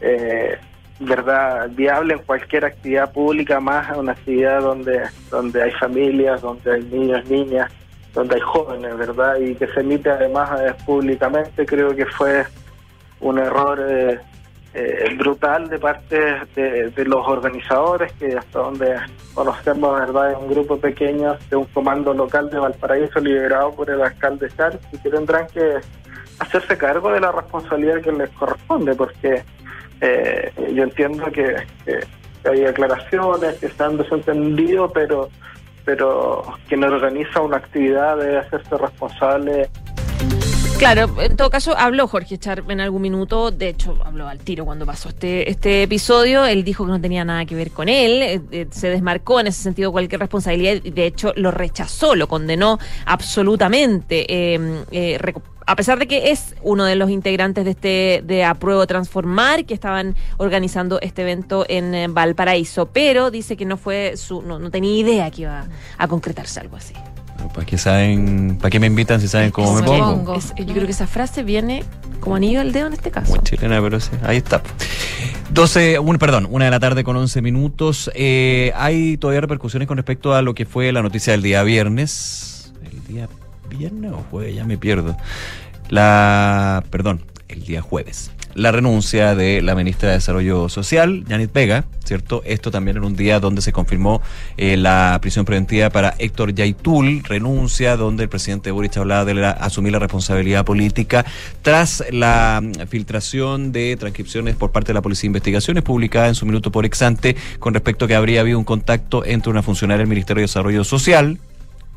eh, 0.00 0.58
verdad 0.98 1.70
viable 1.70 2.14
en 2.14 2.20
cualquier 2.20 2.64
actividad 2.64 3.12
pública 3.12 3.60
más 3.60 3.96
una 3.96 4.12
actividad 4.12 4.60
donde 4.60 5.02
donde 5.30 5.62
hay 5.62 5.70
familias 5.72 6.40
donde 6.40 6.72
hay 6.72 6.82
niños 6.84 7.24
niñas 7.26 7.70
donde 8.14 8.36
hay 8.36 8.40
jóvenes 8.40 8.96
verdad 8.96 9.36
y 9.38 9.54
que 9.54 9.66
se 9.66 9.80
emite 9.80 10.10
además 10.10 10.60
eh, 10.60 10.74
públicamente 10.86 11.66
creo 11.66 11.94
que 11.94 12.06
fue 12.06 12.44
un 13.20 13.38
error 13.38 13.84
eh, 13.88 14.18
eh, 14.76 15.14
brutal 15.16 15.68
de 15.68 15.78
parte 15.78 16.18
de, 16.56 17.04
los 17.04 17.26
organizadores 17.28 18.12
que 18.14 18.36
hasta 18.36 18.58
donde 18.58 18.96
conocemos 19.32 20.00
verdad 20.00 20.32
es 20.32 20.38
un 20.38 20.48
grupo 20.48 20.76
pequeño 20.78 21.36
de 21.48 21.56
un 21.56 21.64
comando 21.66 22.12
local 22.12 22.50
de 22.50 22.58
Valparaíso 22.58 23.20
liderado 23.20 23.72
por 23.72 23.88
el 23.88 24.02
alcalde 24.02 24.48
Char 24.56 24.78
y 24.92 24.98
que 24.98 25.10
tendrán 25.10 25.46
que 25.46 25.78
hacerse 26.40 26.76
cargo 26.76 27.12
de 27.12 27.20
la 27.20 27.30
responsabilidad 27.30 28.00
que 28.00 28.12
les 28.12 28.30
corresponde 28.30 28.94
porque 28.94 29.44
eh, 30.00 30.52
yo 30.74 30.82
entiendo 30.82 31.30
que, 31.30 31.54
hay 32.44 32.60
declaraciones 32.60 33.54
que 33.58 33.68
se 33.68 33.82
han 33.82 33.96
desentendido 33.96 34.92
pero 34.92 35.30
pero 35.84 36.42
quien 36.68 36.84
organiza 36.84 37.40
una 37.40 37.58
actividad 37.58 38.16
debe 38.16 38.38
hacerse 38.38 38.76
responsable 38.76 39.68
Claro, 40.78 41.08
en 41.20 41.36
todo 41.36 41.50
caso 41.50 41.76
habló 41.78 42.08
Jorge 42.08 42.36
Char 42.36 42.64
en 42.68 42.80
algún 42.80 43.00
minuto, 43.00 43.52
de 43.52 43.68
hecho 43.68 43.96
habló 44.04 44.26
al 44.26 44.40
tiro 44.40 44.64
cuando 44.64 44.84
pasó 44.84 45.10
este, 45.10 45.48
este 45.48 45.84
episodio, 45.84 46.44
él 46.44 46.64
dijo 46.64 46.84
que 46.84 46.90
no 46.90 47.00
tenía 47.00 47.24
nada 47.24 47.44
que 47.46 47.54
ver 47.54 47.70
con 47.70 47.88
él, 47.88 48.22
eh, 48.22 48.40
eh, 48.50 48.66
se 48.70 48.90
desmarcó 48.90 49.38
en 49.38 49.46
ese 49.46 49.62
sentido 49.62 49.92
cualquier 49.92 50.20
responsabilidad 50.20 50.80
y 50.82 50.90
de 50.90 51.06
hecho 51.06 51.32
lo 51.36 51.52
rechazó, 51.52 52.16
lo 52.16 52.26
condenó 52.26 52.78
absolutamente. 53.06 54.26
eh, 54.28 54.84
eh, 54.90 55.18
a 55.66 55.76
pesar 55.76 55.98
de 55.98 56.06
que 56.06 56.30
es 56.30 56.54
uno 56.62 56.84
de 56.84 56.94
los 56.96 57.10
integrantes 57.10 57.64
de 57.64 57.70
este 57.72 58.22
de 58.24 58.44
Apruebo 58.44 58.86
Transformar 58.86 59.64
que 59.64 59.74
estaban 59.74 60.14
organizando 60.36 61.00
este 61.00 61.22
evento 61.22 61.64
en 61.68 61.94
eh, 61.94 62.06
Valparaíso, 62.08 62.86
pero 62.86 63.30
dice 63.30 63.56
que 63.56 63.64
no 63.64 63.76
fue 63.76 64.16
su, 64.16 64.42
no, 64.42 64.58
no 64.58 64.70
tenía 64.70 64.94
idea 64.94 65.30
que 65.30 65.42
iba 65.42 65.66
a 65.98 66.08
concretarse 66.08 66.60
algo 66.60 66.76
así. 66.76 66.94
¿Para 67.52 67.66
qué 67.66 67.76
saben, 67.76 68.56
para 68.58 68.70
qué 68.70 68.80
me 68.80 68.86
invitan 68.86 69.20
si 69.20 69.28
saben 69.28 69.50
cómo 69.50 69.74
me 69.74 69.82
pongo? 69.82 70.34
es- 70.36 70.54
yo 70.56 70.72
creo 70.72 70.86
que 70.86 70.92
esa 70.92 71.06
frase 71.06 71.42
viene 71.42 71.84
como 72.20 72.36
anillo 72.36 72.60
al 72.60 72.72
dedo 72.72 72.86
en 72.86 72.94
este 72.94 73.10
caso. 73.10 73.30
Muy 73.34 73.40
chilena, 73.44 73.82
pero 73.82 74.00
sí, 74.00 74.10
ahí 74.22 74.38
está. 74.38 74.62
12, 75.50 75.98
un, 75.98 76.16
perdón, 76.18 76.48
una 76.50 76.64
de 76.64 76.70
la 76.70 76.80
tarde 76.80 77.04
con 77.04 77.16
11 77.16 77.42
minutos. 77.42 78.10
Eh, 78.14 78.72
hay 78.76 79.18
todavía 79.18 79.42
repercusiones 79.42 79.86
con 79.88 79.98
respecto 79.98 80.34
a 80.34 80.40
lo 80.42 80.54
que 80.54 80.64
fue 80.64 80.90
la 80.92 81.02
noticia 81.02 81.32
del 81.32 81.42
día 81.42 81.62
viernes. 81.62 82.72
¿El 82.82 83.04
día 83.14 83.28
viernes 83.68 84.12
o 84.12 84.24
jueves? 84.30 84.54
Ya 84.54 84.64
me 84.64 84.78
pierdo. 84.78 85.16
La, 85.88 86.82
perdón, 86.90 87.22
el 87.48 87.64
día 87.64 87.82
jueves. 87.82 88.30
La 88.54 88.70
renuncia 88.70 89.34
de 89.34 89.60
la 89.62 89.74
ministra 89.74 90.10
de 90.10 90.14
Desarrollo 90.14 90.68
Social, 90.68 91.24
Janet 91.28 91.52
Vega, 91.52 91.86
¿cierto? 92.04 92.40
Esto 92.46 92.70
también 92.70 92.96
en 92.98 93.02
un 93.02 93.16
día 93.16 93.40
donde 93.40 93.60
se 93.60 93.72
confirmó 93.72 94.22
eh, 94.56 94.76
la 94.76 95.18
prisión 95.20 95.44
preventiva 95.44 95.90
para 95.90 96.14
Héctor 96.18 96.54
Yaitul, 96.54 97.24
renuncia 97.24 97.96
donde 97.96 98.22
el 98.22 98.28
presidente 98.28 98.70
Boric 98.70 98.96
hablaba 98.96 99.24
de 99.24 99.34
la- 99.34 99.50
asumir 99.50 99.90
la 99.92 99.98
responsabilidad 99.98 100.64
política 100.64 101.24
tras 101.62 102.04
la 102.12 102.60
mm, 102.62 102.86
filtración 102.86 103.72
de 103.72 103.96
transcripciones 103.96 104.54
por 104.54 104.70
parte 104.70 104.88
de 104.88 104.94
la 104.94 105.02
Policía 105.02 105.22
de 105.22 105.28
Investigaciones 105.30 105.82
publicada 105.82 106.28
en 106.28 106.36
su 106.36 106.46
minuto 106.46 106.70
por 106.70 106.84
exante 106.84 107.34
con 107.58 107.74
respecto 107.74 108.04
a 108.04 108.08
que 108.08 108.14
habría 108.14 108.42
habido 108.42 108.56
un 108.60 108.64
contacto 108.64 109.24
entre 109.24 109.50
una 109.50 109.64
funcionaria 109.64 109.98
del 109.98 110.08
Ministerio 110.08 110.42
de 110.42 110.44
Desarrollo 110.44 110.84
Social, 110.84 111.40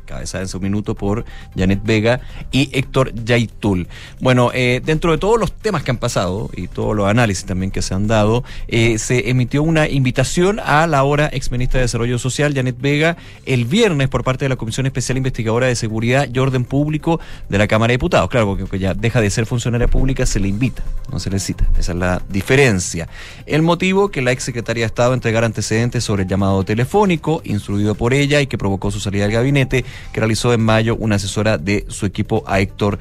cabezada 0.08 0.42
en 0.42 0.48
su 0.48 0.58
minuto 0.58 0.94
por 0.94 1.24
Janet 1.56 1.80
Vega 1.84 2.20
y 2.50 2.70
Héctor 2.72 3.14
Yaitul. 3.14 3.86
Bueno, 4.20 4.50
eh, 4.54 4.80
dentro 4.84 5.12
de 5.12 5.18
todos 5.18 5.38
los 5.38 5.52
temas 5.52 5.82
que 5.82 5.90
han 5.90 5.98
pasado 5.98 6.50
y 6.56 6.66
todos 6.66 6.96
los 6.96 7.06
análisis 7.06 7.44
también 7.44 7.70
que 7.70 7.82
se 7.82 7.94
han 7.94 8.06
dado, 8.06 8.42
eh, 8.66 8.98
se 8.98 9.30
emitió 9.30 9.62
una 9.62 9.88
invitación 9.88 10.60
a 10.60 10.86
la 10.86 10.98
ahora 10.98 11.28
ex 11.32 11.50
ministra 11.50 11.78
de 11.78 11.84
Desarrollo 11.84 12.18
Social, 12.18 12.54
Janet 12.54 12.76
Vega, 12.80 13.16
el 13.46 13.66
viernes 13.66 14.08
por 14.08 14.24
parte 14.24 14.44
de 14.44 14.48
la 14.48 14.56
Comisión 14.56 14.86
Especial 14.86 15.16
Investigadora 15.18 15.66
de 15.66 15.76
Seguridad 15.76 16.26
y 16.32 16.38
Orden 16.38 16.64
Público 16.64 17.20
de 17.48 17.58
la 17.58 17.68
Cámara 17.68 17.92
de 17.92 17.94
Diputados. 17.94 18.28
Claro, 18.30 18.56
porque 18.56 18.78
ya 18.78 18.94
deja 18.94 19.20
de 19.20 19.30
ser 19.30 19.46
funcionaria 19.46 19.88
pública, 19.88 20.26
se 20.26 20.40
le 20.40 20.48
invita, 20.48 20.82
no 21.12 21.20
se 21.20 21.30
le 21.30 21.38
cita. 21.38 21.68
Esa 21.78 21.92
es 21.92 21.98
la 21.98 22.22
diferencia. 22.28 23.08
El 23.46 23.62
motivo 23.62 24.10
que 24.10 24.22
la 24.22 24.32
ex 24.32 24.42
secretaria 24.42 24.82
de 24.82 24.86
Estado 24.86 25.14
entregara 25.14 25.46
antecedentes 25.46 26.04
sobre 26.04 26.22
el 26.22 26.28
llamado 26.28 26.64
telefónico 26.64 27.42
instruido 27.44 27.94
por 27.94 28.14
ella 28.14 28.40
y 28.40 28.46
que 28.46 28.58
provocó 28.58 28.90
su 28.90 29.00
salida 29.00 29.24
del 29.24 29.32
gabinete, 29.32 29.84
que 30.12 30.20
realizó 30.20 30.52
en 30.52 30.60
mayo 30.60 30.96
una 30.96 31.16
asesora 31.16 31.58
de 31.58 31.84
su 31.88 32.06
equipo 32.06 32.44
a 32.46 32.60
Héctor 32.60 32.98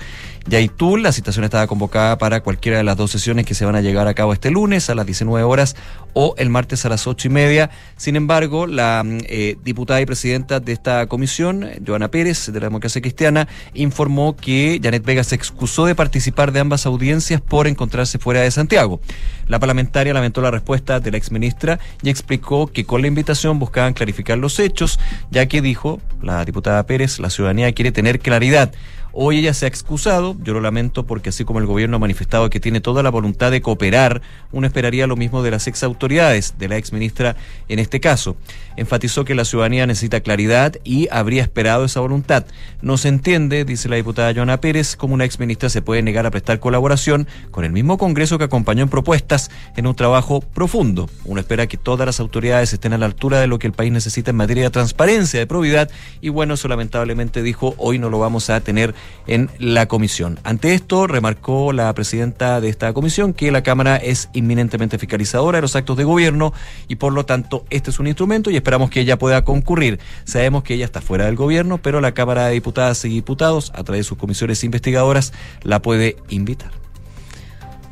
Yaitul. 0.48 1.04
La 1.04 1.12
citación 1.12 1.46
estaba 1.46 1.68
convocada 1.68 2.18
para 2.18 2.42
cualquiera 2.42 2.78
de 2.78 2.84
las 2.84 2.98
dos 2.98 3.12
sesiones 3.12 3.46
que 3.46 3.54
se 3.54 3.66
van 3.66 3.76
a 3.76 3.82
llegar 3.82 4.08
a 4.08 4.14
cabo 4.14 4.34
este 4.34 4.50
lunes 4.50 4.90
a 4.90 4.96
las 4.96 5.06
19 5.06 5.44
horas 5.44 5.76
o 6.14 6.34
el 6.38 6.50
martes 6.50 6.86
a 6.86 6.90
las 6.90 7.06
ocho 7.06 7.28
y 7.28 7.32
media. 7.32 7.70
Sin 7.96 8.16
embargo, 8.16 8.66
la 8.66 9.04
mm, 9.06 9.18
eh, 9.28 9.58
diputada 9.64 10.02
y 10.02 10.06
presidenta 10.06 10.60
de 10.60 10.72
esta 10.72 11.06
comisión, 11.08 11.70
Joana 11.86 12.10
Pérez, 12.10 12.52
de 12.52 12.60
la 12.60 12.68
Democracia 12.68 13.02
Cristiana, 13.02 13.48
informó 13.74 14.36
que 14.36 14.80
Janet 14.82 15.04
Vega 15.06 15.24
se 15.24 15.36
excusó 15.36 15.86
de 15.86 15.96
participar 15.96 16.52
de 16.52 16.60
ambas 16.60 16.86
audiencias 16.86 17.42
por 17.42 17.68
encontrarse 17.68 18.18
fuera 18.18 18.42
de 18.42 18.50
Santiago. 18.50 19.00
La 19.48 19.60
parlamentaria 19.60 20.14
lamentó 20.14 20.42
la 20.42 20.52
respuesta 20.52 21.00
de 21.00 21.12
la 21.12 21.18
exministra 21.18 21.80
y 22.02 22.10
explicó 22.10 22.68
que 22.68 22.86
con 22.86 23.02
la 23.02 23.08
invitación 23.08 23.60
buscaban 23.60 23.94
clarificar 23.94 24.38
los 24.38 24.60
hechos, 24.60 25.00
ya 25.30 25.46
que 25.46 25.62
dijo 25.62 26.02
la 26.22 26.44
diputada 26.46 26.86
Pérez, 26.88 27.20
la 27.20 27.30
ciudadanía 27.30 27.72
quiere 27.74 27.92
tener 27.92 28.20
claridad. 28.20 28.74
Hoy 29.20 29.40
ella 29.40 29.56
se 29.56 29.66
ha 29.66 29.68
excusado, 29.68 30.36
yo 30.44 30.54
lo 30.54 30.62
lamento 30.62 31.08
porque 31.08 31.30
así 31.30 31.44
como 31.44 31.58
el 31.58 31.66
gobierno 31.66 31.96
ha 31.96 32.00
manifestado 32.00 32.52
que 32.52 32.60
tiene 32.60 32.82
toda 32.82 33.02
la 33.02 33.10
voluntad 33.10 33.50
de 33.50 33.64
cooperar, 33.64 34.22
uno 34.52 34.68
esperaría 34.68 35.08
lo 35.08 35.16
mismo 35.16 35.42
de 35.42 35.50
las 35.50 35.66
ex 35.66 35.82
autoridades, 35.82 36.54
de 36.60 36.68
la 36.68 36.78
ex 36.78 36.94
ministra 36.94 37.36
en 37.68 37.80
este 37.80 38.00
caso. 38.00 38.38
Enfatizó 38.76 39.26
que 39.26 39.34
la 39.34 39.44
ciudadanía 39.44 39.88
necesita 39.88 40.20
claridad 40.20 40.76
y 40.84 41.08
habría 41.10 41.42
esperado 41.42 41.86
esa 41.86 42.00
voluntad. 42.00 42.46
No 42.84 42.98
se 42.98 43.08
entiende, 43.08 43.66
dice 43.66 43.90
la 43.90 43.96
diputada 43.96 44.36
Joana 44.36 44.62
Pérez, 44.62 44.96
cómo 44.96 45.16
una 45.16 45.26
ex 45.26 45.40
ministra 45.40 45.70
se 45.70 45.82
puede 45.82 46.04
negar 46.04 46.28
a 46.28 46.30
prestar 46.30 46.60
colaboración 46.60 47.28
con 47.50 47.66
el 47.66 47.72
mismo 47.72 47.98
Congreso 47.98 48.38
que 48.38 48.44
acompañó 48.44 48.84
en 48.84 48.90
propuestas 48.90 49.50
en 49.76 49.88
un 49.88 49.96
trabajo 49.96 50.42
profundo. 50.42 51.10
Uno 51.26 51.40
espera 51.40 51.66
que 51.66 51.78
todas 51.78 52.06
las 52.06 52.20
autoridades 52.20 52.72
estén 52.72 52.94
a 52.94 53.00
la 53.00 53.08
altura 53.08 53.40
de 53.40 53.48
lo 53.48 53.58
que 53.58 53.66
el 53.66 53.74
país 53.74 53.92
necesita 53.92 54.30
en 54.30 54.38
materia 54.38 54.66
de 54.66 54.70
transparencia, 54.70 55.40
de 55.40 55.48
probidad, 55.48 55.90
y 56.22 56.30
bueno, 56.30 56.54
eso 56.54 56.68
lamentablemente 56.68 57.42
dijo, 57.42 57.74
hoy 57.80 57.98
no 57.98 58.12
lo 58.12 58.20
vamos 58.20 58.52
a 58.52 58.62
tener 58.62 58.94
en 59.28 59.50
la 59.60 59.88
comisión. 59.88 60.40
Ante 60.44 60.74
esto, 60.74 61.08
remarcó 61.08 61.74
la 61.74 61.94
presidenta 61.94 62.62
de 62.62 62.70
esta 62.70 62.94
comisión 62.94 63.34
que 63.34 63.52
la 63.52 63.64
Cámara 63.64 63.98
es 63.98 64.30
inminentemente 64.34 64.98
fiscalizadora 64.98 65.58
de 65.58 65.62
los 65.62 65.76
actos 65.76 65.98
de 65.98 66.04
gobierno 66.04 66.54
y 66.88 66.96
por 66.96 67.14
lo 67.14 67.26
tanto 67.26 67.66
este 67.70 67.90
es 67.90 68.00
un 68.00 68.08
instrumento 68.08 68.50
y 68.50 68.56
esperamos 68.56 68.90
que 68.90 69.02
ella 69.02 69.20
pueda 69.20 69.44
concurrir. 69.44 70.00
Sabemos 70.24 70.64
que 70.64 70.76
ella 70.76 70.86
está 70.86 71.02
fuera 71.02 71.26
del 71.26 71.36
gobierno, 71.36 71.78
pero 71.78 72.02
la 72.02 72.14
Cámara 72.14 72.48
de 72.48 72.54
Diputadas 72.54 73.04
y 73.06 73.10
Diputados, 73.10 73.72
a 73.76 73.84
través 73.84 74.00
de 74.00 74.10
sus 74.10 74.18
comisiones 74.18 74.64
investigadoras, 74.64 75.34
la 75.64 75.82
puede 75.82 76.18
invitar. 76.30 76.87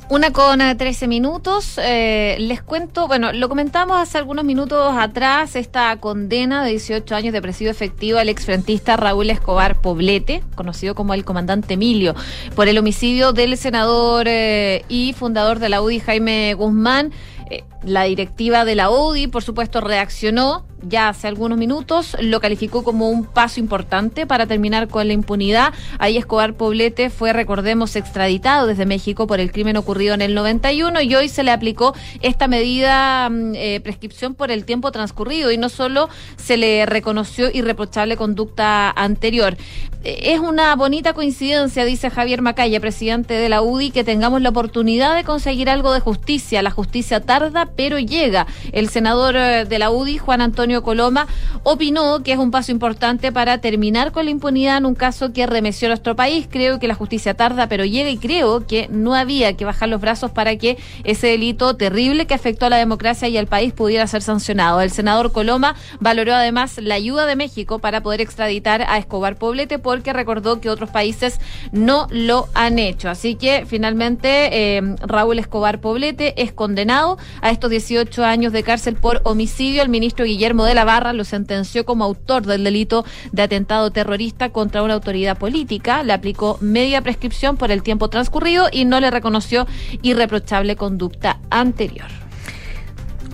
Una 0.08 0.32
con 0.32 0.60
13 0.60 1.08
minutos. 1.08 1.80
Eh, 1.82 2.38
les 2.40 2.62
cuento, 2.62 3.08
bueno, 3.08 3.34
lo 3.34 3.50
comentamos 3.50 3.98
hace 3.98 4.20
algunos 4.20 4.46
minutos 4.46 4.96
atrás, 4.96 5.56
esta 5.56 5.98
condena 5.98 6.64
de 6.64 6.72
18 6.72 7.16
años 7.16 7.34
de 7.34 7.42
presidio 7.42 7.72
efectivo 7.72 8.20
al 8.20 8.30
exfrentista 8.30 8.98
Raúl 8.98 9.32
Escobar 9.32 9.82
Poblete, 9.82 10.44
conocido 10.54 10.94
como 10.94 11.16
el 11.16 11.26
comandante 11.26 11.74
Emilio, 11.74 12.14
por 12.56 12.68
el 12.68 12.78
homicidio 12.78 13.34
del 13.34 13.58
senador 13.58 14.28
eh, 14.28 14.86
y 14.90 15.14
fundador 15.14 15.58
de 15.58 15.70
la 15.70 15.82
UDI, 15.82 16.00
Jaime 16.00 16.54
Guzmán. 16.54 17.12
Eh, 17.50 17.64
la 17.86 18.04
directiva 18.04 18.66
de 18.66 18.76
la 18.76 18.90
UDI, 18.90 19.28
por 19.28 19.44
supuesto, 19.44 19.82
reaccionó 19.82 20.66
ya 20.88 21.10
hace 21.10 21.28
algunos 21.28 21.58
minutos, 21.58 22.16
lo 22.22 22.40
calificó 22.40 22.84
como 22.84 23.10
un 23.10 23.26
paso 23.26 23.60
importante 23.60 24.28
para 24.28 24.46
terminar 24.46 24.88
con 24.88 25.08
la 25.08 25.14
impunidad. 25.14 25.74
Ahí 26.00 26.18
Escobar 26.18 26.54
Poblete 26.54 27.10
fue, 27.10 27.34
recordemos, 27.34 27.96
extraditado 27.96 28.68
desde 28.68 28.86
México 28.86 29.28
por 29.28 29.40
el 29.40 29.52
crimen 29.52 29.78
ocurrido 29.78 30.14
en 30.14 30.22
el 30.22 30.36
91 30.36 31.02
y 31.02 31.16
hoy 31.16 31.30
se 31.30 31.44
le 31.44 31.52
aplicó 31.52 31.96
esta 32.22 32.48
medida 32.48 33.30
mm, 33.30 33.56
eh, 33.56 33.80
prescripción 33.82 34.36
por 34.36 34.52
el 34.52 34.66
tiempo 34.66 34.92
transcurrido 34.92 35.52
y 35.52 35.58
no 35.58 35.70
solo 35.70 36.10
se 36.38 36.58
le 36.58 36.86
reconoció 36.86 37.50
irreprochable 37.52 38.18
conducta 38.18 38.92
anterior. 38.92 39.58
Eh, 40.04 40.34
es 40.34 40.40
una 40.40 40.76
bonita 40.76 41.14
coincidencia, 41.14 41.84
dice 41.84 42.10
Javier 42.10 42.42
Macaya, 42.42 42.80
presidente 42.80 43.34
de 43.34 43.50
la 43.50 43.62
UDI, 43.62 43.90
que 43.90 44.04
tengamos 44.04 44.42
la 44.42 44.50
oportunidad 44.50 45.16
de 45.16 45.24
conseguir 45.24 45.70
algo 45.70 45.94
de 45.94 46.00
justicia. 46.00 46.62
La 46.62 46.72
justicia 46.72 47.22
tarda, 47.22 47.66
pero 47.76 48.00
llega. 48.00 48.48
El 48.72 48.90
senador 48.90 49.36
eh, 49.36 49.66
de 49.66 49.80
la 49.80 49.92
UDI, 49.92 50.18
Juan 50.18 50.42
Antonio 50.42 50.84
Coloma, 50.84 51.28
opinó 51.64 52.24
que 52.24 52.32
es 52.32 52.38
un 52.38 52.52
paso 52.52 52.72
importante 52.72 53.32
para 53.32 53.60
terminar 53.60 54.12
con 54.12 54.26
la 54.26 54.32
impunidad 54.32 54.78
en 54.78 54.86
un 54.86 54.96
caso 54.96 55.34
que 55.34 55.46
remeció 55.48 55.88
a 55.88 55.90
nuestro 55.90 56.16
país. 56.16 56.48
Creo 56.50 56.80
que 56.80 56.88
la 56.88 56.96
justicia 56.96 57.34
tarda, 57.34 57.68
pero 57.68 57.86
llega 57.86 58.10
y 58.10 58.18
creo 58.18 58.66
que 58.68 58.88
no 58.90 59.16
había 59.16 59.56
que 59.58 59.66
bajar 59.66 59.90
los 59.90 60.02
brazos 60.02 60.32
para 60.32 60.56
que 60.58 60.78
ese 61.04 61.28
delito 61.28 61.76
terrible 61.76 62.28
que 62.28 62.34
afectó 62.34 62.66
a 62.66 62.70
la 62.70 62.78
democracia 62.78 63.28
y 63.28 63.38
al 63.38 63.48
país 63.48 63.74
pudiera 63.74 64.08
ser 64.08 64.22
sancionado. 64.22 64.82
El 64.82 64.92
senador 64.92 65.32
Coloma 65.32 65.76
valoró 66.00 66.34
además 66.34 66.78
la 66.82 66.96
ayuda 66.96 67.26
de 67.26 67.36
México 67.36 67.80
para 67.80 68.02
poder 68.02 68.22
extraditar 68.22 68.84
a 68.84 68.98
Escobar 68.98 69.38
Poblete 69.38 69.80
porque 69.80 70.14
recordó 70.14 70.60
que 70.62 70.70
otros 70.70 70.90
países 70.90 71.40
no 71.72 72.08
lo 72.12 72.48
han 72.54 72.80
hecho. 72.80 73.10
Así 73.10 73.36
que 73.36 73.66
finalmente 73.66 74.78
eh, 74.78 74.82
Raúl 75.02 75.40
Escobar 75.40 75.80
Poblete 75.80 76.42
es 76.42 76.52
condenado 76.52 77.18
a 77.42 77.50
estos 77.50 77.65
18 77.70 78.24
años 78.24 78.54
de 78.54 78.64
cárcel 78.64 78.96
por 78.96 79.22
homicidio. 79.24 79.82
El 79.82 79.90
ministro 79.90 80.26
Guillermo 80.26 80.66
de 80.66 80.76
la 80.76 80.86
Barra 80.86 81.14
lo 81.14 81.24
sentenció 81.24 81.86
como 81.86 82.04
autor 82.04 82.46
del 82.46 82.64
delito 82.64 83.06
de 83.32 83.44
atentado 83.44 83.92
terrorista 83.92 84.50
contra 84.50 84.84
una 84.84 84.96
autoridad 84.96 85.38
política. 85.38 86.04
Le 86.04 86.14
aplicó 86.14 86.58
media 86.62 87.02
prescripción 87.02 87.58
por 87.58 87.72
el 87.72 87.84
tiempo 87.84 88.10
transcurrido 88.10 88.68
y 88.72 88.86
no 88.86 89.00
le 89.00 89.12
reconoció 89.12 89.68
irreprochable 90.02 90.76
conducta 90.76 91.40
anterior. 91.50 92.25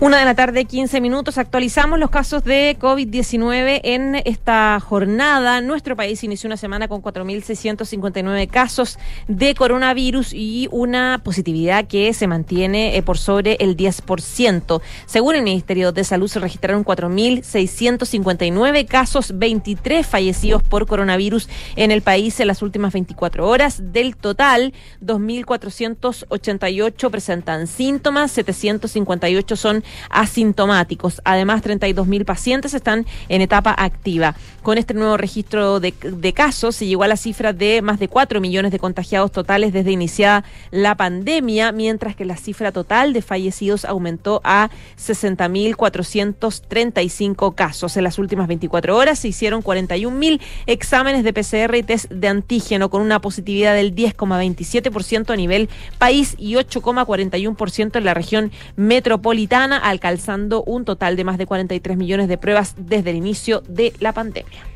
Una 0.02 0.18
de 0.18 0.24
la 0.24 0.34
tarde, 0.34 0.64
15 0.64 1.00
minutos. 1.00 1.38
Actualizamos 1.38 1.96
los 1.96 2.10
casos 2.10 2.42
de 2.42 2.76
COVID-19 2.76 3.82
en 3.84 4.16
esta 4.24 4.80
jornada. 4.80 5.60
Nuestro 5.60 5.94
país 5.94 6.24
inició 6.24 6.48
una 6.48 6.56
semana 6.56 6.88
con 6.88 7.00
4.659 7.00 8.48
casos 8.48 8.98
de 9.28 9.54
coronavirus 9.54 10.32
y 10.32 10.66
una 10.72 11.20
positividad 11.22 11.86
que 11.86 12.12
se 12.14 12.26
mantiene 12.26 12.96
eh, 12.96 13.02
por 13.04 13.16
sobre 13.16 13.52
el 13.60 13.76
10%. 13.76 14.82
Según 15.06 15.36
el 15.36 15.44
Ministerio 15.44 15.92
de 15.92 16.02
Salud, 16.02 16.26
se 16.26 16.40
registraron 16.40 16.84
4.659 16.84 18.88
casos, 18.88 19.38
23 19.38 20.04
fallecidos 20.04 20.64
por 20.64 20.88
coronavirus 20.88 21.48
en 21.76 21.92
el 21.92 22.02
país 22.02 22.40
en 22.40 22.48
las 22.48 22.60
últimas 22.62 22.92
24 22.92 23.48
horas. 23.48 23.92
Del 23.92 24.16
total, 24.16 24.74
2.488 25.00 27.08
presentan 27.08 27.68
síntomas, 27.68 28.32
758 28.32 29.54
son 29.54 29.84
asintomáticos. 30.10 31.20
Además, 31.24 31.62
32 31.62 32.06
mil 32.06 32.24
pacientes 32.24 32.74
están 32.74 33.06
en 33.28 33.40
etapa 33.40 33.74
activa. 33.76 34.36
Con 34.62 34.78
este 34.78 34.94
nuevo 34.94 35.16
registro 35.16 35.80
de, 35.80 35.92
de, 36.02 36.32
casos, 36.32 36.76
se 36.76 36.86
llegó 36.86 37.02
a 37.02 37.08
la 37.08 37.16
cifra 37.16 37.52
de 37.52 37.82
más 37.82 37.98
de 37.98 38.06
4 38.08 38.40
millones 38.40 38.70
de 38.72 38.78
contagiados 38.78 39.32
totales 39.32 39.72
desde 39.72 39.90
iniciada 39.90 40.44
la 40.70 40.94
pandemia, 40.94 41.72
mientras 41.72 42.14
que 42.14 42.24
la 42.24 42.36
cifra 42.36 42.70
total 42.72 43.12
de 43.12 43.22
fallecidos 43.22 43.84
aumentó 43.84 44.40
a 44.44 44.70
60.435 44.98 47.54
casos. 47.54 47.96
En 47.96 48.04
las 48.04 48.18
últimas 48.18 48.48
24 48.48 48.96
horas 48.96 49.18
se 49.18 49.28
hicieron 49.28 49.62
41.000 49.62 50.40
exámenes 50.66 51.24
de 51.24 51.32
PCR 51.32 51.74
y 51.76 51.82
test 51.82 52.10
de 52.10 52.28
antígeno, 52.28 52.90
con 52.90 53.02
una 53.02 53.20
positividad 53.20 53.74
del 53.74 53.94
10,27% 53.94 55.30
a 55.30 55.36
nivel 55.36 55.68
país 55.98 56.34
y 56.38 56.54
8,41% 56.54 57.96
en 57.96 58.04
la 58.04 58.14
región 58.14 58.52
metropolitana 58.76 59.71
alcanzando 59.78 60.62
un 60.64 60.84
total 60.84 61.16
de 61.16 61.24
más 61.24 61.38
de 61.38 61.46
43 61.46 61.96
millones 61.96 62.28
de 62.28 62.38
pruebas 62.38 62.74
desde 62.76 63.10
el 63.10 63.16
inicio 63.16 63.62
de 63.68 63.92
la 64.00 64.12
pandemia. 64.12 64.72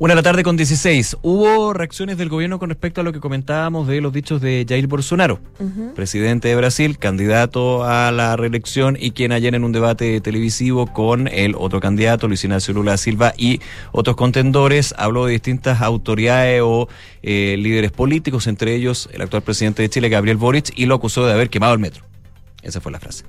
Una 0.00 0.10
de 0.10 0.16
la 0.16 0.22
tarde 0.24 0.42
con 0.42 0.56
16. 0.56 1.18
Hubo 1.22 1.72
reacciones 1.72 2.18
del 2.18 2.28
gobierno 2.28 2.58
con 2.58 2.68
respecto 2.68 3.00
a 3.00 3.04
lo 3.04 3.12
que 3.12 3.20
comentábamos 3.20 3.86
de 3.86 4.00
los 4.00 4.12
dichos 4.12 4.40
de 4.40 4.66
Jair 4.68 4.88
Bolsonaro, 4.88 5.38
uh 5.60 5.64
-huh. 5.64 5.92
presidente 5.94 6.48
de 6.48 6.56
Brasil, 6.56 6.98
candidato 6.98 7.84
a 7.84 8.10
la 8.10 8.34
reelección 8.36 8.96
y 8.98 9.12
quien 9.12 9.30
ayer 9.30 9.54
en 9.54 9.62
un 9.62 9.70
debate 9.70 10.20
televisivo 10.20 10.88
con 10.92 11.28
el 11.28 11.54
otro 11.56 11.78
candidato, 11.78 12.26
Luis 12.26 12.42
Ignacio 12.42 12.74
Lula 12.74 12.96
Silva, 12.96 13.34
y 13.38 13.60
otros 13.92 14.16
contendores, 14.16 14.96
habló 14.98 15.26
de 15.26 15.32
distintas 15.32 15.80
autoridades 15.80 16.60
o 16.64 16.88
eh, 17.22 17.54
líderes 17.56 17.92
políticos, 17.92 18.48
entre 18.48 18.74
ellos 18.74 19.08
el 19.12 19.22
actual 19.22 19.42
presidente 19.42 19.82
de 19.82 19.90
Chile, 19.90 20.08
Gabriel 20.08 20.38
Boric, 20.38 20.72
y 20.74 20.86
lo 20.86 20.96
acusó 20.96 21.24
de 21.24 21.34
haber 21.34 21.50
quemado 21.50 21.72
el 21.72 21.78
metro. 21.78 22.04
Esa 22.64 22.80
fue 22.80 22.90
la 22.90 22.98
frase. 22.98 23.24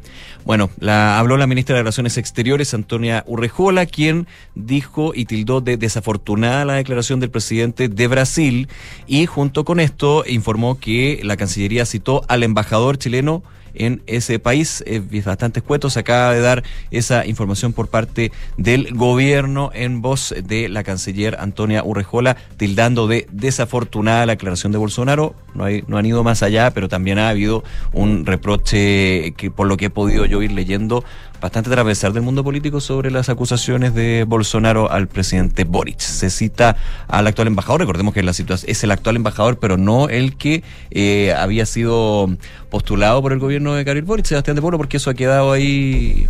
Bueno, 0.45 0.69
la, 0.79 1.19
habló 1.19 1.37
la 1.37 1.45
ministra 1.45 1.75
de 1.75 1.81
Relaciones 1.81 2.17
Exteriores, 2.17 2.73
Antonia 2.73 3.23
Urrejola, 3.27 3.85
quien 3.85 4.27
dijo 4.55 5.11
y 5.13 5.25
tildó 5.25 5.61
de 5.61 5.77
desafortunada 5.77 6.65
la 6.65 6.73
declaración 6.75 7.19
del 7.19 7.29
presidente 7.29 7.89
de 7.89 8.07
Brasil 8.07 8.69
y 9.05 9.25
junto 9.25 9.65
con 9.65 9.79
esto 9.79 10.23
informó 10.27 10.79
que 10.79 11.19
la 11.23 11.37
Cancillería 11.37 11.85
citó 11.85 12.23
al 12.27 12.43
embajador 12.43 12.97
chileno 12.97 13.43
en 13.75 14.01
ese 14.07 14.39
país. 14.39 14.83
Es 14.85 15.25
bastante 15.25 15.59
escueto. 15.59 15.89
Se 15.89 15.99
acaba 15.99 16.33
de 16.33 16.41
dar 16.41 16.63
esa 16.91 17.25
información 17.25 17.73
por 17.73 17.87
parte 17.87 18.31
del 18.57 18.93
gobierno 18.93 19.71
en 19.73 20.01
voz 20.01 20.33
de 20.43 20.69
la 20.69 20.83
canciller 20.83 21.37
Antonia 21.39 21.83
Urrejola, 21.83 22.37
tildando 22.57 23.07
de 23.07 23.27
desafortunada 23.31 24.25
la 24.25 24.33
aclaración 24.33 24.71
de 24.71 24.77
Bolsonaro. 24.77 25.35
No, 25.53 25.65
hay, 25.65 25.83
no 25.87 25.97
han 25.97 26.05
ido 26.05 26.23
más 26.23 26.43
allá, 26.43 26.71
pero 26.71 26.89
también 26.89 27.19
ha 27.19 27.29
habido 27.29 27.63
un 27.93 28.25
reproche 28.25 29.33
que 29.37 29.51
por 29.51 29.67
lo 29.67 29.77
que 29.77 29.85
he 29.85 29.89
podido 29.89 30.25
yo 30.25 30.41
ir 30.41 30.51
leyendo 30.51 31.03
bastante 31.45 31.69
transversal 31.69 32.11
del 32.11 32.23
mundo 32.23 32.43
político 32.43 32.81
sobre 32.81 33.11
las 33.11 33.29
acusaciones 33.29 33.93
de 33.93 34.25
Bolsonaro 34.27 34.91
al 34.91 35.07
presidente 35.07 35.63
Boric. 35.63 35.99
Se 35.99 36.31
cita 36.31 36.75
al 37.07 37.27
actual 37.27 37.49
embajador, 37.49 37.81
recordemos 37.81 38.15
que 38.15 38.23
la 38.23 38.33
situación 38.33 38.71
es 38.71 38.83
el 38.83 38.89
actual 38.89 39.15
embajador, 39.15 39.59
pero 39.59 39.77
no 39.77 40.09
el 40.09 40.37
que 40.37 40.63
eh, 40.89 41.35
había 41.37 41.67
sido 41.67 42.35
postulado 42.71 43.21
por 43.21 43.31
el 43.31 43.37
gobierno 43.37 43.75
de 43.75 43.83
Gabriel 43.83 44.05
Boric, 44.05 44.25
Sebastián 44.25 44.55
de 44.55 44.63
Polo, 44.63 44.79
porque 44.79 44.97
eso 44.97 45.11
ha 45.11 45.13
quedado 45.13 45.51
ahí 45.51 46.27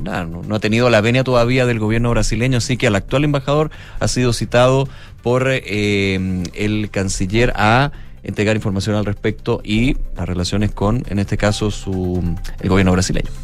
Nada, 0.00 0.26
no, 0.26 0.54
ha 0.54 0.60
tenido 0.60 0.88
la 0.90 1.00
venia 1.00 1.24
todavía 1.24 1.66
del 1.66 1.80
gobierno 1.80 2.10
brasileño, 2.10 2.58
así 2.58 2.76
que 2.76 2.86
al 2.86 2.94
actual 2.94 3.24
embajador 3.24 3.72
ha 3.98 4.06
sido 4.06 4.32
citado 4.32 4.88
por 5.24 5.48
eh, 5.48 6.44
el 6.54 6.88
canciller 6.90 7.52
a 7.56 7.90
entregar 8.22 8.54
información 8.54 8.94
al 8.94 9.06
respecto 9.06 9.60
y 9.64 9.96
las 10.16 10.28
relaciones 10.28 10.70
con, 10.70 11.02
en 11.08 11.18
este 11.18 11.36
caso, 11.36 11.72
su, 11.72 12.22
el 12.60 12.68
gobierno 12.68 12.92
brasileño. 12.92 13.41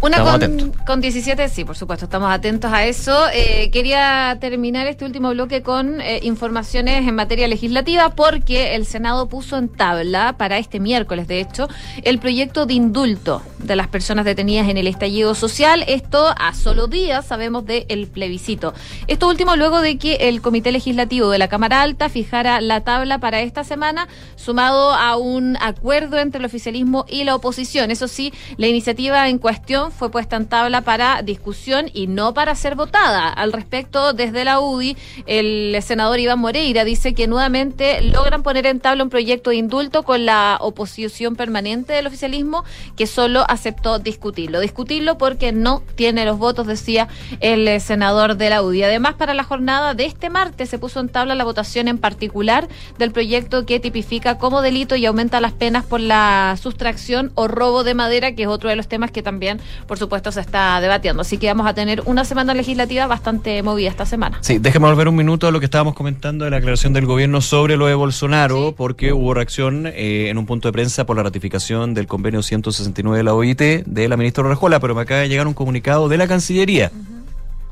Una 0.00 0.22
con, 0.22 0.72
con 0.86 1.00
17, 1.00 1.48
sí, 1.48 1.64
por 1.64 1.76
supuesto, 1.76 2.04
estamos 2.04 2.30
atentos 2.30 2.72
a 2.72 2.86
eso. 2.86 3.26
Eh, 3.34 3.68
quería 3.72 4.36
terminar 4.40 4.86
este 4.86 5.04
último 5.04 5.30
bloque 5.30 5.62
con 5.62 6.00
eh, 6.00 6.20
informaciones 6.22 7.06
en 7.08 7.16
materia 7.16 7.48
legislativa 7.48 8.10
porque 8.10 8.76
el 8.76 8.86
Senado 8.86 9.28
puso 9.28 9.58
en 9.58 9.68
tabla 9.68 10.36
para 10.38 10.58
este 10.58 10.78
miércoles, 10.78 11.26
de 11.26 11.40
hecho, 11.40 11.68
el 12.04 12.20
proyecto 12.20 12.64
de 12.64 12.74
indulto 12.74 13.42
de 13.58 13.74
las 13.74 13.88
personas 13.88 14.24
detenidas 14.24 14.68
en 14.68 14.76
el 14.76 14.86
estallido 14.86 15.34
social. 15.34 15.84
Esto 15.88 16.32
a 16.38 16.54
solo 16.54 16.86
días, 16.86 17.26
sabemos, 17.26 17.66
del 17.66 18.06
plebiscito. 18.06 18.74
Esto 19.08 19.26
último 19.26 19.56
luego 19.56 19.80
de 19.80 19.98
que 19.98 20.28
el 20.28 20.40
Comité 20.40 20.70
Legislativo 20.70 21.30
de 21.30 21.38
la 21.38 21.48
Cámara 21.48 21.82
Alta 21.82 22.08
fijara 22.08 22.60
la 22.60 22.82
tabla 22.82 23.18
para 23.18 23.40
esta 23.40 23.64
semana, 23.64 24.06
sumado 24.36 24.94
a 24.94 25.16
un 25.16 25.56
acuerdo 25.60 26.18
entre 26.18 26.38
el 26.38 26.44
oficialismo 26.44 27.04
y 27.08 27.24
la 27.24 27.34
oposición. 27.34 27.90
Eso 27.90 28.06
sí, 28.06 28.32
la 28.58 28.68
iniciativa 28.68 29.28
en 29.28 29.38
cuestión 29.38 29.87
fue 29.90 30.10
puesta 30.10 30.36
en 30.36 30.46
tabla 30.46 30.82
para 30.82 31.22
discusión 31.22 31.90
y 31.92 32.06
no 32.06 32.34
para 32.34 32.54
ser 32.54 32.74
votada. 32.74 33.28
Al 33.28 33.52
respecto, 33.52 34.12
desde 34.12 34.44
la 34.44 34.60
UDI, 34.60 34.96
el 35.26 35.76
senador 35.82 36.18
Iván 36.18 36.38
Moreira 36.38 36.84
dice 36.84 37.14
que 37.14 37.26
nuevamente 37.26 38.02
logran 38.02 38.42
poner 38.42 38.66
en 38.66 38.80
tabla 38.80 39.04
un 39.04 39.10
proyecto 39.10 39.50
de 39.50 39.56
indulto 39.56 40.02
con 40.02 40.26
la 40.26 40.58
oposición 40.60 41.36
permanente 41.36 41.92
del 41.92 42.06
oficialismo 42.06 42.64
que 42.96 43.06
solo 43.06 43.44
aceptó 43.48 43.98
discutirlo. 43.98 44.60
Discutirlo 44.60 45.18
porque 45.18 45.52
no 45.52 45.82
tiene 45.94 46.24
los 46.24 46.38
votos, 46.38 46.66
decía 46.66 47.08
el 47.40 47.66
eh, 47.68 47.80
senador 47.80 48.36
de 48.36 48.50
la 48.50 48.62
UDI. 48.62 48.84
Además, 48.84 49.14
para 49.14 49.34
la 49.34 49.44
jornada 49.44 49.94
de 49.94 50.04
este 50.04 50.30
martes 50.30 50.68
se 50.68 50.78
puso 50.78 51.00
en 51.00 51.08
tabla 51.08 51.34
la 51.34 51.44
votación 51.44 51.88
en 51.88 51.98
particular 51.98 52.68
del 52.98 53.12
proyecto 53.12 53.66
que 53.66 53.80
tipifica 53.80 54.38
como 54.38 54.62
delito 54.62 54.96
y 54.96 55.06
aumenta 55.06 55.40
las 55.40 55.52
penas 55.52 55.84
por 55.84 56.00
la 56.00 56.56
sustracción 56.60 57.32
o 57.34 57.48
robo 57.48 57.84
de 57.84 57.94
madera, 57.94 58.34
que 58.34 58.42
es 58.42 58.48
otro 58.48 58.68
de 58.70 58.76
los 58.76 58.88
temas 58.88 59.10
que 59.10 59.22
también, 59.22 59.60
por 59.86 59.98
supuesto, 59.98 60.32
se 60.32 60.40
está 60.40 60.80
debatiendo. 60.80 61.22
Así 61.22 61.38
que 61.38 61.46
vamos 61.48 61.66
a 61.66 61.74
tener 61.74 62.02
una 62.06 62.24
semana 62.24 62.54
legislativa 62.54 63.06
bastante 63.06 63.62
movida 63.62 63.88
esta 63.88 64.06
semana. 64.06 64.38
Sí, 64.40 64.58
déjeme 64.58 64.86
volver 64.86 65.08
un 65.08 65.16
minuto 65.16 65.46
a 65.46 65.50
lo 65.50 65.60
que 65.60 65.66
estábamos 65.66 65.94
comentando 65.94 66.44
de 66.44 66.50
la 66.50 66.58
aclaración 66.58 66.92
del 66.92 67.06
gobierno 67.06 67.40
sobre 67.40 67.76
lo 67.76 67.86
de 67.86 67.94
Bolsonaro, 67.94 68.74
porque 68.76 69.12
hubo 69.12 69.34
reacción 69.34 69.86
eh, 69.86 70.28
en 70.28 70.38
un 70.38 70.46
punto 70.46 70.68
de 70.68 70.72
prensa 70.72 71.06
por 71.06 71.16
la 71.16 71.22
ratificación 71.22 71.94
del 71.94 72.06
convenio 72.06 72.42
169 72.42 73.18
de 73.18 73.24
la 73.24 73.34
OIT 73.34 73.58
de 73.58 74.08
la 74.08 74.16
ministra 74.16 74.44
Rajola, 74.44 74.80
pero 74.80 74.94
me 74.94 75.02
acaba 75.02 75.20
de 75.20 75.28
llegar 75.28 75.46
un 75.46 75.54
comunicado 75.54 76.08
de 76.08 76.18
la 76.18 76.28
Cancillería. 76.28 76.90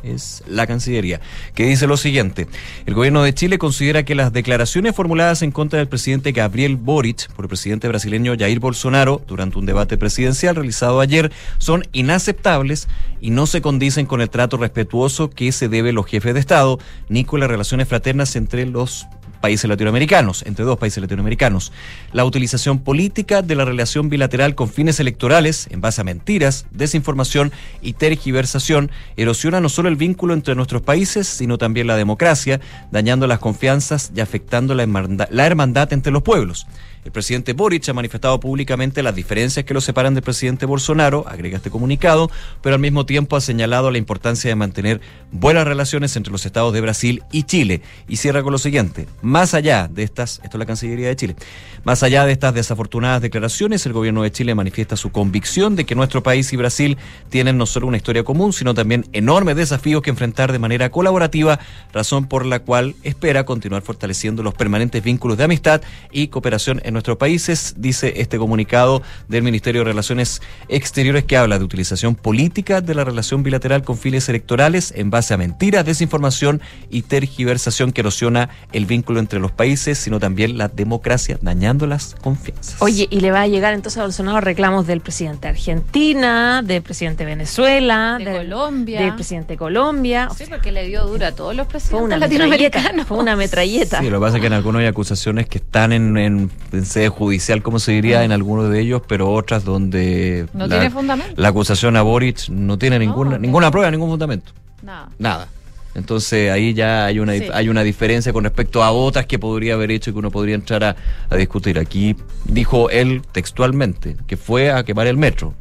Es 0.03 0.45
la 0.47 0.67
Cancillería, 0.67 1.21
que 1.55 1.67
dice 1.67 1.87
lo 1.87 1.97
siguiente. 1.97 2.47
El 2.85 2.95
gobierno 2.95 3.23
de 3.23 3.35
Chile 3.35 3.59
considera 3.59 4.05
que 4.05 4.15
las 4.15 4.33
declaraciones 4.33 4.95
formuladas 4.95 5.43
en 5.43 5.51
contra 5.51 5.79
del 5.79 5.89
presidente 5.89 6.33
Gabriel 6.33 6.77
Boric 6.77 7.31
por 7.33 7.45
el 7.45 7.49
presidente 7.49 7.89
brasileño 7.89 8.35
Jair 8.39 8.61
Bolsonaro 8.61 9.23
durante 9.27 9.59
un 9.59 9.67
debate 9.67 9.97
presidencial 9.97 10.55
realizado 10.55 11.01
ayer 11.01 11.33
son 11.59 11.85
inaceptables 11.93 12.89
y 13.21 13.31
no 13.31 13.47
se 13.47 13.63
condicen 13.63 14.07
con 14.07 14.21
el 14.21 14.31
trato 14.31 14.57
respetuoso 14.57 15.31
que 15.31 15.51
se 15.51 15.69
debe 15.69 15.91
a 15.91 15.93
los 15.95 16.07
jefes 16.07 16.35
de 16.35 16.41
Estado 16.41 16.79
ni 17.09 17.25
con 17.25 17.41
las 17.41 17.51
relaciones 17.51 17.89
fraternas 17.89 18.37
entre 18.37 18.67
los 18.67 19.07
países 19.41 19.69
latinoamericanos, 19.69 20.43
entre 20.47 20.65
dos 20.65 20.79
países 20.79 21.01
latinoamericanos. 21.01 21.73
La 22.13 22.25
utilización 22.25 22.81
política 22.81 23.43
de 23.43 23.55
la 23.55 23.65
relación 23.65 24.09
bilateral 24.09 24.55
con 24.55 24.69
fines 24.69 25.01
electorales, 25.01 25.69
en 25.71 25.81
base 25.81 26.01
a 26.01 26.05
mentiras, 26.05 26.67
desinformación 26.71 27.53
y 27.83 27.95
tergiversación, 27.95 28.91
erosiona 29.17 29.61
no 29.61 29.69
solo 29.69 29.89
el 29.89 29.97
vínculo 29.97 30.35
entre 30.35 30.55
nuestros 30.55 30.83
países, 30.83 31.27
sino 31.27 31.59
también 31.59 31.87
la 31.87 31.97
democracia, 31.97 32.61
dañando 32.91 33.27
las 33.27 33.39
confianzas 33.39 34.13
y 34.15 34.21
afectando 34.21 34.75
la 34.75 34.83
hermandad, 34.83 35.29
la 35.31 35.47
hermandad 35.47 35.93
entre 35.93 36.13
los 36.13 36.23
pueblos. 36.23 36.67
El 37.07 37.13
presidente 37.13 37.53
Boric 37.53 37.89
ha 37.89 37.93
manifestado 37.93 38.41
públicamente 38.41 39.01
las 39.01 39.15
diferencias 39.15 39.65
que 39.65 39.73
lo 39.73 39.81
separan 39.81 40.15
del 40.15 40.25
presidente 40.25 40.67
Bolsonaro, 40.67 41.25
agrega 41.29 41.59
este 41.59 41.71
comunicado, 41.71 42.33
pero 42.63 42.75
al 42.75 42.81
mismo 42.81 43.07
tiempo 43.07 43.37
ha 43.37 43.41
señalado 43.41 43.93
la 43.93 43.99
importancia 43.99 44.49
de 44.51 44.57
mantener 44.57 45.01
buenas 45.31 45.69
relaciones 45.69 46.17
entre 46.17 46.33
los 46.33 46.45
estados 46.45 46.75
de 46.75 46.81
Brasil 46.81 47.23
y 47.31 47.45
Chile. 47.45 47.81
Y 48.09 48.17
cierra 48.17 48.43
con 48.43 48.51
lo 48.51 48.59
siguiente, 48.59 49.07
más 49.23 49.55
allá 49.55 49.89
de 49.89 50.03
estas, 50.03 50.41
esto 50.43 50.57
es 50.57 50.59
la 50.59 50.67
Cancillería 50.67 51.07
de 51.07 51.15
Chile, 51.15 51.37
más 51.85 52.03
allá 52.03 52.27
de 52.27 52.33
estas 52.33 52.53
desafortunadas 52.53 53.23
declaraciones, 53.23 53.87
el 53.87 53.93
gobierno 53.93 54.25
de 54.25 54.33
Chile 54.33 54.57
manifiesta 54.57 54.97
su 54.97 55.13
convicción 55.13 55.77
de 55.77 55.87
que 55.87 55.95
nuestro 55.95 56.25
país 56.25 56.53
y 56.53 56.57
Brasil 56.57 56.99
tienen 57.29 57.57
no 57.57 57.67
solo 57.67 57.87
una 57.87 57.99
historia 57.99 58.25
común, 58.25 58.53
sino 58.53 58.75
también 58.75 59.07
enormes 59.13 59.55
desafíos 59.55 60.03
que 60.03 60.11
enfrentar 60.11 60.51
de 60.51 60.59
manera 60.59 60.91
colaborativa, 60.91 61.61
razón 61.93 62.27
por 62.27 62.45
la 62.45 62.59
cual 62.59 62.97
espera 63.05 63.45
continuar 63.45 63.83
fortaleciendo 63.83 64.43
los 64.43 64.55
permanentes 64.55 65.05
vínculos 65.05 65.39
de 65.39 65.45
amistad 65.45 65.83
y 66.11 66.27
cooperación 66.27 66.81
en 66.83 66.96
nuestros 66.97 67.19
países, 67.19 67.75
dice 67.77 68.15
este 68.17 68.39
comunicado 68.39 69.03
del 69.29 69.43
Ministerio 69.43 69.83
de 69.83 69.85
Relaciones 69.85 70.41
Exteriores 70.69 71.25
que 71.25 71.37
habla 71.37 71.59
de 71.59 71.65
utilización 71.65 72.15
política 72.15 72.81
de 72.81 72.95
la 72.95 73.05
relación 73.05 73.43
bilateral 73.43 73.83
con 73.83 73.99
fines 73.99 74.29
electorales 74.29 74.93
en 74.97 75.11
base 75.11 75.35
a 75.35 75.37
mentiras, 75.37 75.85
desinformación 75.85 76.61
y 76.91 77.03
tergiversación 77.03 77.93
que 77.93 78.01
erosiona 78.01 78.49
el 78.73 78.87
vínculo 78.87 79.21
entre 79.21 79.39
los 79.41 79.53
países, 79.53 79.99
sino 79.99 80.19
también 80.19 80.57
la 80.59 80.69
democracia, 80.69 81.39
dañando 81.43 81.87
las 81.87 82.15
confianzas. 82.15 82.77
Oye, 82.81 83.07
y 83.11 83.21
le 83.21 83.31
va 83.31 83.43
a 83.43 83.47
llegar 83.47 83.75
entonces 83.75 83.99
a 83.99 84.03
Bolsonaro 84.03 84.41
reclamos 84.41 84.87
del 84.87 85.01
presidente 85.01 85.43
de 85.43 85.49
Argentina, 85.51 86.63
del 86.63 86.83
presidente 86.83 87.25
de 87.25 87.31
Venezuela, 87.31 88.17
De 88.19 88.25
del- 88.25 88.37
Colombia. 88.49 89.01
del 89.03 89.15
presidente 89.15 89.53
de 89.55 89.59
Colombia. 89.59 90.29
Sí, 90.37 90.45
porque 90.49 90.73
le 90.73 90.87
dio 90.87 91.05
dura 91.07 91.29
a 91.29 91.33
todos 91.33 91.55
los 91.55 91.67
Fue 91.67 91.73
presidentes 91.73 92.05
una 92.07 92.19
latinoamericanos. 92.19 92.83
metralleta. 92.83 93.05
Fue 93.07 93.19
una 93.19 93.37
metralleta. 93.37 94.01
Sí, 94.01 94.11
lo 94.11 94.19
que 94.19 94.25
pasa 94.25 94.37
es 94.37 94.41
que 94.41 94.47
en 94.47 94.53
algunos 94.55 94.81
hay 94.81 94.87
acusaciones 94.87 95.49
que 95.49 95.59
están 95.59 95.93
en, 95.93 96.17
en, 96.17 96.51
en 96.73 96.86
sede 96.87 97.09
judicial, 97.09 97.63
como 97.63 97.79
se 97.79 97.93
diría, 97.93 98.25
en 98.25 98.33
algunos 98.33 98.71
de 98.71 98.81
ellos, 98.81 99.03
pero 99.07 99.31
otras 99.33 99.65
donde 99.65 100.47
No 100.55 100.67
la, 100.67 100.77
tiene 100.77 100.91
fundamento. 100.91 101.35
la 101.41 101.49
acusación 101.49 101.97
a 101.97 102.03
Boric 102.03 102.49
no 102.49 102.79
tiene 102.79 102.99
ninguna, 102.99 103.39
ninguna 103.39 103.71
prueba, 103.71 103.91
ningún 103.91 104.09
fundamento. 104.11 104.53
Nada. 104.83 105.09
Nada. 105.19 105.49
Entonces 105.95 106.51
ahí 106.51 106.75
ya 106.75 107.07
hay 107.07 107.19
una, 107.21 107.33
Sí. 107.33 107.49
hay 107.55 107.69
una 107.71 107.83
diferencia 107.83 108.31
con 108.33 108.45
respecto 108.45 108.83
a 108.85 108.91
otras 108.93 109.25
que 109.27 109.39
podría 109.39 109.75
haber 109.75 109.91
hecho 109.91 110.11
y 110.11 110.13
que 110.13 110.19
uno 110.19 110.31
podría 110.31 110.55
entrar 110.55 110.85
a, 110.85 110.97
a 111.31 111.37
discutir. 111.37 111.79
Aquí 111.79 112.15
dijo 112.45 112.91
él 112.91 113.23
textualmente 113.33 114.17
que 114.27 114.37
fue 114.37 114.71
a 114.71 114.85
quemar 114.85 115.07
el 115.07 115.17
metro. 115.17 115.55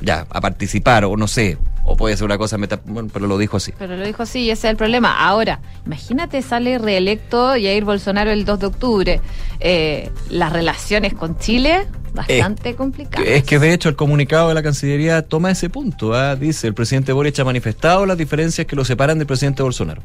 Ya, 0.00 0.26
a 0.30 0.40
participar, 0.40 1.04
o 1.04 1.16
no 1.16 1.26
sé, 1.28 1.58
o 1.88 1.96
puede 1.96 2.16
ser 2.16 2.26
una 2.26 2.36
cosa 2.38 2.58
meta, 2.58 2.80
bueno, 2.84 3.08
pero 3.12 3.26
lo 3.26 3.38
dijo 3.38 3.56
así. 3.56 3.72
Pero 3.78 3.96
lo 3.96 4.04
dijo 4.04 4.22
así 4.22 4.40
y 4.40 4.50
ese 4.50 4.68
es 4.68 4.72
el 4.72 4.76
problema. 4.76 5.26
Ahora, 5.26 5.60
imagínate, 5.86 6.42
sale 6.42 6.78
reelecto 6.78 7.52
Jair 7.52 7.84
Bolsonaro 7.84 8.30
el 8.30 8.44
2 8.44 8.60
de 8.60 8.66
octubre. 8.66 9.20
Eh, 9.60 10.10
las 10.28 10.52
relaciones 10.52 11.14
con 11.14 11.38
Chile, 11.38 11.86
bastante 12.12 12.74
complicadas. 12.74 13.26
Es 13.26 13.44
que 13.44 13.58
de 13.58 13.72
hecho 13.72 13.88
el 13.88 13.96
comunicado 13.96 14.48
de 14.48 14.54
la 14.54 14.62
Cancillería 14.62 15.22
toma 15.22 15.50
ese 15.50 15.70
punto. 15.70 16.14
¿ah? 16.14 16.36
Dice, 16.36 16.66
el 16.66 16.74
presidente 16.74 17.12
Boric 17.12 17.38
ha 17.38 17.44
manifestado 17.44 18.04
las 18.06 18.18
diferencias 18.18 18.66
que 18.66 18.76
lo 18.76 18.84
separan 18.84 19.18
del 19.18 19.26
presidente 19.26 19.62
Bolsonaro. 19.62 20.02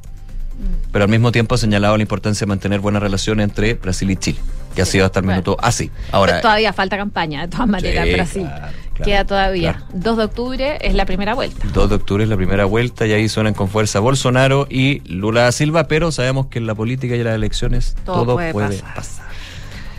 Pero 0.91 1.05
al 1.05 1.11
mismo 1.11 1.31
tiempo 1.31 1.55
ha 1.55 1.57
señalado 1.57 1.97
la 1.97 2.03
importancia 2.03 2.45
de 2.45 2.49
mantener 2.49 2.79
buenas 2.79 3.01
relaciones 3.01 3.43
entre 3.45 3.73
Brasil 3.73 4.09
y 4.11 4.15
Chile, 4.15 4.39
que 4.75 4.81
ha 4.81 4.85
sido 4.85 5.05
hasta 5.05 5.19
el 5.19 5.25
bueno. 5.25 5.41
minuto 5.41 5.57
así. 5.61 5.91
Ahora, 6.11 6.41
todavía 6.41 6.73
falta 6.73 6.97
campaña, 6.97 7.41
de 7.41 7.47
todas 7.47 7.67
maneras, 7.67 8.05
Sí, 8.05 8.13
Brasil. 8.13 8.47
claro, 8.55 8.73
Queda 9.03 9.25
todavía. 9.25 9.83
2 9.93 10.17
de 10.17 10.23
octubre 10.23 10.77
es 10.81 10.93
la 10.93 11.05
primera 11.05 11.33
vuelta. 11.33 11.65
2 11.73 11.89
de 11.89 11.95
octubre 11.95 12.23
es 12.23 12.29
la 12.29 12.35
primera 12.37 12.65
vuelta 12.65 13.07
y 13.07 13.13
ahí 13.13 13.27
suenan 13.27 13.53
con 13.55 13.67
fuerza 13.69 13.99
Bolsonaro 13.99 14.67
y 14.69 14.99
Lula 15.11 15.43
da 15.43 15.51
Silva, 15.51 15.87
pero 15.87 16.11
sabemos 16.11 16.47
que 16.47 16.59
en 16.59 16.67
la 16.67 16.75
política 16.75 17.15
y 17.15 17.19
en 17.19 17.25
las 17.25 17.35
elecciones 17.35 17.95
Todo 18.05 18.23
todo, 18.23 18.35
puede 18.35 18.51
puede, 18.53 18.77
pasar. 18.79 18.93
pasar. 18.95 19.25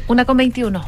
Una 0.07 0.27
con 0.27 0.37
21. 0.37 0.83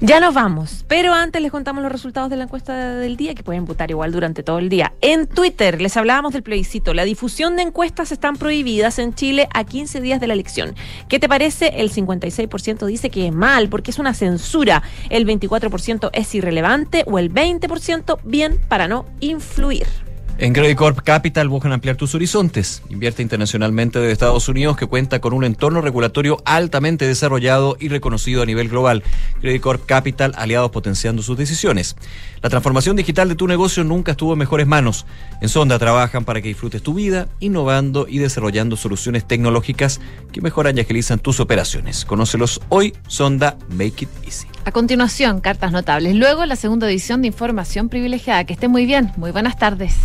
Ya 0.00 0.20
nos 0.20 0.34
vamos, 0.34 0.84
pero 0.86 1.12
antes 1.14 1.40
les 1.40 1.50
contamos 1.50 1.82
los 1.82 1.90
resultados 1.90 2.28
de 2.28 2.36
la 2.36 2.44
encuesta 2.44 2.96
del 2.96 3.16
día 3.16 3.34
que 3.34 3.42
pueden 3.42 3.64
votar 3.64 3.90
igual 3.90 4.12
durante 4.12 4.42
todo 4.42 4.58
el 4.58 4.68
día. 4.68 4.92
En 5.00 5.26
Twitter 5.26 5.80
les 5.80 5.96
hablábamos 5.96 6.34
del 6.34 6.42
plebiscito. 6.42 6.94
La 6.94 7.04
difusión 7.04 7.56
de 7.56 7.62
encuestas 7.62 8.12
están 8.12 8.36
prohibidas 8.36 8.98
en 8.98 9.14
Chile 9.14 9.48
a 9.54 9.64
15 9.64 10.00
días 10.00 10.20
de 10.20 10.26
la 10.26 10.34
elección. 10.34 10.76
¿Qué 11.08 11.18
te 11.18 11.28
parece? 11.28 11.80
El 11.80 11.90
56% 11.90 12.86
dice 12.86 13.10
que 13.10 13.26
es 13.26 13.32
mal 13.32 13.68
porque 13.70 13.90
es 13.90 13.98
una 13.98 14.14
censura. 14.14 14.82
El 15.08 15.26
24% 15.26 16.10
es 16.12 16.34
irrelevante 16.34 17.04
o 17.06 17.18
el 17.18 17.32
20% 17.32 18.18
bien 18.22 18.60
para 18.68 18.86
no 18.86 19.06
influir. 19.20 20.07
En 20.40 20.52
Credit 20.52 20.78
Corp 20.78 21.00
Capital 21.02 21.48
buscan 21.48 21.72
ampliar 21.72 21.96
tus 21.96 22.14
horizontes. 22.14 22.82
Invierte 22.90 23.22
internacionalmente 23.22 23.98
de 23.98 24.12
Estados 24.12 24.48
Unidos 24.48 24.76
que 24.76 24.86
cuenta 24.86 25.20
con 25.20 25.32
un 25.32 25.42
entorno 25.42 25.80
regulatorio 25.80 26.40
altamente 26.44 27.08
desarrollado 27.08 27.76
y 27.80 27.88
reconocido 27.88 28.42
a 28.42 28.46
nivel 28.46 28.68
global. 28.68 29.02
Credit 29.40 29.60
Corp 29.60 29.84
Capital, 29.84 30.34
aliados 30.36 30.70
potenciando 30.70 31.22
sus 31.24 31.36
decisiones. 31.36 31.96
La 32.40 32.50
transformación 32.50 32.94
digital 32.94 33.28
de 33.28 33.34
tu 33.34 33.48
negocio 33.48 33.82
nunca 33.82 34.12
estuvo 34.12 34.34
en 34.34 34.38
mejores 34.38 34.68
manos. 34.68 35.06
En 35.40 35.48
Sonda 35.48 35.76
trabajan 35.76 36.24
para 36.24 36.40
que 36.40 36.46
disfrutes 36.46 36.84
tu 36.84 36.94
vida, 36.94 37.26
innovando 37.40 38.06
y 38.08 38.18
desarrollando 38.18 38.76
soluciones 38.76 39.26
tecnológicas 39.26 40.00
que 40.30 40.40
mejoran 40.40 40.78
y 40.78 40.82
agilizan 40.82 41.18
tus 41.18 41.40
operaciones. 41.40 42.04
Conócelos 42.04 42.60
hoy, 42.68 42.94
Sonda 43.08 43.58
Make 43.70 44.04
It 44.04 44.08
Easy. 44.24 44.46
A 44.64 44.70
continuación, 44.70 45.40
cartas 45.40 45.72
notables. 45.72 46.14
Luego, 46.14 46.46
la 46.46 46.54
segunda 46.54 46.88
edición 46.88 47.22
de 47.22 47.26
Información 47.28 47.88
Privilegiada. 47.88 48.44
Que 48.44 48.52
esté 48.52 48.68
muy 48.68 48.86
bien. 48.86 49.10
Muy 49.16 49.32
buenas 49.32 49.58
tardes. 49.58 49.96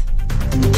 you 0.55 0.72